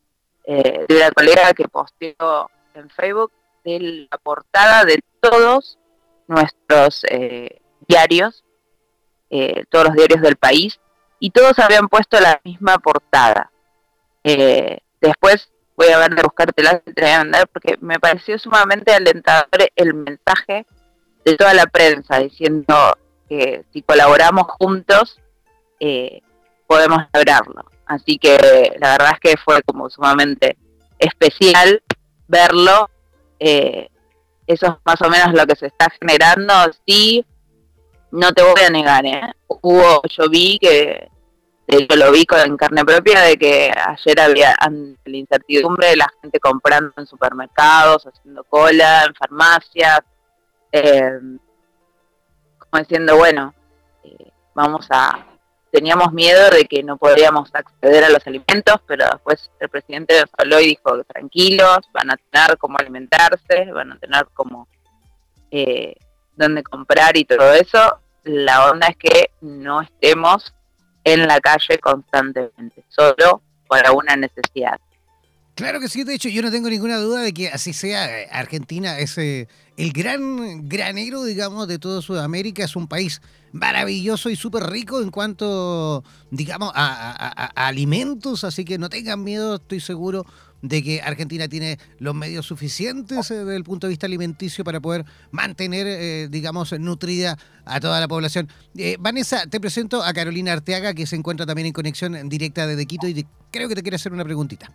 eh, 0.45 0.87
de 0.89 0.97
una 0.97 1.11
colega 1.11 1.53
que 1.55 1.69
posteó 1.69 2.51
en 2.75 2.89
Facebook 2.91 3.33
de 3.65 4.09
la 4.11 4.19
portada 4.19 4.85
de 4.85 5.03
todos 5.21 5.79
nuestros 6.27 7.05
eh, 7.11 7.61
diarios, 7.87 8.45
eh, 9.31 9.65
todos 9.71 9.87
los 9.87 9.95
diarios 9.95 10.21
del 10.21 10.37
país, 10.37 10.79
y 11.19 11.31
todos 11.31 11.59
habían 11.59 11.89
puesto 11.89 12.21
la 12.21 12.41
misma 12.45 12.79
portada. 12.79 13.51
Eh, 14.25 14.79
después 15.01 15.51
voy 15.77 15.89
a 15.89 15.99
ver 15.99 16.15
de 16.15 16.23
buscarte 16.23 16.63
la 16.63 16.81
te 16.81 17.01
voy 17.01 17.11
a 17.11 17.19
mandar 17.19 17.49
porque 17.49 17.77
me 17.81 17.99
pareció 17.99 18.39
sumamente 18.39 18.93
alentador 18.93 19.49
el 19.77 19.95
mensaje 19.95 20.67
de 21.25 21.37
toda 21.37 21.55
la 21.55 21.67
prensa 21.67 22.19
diciendo 22.19 22.75
que 23.29 23.65
si 23.73 23.83
colaboramos 23.83 24.45
juntos 24.59 25.21
podemos 26.67 26.99
lograrlo. 27.13 27.65
Así 27.87 28.19
que 28.19 28.73
la 28.79 28.93
verdad 28.93 29.13
es 29.15 29.21
que 29.21 29.37
fue 29.43 29.63
como 29.63 29.89
sumamente 29.89 30.57
especial 30.99 31.83
verlo 32.27 32.91
eh, 33.39 33.89
eso 34.47 34.67
es 34.67 34.73
más 34.85 35.01
o 35.03 35.11
menos 35.11 35.33
lo 35.35 35.47
que 35.47 35.57
se 35.57 35.67
está 35.67 35.89
generando. 36.01 36.55
Sí, 36.87 37.25
no 38.11 38.33
te 38.33 38.43
voy 38.43 38.63
a 38.67 38.71
negar, 38.71 39.05
¿eh? 39.05 39.21
Hubo, 39.47 40.03
yo 40.09 40.29
vi 40.31 40.59
que, 40.59 41.11
yo 41.69 41.97
lo 41.97 42.11
vi 42.11 42.25
con 42.25 42.41
en 42.41 42.57
carne 42.57 42.85
propia, 42.85 43.21
de 43.23 43.37
que 43.37 43.71
ayer 43.71 44.21
había 44.21 44.57
la 45.05 45.17
incertidumbre 45.17 45.89
de 45.89 45.97
la 45.97 46.09
gente 46.23 46.41
comprando 46.41 46.93
en 46.97 47.07
supermercados, 47.07 48.07
haciendo 48.07 48.43
cola, 48.45 49.05
en 49.05 49.15
farmacias, 49.15 50.01
eh, 50.73 51.19
como 52.71 52.83
diciendo, 52.83 53.17
bueno, 53.17 53.55
eh, 54.05 54.31
vamos 54.55 54.87
a, 54.91 55.27
teníamos 55.71 56.13
miedo 56.13 56.51
de 56.51 56.65
que 56.65 56.83
no 56.83 56.97
podríamos 56.97 57.51
acceder 57.55 58.05
a 58.05 58.11
los 58.11 58.27
alimentos, 58.27 58.77
pero 58.87 59.07
después 59.11 59.51
el 59.61 59.69
presidente 59.69 60.21
nos 60.21 60.31
habló 60.37 60.61
y 60.61 60.67
dijo, 60.67 61.03
tranquilos, 61.05 61.79
van 61.93 62.11
a 62.11 62.17
tener 62.17 62.59
cómo 62.59 62.79
alimentarse, 62.79 63.71
van 63.73 63.93
a 63.93 63.99
tener 63.99 64.27
cómo 64.35 64.69
eh, 65.51 65.95
dónde 66.37 66.63
comprar 66.63 67.17
y 67.17 67.25
todo 67.25 67.53
eso. 67.53 68.01
La 68.25 68.71
onda 68.71 68.89
es 68.89 68.97
que 68.97 69.31
no 69.41 69.81
estemos 69.81 70.53
en 71.05 71.27
la 71.27 71.41
calle 71.41 71.79
constantemente, 71.79 72.85
solo 72.89 73.43
para 73.67 73.93
una 73.93 74.17
necesidad. 74.17 74.79
Claro 75.55 75.81
que 75.81 75.89
sí, 75.89 76.05
de 76.05 76.15
hecho 76.15 76.29
yo 76.29 76.43
no 76.43 76.51
tengo 76.51 76.69
ninguna 76.69 76.99
duda 76.99 77.21
de 77.21 77.33
que 77.33 77.49
así 77.49 77.73
sea. 77.73 78.07
Argentina 78.31 78.99
es 78.99 79.19
eh, 79.19 79.49
el 79.79 79.93
gran 79.93 80.69
granero, 80.69 81.23
digamos, 81.23 81.69
de 81.69 81.79
toda 81.79 82.03
Sudamérica. 82.03 82.65
Es 82.65 82.75
un 82.75 82.89
país 82.89 83.23
maravilloso 83.53 84.29
y 84.29 84.35
súper 84.35 84.65
rico 84.65 85.01
en 85.01 85.13
cuanto, 85.13 86.03
digamos, 86.33 86.73
a, 86.75 87.47
alimentos. 87.55 88.43
Así 88.43 88.65
que 88.65 88.77
no 88.77 88.89
tengan 88.89 89.23
miedo, 89.23 89.55
estoy 89.55 89.79
seguro 89.79 90.27
de 90.63 90.83
que 90.83 91.01
Argentina 91.01 91.47
tiene 91.47 91.79
los 92.01 92.13
medios 92.17 92.45
suficientes 92.45 93.31
eh, 93.31 93.37
desde 93.37 93.55
el 93.55 93.63
punto 93.63 93.87
de 93.87 93.91
vista 93.93 94.07
alimenticio 94.07 94.65
para 94.65 94.81
poder 94.81 95.05
mantener, 95.31 95.87
eh, 95.87 96.29
digamos, 96.29 96.73
nutrida 96.81 97.39
a 97.65 97.79
toda 97.79 98.01
la 98.01 98.09
población. 98.09 98.49
Vanessa, 98.99 99.47
te 99.47 99.61
presento 99.61 100.03
a 100.03 100.13
Carolina 100.13 100.55
Arteaga, 100.55 100.93
que 100.93 101.07
se 101.07 101.15
encuentra 101.15 101.47
también 101.47 101.67
en 101.67 101.73
conexión 101.73 102.29
directa 102.29 102.67
desde 102.67 102.85
Quito 102.87 103.07
y 103.07 103.25
creo 103.53 103.69
que 103.69 103.77
te 103.77 103.83
quiere 103.83 103.95
hacer 103.95 104.13
una 104.13 104.25
preguntita. 104.25 104.73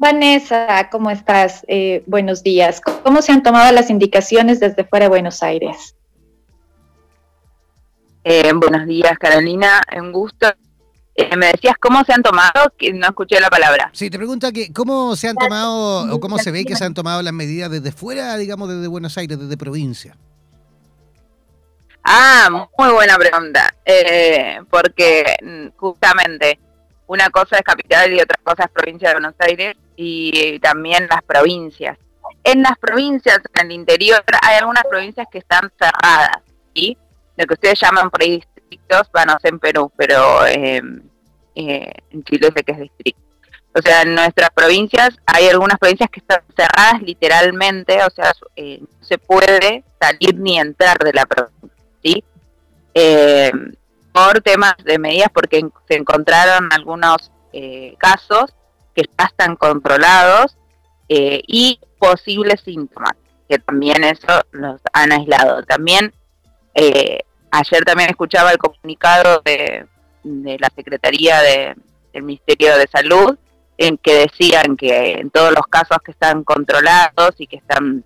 Vanessa, 0.00 0.88
¿cómo 0.90 1.10
estás? 1.10 1.62
Eh, 1.68 2.02
buenos 2.06 2.42
días. 2.42 2.80
¿Cómo 3.04 3.20
se 3.20 3.32
han 3.32 3.42
tomado 3.42 3.70
las 3.70 3.90
indicaciones 3.90 4.58
desde 4.58 4.82
fuera 4.82 5.04
de 5.04 5.10
Buenos 5.10 5.42
Aires? 5.42 5.94
Eh, 8.24 8.50
buenos 8.54 8.86
días, 8.86 9.18
Carolina. 9.18 9.82
Un 9.94 10.10
gusto. 10.10 10.46
Eh, 11.14 11.36
me 11.36 11.48
decías 11.48 11.74
cómo 11.78 12.02
se 12.04 12.14
han 12.14 12.22
tomado, 12.22 12.72
que 12.78 12.94
no 12.94 13.08
escuché 13.08 13.38
la 13.40 13.50
palabra. 13.50 13.90
Sí, 13.92 14.08
te 14.08 14.16
pregunta 14.16 14.50
que 14.52 14.72
cómo 14.72 15.16
se 15.16 15.28
han 15.28 15.36
tomado 15.36 16.14
o 16.14 16.18
cómo 16.18 16.38
se 16.38 16.50
ve 16.50 16.64
que 16.64 16.76
se 16.76 16.84
han 16.84 16.94
tomado 16.94 17.20
las 17.20 17.34
medidas 17.34 17.70
desde 17.70 17.92
fuera, 17.92 18.38
digamos, 18.38 18.70
desde 18.70 18.86
Buenos 18.86 19.18
Aires, 19.18 19.38
desde 19.38 19.58
provincia. 19.58 20.16
Ah, 22.02 22.48
muy 22.50 22.90
buena 22.90 23.18
pregunta, 23.18 23.74
porque 24.70 25.36
mm, 25.42 25.76
justamente 25.76 26.58
una 27.10 27.28
cosa 27.28 27.56
es 27.56 27.62
capital 27.62 28.12
y 28.12 28.20
otra 28.20 28.38
cosa 28.44 28.64
es 28.64 28.70
provincia 28.70 29.08
de 29.08 29.14
Buenos 29.16 29.34
Aires 29.40 29.76
y 29.96 30.60
también 30.60 31.08
las 31.10 31.22
provincias. 31.24 31.98
En 32.44 32.62
las 32.62 32.78
provincias, 32.78 33.40
en 33.54 33.66
el 33.66 33.72
interior, 33.72 34.22
hay 34.40 34.58
algunas 34.58 34.84
provincias 34.84 35.26
que 35.28 35.38
están 35.38 35.72
cerradas, 35.76 36.40
¿sí? 36.72 36.96
Lo 37.36 37.46
que 37.46 37.54
ustedes 37.54 37.80
llaman 37.80 38.10
por 38.10 38.20
distritos, 38.20 39.10
bueno, 39.12 39.36
en 39.42 39.58
Perú, 39.58 39.90
pero 39.96 40.46
em, 40.46 41.02
eh, 41.56 41.92
en 42.10 42.22
Chile 42.22 42.52
sé 42.54 42.62
que 42.62 42.72
es 42.72 42.78
distrito. 42.78 43.20
O 43.74 43.82
sea, 43.82 44.02
en 44.02 44.14
nuestras 44.14 44.50
provincias 44.50 45.16
hay 45.26 45.48
algunas 45.48 45.80
provincias 45.80 46.10
que 46.10 46.20
están 46.20 46.42
cerradas 46.56 47.02
literalmente, 47.02 48.04
o 48.04 48.10
sea, 48.10 48.32
eh, 48.54 48.78
no 48.80 49.04
se 49.04 49.18
puede 49.18 49.82
salir 50.00 50.38
ni 50.38 50.60
entrar 50.60 50.96
de 50.98 51.12
la 51.12 51.26
provincia, 51.26 51.70
¿sí? 52.04 52.22
Eh, 52.94 53.50
por 54.12 54.40
temas 54.40 54.74
de 54.84 54.98
medidas, 54.98 55.30
porque 55.32 55.60
se 55.88 55.96
encontraron 55.96 56.72
algunos 56.72 57.30
eh, 57.52 57.94
casos 57.98 58.54
que 58.94 59.02
ya 59.18 59.26
están 59.26 59.56
controlados 59.56 60.56
eh, 61.08 61.42
y 61.46 61.80
posibles 61.98 62.60
síntomas, 62.64 63.12
que 63.48 63.58
también 63.58 64.04
eso 64.04 64.42
los 64.52 64.80
han 64.92 65.12
aislado. 65.12 65.62
También 65.64 66.12
eh, 66.74 67.20
ayer 67.50 67.84
también 67.84 68.10
escuchaba 68.10 68.52
el 68.52 68.58
comunicado 68.58 69.42
de, 69.44 69.86
la 70.22 70.68
Secretaría 70.74 71.40
de, 71.40 71.74
del 72.12 72.22
Ministerio 72.22 72.76
de 72.76 72.86
Salud 72.88 73.36
en 73.78 73.96
que 73.96 74.26
decían 74.28 74.76
que 74.76 75.12
en 75.12 75.30
todos 75.30 75.52
los 75.52 75.66
casos 75.66 75.98
que 76.04 76.10
están 76.10 76.44
controlados 76.44 77.34
y 77.38 77.46
que 77.46 77.56
están 77.56 78.04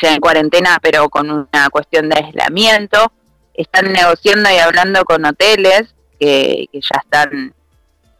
ya 0.00 0.14
en 0.14 0.20
cuarentena, 0.20 0.78
pero 0.82 1.08
con 1.08 1.30
una 1.30 1.70
cuestión 1.70 2.08
de 2.08 2.16
aislamiento, 2.16 3.12
están 3.58 3.92
negociando 3.92 4.48
y 4.50 4.58
hablando 4.58 5.04
con 5.04 5.24
hoteles 5.24 5.94
que, 6.18 6.66
ya 6.72 7.00
están 7.02 7.54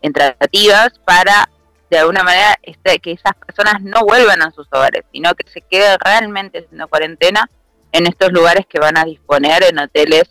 en 0.02 0.12
tratativas 0.12 0.98
para 1.04 1.48
de 1.90 1.98
alguna 1.98 2.22
manera 2.22 2.58
este, 2.62 2.98
que 2.98 3.12
esas 3.12 3.34
personas 3.46 3.80
no 3.82 4.02
vuelvan 4.04 4.42
a 4.42 4.50
sus 4.50 4.66
hogares, 4.72 5.04
sino 5.12 5.34
que 5.34 5.48
se 5.48 5.62
queden 5.62 5.96
realmente 6.04 6.58
haciendo 6.58 6.88
cuarentena 6.88 7.48
en 7.92 8.06
estos 8.06 8.30
lugares 8.32 8.66
que 8.68 8.78
van 8.78 8.98
a 8.98 9.04
disponer 9.04 9.62
en 9.62 9.78
hoteles 9.78 10.24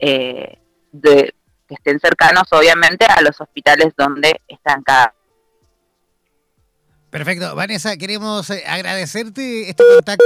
eh, 0.00 0.58
de, 0.90 1.34
que 1.68 1.74
estén 1.74 2.00
cercanos, 2.00 2.44
obviamente, 2.50 3.04
a 3.06 3.20
los 3.20 3.40
hospitales 3.40 3.92
donde 3.96 4.40
están 4.48 4.82
cada. 4.82 5.14
Perfecto. 7.10 7.54
Vanessa, 7.54 7.96
queremos 7.96 8.50
eh, 8.50 8.64
agradecerte 8.66 9.70
este 9.70 9.84
contacto 9.94 10.24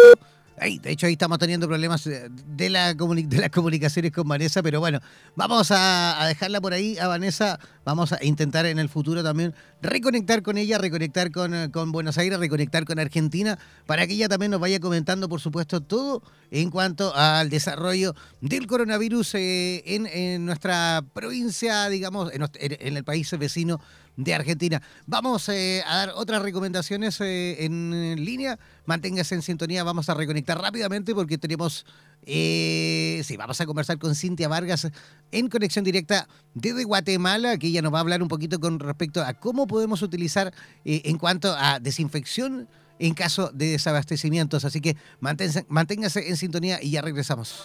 de 0.61 0.91
hecho, 0.91 1.07
ahí 1.07 1.12
estamos 1.12 1.39
teniendo 1.39 1.66
problemas 1.66 2.07
eh, 2.07 2.28
de, 2.31 2.69
la 2.69 2.93
de 2.93 3.39
las 3.39 3.51
comunicaciones 3.51 4.12
con 4.12 4.28
Vanessa, 4.28 4.62
pero 4.62 4.78
bueno, 4.78 5.01
vamos 5.35 5.69
a, 5.70 6.23
dejarla 6.28 6.61
por 6.61 6.74
ahí 6.74 6.99
a 6.99 7.09
Vanessa. 7.09 7.59
Vamos 7.85 8.12
a 8.12 8.23
intentar 8.23 8.66
en 8.66 8.78
el 8.78 8.91
futuro 8.91 9.23
también 9.23 9.55
reconectar 9.81 10.43
con 10.43 10.59
ella, 10.59 10.77
reconectar 10.77 11.31
con, 11.31 11.55
eh, 11.55 11.70
con 11.70 11.93
Buenos 11.93 12.19
Aires, 12.19 12.39
reconectar 12.39 12.85
con 12.85 12.99
Argentina, 12.99 13.59
para 13.87 14.07
que 14.07 14.12
ella 14.12 14.28
también 14.28 14.51
nos 14.51 14.61
vaya 14.61 14.81
comentando, 14.81 15.31
por 15.31 15.41
supuesto, 15.41 15.81
todo 15.81 16.23
en 16.51 16.70
cuanto 16.70 17.16
al 17.16 17.49
desarrollo 17.49 18.15
del 18.43 18.66
coronavirus 18.66 19.37
eh, 19.37 19.82
en, 19.87 20.45
nuestra 20.45 21.03
provincia, 21.15 21.89
digamos, 21.89 22.31
en 22.35 22.97
el 22.97 23.05
país 23.05 23.31
vecino 23.39 23.81
de 24.16 24.35
Argentina. 24.35 24.82
Vamos 25.07 25.49
eh, 25.49 25.82
a 25.87 25.97
dar 25.97 26.12
otras 26.15 26.43
recomendaciones 26.43 27.20
eh, 27.20 27.65
en 27.65 28.24
línea. 28.24 28.59
Manténgase 28.87 29.35
en 29.35 29.43
sintonía. 29.43 29.85
Vamos 29.85 30.09
a 30.09 30.15
reconectar 30.15 30.61
rápidamente 30.61 31.15
porque 31.15 31.39
tenemos. 31.39 31.87
Eh, 32.27 33.23
sí, 33.24 33.37
vamos 33.37 33.61
a 33.61 33.66
conversar 33.66 33.99
con 33.99 34.15
Cintia 34.15 34.47
Vargas 34.47 34.89
en 35.32 35.49
conexión 35.49 35.85
directa 35.85 36.28
desde 36.53 36.85
Guatemala, 36.85 37.57
que 37.57 37.69
ella 37.69 37.81
nos 37.81 37.95
va 37.95 37.99
a 37.99 38.01
hablar 38.03 38.23
un 38.23 38.28
poquito 38.28 38.61
con 38.61 38.78
respecto 38.78 39.23
a 39.23 39.32
cómo 39.35 39.66
podemos 39.66 40.03
utilizar 40.03 40.53
en 40.85 41.16
cuanto 41.16 41.55
a 41.57 41.81
desinfección 41.81 42.69
en 42.99 43.15
caso 43.15 43.51
de 43.55 43.70
desabastecimientos. 43.70 44.66
Así 44.66 44.81
que 44.81 44.97
manténgase 45.20 46.28
en 46.28 46.37
sintonía 46.37 46.78
y 46.82 46.91
ya 46.91 47.01
regresamos. 47.01 47.65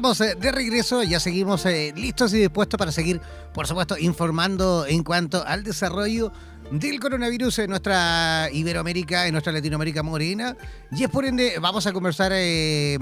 Estamos 0.00 0.20
eh, 0.22 0.34
de 0.34 0.50
regreso, 0.50 1.02
ya 1.02 1.20
seguimos 1.20 1.66
eh, 1.66 1.92
listos 1.94 2.32
y 2.32 2.38
dispuestos 2.38 2.78
para 2.78 2.90
seguir, 2.90 3.20
por 3.52 3.66
supuesto, 3.66 3.98
informando 3.98 4.86
en 4.86 5.04
cuanto 5.04 5.46
al 5.46 5.62
desarrollo 5.62 6.32
del 6.70 6.98
coronavirus 6.98 7.58
en 7.58 7.68
nuestra 7.68 8.48
Iberoamérica, 8.50 9.26
en 9.26 9.32
nuestra 9.32 9.52
Latinoamérica 9.52 10.02
morena. 10.02 10.56
Y 10.90 11.04
es 11.04 11.10
por 11.10 11.26
ende, 11.26 11.58
vamos 11.60 11.86
a 11.86 11.92
conversar, 11.92 12.32
eh, 12.34 12.98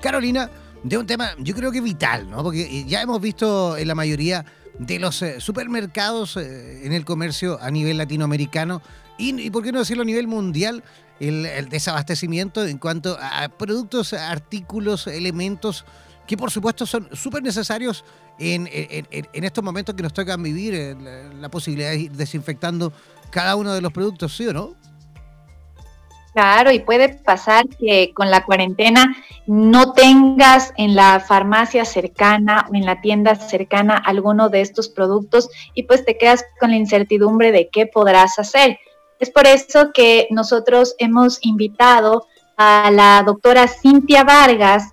Carolina, 0.00 0.48
de 0.84 0.96
un 0.96 1.04
tema, 1.04 1.32
yo 1.38 1.52
creo 1.52 1.72
que 1.72 1.80
vital, 1.80 2.30
¿no? 2.30 2.44
Porque 2.44 2.84
ya 2.84 3.02
hemos 3.02 3.20
visto 3.20 3.76
en 3.76 3.88
la 3.88 3.96
mayoría 3.96 4.44
de 4.78 5.00
los 5.00 5.24
supermercados 5.38 6.36
en 6.36 6.92
el 6.92 7.04
comercio 7.04 7.58
a 7.60 7.72
nivel 7.72 7.98
latinoamericano 7.98 8.82
y, 9.18 9.50
por 9.50 9.64
qué 9.64 9.72
no 9.72 9.80
decirlo 9.80 10.04
a 10.04 10.06
nivel 10.06 10.28
mundial, 10.28 10.84
el 11.18 11.68
desabastecimiento 11.70 12.64
en 12.64 12.78
cuanto 12.78 13.18
a 13.20 13.48
productos, 13.48 14.12
artículos, 14.12 15.08
elementos 15.08 15.86
que 16.26 16.36
por 16.36 16.50
supuesto 16.50 16.86
son 16.86 17.08
súper 17.12 17.42
necesarios 17.42 18.04
en, 18.38 18.68
estos 19.32 19.64
momentos 19.64 19.94
que 19.94 20.02
nos 20.02 20.12
tocan 20.12 20.42
vivir, 20.42 20.96
la, 21.40 21.48
posibilidad 21.48 21.90
de 21.90 21.98
ir 22.00 22.12
desinfectando 22.12 22.92
cada 23.30 23.56
uno 23.56 23.72
de 23.72 23.80
los 23.80 23.92
productos, 23.92 24.36
¿sí 24.36 24.46
o 24.46 24.52
no? 24.52 24.74
Claro, 26.36 26.70
y 26.70 26.80
puede 26.80 27.08
pasar 27.08 27.64
que 27.80 28.12
con 28.12 28.30
la 28.30 28.44
cuarentena 28.44 29.16
no 29.46 29.94
tengas 29.94 30.74
en 30.76 30.94
la 30.94 31.18
farmacia 31.18 31.86
cercana 31.86 32.66
o 32.70 32.74
en 32.74 32.84
la 32.84 33.00
tienda 33.00 33.36
cercana 33.36 33.96
alguno 33.96 34.50
de 34.50 34.60
estos 34.60 34.90
productos 34.90 35.48
y 35.72 35.84
pues 35.84 36.04
te 36.04 36.18
quedas 36.18 36.44
con 36.60 36.72
la 36.72 36.76
incertidumbre 36.76 37.52
de 37.52 37.70
qué 37.72 37.86
podrás 37.86 38.38
hacer. 38.38 38.78
Es 39.18 39.30
por 39.30 39.46
eso 39.46 39.92
que 39.94 40.28
nosotros 40.30 40.94
hemos 40.98 41.38
invitado 41.40 42.26
a 42.58 42.90
la 42.90 43.22
doctora 43.24 43.66
Cintia 43.66 44.22
Vargas, 44.22 44.90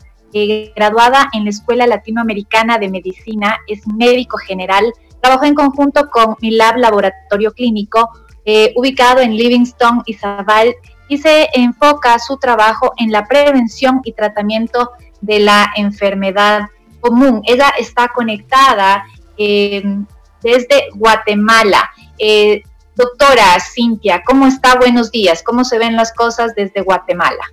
graduada 0.76 1.30
en 1.34 1.44
la 1.46 1.50
Escuela 1.50 1.88
Latinoamericana 1.88 2.78
de 2.78 2.90
Medicina, 2.90 3.60
es 3.68 3.88
médico 3.88 4.38
general, 4.38 4.92
trabajó 5.22 5.46
en 5.46 5.56
conjunto 5.56 6.10
con 6.10 6.36
mi 6.42 6.52
lab 6.52 6.78
laboratorio 6.78 7.54
clínico 7.54 8.10
eh, 8.46 8.74
ubicado 8.76 9.22
en 9.22 9.38
Livingston 9.38 10.04
y 10.06 10.16
Zaval, 10.16 10.76
y 11.08 11.18
se 11.18 11.50
enfoca 11.54 12.18
su 12.20 12.38
trabajo 12.38 12.94
en 12.98 13.12
la 13.12 13.26
prevención 13.26 14.02
y 14.04 14.14
tratamiento 14.14 14.92
de 15.22 15.40
la 15.40 15.72
enfermedad 15.76 16.68
común. 17.00 17.42
Ella 17.46 17.74
está 17.78 18.10
conectada 18.10 19.06
em, 19.38 20.06
desde 20.42 20.90
Guatemala. 20.96 21.90
Eh, 22.18 22.64
doctora 22.96 23.58
Cintia, 23.60 24.24
¿cómo 24.26 24.48
está? 24.48 24.76
Buenos 24.76 25.12
días. 25.12 25.44
¿Cómo 25.44 25.64
se 25.64 25.78
ven 25.78 25.96
las 25.96 26.14
cosas 26.14 26.54
desde 26.56 26.82
Guatemala? 26.82 27.44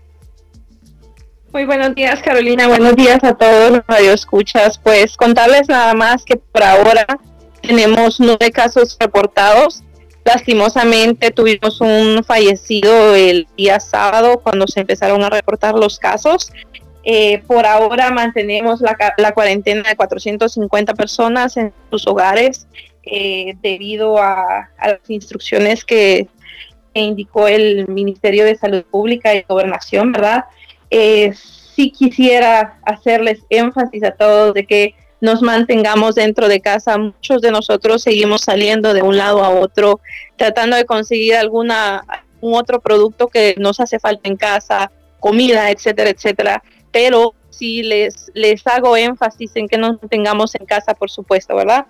Muy 1.53 1.65
buenos 1.65 1.97
días, 1.97 2.23
Carolina. 2.23 2.69
Buenos 2.69 2.95
días 2.95 3.25
a 3.25 3.35
todos 3.35 3.73
los 3.73 3.83
radioescuchas. 3.89 4.79
Pues 4.79 5.17
contarles 5.17 5.69
nada 5.69 5.95
más 5.95 6.25
que 6.25 6.37
por 6.37 6.63
ahora 6.63 7.05
tenemos 7.61 8.21
nueve 8.21 8.53
casos 8.53 8.97
reportados. 9.01 9.83
Lastimosamente 10.25 11.33
tuvimos 11.33 11.81
un 11.81 12.23
fallecido 12.23 13.17
el 13.17 13.49
día 13.57 13.81
sábado 13.81 14.39
cuando 14.39 14.69
se 14.69 14.79
empezaron 14.79 15.25
a 15.25 15.31
reportar 15.31 15.75
los 15.75 15.99
casos. 15.99 16.53
Eh, 17.03 17.43
por 17.49 17.67
ahora 17.67 18.13
mantenemos 18.13 18.81
la, 18.81 19.33
cuarentena 19.33 19.89
de 19.89 19.97
450 19.97 20.95
personas 20.95 21.57
en 21.57 21.73
sus 21.91 22.07
hogares 22.07 22.69
eh, 23.03 23.57
debido 23.61 24.19
a, 24.19 24.71
las 24.79 25.01
instrucciones 25.09 25.85
que 25.85 26.29
indicó 26.95 27.49
el 27.49 27.89
Ministerio 27.89 28.45
de 28.45 28.55
Salud 28.55 28.85
Pública 28.85 29.35
y 29.35 29.45
Gobernación, 29.49 30.13
¿verdad? 30.13 30.45
Eh, 30.91 31.33
sí 31.75 31.91
quisiera 31.91 32.79
hacerles 32.85 33.41
énfasis 33.49 34.05
a 34.05 34.11
todos 34.11 34.55
de 34.55 34.67
que 34.67 34.95
nos 35.21 35.43
mantengamos 35.43 36.15
dentro 36.15 36.49
de 36.49 36.61
casa. 36.61 36.99
Muchos 36.99 37.43
de 37.43 37.51
nosotros 37.51 38.03
seguimos 38.03 38.43
saliendo 38.43 38.95
de 38.95 39.03
un 39.03 39.17
lado 39.17 39.45
a 39.45 39.51
otro, 39.51 40.01
tratando 40.37 40.77
de 40.77 40.85
conseguir 40.85 41.37
alguna 41.37 42.05
un 42.41 42.55
otro 42.55 42.81
producto 42.81 43.29
que 43.29 43.55
nos 43.59 43.81
hace 43.81 43.99
falta 43.99 44.29
en 44.29 44.37
casa, 44.37 44.91
comida, 45.21 45.71
etcétera, 45.71 46.11
etcétera. 46.11 46.63
Pero 46.91 47.35
sí 47.51 47.83
les, 47.83 48.31
les 48.35 48.67
hago 48.67 48.97
énfasis 48.97 49.51
en 49.57 49.69
que 49.69 49.77
nos 49.77 50.01
mantengamos 50.01 50.55
en 50.55 50.65
casa, 50.65 50.95
por 50.95 51.11
supuesto, 51.11 51.55
¿verdad? 51.55 51.87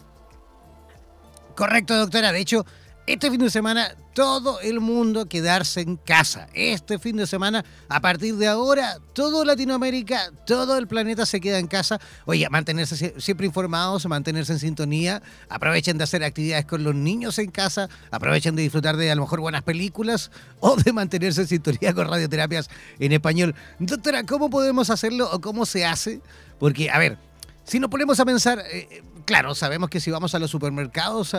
Correcto, 1.54 1.96
doctora. 1.96 2.32
De 2.32 2.40
hecho, 2.40 2.64
este 3.06 3.30
fin 3.30 3.40
de 3.40 3.50
semana 3.50 3.94
todo 4.14 4.60
el 4.60 4.80
mundo 4.80 5.26
quedarse 5.26 5.80
en 5.80 5.96
casa. 5.96 6.48
Este 6.52 6.98
fin 6.98 7.16
de 7.16 7.26
semana, 7.26 7.64
a 7.88 8.00
partir 8.00 8.36
de 8.36 8.46
ahora, 8.46 8.98
todo 9.12 9.44
Latinoamérica, 9.44 10.30
todo 10.46 10.76
el 10.76 10.86
planeta 10.86 11.26
se 11.26 11.40
queda 11.40 11.58
en 11.58 11.66
casa. 11.66 12.00
Oye, 12.26 12.48
mantenerse 12.50 13.14
siempre 13.18 13.46
informados, 13.46 14.06
mantenerse 14.06 14.52
en 14.52 14.58
sintonía. 14.58 15.22
Aprovechen 15.48 15.98
de 15.98 16.04
hacer 16.04 16.22
actividades 16.24 16.66
con 16.66 16.84
los 16.84 16.94
niños 16.94 17.38
en 17.38 17.50
casa. 17.50 17.88
Aprovechen 18.10 18.56
de 18.56 18.62
disfrutar 18.62 18.96
de 18.96 19.10
a 19.10 19.14
lo 19.14 19.22
mejor 19.22 19.40
buenas 19.40 19.62
películas 19.62 20.30
o 20.60 20.76
de 20.76 20.92
mantenerse 20.92 21.42
en 21.42 21.48
sintonía 21.48 21.94
con 21.94 22.08
radioterapias 22.08 22.68
en 22.98 23.12
español. 23.12 23.54
Doctora, 23.78 24.24
¿cómo 24.24 24.50
podemos 24.50 24.90
hacerlo 24.90 25.30
o 25.32 25.40
cómo 25.40 25.66
se 25.66 25.86
hace? 25.86 26.20
Porque, 26.58 26.90
a 26.90 26.98
ver, 26.98 27.16
si 27.64 27.78
nos 27.78 27.90
ponemos 27.90 28.18
a 28.18 28.24
pensar, 28.24 28.62
eh, 28.70 29.02
claro, 29.24 29.54
sabemos 29.54 29.90
que 29.90 30.00
si 30.00 30.10
vamos 30.10 30.34
a 30.34 30.38
los 30.38 30.50
supermercados 30.50 31.36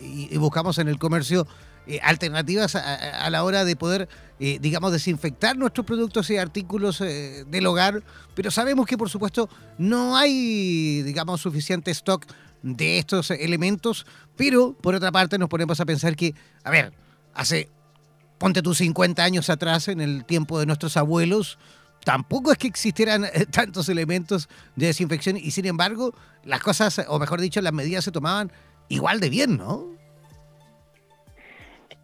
y, 0.00 0.36
buscamos 0.36 0.78
en 0.78 0.88
el 0.88 0.98
comercio 0.98 1.46
eh, 1.86 2.00
alternativas 2.02 2.76
a, 2.76 3.28
la 3.30 3.44
hora 3.44 3.64
de 3.64 3.76
poder, 3.76 4.08
eh, 4.38 4.58
digamos, 4.60 4.92
desinfectar 4.92 5.56
nuestros 5.56 5.86
productos 5.86 6.30
y 6.30 6.36
artículos 6.36 7.00
del 7.00 7.66
hogar, 7.66 8.02
pero 8.34 8.50
sabemos 8.50 8.86
que 8.86 8.96
por 8.96 9.10
supuesto 9.10 9.48
no 9.78 10.16
hay, 10.16 11.02
digamos, 11.02 11.40
suficiente 11.40 11.90
stock 11.90 12.24
de 12.62 12.98
estos 12.98 13.30
elementos, 13.30 14.06
pero 14.36 14.72
por 14.72 14.94
otra 14.94 15.12
parte 15.12 15.38
nos 15.38 15.48
ponemos 15.48 15.80
a 15.80 15.84
pensar 15.84 16.16
que, 16.16 16.34
a 16.64 16.70
ver, 16.70 16.92
hace, 17.34 17.68
ponte 18.38 18.62
tú 18.62 18.74
50 18.74 19.22
años 19.22 19.50
atrás, 19.50 19.88
en 19.88 20.00
el 20.00 20.24
tiempo 20.24 20.58
de 20.58 20.66
nuestros 20.66 20.96
abuelos, 20.96 21.58
tampoco 22.04 22.52
es 22.52 22.58
que 22.58 22.66
existieran 22.66 23.24
eh, 23.24 23.46
tantos 23.50 23.88
elementos 23.88 24.48
de 24.76 24.86
desinfección 24.86 25.36
y 25.36 25.50
sin 25.50 25.66
embargo 25.66 26.14
las 26.44 26.60
cosas, 26.60 27.04
o 27.08 27.18
mejor 27.18 27.40
dicho, 27.40 27.60
las 27.60 27.72
medidas 27.72 28.04
se 28.04 28.12
tomaban 28.12 28.50
igual 28.88 29.20
de 29.20 29.30
bien, 29.30 29.56
¿no? 29.56 29.92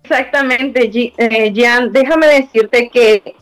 Exactamente, 0.04 0.90
eh, 1.18 1.52
Gian. 1.52 1.92
Déjame 1.92 2.28
decirte 2.28 2.88
que 2.88 3.34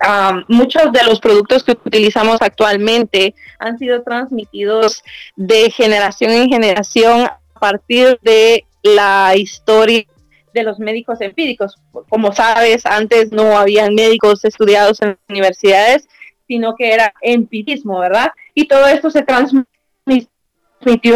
muchos 0.49 0.91
de 0.91 1.05
los 1.05 1.20
productos 1.20 1.62
que 1.62 1.73
utilizamos 1.73 2.39
actualmente 2.41 3.35
han 3.61 3.78
sido 3.78 4.03
transmitidos 4.03 5.05
de 5.37 5.70
generación 5.70 6.33
en 6.33 6.49
generación 6.49 7.27
a 7.27 7.61
partir 7.61 8.19
de 8.23 8.65
la 8.83 9.35
historia 9.37 10.07
de 10.55 10.62
los 10.65 10.81
médicos 10.81 11.20
empíricos. 11.20 11.77
Como 12.09 12.33
sabes, 12.33 12.85
antes 12.85 13.31
no 13.31 13.57
habían 13.57 13.95
médicos 13.95 14.45
estudiados 14.45 15.01
en 15.03 15.16
universidades 15.28 16.09
sino 16.47 16.74
que 16.77 16.93
era 16.93 17.12
empirismo, 17.20 17.98
¿verdad? 17.98 18.31
Y 18.55 18.66
todo 18.66 18.86
esto 18.86 19.10
se 19.10 19.23
transmitió 19.23 19.66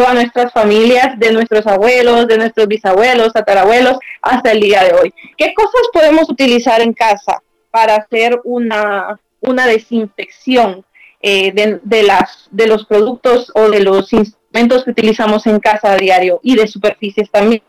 a 0.07 0.15
nuestras 0.15 0.53
familias, 0.53 1.19
de 1.19 1.33
nuestros 1.33 1.67
abuelos, 1.67 2.27
de 2.27 2.39
nuestros 2.39 2.67
bisabuelos, 2.67 3.33
tatarabuelos, 3.33 3.99
hasta 4.23 4.53
el 4.53 4.61
día 4.61 4.85
de 4.85 4.95
hoy. 4.95 5.15
¿Qué 5.37 5.55
cosas 5.55 5.83
podemos 5.93 6.29
utilizar 6.29 6.81
en 6.81 6.93
casa 6.93 7.43
para 7.71 7.97
hacer 7.97 8.41
una, 8.45 9.19
una 9.41 9.67
desinfección 9.67 10.85
eh, 11.23 11.53
de, 11.53 12.03
las, 12.03 12.49
de 12.51 12.67
los 12.67 12.87
productos 12.87 13.53
o 13.55 13.69
de 13.69 13.81
los 13.81 14.13
instrumentos 14.13 14.85
que 14.85 14.91
utilizamos 14.91 15.47
en 15.47 15.61
casa 15.61 15.93
a 15.93 15.97
diario 15.97 16.41
y 16.43 16.57
de 16.57 16.67
superficies 16.67 17.31
también? 17.31 17.63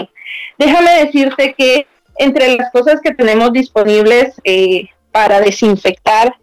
Déjame 0.57 1.05
decirte 1.05 1.53
que 1.57 1.87
entre 2.17 2.55
las 2.55 2.71
cosas 2.71 3.01
que 3.01 3.13
tenemos 3.13 3.51
disponibles 3.51 4.39
eh, 4.43 4.89
para 5.11 5.41
desinfectar 5.41 6.35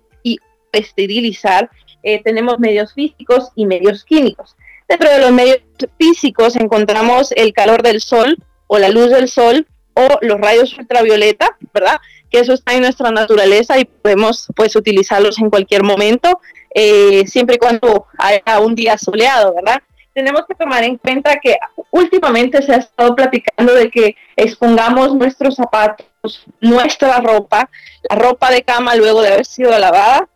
esterilizar, 0.73 1.71
eh, 2.03 2.23
tenemos 2.23 2.59
medios 2.59 2.95
físicos 2.95 3.51
y 3.55 3.67
medios 3.67 4.05
químicos. 4.05 4.57
Dentro 4.89 5.11
de 5.11 5.19
los 5.19 5.33
medios 5.33 5.59
físicos 5.99 6.57
encontramos 6.57 7.33
el 7.33 7.53
calor 7.53 7.83
del 7.83 8.01
sol 8.01 8.39
o 8.67 8.79
la 8.79 8.89
luz 8.89 9.11
del 9.11 9.29
sol 9.29 9.67
o 9.95 10.19
los 10.23 10.41
rayos 10.41 10.79
ultravioleta, 10.79 11.57
¿verdad? 11.75 11.99
Que 12.31 12.41
eso 12.41 12.55
está 12.55 12.75
en 12.75 12.83
nuestra 12.83 13.11
naturaleza 13.11 13.79
y 13.79 13.85
podemos 13.85 14.47
pues 14.55 14.77
utilizarlos 14.77 15.39
en 15.39 15.51
cualquier 15.51 15.83
momento, 15.83 16.41
eh, 16.75 17.27
siempre 17.27 17.57
y 17.57 17.59
cuando 17.59 18.07
haya 18.17 18.61
un 18.61 18.75
día 18.75 18.97
soleado, 18.97 19.55
¿verdad? 19.55 19.83
Tenemos 20.15 20.43
que 20.49 20.55
tomar 20.55 20.85
en 20.85 20.97
cuenta 20.97 21.39
que 21.39 21.57
últimamente 21.91 22.63
se 22.63 22.73
ha 22.73 22.79
estado 22.79 23.15
platicando 23.15 23.75
de 23.75 23.91
que 23.91 24.17
expongamos 24.37 25.15
nuestros 25.15 25.57
zapatos, 25.57 26.45
nuestra 26.61 27.21
ropa, 27.21 27.69
la 28.09 28.17
ropa 28.17 28.51
de 28.51 28.63
cama 28.63 28.95
luego 28.95 29.23
de 29.23 29.29
haber 29.29 29.45
sido 29.45 29.77
lavada, 29.79 30.29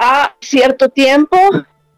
a 0.00 0.34
cierto 0.40 0.88
tiempo 0.88 1.36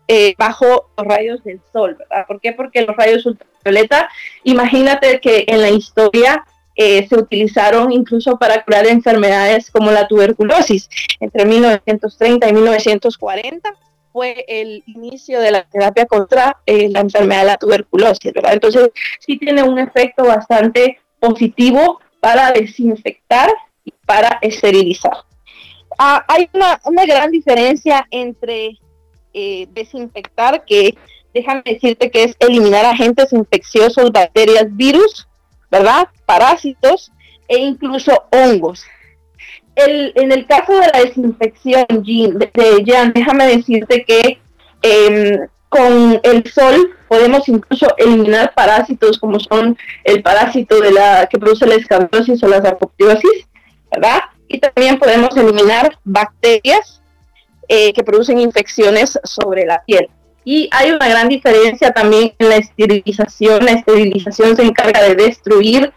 eh, 0.09 0.35
bajo 0.37 0.91
los 0.99 1.07
rayos 1.07 1.43
del 1.45 1.61
sol, 1.73 1.97
¿verdad? 1.97 2.27
¿Por 2.27 2.41
qué? 2.41 2.53
Porque 2.53 2.83
los 2.83 2.97
rayos 2.97 3.25
ultravioleta, 3.25 4.11
imagínate 4.43 5.21
que 5.21 5.45
en 5.47 5.63
la 5.63 5.71
historia 5.71 6.45
eh, 6.75 7.07
se 7.07 7.15
utilizaron 7.15 7.93
incluso 7.93 8.39
para 8.39 8.65
curar 8.65 8.89
enfermedades 8.89 9.71
como 9.71 9.93
la 9.93 10.09
tuberculosis. 10.09 10.89
Entre 11.21 11.45
1930 11.45 12.49
y 12.49 12.53
1940 12.53 13.75
fue 14.13 14.45
el 14.49 14.83
inicio 14.87 15.41
de 15.41 15.53
la 15.53 15.63
terapia 15.63 16.05
contra 16.07 16.59
eh, 16.67 16.89
la 16.91 17.01
enfermedad 17.01 17.43
de 17.43 17.47
la 17.47 17.57
tuberculosis, 17.57 18.33
¿verdad? 18.33 18.55
Entonces 18.55 18.91
sí 19.21 19.39
tiene 19.39 19.63
un 19.63 19.79
efecto 19.79 20.25
bastante 20.25 20.99
positivo 21.21 22.01
para 22.19 22.51
desinfectar 22.51 23.49
y 23.85 23.93
para 24.05 24.39
esterilizar. 24.43 25.32
Ah, 25.99 26.25
hay 26.29 26.49
una, 26.53 27.07
gran 27.07 27.31
diferencia 27.31 28.07
entre 28.11 28.79
eh, 29.35 29.67
desinfectar, 29.73 30.65
que 30.65 30.97
déjame 31.35 31.63
decirte 31.65 32.11
que 32.11 32.25
es 32.25 32.37
eliminar 32.39 32.85
agentes 32.85 33.33
infecciosos, 33.33 34.13
bacterias, 34.13 34.67
virus, 34.71 35.27
¿verdad? 35.71 36.09
Parásitos 36.27 37.11
e 37.49 37.59
incluso 37.59 38.25
hongos. 38.31 38.85
en 39.75 40.33
el 40.33 40.47
caso 40.47 40.73
de 40.73 40.89
la 40.93 41.01
desinfección, 41.01 41.87
de, 41.89 42.85
Jan, 42.87 43.13
déjame 43.15 43.47
decirte 43.47 44.05
que 44.05 44.39
em, 44.83 45.49
con 45.69 46.21
el 46.23 46.51
sol 46.53 46.95
podemos 47.09 47.49
incluso 47.49 47.87
eliminar 47.97 48.53
parásitos 48.55 49.19
como 49.19 49.41
son 49.41 49.77
el 50.05 50.23
parásito 50.23 50.81
de 50.81 50.93
la 50.93 51.27
que 51.27 51.39
produce 51.39 51.67
la 51.67 51.77
escabiosis 51.77 52.43
o 52.43 52.49
la 52.49 52.61
sarcoptiosis, 52.61 53.49
¿verdad? 53.91 54.21
Y 54.53 54.59
también 54.59 54.99
podemos 54.99 55.37
eliminar 55.37 55.99
bacterias 56.05 57.01
eh, 57.69 57.93
que 57.93 58.05
producen 58.05 58.39
infecciones 58.39 59.19
sobre 59.25 59.65
la 59.65 59.83
piel. 59.85 60.09
Y 60.45 60.69
hay 60.73 60.91
una 60.91 61.09
gran 61.09 61.29
diferencia 61.29 61.93
también 61.93 62.35
en 62.39 62.49
la 62.51 62.57
esterilización. 62.57 63.65
La 63.65 63.73
esterilización 63.73 64.57
se 64.57 64.63
encarga 64.63 65.03
de 65.03 65.15
destruir 65.15 65.93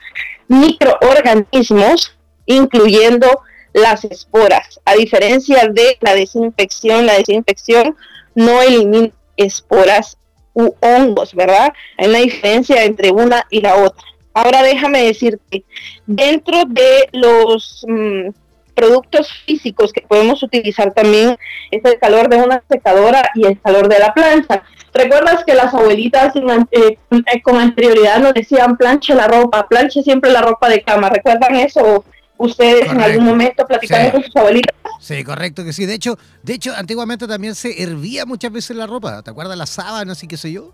microorganismos, 0.47 2.17
incluyendo 2.45 3.41
las 3.73 4.05
esporas. 4.05 4.79
A 4.85 4.93
diferencia 4.93 5.67
de 5.67 5.97
la 5.99 6.15
desinfección, 6.15 7.05
la 7.05 7.15
desinfección 7.15 7.95
no 8.35 8.61
elimina 8.61 9.11
esporas 9.35 10.17
u 10.53 10.73
hongos, 10.79 11.35
¿verdad? 11.35 11.73
Hay 11.97 12.07
una 12.07 12.19
diferencia 12.19 12.85
entre 12.85 13.11
una 13.11 13.45
y 13.49 13.59
la 13.59 13.75
otra. 13.75 14.01
Ahora 14.33 14.63
déjame 14.63 15.03
decirte, 15.03 15.65
dentro 16.05 16.65
de 16.65 17.09
los 17.13 17.85
mm, 17.87 18.29
productos 18.75 19.29
físicos 19.45 19.91
que 19.93 20.01
podemos 20.01 20.43
utilizar 20.43 20.93
también 20.93 21.37
es 21.71 21.83
el 21.83 21.97
calor 21.99 22.29
de 22.29 22.37
una 22.37 22.63
secadora 22.69 23.29
y 23.33 23.45
el 23.45 23.59
calor 23.61 23.87
de 23.87 23.99
la 23.99 24.13
plancha. 24.13 24.63
¿Recuerdas 24.93 25.43
que 25.45 25.55
las 25.55 25.73
abuelitas 25.73 26.33
eh, 26.71 26.97
con 27.43 27.59
anterioridad 27.59 28.19
nos 28.19 28.33
decían 28.33 28.77
planche 28.77 29.15
la 29.15 29.27
ropa, 29.27 29.67
planche 29.67 30.03
siempre 30.03 30.31
la 30.31 30.41
ropa 30.41 30.69
de 30.69 30.83
cama? 30.83 31.09
¿Recuerdan 31.09 31.55
eso? 31.55 32.05
ustedes 32.37 32.91
en 32.91 33.01
algún 33.01 33.25
momento 33.25 33.65
platicando 33.65 34.11
con 34.11 34.23
sus 34.23 34.35
abuelitas. 34.35 34.75
Sí, 34.99 35.23
correcto 35.23 35.63
que 35.63 35.73
sí. 35.73 35.85
De 35.85 35.93
hecho, 35.93 36.17
de 36.43 36.53
hecho, 36.53 36.73
antiguamente 36.75 37.27
también 37.27 37.55
se 37.55 37.81
hervía 37.81 38.25
muchas 38.25 38.51
veces 38.51 38.75
la 38.75 38.87
ropa. 38.87 39.21
¿Te 39.23 39.31
acuerdas 39.31 39.57
las 39.57 39.69
sábanas 39.69 40.21
y 40.23 40.27
qué 40.27 40.37
sé 40.37 40.51
yo? 40.51 40.73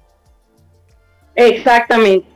Exactamente. 1.35 2.27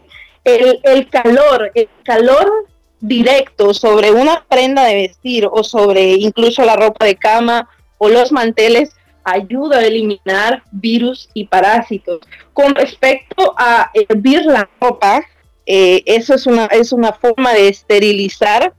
El, 0.44 0.80
el 0.84 1.10
calor, 1.10 1.72
el 1.74 1.90
calor 2.04 2.68
directo 3.00 3.74
sobre 3.74 4.12
una 4.12 4.46
prenda 4.48 4.86
de 4.86 4.96
vestir 4.96 5.48
o 5.52 5.64
sobre 5.64 6.14
incluso 6.14 6.64
la 6.64 6.76
ropa 6.76 7.06
de 7.06 7.16
cama 7.16 7.70
o 7.98 8.10
los 8.10 8.32
manteles 8.32 8.96
ayuda 9.24 9.80
a 9.80 9.86
eliminar 9.86 10.64
virus 10.72 11.30
y 11.34 11.48
parásitos. 11.48 12.20
Con 12.54 12.76
respecto 12.76 13.54
a 13.58 13.92
hervir 13.94 14.46
la 14.46 14.70
ropa, 14.80 15.24
eh, 15.66 16.04
eso 16.06 16.36
es 16.36 16.46
una, 16.46 16.66
es 16.68 16.94
una 16.94 17.12
forma 17.12 17.54
de 17.54 17.68
esterilizar 17.68 18.74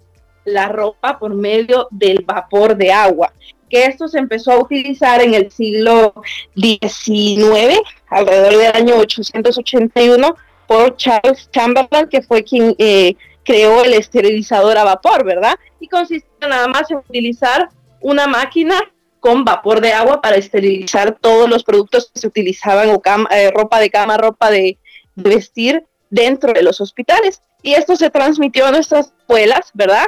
la 0.45 0.69
ropa 0.69 1.19
por 1.19 1.35
medio 1.35 1.89
del 1.91 2.25
vapor 2.25 2.77
de 2.77 2.93
agua, 2.93 3.33
que 3.69 3.85
esto 3.85 4.07
se 4.07 4.19
empezó 4.19 4.53
a 4.53 4.61
utilizar 4.61 5.21
en 5.21 5.35
el 5.35 5.51
siglo 5.51 6.15
XIX, 6.55 7.81
alrededor 8.09 8.57
del 8.57 8.77
año 8.77 8.97
881, 8.99 10.37
por 10.69 10.97
Charles 10.97 11.49
Chamberlain, 11.51 12.09
que 12.09 12.23
fue 12.23 12.45
quien 12.45 12.75
eh, 12.79 13.17
creó 13.47 13.85
el 13.85 13.95
esterilizador 13.95 14.77
a 14.77 14.85
vapor, 14.85 15.25
¿verdad? 15.25 15.55
Y 15.79 15.89
consistía 15.89 16.49
nada 16.49 16.67
más 16.67 16.91
en 16.91 16.99
utilizar 16.99 17.69
una 18.01 18.27
máquina 18.27 18.75
con 19.21 19.45
vapor 19.45 19.81
de 19.81 19.93
agua 19.93 20.21
para 20.21 20.37
esterilizar 20.37 21.17
todos 21.21 21.49
los 21.49 21.63
productos 21.63 22.11
que 22.13 22.21
se 22.21 22.27
utilizaban, 22.27 22.91
o 22.91 23.01
eh, 23.31 23.51
ropa 23.55 23.79
de 23.79 23.91
cama, 23.91 24.17
ropa 24.17 24.51
de, 24.51 24.79
vestir 25.19 25.83
dentro 26.11 26.53
de 26.53 26.63
los 26.63 26.83
hospitales. 26.83 27.41
Y 27.63 27.73
esto 27.73 27.97
se 27.97 28.11
transmitió 28.11 28.67
a 28.67 28.71
nuestras 28.71 29.15
escuelas, 29.19 29.71
¿verdad? 29.73 30.05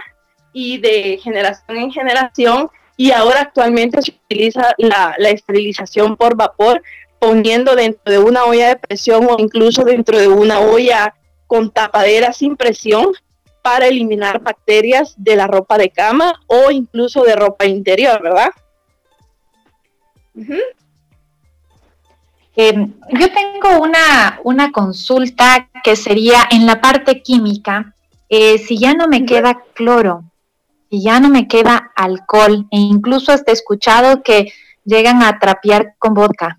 Y 0.53 0.79
de 0.79 1.19
generación 1.23 1.79
en 1.79 1.91
generación. 1.91 2.71
Y 2.99 3.13
ahora 3.13 3.41
actualmente 3.41 4.03
se 4.03 4.13
utiliza 4.27 4.75
la, 4.77 5.15
la 5.17 5.31
esterilización 5.31 6.17
por 6.17 6.37
vapor, 6.37 6.83
poniendo 7.19 7.75
dentro 7.75 8.03
de 8.05 8.19
una 8.19 8.45
olla 8.45 8.69
de 8.69 8.77
presión 8.77 9.27
o 9.31 9.37
incluso 9.39 9.83
dentro 9.85 10.19
de 10.19 10.29
una 10.29 10.61
olla 10.61 11.15
con 11.47 11.71
tapadera 11.71 12.35
sin 12.35 12.55
presión 12.55 13.13
para 13.69 13.87
eliminar 13.87 14.41
bacterias 14.41 15.13
de 15.19 15.37
la 15.37 15.47
ropa 15.47 15.77
de 15.77 15.91
cama 15.91 16.41
o 16.47 16.71
incluso 16.71 17.23
de 17.23 17.37
ropa 17.37 17.67
interior, 17.67 18.19
¿verdad? 18.23 18.49
Em, 22.57 22.95
yo 23.11 23.27
tengo 23.31 23.83
una, 23.83 24.41
una, 24.43 24.73
consulta 24.73 25.69
que 25.85 25.97
sería 25.97 26.49
en 26.51 26.65
la 26.65 26.81
parte 26.81 27.21
química, 27.23 27.95
eh, 28.31 28.57
si 28.57 28.79
ya 28.79 28.95
no 28.95 29.07
me 29.07 29.27
queda 29.27 29.63
cloro, 29.75 30.25
si 30.89 31.03
ya 31.03 31.21
no 31.21 31.29
me 31.29 31.47
queda 31.47 31.93
alcohol, 31.95 32.67
e 32.71 32.79
incluso 32.79 33.33
hasta 33.33 33.51
he 33.51 33.55
escuchado 33.55 34.23
que 34.23 34.51
llegan 34.87 35.23
a 35.23 35.39
trapear 35.39 35.95
con 35.99 36.15
vodka, 36.15 36.59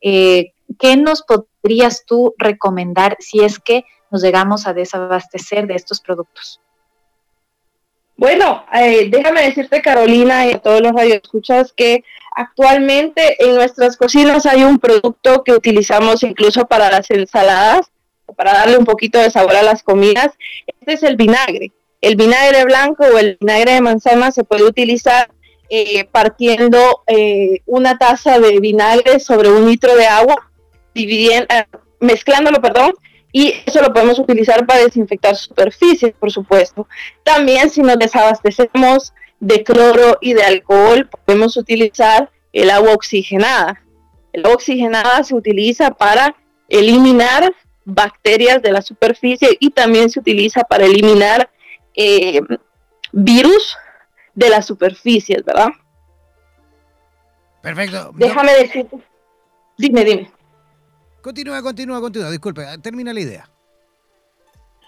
eh, 0.00 0.52
¿qué 0.78 0.96
nos 0.96 1.24
podrías 1.24 2.04
tú 2.06 2.32
recomendar 2.38 3.16
si 3.18 3.40
es 3.40 3.58
que 3.58 3.84
nos 4.14 4.22
llegamos 4.22 4.64
a 4.68 4.72
desabastecer 4.72 5.66
de 5.66 5.74
estos 5.74 6.00
productos? 6.00 6.60
Bueno, 8.16 8.64
eh, 8.72 9.08
déjame 9.10 9.42
decirte, 9.42 9.82
Carolina, 9.82 10.46
y 10.46 10.52
a 10.52 10.60
todos 10.60 10.80
los 10.80 10.92
radioescuchas, 10.92 11.72
que 11.72 12.04
actualmente 12.36 13.44
en 13.44 13.56
nuestras 13.56 13.96
cocinas 13.96 14.46
hay 14.46 14.62
un 14.62 14.78
producto 14.78 15.42
que 15.42 15.50
utilizamos 15.50 16.22
incluso 16.22 16.66
para 16.66 16.92
las 16.92 17.10
ensaladas, 17.10 17.90
para 18.36 18.52
darle 18.52 18.78
un 18.78 18.84
poquito 18.84 19.18
de 19.18 19.32
sabor 19.32 19.56
a 19.56 19.64
las 19.64 19.82
comidas. 19.82 20.30
Este 20.68 20.92
es 20.92 21.02
el 21.02 21.16
vinagre. 21.16 21.72
El 22.00 22.14
vinagre 22.14 22.64
blanco 22.66 23.04
o 23.04 23.18
el 23.18 23.36
vinagre 23.40 23.72
de 23.72 23.80
manzana 23.80 24.30
se 24.30 24.44
puede 24.44 24.62
utilizar 24.62 25.28
eh, 25.70 26.04
partiendo 26.04 27.02
eh, 27.08 27.62
una 27.66 27.98
taza 27.98 28.38
de 28.38 28.60
vinagre 28.60 29.18
sobre 29.18 29.50
un 29.50 29.66
litro 29.66 29.96
de 29.96 30.06
agua, 30.06 30.52
dividiendo, 30.94 31.48
mezclándolo, 31.98 32.60
perdón, 32.62 32.92
y 33.36 33.52
eso 33.66 33.82
lo 33.82 33.92
podemos 33.92 34.20
utilizar 34.20 34.64
para 34.64 34.84
desinfectar 34.84 35.34
superficies, 35.34 36.14
por 36.14 36.30
supuesto. 36.30 36.86
También 37.24 37.68
si 37.68 37.82
nos 37.82 37.98
desabastecemos 37.98 39.12
de 39.40 39.64
cloro 39.64 40.18
y 40.20 40.34
de 40.34 40.44
alcohol, 40.44 41.10
podemos 41.26 41.56
utilizar 41.56 42.30
el 42.52 42.70
agua 42.70 42.92
oxigenada. 42.92 43.82
El 44.32 44.44
agua 44.44 44.54
oxigenada 44.54 45.24
se 45.24 45.34
utiliza 45.34 45.90
para 45.90 46.36
eliminar 46.68 47.52
bacterias 47.84 48.62
de 48.62 48.70
la 48.70 48.82
superficie 48.82 49.56
y 49.58 49.70
también 49.70 50.10
se 50.10 50.20
utiliza 50.20 50.62
para 50.62 50.84
eliminar 50.84 51.50
eh, 51.96 52.40
virus 53.10 53.76
de 54.32 54.48
las 54.48 54.64
superficies, 54.64 55.44
¿verdad? 55.44 55.70
Perfecto. 57.62 58.12
Déjame 58.14 58.52
decirte. 58.54 58.96
Dime, 59.76 60.04
dime. 60.04 60.30
Continúa, 61.24 61.62
continúa, 61.62 62.02
continúa. 62.02 62.30
Disculpe, 62.30 62.66
termina 62.82 63.14
la 63.14 63.20
idea. 63.20 63.48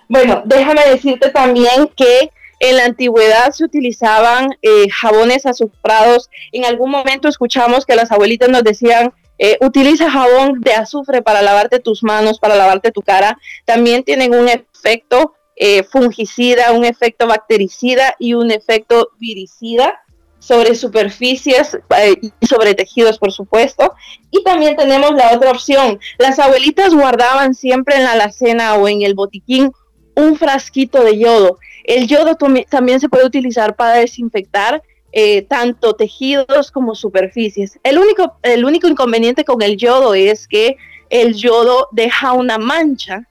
Bueno, 0.07 0.43
déjame 0.45 0.87
decirte 0.87 1.31
también 1.31 1.89
que 1.97 2.31
en 2.61 2.77
la 2.77 2.85
antigüedad 2.85 3.53
se 3.53 3.65
utilizaban 3.65 4.51
eh, 4.61 4.87
jabones 4.91 5.47
azufrados. 5.47 6.29
En 6.53 6.67
algún 6.67 6.91
momento 6.91 7.27
escuchamos 7.27 7.87
que 7.87 7.97
las 7.97 8.13
abuelitas 8.13 8.51
nos 8.51 8.63
decían, 8.65 9.15
eh, 9.39 9.57
utiliza 9.63 10.11
jabón 10.11 10.61
de 10.61 10.75
azufre 10.75 11.23
para 11.23 11.41
lavarte 11.41 11.79
tus 11.79 12.03
manos, 12.03 12.39
para 12.39 12.55
lavarte 12.55 12.93
tu 12.93 13.01
cara. 13.01 13.39
También 13.65 14.05
tienen 14.05 14.35
un 14.35 14.51
efecto 14.51 15.37
eh, 15.57 15.85
fungicida, 15.85 16.73
un 16.73 16.85
efecto 16.85 17.27
bactericida 17.27 18.15
y 18.19 18.35
un 18.35 18.51
efecto 18.51 19.09
viricida 19.19 20.03
sobre 20.47 20.77
superficies 20.77 21.77
eh, 21.99 22.15
y 22.41 22.47
sobre 22.47 22.75
tejidos, 22.75 23.19
por 23.19 23.33
supuesto. 23.33 23.95
Y 24.31 24.45
también 24.45 24.77
tenemos 24.77 25.11
la 25.13 25.33
otra 25.35 25.51
opción. 25.51 25.99
Las 26.19 26.39
abuelitas 26.39 26.95
guardaban 26.95 27.53
siempre 27.53 27.97
en 27.97 28.05
la 28.05 28.13
alacena 28.13 28.75
o 28.77 28.87
en 28.87 29.03
el 29.03 29.15
botiquín 29.15 29.73
un 30.15 30.37
frasquito 30.37 31.03
de 31.03 31.19
yodo. 31.19 31.59
El 31.83 32.07
yodo 32.07 32.37
también 32.71 33.01
se 33.01 33.09
puede 33.09 33.27
utilizar 33.27 33.75
para 33.75 33.95
desinfectar 33.95 34.85
eh, 35.11 35.43
tanto 35.43 35.95
tejidos 35.95 36.71
como 36.71 36.95
superficies. 36.95 37.81
El 37.83 37.99
único, 37.99 38.39
el 38.43 38.65
único 38.65 38.87
inconveniente 38.87 39.45
con 39.45 39.63
el 39.63 39.77
yodo 39.77 40.15
es 40.15 40.47
que 40.47 40.77
el 41.11 41.35
yodo 41.35 41.89
deja 41.91 42.35
una 42.35 42.59
mancha 42.59 43.27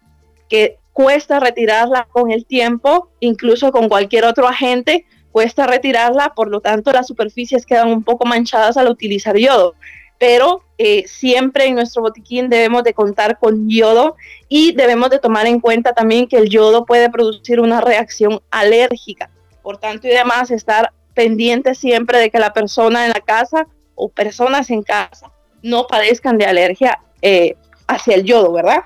que 0.49 0.79
cuesta 0.91 1.39
retirarla 1.39 2.09
con 2.11 2.29
el 2.31 2.45
tiempo, 2.45 3.09
incluso 3.21 3.71
con 3.71 3.87
cualquier 3.87 4.25
otro 4.25 4.47
agente, 4.47 5.05
cuesta 5.35 5.67
retirarla, 5.67 6.31
por 6.33 6.47
lo 6.47 6.61
tanto 6.61 6.93
las 6.93 7.07
superficies 7.07 7.65
quedan 7.65 7.89
un 7.89 8.05
poco 8.05 8.25
manchadas 8.25 8.77
al 8.77 8.87
utilizar 8.87 9.35
yodo. 9.35 9.75
Pero 10.17 10.63
eh, 10.77 11.03
siempre 11.09 11.65
en 11.65 11.75
nuestro 11.75 12.03
botiquín 12.03 12.47
debemos 12.47 12.85
de 12.85 12.93
contar 12.93 13.37
con 13.37 13.69
yodo 13.69 14.15
y 14.47 14.71
debemos 14.71 15.09
de 15.09 15.19
tomar 15.19 15.45
en 15.45 15.59
cuenta 15.59 15.91
también 15.91 16.29
que 16.29 16.37
el 16.37 16.47
yodo 16.47 16.85
puede 16.85 17.09
producir 17.09 17.59
una 17.59 17.81
reacción 17.81 18.41
alérgica. 18.49 19.29
Por 19.61 19.77
tanto 19.77 20.07
y 20.07 20.11
demás, 20.11 20.51
estar 20.51 20.93
pendiente 21.13 21.75
siempre 21.75 22.17
de 22.17 22.31
que 22.31 22.39
la 22.39 22.53
persona 22.53 23.05
en 23.05 23.11
la 23.11 23.19
casa 23.19 23.67
o 23.93 24.07
personas 24.07 24.69
en 24.69 24.83
casa 24.83 25.33
no 25.61 25.85
padezcan 25.85 26.37
de 26.37 26.45
alergia 26.45 27.01
eh, 27.21 27.57
hacia 27.87 28.15
el 28.15 28.23
yodo, 28.23 28.53
¿verdad? 28.53 28.83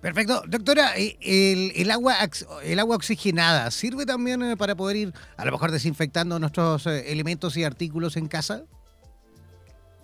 Perfecto. 0.00 0.42
Doctora, 0.46 0.94
¿el, 0.96 1.72
el, 1.76 1.90
agua, 1.90 2.14
¿el 2.64 2.78
agua 2.78 2.96
oxigenada 2.96 3.70
sirve 3.70 4.06
también 4.06 4.42
eh, 4.42 4.56
para 4.56 4.74
poder 4.74 4.96
ir 4.96 5.12
a 5.36 5.44
lo 5.44 5.52
mejor 5.52 5.72
desinfectando 5.72 6.38
nuestros 6.38 6.86
eh, 6.86 7.12
elementos 7.12 7.56
y 7.58 7.64
artículos 7.64 8.16
en 8.16 8.26
casa? 8.26 8.64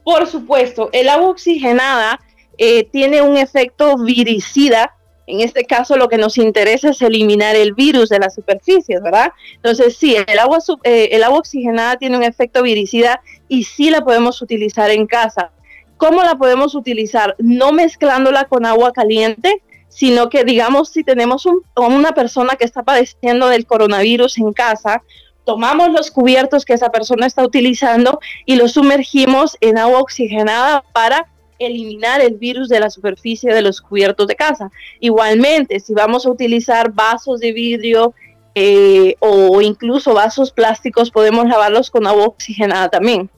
Por 0.04 0.26
supuesto, 0.26 0.90
el 0.92 1.08
agua 1.08 1.30
oxigenada 1.30 2.20
eh, 2.58 2.84
tiene 2.84 3.22
un 3.22 3.38
efecto 3.38 3.96
viricida. 3.96 4.92
En 5.26 5.40
este 5.40 5.64
caso 5.64 5.96
lo 5.96 6.08
que 6.08 6.18
nos 6.18 6.36
interesa 6.36 6.90
es 6.90 7.00
eliminar 7.00 7.56
el 7.56 7.72
virus 7.72 8.10
de 8.10 8.18
las 8.18 8.34
superficies, 8.34 9.02
¿verdad? 9.02 9.32
Entonces 9.54 9.96
sí, 9.96 10.14
el 10.14 10.38
agua, 10.38 10.58
el 10.84 11.24
agua 11.24 11.38
oxigenada 11.38 11.96
tiene 11.96 12.16
un 12.16 12.22
efecto 12.22 12.62
viricida 12.62 13.20
y 13.48 13.64
sí 13.64 13.90
la 13.90 14.04
podemos 14.04 14.40
utilizar 14.42 14.90
en 14.90 15.06
casa. 15.06 15.50
¿Cómo 15.96 16.22
la 16.22 16.36
podemos 16.36 16.74
utilizar? 16.74 17.34
No 17.38 17.72
mezclándola 17.72 18.44
con 18.44 18.66
agua 18.66 18.92
caliente, 18.92 19.62
sino 19.96 20.28
que 20.28 20.44
digamos 20.44 20.90
si 20.90 21.02
tenemos 21.02 21.46
una 21.74 22.12
persona 22.12 22.56
que 22.56 22.66
está 22.66 22.82
padeciendo 22.82 23.48
del 23.48 23.64
coronavirus 23.64 24.36
en 24.36 24.52
casa, 24.52 25.02
tomamos 25.46 25.90
los 25.90 26.10
cubiertos 26.10 26.66
que 26.66 26.74
esa 26.74 26.90
persona 26.90 27.24
está 27.26 27.42
utilizando 27.42 28.20
y 28.44 28.56
los 28.56 28.72
sumergimos 28.72 29.56
en 29.62 29.78
agua 29.78 30.00
oxigenada 30.00 30.84
para 30.92 31.28
eliminar 31.58 32.20
el 32.20 32.34
virus 32.34 32.68
de 32.68 32.78
la 32.78 32.90
superficie 32.90 33.54
de 33.54 33.62
los 33.62 33.80
cubiertos 33.80 34.26
de 34.26 34.36
casa. 34.36 34.70
Igualmente, 35.00 35.80
si 35.80 35.94
vamos 35.94 36.26
a 36.26 36.30
utilizar 36.30 36.92
vasos 36.92 37.40
de 37.40 37.52
vidrio 37.52 38.12
eh, 38.54 39.16
o 39.20 39.62
incluso 39.62 40.12
vasos 40.12 40.52
plásticos, 40.52 41.10
podemos 41.10 41.46
lavarlos 41.48 41.90
con 41.90 42.06
agua 42.06 42.26
oxigenada 42.26 42.90
también. 42.90 43.30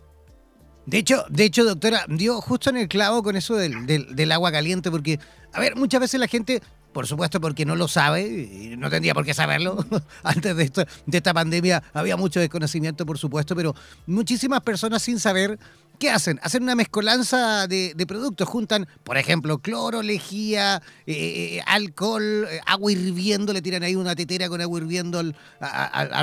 De 0.89 0.97
hecho, 0.97 1.27
de 1.28 1.44
hecho, 1.44 1.65
doctora, 1.65 2.06
dio 2.09 2.40
justo 2.40 2.70
en 2.70 2.78
el 2.78 2.89
clavo 2.89 3.23
con 3.23 3.36
eso 3.36 3.55
del, 3.56 3.85
del 3.86 4.32
agua 4.32 4.51
caliente, 4.51 4.90
porque, 4.90 5.20
a 5.52 5.60
ver, 5.60 5.77
muchas 5.77 6.01
veces 6.01 6.19
la 6.19 6.28
gente 6.28 6.62
por 6.93 7.06
supuesto 7.06 7.40
porque 7.40 7.65
no 7.65 7.77
lo 7.77 7.86
sabe, 7.86 8.27
y 8.27 8.74
no 8.77 8.90
tendría 8.90 9.15
por 9.15 9.24
qué 9.24 9.35
saberlo. 9.35 9.85
Antes 10.23 10.56
de, 10.56 10.65
esto, 10.65 10.85
de 11.06 11.19
esta 11.19 11.35
pandemia 11.35 11.82
había 11.93 12.16
mucho 12.16 12.40
desconocimiento, 12.40 13.05
por 13.06 13.19
supuesto, 13.19 13.55
pero 13.55 13.74
muchísimas 14.06 14.62
personas 14.62 15.02
sin 15.02 15.20
saber 15.20 15.59
¿Qué 15.99 16.11
hacen? 16.11 16.39
Hacen 16.45 16.62
una 16.62 16.77
mezcolanza 16.77 17.66
de, 17.66 17.93
productos. 18.07 18.49
Juntan, 18.49 18.87
por 19.03 19.19
ejemplo, 19.19 19.59
cloro, 19.59 20.01
lejía, 20.01 20.81
eh, 21.07 21.57
eh, 21.57 21.62
alcohol, 21.66 22.47
eh, 22.49 22.61
agua 22.66 22.93
hirviendo. 22.93 23.53
Le 23.53 23.61
tiran 23.62 23.83
ahí 23.83 23.97
una 23.97 24.15
tetera 24.15 24.49
con 24.49 24.61
agua 24.61 24.79
hirviendo 24.79 25.19
al, 25.19 25.35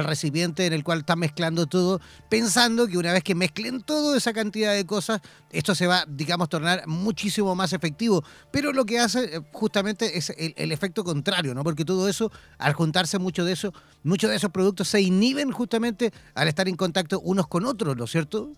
recipiente 0.05 0.65
en 0.65 0.71
el 0.71 0.85
cual 0.85 0.99
están 0.99 1.19
mezclando 1.19 1.65
todo, 1.65 1.99
pensando 2.29 2.87
que 2.87 2.97
una 2.97 3.11
vez 3.11 3.21
que 3.21 3.35
mezclen 3.35 3.81
toda 3.81 4.17
esa 4.17 4.31
cantidad 4.31 4.73
de 4.73 4.85
cosas, 4.85 5.19
esto 5.51 5.75
se 5.75 5.87
va, 5.87 6.05
digamos, 6.07 6.47
tornar 6.47 6.87
muchísimo 6.87 7.53
más 7.53 7.73
efectivo. 7.73 8.23
Pero 8.51 8.71
lo 8.71 8.85
que 8.85 8.99
hace 8.99 9.41
justamente 9.51 10.17
es 10.17 10.29
el, 10.37 10.53
el 10.55 10.71
efecto 10.71 11.03
contrario, 11.03 11.53
¿no? 11.53 11.65
Porque 11.65 11.83
todo 11.83 12.07
eso, 12.07 12.31
al 12.59 12.71
juntarse 12.71 13.19
mucho 13.19 13.43
de 13.43 13.51
eso, 13.51 13.73
muchos 14.03 14.29
de 14.29 14.37
esos 14.37 14.51
productos 14.51 14.87
se 14.87 15.01
inhiben 15.01 15.51
justamente 15.51 16.13
al 16.33 16.47
estar 16.47 16.69
en 16.69 16.77
contacto 16.77 17.19
unos 17.19 17.47
con 17.47 17.65
otros, 17.65 17.97
¿no 17.97 18.05
es 18.05 18.11
cierto? 18.11 18.53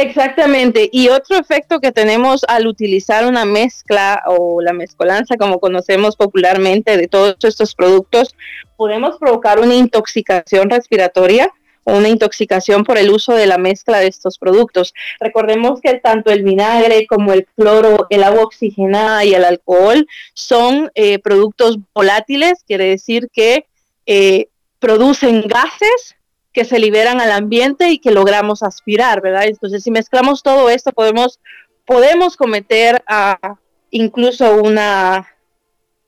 Exactamente. 0.00 0.88
Y 0.90 1.08
otro 1.10 1.36
efecto 1.36 1.78
que 1.78 1.92
tenemos 1.92 2.42
al 2.48 2.66
utilizar 2.66 3.26
una 3.26 3.44
mezcla 3.44 4.22
o 4.26 4.62
la 4.62 4.72
mezcolanza, 4.72 5.36
como 5.36 5.60
conocemos 5.60 6.16
popularmente, 6.16 6.96
de 6.96 7.06
todos 7.06 7.36
estos 7.42 7.74
productos, 7.74 8.34
podemos 8.78 9.18
provocar 9.18 9.60
una 9.60 9.74
intoxicación 9.74 10.70
respiratoria 10.70 11.52
o 11.84 11.98
una 11.98 12.08
intoxicación 12.08 12.84
por 12.84 12.96
el 12.96 13.10
uso 13.10 13.34
de 13.34 13.46
la 13.46 13.58
mezcla 13.58 13.98
de 13.98 14.06
estos 14.06 14.38
productos. 14.38 14.94
Recordemos 15.20 15.82
que 15.82 15.94
tanto 15.94 16.30
el 16.30 16.44
vinagre 16.44 17.06
como 17.06 17.34
el 17.34 17.46
cloro, 17.54 18.06
el 18.08 18.22
agua 18.22 18.44
oxigenada 18.44 19.26
y 19.26 19.34
el 19.34 19.44
alcohol 19.44 20.06
son 20.32 20.90
eh, 20.94 21.18
productos 21.18 21.78
volátiles, 21.94 22.64
quiere 22.66 22.86
decir 22.86 23.28
que 23.34 23.66
eh, 24.06 24.48
producen 24.78 25.42
gases 25.46 26.16
que 26.52 26.64
se 26.64 26.78
liberan 26.78 27.20
al 27.20 27.30
ambiente 27.30 27.90
y 27.90 27.98
que 27.98 28.10
logramos 28.10 28.62
aspirar, 28.62 29.20
¿verdad? 29.20 29.44
Entonces, 29.44 29.82
si 29.82 29.90
mezclamos 29.90 30.42
todo 30.42 30.68
esto, 30.68 30.92
podemos, 30.92 31.38
podemos 31.84 32.36
cometer 32.36 33.02
uh, 33.08 33.54
incluso 33.90 34.56
una, 34.56 35.28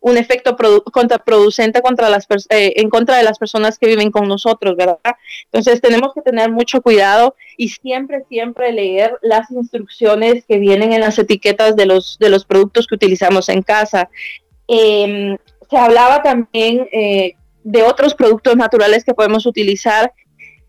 un 0.00 0.16
efecto 0.18 0.56
contraproducente 0.92 1.80
contra 1.80 2.10
las 2.10 2.26
eh, 2.50 2.72
en 2.76 2.90
contra 2.90 3.16
de 3.16 3.22
las 3.22 3.38
personas 3.38 3.78
que 3.78 3.86
viven 3.86 4.10
con 4.10 4.26
nosotros, 4.26 4.76
¿verdad? 4.76 4.98
Entonces, 5.44 5.80
tenemos 5.80 6.12
que 6.12 6.22
tener 6.22 6.50
mucho 6.50 6.82
cuidado 6.82 7.36
y 7.56 7.68
siempre, 7.68 8.24
siempre 8.28 8.72
leer 8.72 9.16
las 9.22 9.48
instrucciones 9.52 10.44
que 10.44 10.58
vienen 10.58 10.92
en 10.92 11.00
las 11.00 11.18
etiquetas 11.20 11.76
de 11.76 11.86
los, 11.86 12.18
de 12.18 12.30
los 12.30 12.44
productos 12.44 12.88
que 12.88 12.96
utilizamos 12.96 13.48
en 13.48 13.62
casa. 13.62 14.10
Em, 14.66 15.36
se 15.70 15.78
hablaba 15.78 16.20
también 16.20 16.88
eh, 16.92 17.34
de 17.62 17.82
otros 17.84 18.14
productos 18.14 18.56
naturales 18.56 19.04
que 19.04 19.14
podemos 19.14 19.46
utilizar 19.46 20.12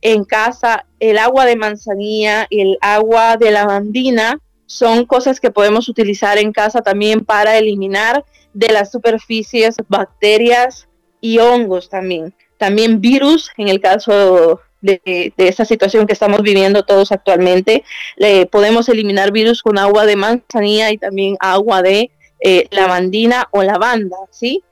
en 0.03 0.23
casa, 0.23 0.85
el 0.99 1.17
agua 1.17 1.45
de 1.45 1.55
manzanilla 1.55 2.45
y 2.49 2.61
el 2.61 2.77
agua 2.81 3.37
de 3.37 3.51
lavandina 3.51 4.39
son 4.65 5.05
cosas 5.05 5.39
que 5.39 5.51
podemos 5.51 5.89
utilizar 5.89 6.37
en 6.37 6.51
casa 6.51 6.81
también 6.81 7.25
para 7.25 7.57
eliminar 7.57 8.23
de 8.53 8.71
las 8.71 8.91
superficies 8.91 9.77
bacterias 9.87 10.87
y 11.21 11.39
hongos 11.39 11.89
también. 11.89 12.33
También 12.57 13.01
virus, 13.01 13.49
en 13.57 13.67
el 13.69 13.81
caso 13.81 14.61
de, 14.81 15.01
de 15.35 15.47
esta 15.47 15.65
situación 15.65 16.05
que 16.05 16.13
estamos 16.13 16.41
viviendo 16.41 16.83
todos 16.83 17.11
actualmente, 17.11 17.83
podemos 18.51 18.89
eliminar 18.89 19.31
virus 19.31 19.63
con 19.63 19.77
agua 19.77 20.05
de 20.05 20.15
manzanilla 20.15 20.91
y 20.91 20.97
también 20.97 21.37
agua 21.39 21.81
de 21.81 22.11
eh, 22.45 22.67
lavandina 22.71 23.47
o 23.51 23.63
lavanda, 23.63 24.17
¿sí? 24.29 24.65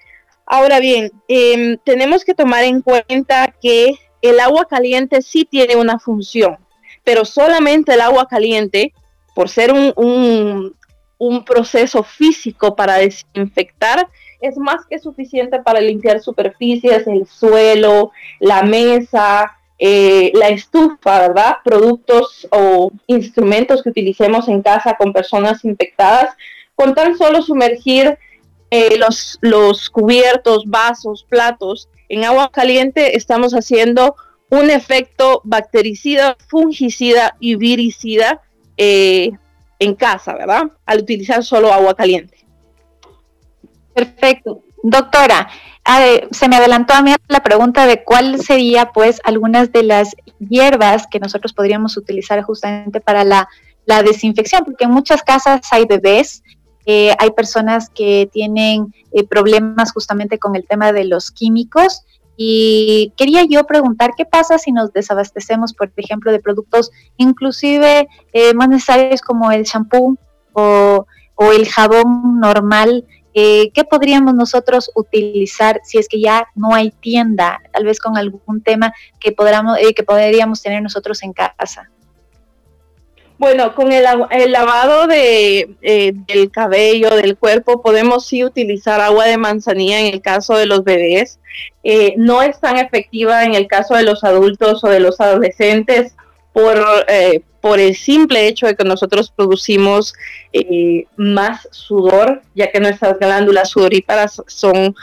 Ahora 0.45 0.81
bien, 0.81 1.09
em, 1.29 1.77
tenemos 1.85 2.25
que 2.25 2.33
tomar 2.33 2.65
en 2.65 2.81
cuenta 2.81 3.55
que 3.61 3.93
el 4.21 4.39
agua 4.39 4.65
caliente 4.65 5.21
sí 5.21 5.45
tiene 5.45 5.75
una 5.75 5.99
función, 5.99 6.57
pero 7.03 7.25
solamente 7.25 7.93
el 7.93 8.01
agua 8.01 8.27
caliente, 8.27 8.93
por 9.35 9.49
ser 9.49 9.73
un, 9.73 10.75
proceso 11.45 12.03
físico 12.03 12.75
para 12.75 12.95
desinfectar, 12.95 14.07
es 14.39 14.57
más 14.57 14.85
que 14.89 14.97
suficiente 14.97 15.59
para 15.59 15.79
limpiar 15.79 16.19
superficies, 16.19 17.05
el 17.05 17.27
suelo, 17.27 18.11
la 18.39 18.63
mesa, 18.63 19.55
eh, 19.77 20.31
la 20.33 20.49
estufa, 20.49 21.27
¿verdad? 21.27 21.57
Productos 21.63 22.47
o 22.51 22.91
instrumentos 23.05 23.83
que 23.83 23.89
utilicemos 23.89 24.47
en 24.47 24.63
casa 24.63 24.95
con 24.97 25.13
personas 25.13 25.63
infectadas, 25.63 26.35
con 26.73 26.95
tan 26.95 27.15
solo 27.17 27.43
sumergir 27.43 28.17
eh, 28.71 28.97
los, 28.97 29.37
los 29.41 29.89
cubiertos, 29.89 30.63
vasos, 30.65 31.23
platos 31.29 31.87
en 32.11 32.25
agua 32.25 32.51
caliente 32.51 33.15
estamos 33.15 33.53
haciendo 33.53 34.15
un 34.49 34.69
efecto 34.69 35.41
bactericida, 35.45 36.35
fungicida 36.49 37.37
y 37.39 37.55
viricida 37.55 38.41
eh, 38.75 39.31
en 39.79 39.95
casa, 39.95 40.33
¿verdad? 40.35 40.63
Al 40.85 40.99
utilizar 40.99 41.41
solo 41.41 41.71
agua 41.71 41.95
caliente. 41.95 42.45
Perfecto. 43.93 44.61
Doctora, 44.83 45.49
se 46.31 46.49
me 46.49 46.57
adelantó 46.57 46.93
a 46.93 47.01
mí 47.01 47.13
la 47.29 47.43
pregunta 47.43 47.85
de 47.85 48.03
cuál 48.03 48.41
sería, 48.41 48.91
pues, 48.91 49.21
algunas 49.23 49.71
de 49.71 49.83
las 49.83 50.13
hierbas 50.39 51.07
que 51.07 51.19
nosotros 51.19 51.53
podríamos 51.53 51.95
utilizar 51.95 52.41
justamente 52.43 52.99
para 52.99 53.23
la, 53.23 53.47
desinfección, 54.03 54.63
porque 54.63 54.85
en 54.85 54.91
muchas 54.91 55.21
casas 55.21 55.61
hay 55.71 55.85
bebés, 55.85 56.43
eh, 56.85 57.13
hay 57.19 57.31
personas 57.31 57.89
que 57.89 58.29
tienen 58.31 58.93
eh, 59.11 59.25
problemas 59.25 59.91
justamente 59.91 60.39
con 60.39 60.55
el 60.55 60.65
tema 60.65 60.91
de 60.91 61.05
los 61.05 61.31
químicos 61.31 62.03
y 62.37 63.13
quería 63.17 63.43
yo 63.47 63.65
preguntar 63.65 64.13
qué 64.17 64.25
pasa 64.25 64.57
si 64.57 64.71
nos 64.71 64.91
desabastecemos, 64.93 65.73
por 65.73 65.91
ejemplo, 65.95 66.31
de 66.31 66.39
productos 66.39 66.91
inclusive 67.17 68.07
eh, 68.33 68.53
más 68.53 68.69
necesarios 68.69 69.21
como 69.21 69.51
el 69.51 69.63
shampoo 69.63 70.17
o, 70.53 71.05
el 71.53 71.67
jabón 71.67 72.39
normal. 72.39 73.05
Eh, 73.33 73.71
¿Qué 73.73 73.83
podríamos 73.83 74.33
nosotros 74.33 74.91
utilizar 74.95 75.81
si 75.83 75.97
es 75.97 76.07
que 76.07 76.19
ya 76.19 76.47
no 76.55 76.73
hay 76.73 76.91
tienda, 76.91 77.59
tal 77.71 77.85
vez 77.85 77.99
con 77.99 78.17
algún 78.17 78.61
tema 78.61 78.93
que, 79.19 79.31
podamos, 79.31 79.77
que 79.95 80.03
podríamos 80.03 80.61
tener 80.61 80.81
nosotros 80.81 81.23
en 81.23 81.33
casa? 81.33 81.89
Bueno, 83.41 83.73
con 83.73 83.91
el, 83.91 84.03
lavado 84.51 85.07
de, 85.07 85.75
eh, 85.81 86.13
del 86.27 86.51
cabello, 86.51 87.09
del 87.15 87.35
cuerpo, 87.35 87.81
podemos 87.81 88.27
sí 88.27 88.43
utilizar 88.43 89.01
agua 89.01 89.25
de 89.25 89.37
manzanilla 89.37 89.99
en 89.99 90.13
el 90.13 90.21
caso 90.21 90.55
de 90.55 90.67
los 90.67 90.83
bebés. 90.83 91.39
Eh, 91.83 92.13
no 92.17 92.43
es 92.43 92.59
tan 92.59 92.77
efectiva 92.77 93.43
en 93.43 93.55
el 93.55 93.65
caso 93.65 93.95
de 93.95 94.03
los 94.03 94.23
adultos 94.23 94.83
o 94.83 94.89
de 94.89 94.99
los 94.99 95.19
adolescentes 95.19 96.15
por, 96.53 96.77
eh, 97.07 97.41
por 97.61 97.79
el 97.79 97.95
simple 97.95 98.47
hecho 98.47 98.67
de 98.67 98.75
que 98.75 98.83
nosotros 98.83 99.33
producimos 99.35 100.13
más 101.15 101.67
sudor, 101.71 102.43
ya 102.53 102.71
que 102.71 102.79
nuestras 102.79 103.17
glándulas 103.17 103.71
sudoríparas 103.71 104.43
son 104.45 104.93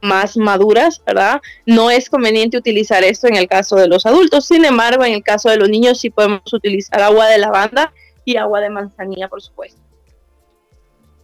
más 0.00 0.36
maduras, 0.36 1.02
¿verdad? 1.04 1.40
No 1.66 1.90
es 1.90 2.08
conveniente 2.08 2.56
utilizar 2.56 3.04
esto 3.04 3.26
en 3.26 3.36
el 3.36 3.48
caso 3.48 3.76
de 3.76 3.88
los 3.88 4.06
adultos, 4.06 4.46
sin 4.46 4.64
embargo, 4.64 5.04
en 5.04 5.14
el 5.14 5.22
caso 5.22 5.48
de 5.48 5.56
los 5.56 5.68
niños 5.68 6.00
sí 6.00 6.10
podemos 6.10 6.52
utilizar 6.52 7.00
agua 7.02 7.26
de 7.26 7.38
lavanda 7.38 7.92
y 8.24 8.36
agua 8.36 8.60
de 8.60 8.70
manzanilla, 8.70 9.28
por 9.28 9.42
supuesto. 9.42 9.80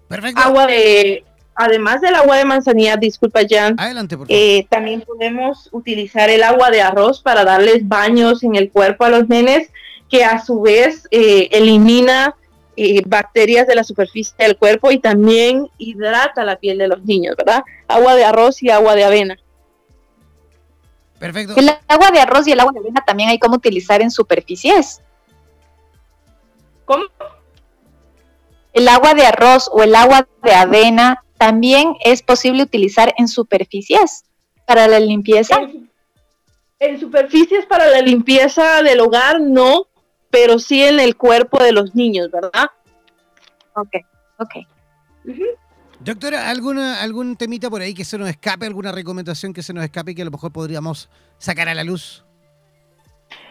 Perfecto. 0.09 0.40
Agua 0.40 0.66
de, 0.66 1.24
además 1.55 2.01
del 2.01 2.14
agua 2.14 2.36
de 2.36 2.44
manzanilla, 2.44 2.96
disculpa 2.96 3.40
Jan, 3.48 3.74
Adelante, 3.78 4.16
por 4.16 4.26
eh, 4.30 4.66
también 4.70 5.02
podemos 5.02 5.68
utilizar 5.72 6.30
el 6.30 6.42
agua 6.42 6.70
de 6.70 6.82
arroz 6.82 7.22
para 7.22 7.44
darles 7.44 7.86
baños 7.86 8.42
en 8.42 8.55
el 8.56 8.70
cuerpo 8.70 9.05
a 9.05 9.10
los 9.10 9.28
nenes, 9.28 9.70
que 10.09 10.24
a 10.24 10.44
su 10.44 10.60
vez 10.60 11.09
eh, 11.10 11.48
elimina 11.52 12.34
eh, 12.76 13.02
bacterias 13.06 13.66
de 13.66 13.74
la 13.74 13.84
superficie 13.84 14.34
del 14.38 14.56
cuerpo 14.56 14.90
y 14.90 14.98
también 14.98 15.68
hidrata 15.78 16.44
la 16.44 16.56
piel 16.56 16.78
de 16.78 16.88
los 16.88 17.05
niños, 17.05 17.36
¿verdad? 17.36 17.62
Agua 17.88 18.14
de 18.14 18.24
arroz 18.24 18.62
y 18.62 18.70
agua 18.70 18.94
de 18.94 19.05
avena. 19.05 19.36
Perfecto. 21.18 21.55
El 21.56 21.70
agua 21.88 22.10
de 22.10 22.20
arroz 22.20 22.46
y 22.46 22.52
el 22.52 22.60
agua 22.60 22.72
de 22.72 22.80
avena 22.80 23.02
también 23.06 23.28
hay 23.28 23.38
como 23.38 23.56
utilizar 23.56 24.02
en 24.02 24.10
superficies. 24.10 25.01
¿Cómo? 26.84 27.05
El 28.72 28.88
agua 28.88 29.14
de 29.14 29.24
arroz 29.24 29.70
o 29.72 29.82
el 29.82 29.94
agua 29.94 30.26
de 30.42 30.52
avena 30.52 31.24
también 31.38 31.94
es 32.05 32.22
posible 32.22 32.62
utilizar 32.62 33.14
en 33.18 33.28
superficies 33.28 34.24
para 34.66 34.88
la 34.88 34.98
limpieza. 34.98 35.56
en 36.80 37.01
superficies 37.01 37.66
para 37.66 37.86
la 37.86 38.01
limpieza 38.01 38.82
del 38.82 39.01
hogar 39.01 39.40
no, 39.40 39.86
pero 40.35 40.59
sí 40.59 40.82
en 40.82 40.98
el 40.98 41.16
cuerpo 41.16 41.62
de 41.62 41.70
los 41.70 41.94
niños, 41.94 42.28
¿verdad? 42.28 42.69
Ok, 43.77 43.94
ok. 44.39 44.51
Doctora, 46.01 46.51
¿alguna, 46.51 47.01
¿algún 47.01 47.36
temita 47.36 47.70
por 47.70 47.82
ahí 47.82 47.94
que 47.94 48.05
se 48.05 48.19
nos 48.19 48.28
escape, 48.28 48.66
alguna 48.66 48.90
recomendación 48.90 49.52
que 49.52 49.62
se 49.62 49.73
nos 49.73 49.85
escape 49.85 50.11
y 50.11 50.15
que 50.16 50.23
a 50.23 50.24
lo 50.24 50.32
mejor 50.32 50.51
podríamos 50.51 51.09
sacar 51.39 51.69
a 51.69 51.74
la 51.74 51.85
luz? 51.85 52.24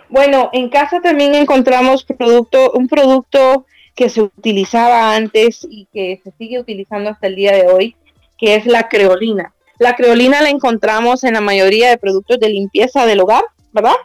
Bueno, 0.09 0.49
en 0.51 0.67
casa 0.67 0.99
también 0.99 1.35
encontramos 1.35 2.03
producto, 2.03 2.73
un 2.73 2.89
producto 2.89 3.65
que 3.95 4.09
se 4.09 4.21
utilizaba 4.21 5.15
antes 5.15 5.65
y 5.69 5.87
que 5.93 6.19
se 6.21 6.31
sigue 6.37 6.59
utilizando 6.59 7.11
hasta 7.11 7.27
el 7.27 7.37
día 7.37 7.53
de 7.53 7.67
hoy, 7.67 7.95
que 8.37 8.55
es 8.55 8.65
la 8.65 8.89
creolina. 8.89 9.53
La 9.79 9.95
creolina 9.95 10.41
la 10.41 10.49
encontramos 10.49 11.23
en 11.23 11.35
la 11.35 11.41
mayoría 11.41 11.89
de 11.89 11.97
productos 11.97 12.41
de 12.41 12.49
limpieza 12.49 13.05
del 13.05 13.21
hogar, 13.21 13.45
¿verdad? 13.71 13.95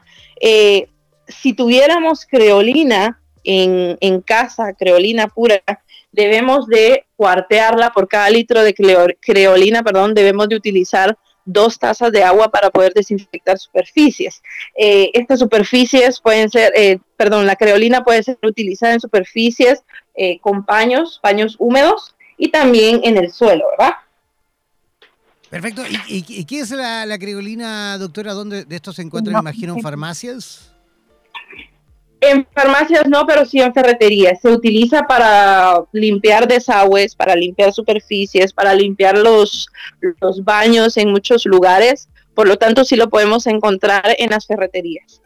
Eh, 0.41 0.87
si 1.29 1.53
tuviéramos 1.53 2.27
creolina 2.27 3.21
en, 3.45 3.97
en, 4.01 4.21
casa, 4.21 4.73
creolina 4.75 5.29
pura, 5.29 5.63
debemos 6.13 6.67
de 6.67 7.07
cuartearla 7.17 7.91
por 7.93 8.09
cada 8.09 8.31
litro 8.31 8.63
de 8.63 8.75
creolina, 9.21 9.83
perdón, 9.83 10.15
debemos 10.15 10.49
de 10.49 10.57
utilizar 10.57 11.17
dos 11.49 11.79
tazas 11.79 12.13
de 12.13 12.23
agua 12.23 12.51
para 12.51 12.71
poder 12.71 12.93
desinfectar 12.93 13.59
superficies. 13.59 14.43
Eh, 14.77 15.11
estas 15.15 15.39
superficies 15.39 16.21
pueden 16.21 16.51
ser, 16.51 16.73
eh, 16.77 16.99
perdón, 17.17 17.47
la 17.47 17.57
creolina 17.57 18.05
puede 18.05 18.23
ser 18.23 18.39
utilizada 18.43 18.93
en 18.93 19.01
superficies 19.01 19.83
eh, 20.15 20.39
con 20.41 20.65
paños, 20.65 21.19
paños 21.23 21.57
húmedos 21.59 22.15
y 22.37 22.51
también 22.51 23.01
en 23.03 23.17
el 23.17 23.33
suelo, 23.33 23.65
¿verdad? 23.79 23.95
Perfecto. 25.49 25.83
¿Y, 26.07 26.45
qué 26.45 26.61
es 26.61 26.71
la, 26.71 27.19
creolina, 27.19 27.97
doctora? 27.97 28.35
¿Dónde 28.35 28.67
de 28.67 28.77
esto 28.77 28.93
se 28.93 29.01
encuentra, 29.01 29.33
me 29.33 29.41
imagino, 29.41 29.75
en 29.75 29.81
farmacias? 29.81 30.71
En 32.21 32.47
farmacias 32.53 33.07
no, 33.07 33.27
pero 33.27 33.45
sí 33.45 33.61
en 33.61 33.73
ferreterías. 33.73 34.41
Se 34.41 34.51
utiliza 34.51 35.03
para 35.03 35.85
limpiar 35.93 36.49
desagües, 36.49 37.15
para 37.15 37.37
limpiar 37.37 37.73
superficies, 37.73 38.53
para 38.53 38.75
limpiar 38.75 39.17
los, 39.17 39.69
los 40.21 40.43
baños 40.43 40.97
en 40.97 41.11
muchos 41.11 41.47
lugares. 41.47 42.09
Por 42.35 42.49
lo 42.49 42.57
tanto, 42.57 42.85
sí 42.85 42.97
lo 42.97 43.09
podemos 43.09 43.47
encontrar 43.47 44.17
en 44.19 44.31
las 44.31 44.47
ferreterías. 44.47 45.23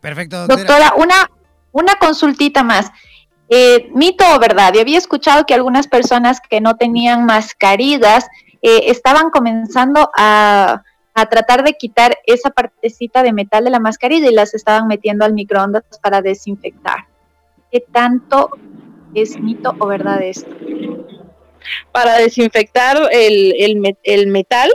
Perfecto, 0.00 0.46
doctora. 0.46 0.58
doctora 0.58 0.94
una, 0.96 1.30
una 1.72 1.94
consultita 1.96 2.62
más. 2.62 2.90
Eh, 3.48 3.88
mito 3.94 4.24
o 4.34 4.38
verdad, 4.38 4.74
yo 4.74 4.82
había 4.82 4.98
escuchado 4.98 5.46
que 5.46 5.54
algunas 5.54 5.88
personas 5.88 6.40
que 6.40 6.60
no 6.60 6.76
tenían 6.76 7.24
mascarillas 7.24 8.26
eh, 8.60 8.82
estaban 8.86 9.30
comenzando 9.30 10.10
a 10.16 10.82
a 11.18 11.26
tratar 11.26 11.64
de 11.64 11.74
quitar 11.74 12.18
esa 12.26 12.50
partecita 12.50 13.22
de 13.24 13.32
metal 13.32 13.64
de 13.64 13.70
la 13.70 13.80
mascarilla 13.80 14.28
y 14.30 14.34
las 14.34 14.54
estaban 14.54 14.86
metiendo 14.86 15.24
al 15.24 15.32
microondas 15.32 15.82
para 16.00 16.22
desinfectar. 16.22 17.06
¿Qué 17.72 17.80
tanto 17.80 18.50
es 19.14 19.38
mito 19.40 19.74
o 19.80 19.86
verdad 19.86 20.22
esto? 20.22 20.50
Para 21.90 22.18
desinfectar 22.18 22.96
el, 23.10 23.96
el, 24.04 24.26
metal 24.28 24.70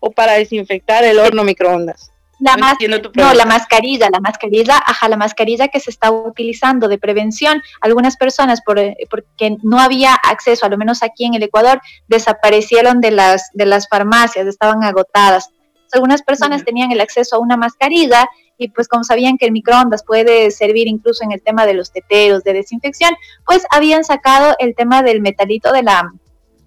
o 0.00 0.10
para 0.10 0.32
desinfectar 0.32 1.04
el 1.04 1.18
horno 1.18 1.44
microondas. 1.44 2.10
La 2.40 2.56
no, 2.56 3.34
la 3.34 3.44
mascarilla, 3.44 4.08
la 4.10 4.18
mascarilla, 4.18 4.82
ajá, 4.84 5.08
la 5.08 5.16
mascarilla 5.16 5.68
que 5.68 5.78
se 5.78 5.90
está 5.90 6.10
utilizando 6.10 6.88
de 6.88 6.98
prevención. 6.98 7.62
Algunas 7.80 8.16
personas, 8.16 8.62
por, 8.62 8.80
porque 9.10 9.58
no 9.62 9.78
había 9.78 10.14
acceso, 10.14 10.66
a 10.66 10.68
lo 10.68 10.76
menos 10.76 11.04
aquí 11.04 11.24
en 11.24 11.34
el 11.34 11.44
Ecuador, 11.44 11.80
desaparecieron 12.08 13.00
de 13.00 13.12
las, 13.12 13.50
de 13.52 13.66
las 13.66 13.86
farmacias, 13.88 14.48
estaban 14.48 14.82
agotadas 14.82 15.50
algunas 15.94 16.22
personas 16.22 16.64
tenían 16.64 16.92
el 16.92 17.00
acceso 17.00 17.36
a 17.36 17.38
una 17.38 17.56
mascarilla 17.56 18.28
y 18.58 18.68
pues 18.68 18.88
como 18.88 19.04
sabían 19.04 19.38
que 19.38 19.46
el 19.46 19.52
microondas 19.52 20.04
puede 20.04 20.50
servir 20.50 20.86
incluso 20.86 21.24
en 21.24 21.32
el 21.32 21.42
tema 21.42 21.66
de 21.66 21.74
los 21.74 21.92
teteros, 21.92 22.44
de 22.44 22.52
desinfección, 22.52 23.12
pues 23.46 23.64
habían 23.70 24.04
sacado 24.04 24.54
el 24.58 24.74
tema 24.74 25.02
del 25.02 25.20
metalito 25.20 25.72
de 25.72 25.82
la, 25.82 26.12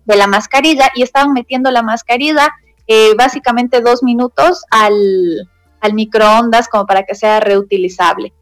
de 0.05 0.15
la 0.15 0.27
mascarilla 0.27 0.91
y 0.95 1.03
estaban 1.03 1.33
metiendo 1.33 1.71
la 1.71 1.83
mascarilla 1.83 2.49
eh, 2.87 3.15
básicamente 3.15 3.81
dos 3.81 4.03
minutos 4.03 4.63
al, 4.69 5.49
al 5.79 5.93
microondas 5.93 6.67
como 6.67 6.85
para 6.85 7.03
que 7.03 7.15
sea 7.15 7.39
reutilizable. 7.39 8.33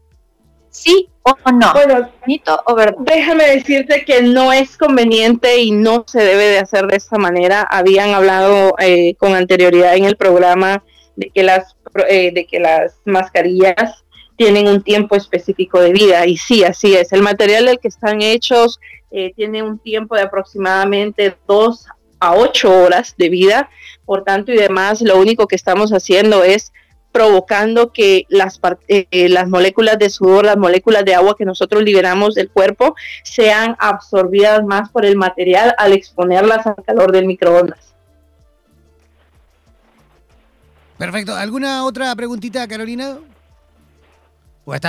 ¿Sí 0.74 1.08
o 1.22 1.52
no? 1.52 1.72
Bueno, 1.72 2.10
o 2.66 2.74
verdad? 2.74 2.96
Déjame 2.98 3.44
decirte 3.44 4.04
que 4.04 4.22
no 4.22 4.52
es 4.52 4.76
conveniente 4.76 5.58
y 5.58 5.70
no 5.70 6.04
se 6.04 6.18
debe 6.18 6.46
de 6.46 6.58
hacer 6.58 6.88
de 6.88 6.96
esta 6.96 7.16
manera. 7.16 7.62
Habían 7.62 8.10
hablado 8.10 8.74
eh, 8.80 9.14
con 9.14 9.36
anterioridad 9.36 9.94
en 9.94 10.04
el 10.04 10.16
programa 10.16 10.82
de 11.14 11.30
que 11.30 11.44
las 11.44 11.76
eh, 12.08 12.32
de 12.34 12.44
que 12.46 12.58
las 12.58 12.96
mascarillas 13.04 14.04
tienen 14.36 14.66
un 14.66 14.82
tiempo 14.82 15.14
específico 15.14 15.80
de 15.80 15.92
vida 15.92 16.26
y 16.26 16.36
sí, 16.36 16.64
así 16.64 16.92
es. 16.96 17.12
El 17.12 17.22
material 17.22 17.66
del 17.66 17.78
que 17.78 17.86
están 17.86 18.20
hechos 18.20 18.80
eh, 19.12 19.32
tiene 19.36 19.62
un 19.62 19.78
tiempo 19.78 20.16
de 20.16 20.22
aproximadamente 20.22 21.36
dos 21.46 21.86
a 22.18 22.34
ocho 22.34 22.76
horas 22.82 23.14
de 23.16 23.28
vida. 23.28 23.70
Por 24.04 24.24
tanto 24.24 24.50
y 24.50 24.56
demás, 24.56 25.02
lo 25.02 25.18
único 25.20 25.46
que 25.46 25.54
estamos 25.54 25.92
haciendo 25.92 26.42
es 26.42 26.72
provocando 27.14 27.92
que 27.92 28.26
las, 28.28 28.60
eh, 28.88 29.28
las 29.28 29.48
moléculas 29.48 30.00
de 30.00 30.10
sudor, 30.10 30.46
las 30.46 30.56
moléculas 30.56 31.04
de 31.04 31.14
agua 31.14 31.36
que 31.38 31.44
nosotros 31.44 31.84
liberamos 31.84 32.34
del 32.34 32.50
cuerpo 32.50 32.96
sean 33.22 33.76
absorbidas 33.78 34.64
más 34.64 34.90
por 34.90 35.04
el 35.04 35.16
material 35.16 35.76
al 35.78 35.92
exponerlas 35.92 36.66
al 36.66 36.74
calor 36.84 37.12
del 37.12 37.26
microondas. 37.26 37.94
Perfecto. 40.98 41.36
¿Alguna 41.36 41.84
otra 41.84 42.12
preguntita, 42.16 42.66
Carolina? 42.66 43.18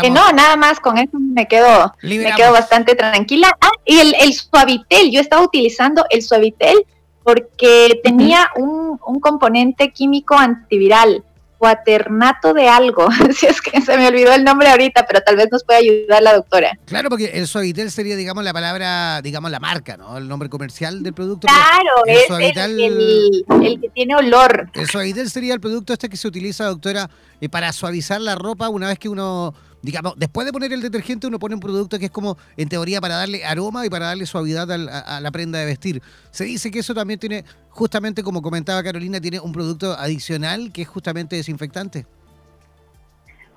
Eh, 0.02 0.10
no, 0.10 0.32
nada 0.32 0.56
más 0.56 0.80
con 0.80 0.98
eso 0.98 1.20
me 1.20 1.48
quedo, 1.48 1.94
me 2.02 2.34
quedo 2.36 2.54
bastante 2.54 2.96
tranquila. 2.96 3.56
Ah, 3.62 3.70
y 3.86 4.00
el, 4.00 4.16
el 4.20 4.34
suavitel, 4.34 5.12
yo 5.12 5.22
estaba 5.22 5.44
utilizando 5.44 6.04
el 6.10 6.24
suavitel 6.24 6.88
porque 7.24 8.00
tenía 8.04 8.50
un, 8.56 9.00
un 9.06 9.20
componente 9.20 9.92
químico 9.92 10.34
antiviral 10.36 11.24
cuaternato 11.58 12.54
de 12.54 12.68
algo, 12.68 13.08
si 13.36 13.46
es 13.46 13.62
que 13.62 13.82
se 13.82 13.98
me 13.98 14.08
olvidó 14.08 14.34
el 14.34 14.44
nombre 14.44 14.70
ahorita, 14.70 15.06
pero 15.08 15.22
tal 15.22 15.36
vez 15.36 15.48
nos 15.52 15.64
pueda 15.64 15.80
ayudar 15.80 16.22
la 16.22 16.34
doctora. 16.34 16.78
Claro, 16.86 17.10
porque 17.10 17.26
el 17.34 17.48
Suavitel 17.48 17.92
sería, 17.92 18.16
digamos, 18.16 18.44
la 18.44 18.54
palabra, 18.54 19.22
digamos, 19.22 19.52
la 19.52 19.60
marca, 19.60 19.98
¿no? 19.98 20.18
El 20.18 20.28
nombre 20.28 20.50
comercial 20.50 21.04
del 21.04 21.14
producto. 21.14 21.48
Claro, 21.48 22.06
es 22.06 22.30
el, 22.30 23.80
que 23.82 23.90
tiene 23.90 24.16
olor. 24.16 24.70
El 24.74 24.88
Suavitel 24.88 25.30
sería 25.30 25.54
el 25.54 25.60
producto 25.60 25.94
este 25.94 26.10
que 26.10 26.18
se 26.18 26.28
utiliza, 26.28 26.66
doctora, 26.66 27.10
eh, 27.42 27.50
para 27.50 27.72
suavizar 27.74 28.22
la 28.22 28.36
ropa 28.36 28.70
una 28.70 28.88
vez 28.88 29.00
que 29.00 29.10
uno 29.10 29.54
digamos, 29.82 30.14
después 30.18 30.46
de 30.46 30.54
poner 30.54 30.74
el 30.74 30.82
detergente 30.82 31.28
uno 31.28 31.40
pone 31.40 31.56
un 31.56 31.62
producto 31.62 32.00
que 32.00 32.06
es 32.06 32.12
como, 32.12 32.38
en 32.58 32.70
teoría, 32.70 33.02
para 33.02 33.16
darle 33.16 33.46
aroma 33.46 33.86
y 33.86 33.90
para 33.90 34.08
darle 34.08 34.26
suavidad 34.26 34.72
a, 34.72 35.20
la 35.20 35.32
prenda 35.32 35.60
de 35.60 35.66
vestir. 35.66 36.02
Se 36.32 36.46
dice 36.46 36.72
que 36.72 36.80
eso 36.80 36.94
también 36.94 37.20
tiene, 37.20 37.46
justamente 37.70 38.24
como 38.24 38.42
comentaba 38.42 38.82
Carolina, 38.84 39.22
tiene 39.22 39.40
un 39.40 39.52
producto 39.52 39.94
adicional 39.94 40.72
que 40.72 40.84
es 40.84 40.88
justamente 40.88 41.36
desinfectante. 41.36 42.06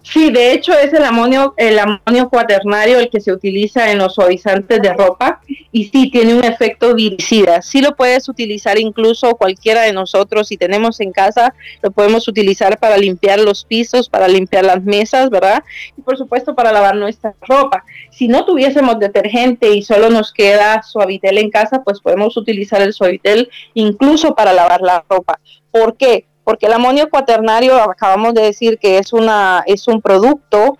Sí, 0.02 0.30
de 0.30 0.52
hecho 0.52 0.72
es 0.72 0.92
el 0.94 1.04
amonio, 1.04 1.54
el 1.58 1.78
amonio 1.78 2.30
cuaternario 2.30 2.98
el 2.98 3.10
que 3.10 3.20
se 3.20 3.32
utiliza 3.32 3.90
en 3.90 3.98
los 3.98 4.14
suavizantes 4.14 4.80
de 4.80 4.94
ropa 4.94 5.40
y 5.70 5.84
sí 5.84 6.10
tiene 6.10 6.34
un 6.34 6.44
efecto 6.44 6.94
viricida. 6.94 7.60
Sí 7.60 7.82
lo 7.82 7.94
puedes 7.94 8.28
utilizar 8.28 8.78
incluso 8.78 9.34
cualquiera 9.36 9.82
de 9.82 9.92
nosotros 9.92 10.48
si 10.48 10.56
tenemos 10.56 11.00
en 11.00 11.12
casa, 11.12 11.52
lo 11.82 11.90
podemos 11.90 12.26
utilizar 12.26 12.78
para 12.78 12.96
limpiar 12.96 13.40
los 13.40 13.64
pisos, 13.64 14.08
para 14.08 14.28
limpiar 14.28 14.64
las 14.64 14.82
mesas, 14.82 15.28
¿verdad? 15.28 15.62
Y 15.96 16.00
por 16.00 16.16
supuesto 16.16 16.54
para 16.54 16.72
lavar 16.72 16.96
nuestra 16.96 17.34
ropa. 17.42 17.84
Si 18.10 18.28
no 18.28 18.44
tuviésemos 18.46 18.98
detergente 18.98 19.74
y 19.74 19.82
solo 19.82 20.08
nos 20.08 20.32
queda 20.32 20.82
suavitel 20.82 21.36
en 21.36 21.50
casa, 21.50 21.82
pues 21.84 22.00
podemos 22.00 22.36
utilizar 22.36 22.80
el 22.80 22.94
suavitel 22.94 23.50
incluso 23.74 24.34
para 24.34 24.54
lavar 24.54 24.80
la 24.80 25.04
ropa. 25.08 25.38
¿Por 25.70 25.96
qué? 25.96 26.27
Porque 26.48 26.64
el 26.64 26.72
amonio 26.72 27.10
cuaternario 27.10 27.74
acabamos 27.74 28.32
de 28.32 28.40
decir 28.40 28.78
que 28.78 28.96
es, 28.96 29.12
una, 29.12 29.62
es 29.66 29.86
un 29.86 30.00
producto 30.00 30.78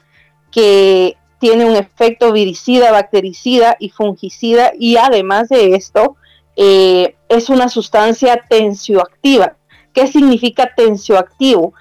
que 0.51 1.19
tiene 1.41 1.67
un 1.67 1.77
efecto 1.77 2.33
viricida, 2.33 2.91
bactericida 2.91 3.77
y 3.79 3.91
fungicida 3.91 4.73
y 4.79 4.97
además 4.97 5.51
de 5.51 5.75
esto 5.75 6.17
eh, 6.57 7.17
es 7.29 7.51
una 7.51 7.69
sustancia 7.69 8.43
tensioactiva. 8.49 9.57
¿Qué 9.93 10.07
significa 10.07 10.73
tensioactivo? 10.75 11.75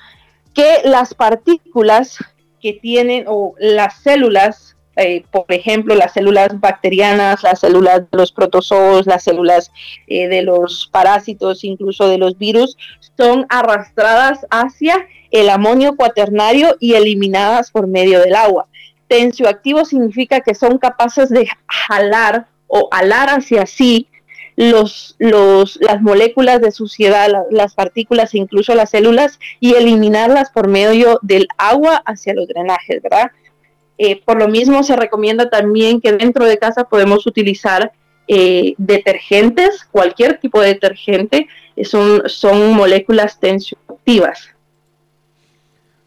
Que 0.54 0.82
las 0.84 1.14
partículas 1.14 2.18
que 2.62 2.74
tienen 2.74 3.24
o 3.30 3.54
las 3.58 4.02
células 4.02 4.67
eh, 4.98 5.24
por 5.32 5.46
ejemplo, 5.50 5.96
las 5.96 6.14
células 6.14 6.60
bacterianas, 6.60 7.44
las 7.44 7.60
células 7.60 8.02
de 8.12 8.18
los 8.18 8.32
protozoos, 8.32 9.06
las 9.06 9.24
células 9.24 9.72
eh, 10.08 10.28
de 10.28 10.42
los 10.42 10.90
parásitos, 10.92 11.64
incluso 11.64 12.08
de 12.08 12.18
los 12.18 12.38
virus, 12.38 12.78
son 13.16 13.46
arrastradas 13.50 14.46
hacia 14.50 15.08
el 15.32 15.50
amonio 15.50 15.96
cuaternario 15.96 16.76
y 16.80 16.96
eliminadas 16.96 17.72
por 17.72 17.88
medio 17.88 18.20
del 18.20 18.36
agua. 18.36 18.68
Tensioactivo 19.08 19.86
significa 19.86 20.42
que 20.42 20.56
son 20.56 20.78
capaces 20.80 21.30
de 21.30 21.48
jalar 21.68 22.48
o 22.68 22.90
alar 22.92 23.30
hacia 23.30 23.66
sí 23.66 24.08
los, 24.58 25.16
las 25.20 26.02
moléculas 26.02 26.60
de 26.62 26.72
suciedad, 26.72 27.30
las 27.52 27.76
partículas 27.76 28.34
incluso 28.34 28.74
las 28.74 28.90
células 28.90 29.40
y 29.60 29.76
eliminarlas 29.76 30.50
por 30.50 30.68
medio 30.68 31.20
del 31.22 31.48
agua 31.58 32.02
hacia 32.06 32.34
los 32.34 32.48
drenajes, 32.48 33.02
¿verdad? 33.04 33.32
Eh, 33.98 34.22
por 34.24 34.38
lo 34.38 34.48
mismo 34.48 34.84
se 34.84 34.96
recomienda 34.96 35.50
también 35.50 36.02
que 36.02 36.12
dentro 36.12 36.46
de 36.46 36.58
casa 36.58 36.84
podemos 36.84 37.26
utilizar 37.26 37.92
eh, 38.28 38.76
detergentes, 38.78 39.88
cualquier 39.92 40.40
tipo 40.40 40.62
de 40.62 40.70
detergente, 40.70 41.48
son, 41.84 42.24
son 42.28 42.74
moléculas 42.74 43.40
tensioactivas. 43.40 44.50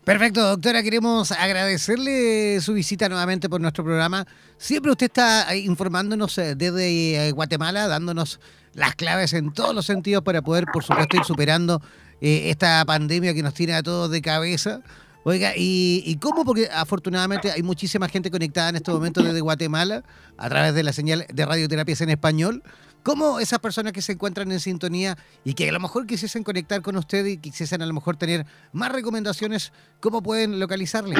Perfecto, 0.04 0.40
doctora, 0.40 0.82
queremos 0.82 1.30
agradecerle 1.30 2.60
su 2.62 2.72
visita 2.72 3.08
nuevamente 3.08 3.48
por 3.48 3.60
nuestro 3.60 3.84
programa. 3.84 4.26
Siempre 4.56 4.90
usted 4.90 5.06
está 5.06 5.54
informándonos 5.54 6.36
eh, 6.38 6.54
desde 6.56 7.28
eh, 7.28 7.32
Guatemala, 7.32 7.86
dándonos 7.86 8.40
las 8.72 8.96
claves 8.96 9.34
en 9.34 9.52
todos 9.52 9.74
los 9.74 9.86
sentidos 9.86 10.24
para 10.24 10.42
poder, 10.42 10.64
por 10.72 10.82
supuesto, 10.82 11.16
ir 11.16 11.24
superando 11.24 11.82
eh, 12.20 12.50
esta 12.50 12.84
pandemia 12.86 13.34
que 13.34 13.42
nos 13.42 13.54
tiene 13.54 13.74
a 13.74 13.82
todos 13.82 14.10
de 14.10 14.20
cabeza. 14.20 14.80
Oiga, 15.22 15.52
¿y, 15.54 16.02
¿y, 16.06 16.16
cómo? 16.16 16.44
Porque 16.44 16.68
afortunadamente 16.72 17.50
hay 17.52 17.62
muchísima 17.62 18.08
gente 18.08 18.30
conectada 18.30 18.70
en 18.70 18.76
este 18.76 18.90
momento 18.90 19.22
desde 19.22 19.40
Guatemala 19.40 20.02
a 20.38 20.48
través 20.48 20.74
de 20.74 20.82
la 20.82 20.92
señal 20.92 21.26
de 21.28 21.46
radioterapias 21.46 22.00
en 22.00 22.10
español. 22.10 22.62
¿Cómo 23.02 23.40
esas 23.40 23.58
personas 23.58 23.92
que 23.92 24.02
se 24.02 24.12
encuentran 24.12 24.50
en 24.52 24.60
sintonía 24.60 25.16
y 25.44 25.54
que 25.54 25.68
a 25.68 25.72
lo 25.72 25.80
mejor 25.80 26.06
quisiesen 26.06 26.42
conectar 26.42 26.82
con 26.82 26.96
usted 26.96 27.24
y 27.26 27.38
quisiesen 27.38 27.82
a 27.82 27.86
lo 27.86 27.94
mejor 27.94 28.16
tener 28.16 28.46
más 28.72 28.92
recomendaciones, 28.92 29.72
cómo 30.00 30.22
pueden 30.22 30.58
localizarle? 30.58 31.16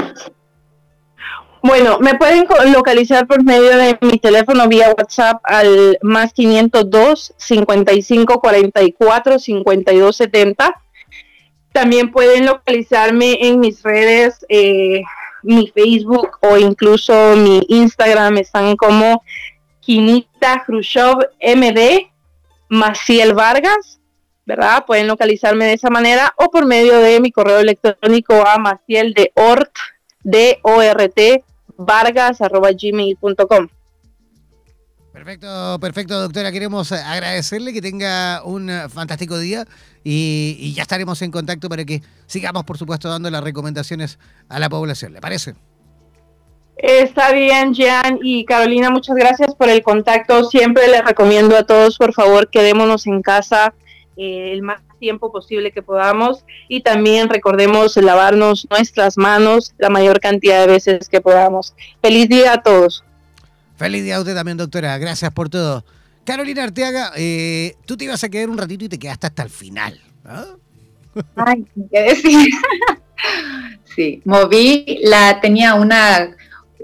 Bueno, 1.63 1.99
me 1.99 2.15
pueden 2.15 2.47
localizar 2.73 3.27
por 3.27 3.45
medio 3.45 3.77
de 3.77 3.99
mi 4.01 4.19
teléfono 4.19 4.67
vía 4.67 4.95
WhatsApp 4.97 5.43
al 5.45 5.99
más 6.01 6.33
502 6.33 7.35
55 7.37 8.41
44 8.41 9.39
52 9.39 10.17
70. 10.17 10.83
También 11.73 12.11
pueden 12.11 12.47
localizarme 12.47 13.39
en 13.41 13.61
mis 13.61 13.83
redes, 13.83 14.45
eh, 14.49 15.03
mi 15.43 15.69
Facebook 15.69 16.39
o 16.41 16.57
incluso 16.57 17.37
mi 17.37 17.65
Instagram. 17.69 18.39
Están 18.39 18.77
como 18.77 19.23
Quinita 19.81 20.65
Khrushchev 20.67 21.19
MD, 21.41 22.11
Maciel 22.69 23.35
Vargas, 23.35 24.01
¿verdad? 24.47 24.85
Pueden 24.85 25.07
localizarme 25.07 25.67
de 25.67 25.75
esa 25.75 25.91
manera 25.91 26.35
o 26.37 26.51
por 26.51 26.67
medio 26.67 26.99
de 26.99 27.21
mi 27.21 27.31
correo 27.31 27.61
electrónico 27.61 28.35
a 28.47 28.59
maciel 28.59 29.15
de 29.15 29.33
ort, 29.35 29.71
d 30.23 30.59
o 30.63 30.83
r 30.83 31.09
t 31.09 31.45
vargas 31.77 32.41
arroba 32.41 32.71
gmail.com. 32.73 33.69
Perfecto, 35.21 35.79
perfecto, 35.83 36.19
doctora. 36.19 36.51
Queremos 36.51 36.93
agradecerle 36.93 37.75
que 37.75 37.83
tenga 37.83 38.41
un 38.43 38.71
fantástico 38.89 39.39
día 39.39 39.67
y, 40.03 40.73
ya 40.75 40.81
estaremos 40.81 41.21
en 41.21 41.31
contacto 41.31 41.69
para 41.69 41.85
que 41.85 42.01
sigamos, 42.25 42.65
por 42.65 42.79
supuesto, 42.79 43.11
dando 43.11 43.29
las 43.29 43.45
recomendaciones 43.45 44.19
a 44.49 44.59
la 44.59 44.71
población. 44.71 45.13
¿Le 45.13 45.21
parece? 45.21 45.57
Está 46.79 47.33
bien, 47.33 47.75
Jean 47.75 48.19
y 48.23 48.47
Carolina, 48.47 48.89
muchas 48.89 49.15
gracias 49.15 49.55
por 49.55 49.69
el 49.69 49.83
contacto. 49.83 50.45
Siempre 50.45 50.89
les 50.89 51.05
recomiendo 51.05 51.55
a 51.55 51.65
todos, 51.65 51.99
por 51.99 52.15
favor, 52.15 52.49
quedémonos 52.49 53.07
en 53.07 53.21
casa 53.21 53.75
eh, 54.17 54.53
el 54.55 54.63
más 54.63 54.81
tiempo 54.99 55.31
posible 55.31 55.71
que 55.71 55.83
podamos 55.83 56.47
y 56.67 56.81
también 56.81 57.29
recordemos 57.29 57.95
lavarnos 57.99 58.67
nuestras 58.71 59.19
manos 59.19 59.75
la 59.77 59.91
mayor 59.91 60.19
cantidad 60.19 60.67
de 60.67 60.73
veces 60.73 61.11
que 61.11 61.21
podamos. 61.21 61.75
Feliz 62.01 62.27
día 62.27 62.55
a 62.55 62.63
todos. 62.63 63.05
Feliz 63.81 64.05
día 64.05 64.17
a 64.17 64.21
usted 64.21 64.35
también, 64.35 64.59
doctora. 64.59 64.99
Gracias 64.99 65.33
por 65.33 65.49
todo. 65.49 65.87
Carolina 66.27 66.65
Arteaga, 66.65 67.13
eh, 67.17 67.77
tú 67.87 67.97
te 67.97 68.05
ibas 68.05 68.23
a 68.23 68.29
quedar 68.29 68.51
un 68.51 68.59
ratito 68.59 68.85
y 68.85 68.91
te 68.91 68.99
quedaste 68.99 69.29
hasta 69.29 69.43
el 69.43 69.49
final. 69.49 69.99
Ay, 71.35 71.65
¿qué 71.91 72.03
decir? 72.03 72.51
sí, 73.97 74.21
moví, 74.27 74.99
la 75.05 75.41
tenía 75.41 75.77
una 75.77 76.37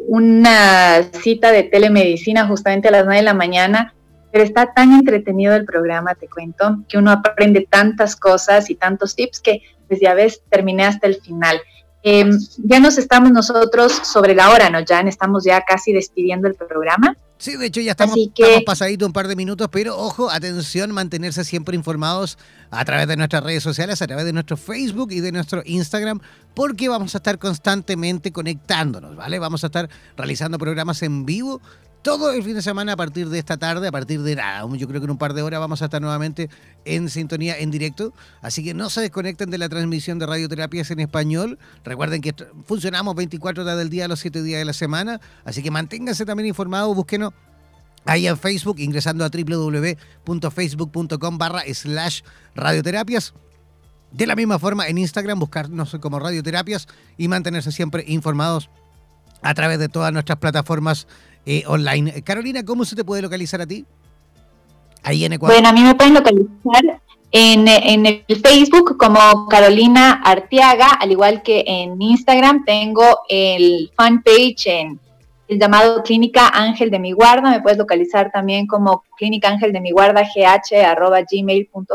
una 0.08 1.02
cita 1.22 1.52
de 1.52 1.64
telemedicina 1.64 2.46
justamente 2.46 2.88
a 2.88 2.92
las 2.92 3.04
9 3.04 3.18
de 3.18 3.24
la 3.24 3.34
mañana, 3.34 3.92
pero 4.32 4.42
está 4.42 4.72
tan 4.72 4.94
entretenido 4.94 5.54
el 5.54 5.66
programa, 5.66 6.14
te 6.14 6.28
cuento, 6.28 6.78
que 6.88 6.96
uno 6.96 7.10
aprende 7.10 7.66
tantas 7.68 8.16
cosas 8.16 8.70
y 8.70 8.74
tantos 8.74 9.14
tips 9.14 9.40
que 9.40 9.60
pues 9.86 10.00
ya 10.00 10.14
ves, 10.14 10.40
terminé 10.48 10.86
hasta 10.86 11.08
el 11.08 11.16
final. 11.16 11.60
Eh, 12.08 12.24
ya 12.58 12.78
nos 12.78 12.98
estamos 12.98 13.32
nosotros 13.32 13.92
sobre 14.04 14.36
la 14.36 14.50
hora, 14.50 14.70
¿no, 14.70 14.78
Jan? 14.86 15.08
Estamos 15.08 15.42
ya 15.44 15.62
casi 15.62 15.92
despidiendo 15.92 16.46
el 16.46 16.54
programa. 16.54 17.16
Sí, 17.38 17.56
de 17.56 17.66
hecho 17.66 17.80
ya 17.80 17.90
estamos, 17.90 18.14
que... 18.32 18.42
estamos 18.44 18.62
pasadito 18.62 19.06
un 19.06 19.12
par 19.12 19.26
de 19.26 19.34
minutos, 19.34 19.66
pero 19.72 19.98
ojo, 19.98 20.30
atención, 20.30 20.92
mantenerse 20.92 21.42
siempre 21.42 21.74
informados 21.74 22.38
a 22.70 22.84
través 22.84 23.08
de 23.08 23.16
nuestras 23.16 23.42
redes 23.42 23.64
sociales, 23.64 24.00
a 24.02 24.06
través 24.06 24.24
de 24.24 24.32
nuestro 24.32 24.56
Facebook 24.56 25.10
y 25.10 25.18
de 25.18 25.32
nuestro 25.32 25.62
Instagram, 25.64 26.20
porque 26.54 26.88
vamos 26.88 27.16
a 27.16 27.18
estar 27.18 27.40
constantemente 27.40 28.30
conectándonos, 28.30 29.16
¿vale? 29.16 29.40
Vamos 29.40 29.64
a 29.64 29.66
estar 29.66 29.90
realizando 30.16 30.58
programas 30.58 31.02
en 31.02 31.26
vivo 31.26 31.60
todo 32.06 32.30
el 32.30 32.42
fin 32.44 32.54
de 32.54 32.62
semana 32.62 32.92
a 32.92 32.96
partir 32.96 33.28
de 33.28 33.40
esta 33.40 33.56
tarde, 33.56 33.88
a 33.88 33.90
partir 33.90 34.22
de 34.22 34.36
nada, 34.36 34.64
yo 34.76 34.86
creo 34.86 35.00
que 35.00 35.06
en 35.06 35.10
un 35.10 35.18
par 35.18 35.34
de 35.34 35.42
horas 35.42 35.58
vamos 35.58 35.82
a 35.82 35.86
estar 35.86 36.00
nuevamente 36.00 36.48
en 36.84 37.10
sintonía 37.10 37.58
en 37.58 37.72
directo. 37.72 38.14
Así 38.42 38.62
que 38.62 38.74
no 38.74 38.90
se 38.90 39.00
desconecten 39.00 39.50
de 39.50 39.58
la 39.58 39.68
transmisión 39.68 40.20
de 40.20 40.26
radioterapias 40.26 40.88
en 40.92 41.00
español. 41.00 41.58
Recuerden 41.82 42.20
que 42.20 42.32
funcionamos 42.64 43.16
24 43.16 43.64
horas 43.64 43.76
del 43.76 43.90
día, 43.90 44.06
los 44.06 44.20
7 44.20 44.40
días 44.44 44.60
de 44.60 44.64
la 44.64 44.72
semana. 44.72 45.20
Así 45.44 45.64
que 45.64 45.72
manténganse 45.72 46.24
también 46.24 46.46
informados, 46.46 46.94
búsquenos 46.94 47.32
ahí 48.04 48.28
en 48.28 48.38
Facebook, 48.38 48.78
ingresando 48.78 49.24
a 49.24 49.28
www.facebook.com 49.28 51.38
barra 51.38 51.62
slash 51.74 52.20
radioterapias. 52.54 53.34
De 54.12 54.28
la 54.28 54.36
misma 54.36 54.60
forma, 54.60 54.86
en 54.86 54.98
Instagram, 54.98 55.40
buscarnos 55.40 55.96
como 56.00 56.20
radioterapias 56.20 56.86
y 57.18 57.26
mantenerse 57.26 57.72
siempre 57.72 58.04
informados 58.06 58.70
a 59.42 59.54
través 59.54 59.80
de 59.80 59.88
todas 59.88 60.12
nuestras 60.12 60.38
plataformas 60.38 61.08
eh, 61.46 61.62
online. 61.66 62.22
Carolina, 62.22 62.64
¿cómo 62.64 62.84
se 62.84 62.96
te 62.96 63.04
puede 63.04 63.22
localizar 63.22 63.60
a 63.60 63.66
ti? 63.66 63.86
Ahí 65.02 65.24
en 65.24 65.34
Ecuador. 65.34 65.54
Bueno, 65.56 65.68
a 65.68 65.72
mí 65.72 65.82
me 65.82 65.94
pueden 65.94 66.14
localizar 66.14 67.00
en, 67.30 67.68
en, 67.68 68.06
el 68.06 68.24
Facebook 68.42 68.96
como 68.98 69.46
Carolina 69.48 70.20
Arteaga, 70.24 70.88
al 71.00 71.12
igual 71.12 71.42
que 71.42 71.64
en 71.66 72.00
Instagram 72.02 72.64
tengo 72.64 73.20
el 73.28 73.90
fanpage 73.96 74.66
en 74.66 75.00
el 75.48 75.60
llamado 75.60 76.02
Clínica 76.02 76.48
Ángel 76.48 76.90
de 76.90 76.98
mi 76.98 77.12
Guarda. 77.12 77.50
Me 77.50 77.60
puedes 77.60 77.78
localizar 77.78 78.32
también 78.32 78.66
como 78.66 79.04
Clínica 79.16 79.48
Ángel 79.48 79.72
de 79.72 79.80
mi 79.80 79.92
Guarda 79.92 80.22
gh.gmail.com 80.22 81.86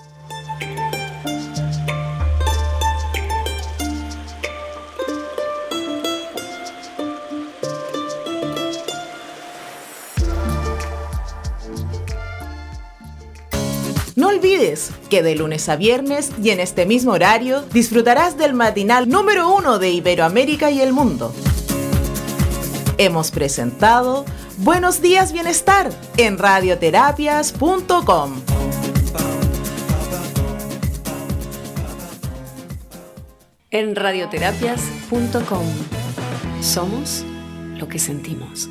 No 14.15 14.29
olvides 14.29 14.93
que 15.11 15.23
de 15.23 15.35
lunes 15.35 15.69
a 15.69 15.77
viernes 15.77 16.33
y 16.43 16.51
en 16.51 16.61
este 16.61 16.87
mismo 16.87 17.13
horario 17.13 17.63
disfrutarás 17.73 18.39
del 18.39 18.55
matinal 18.55 19.09
número 19.09 19.53
uno 19.55 19.79
de 19.79 19.91
Iberoamérica 19.91 20.71
y 20.71 20.81
el 20.81 20.93
mundo. 20.93 21.35
Hemos 22.99 23.31
presentado 23.31 24.25
Buenos 24.59 25.03
días 25.03 25.33
Bienestar 25.33 25.91
en 26.17 26.39
radioterapias.com. 26.39 28.33
En 33.71 33.95
radioterapias.com 33.95 35.67
somos 36.63 37.25
lo 37.79 37.87
que 37.87 37.99
sentimos. 37.99 38.71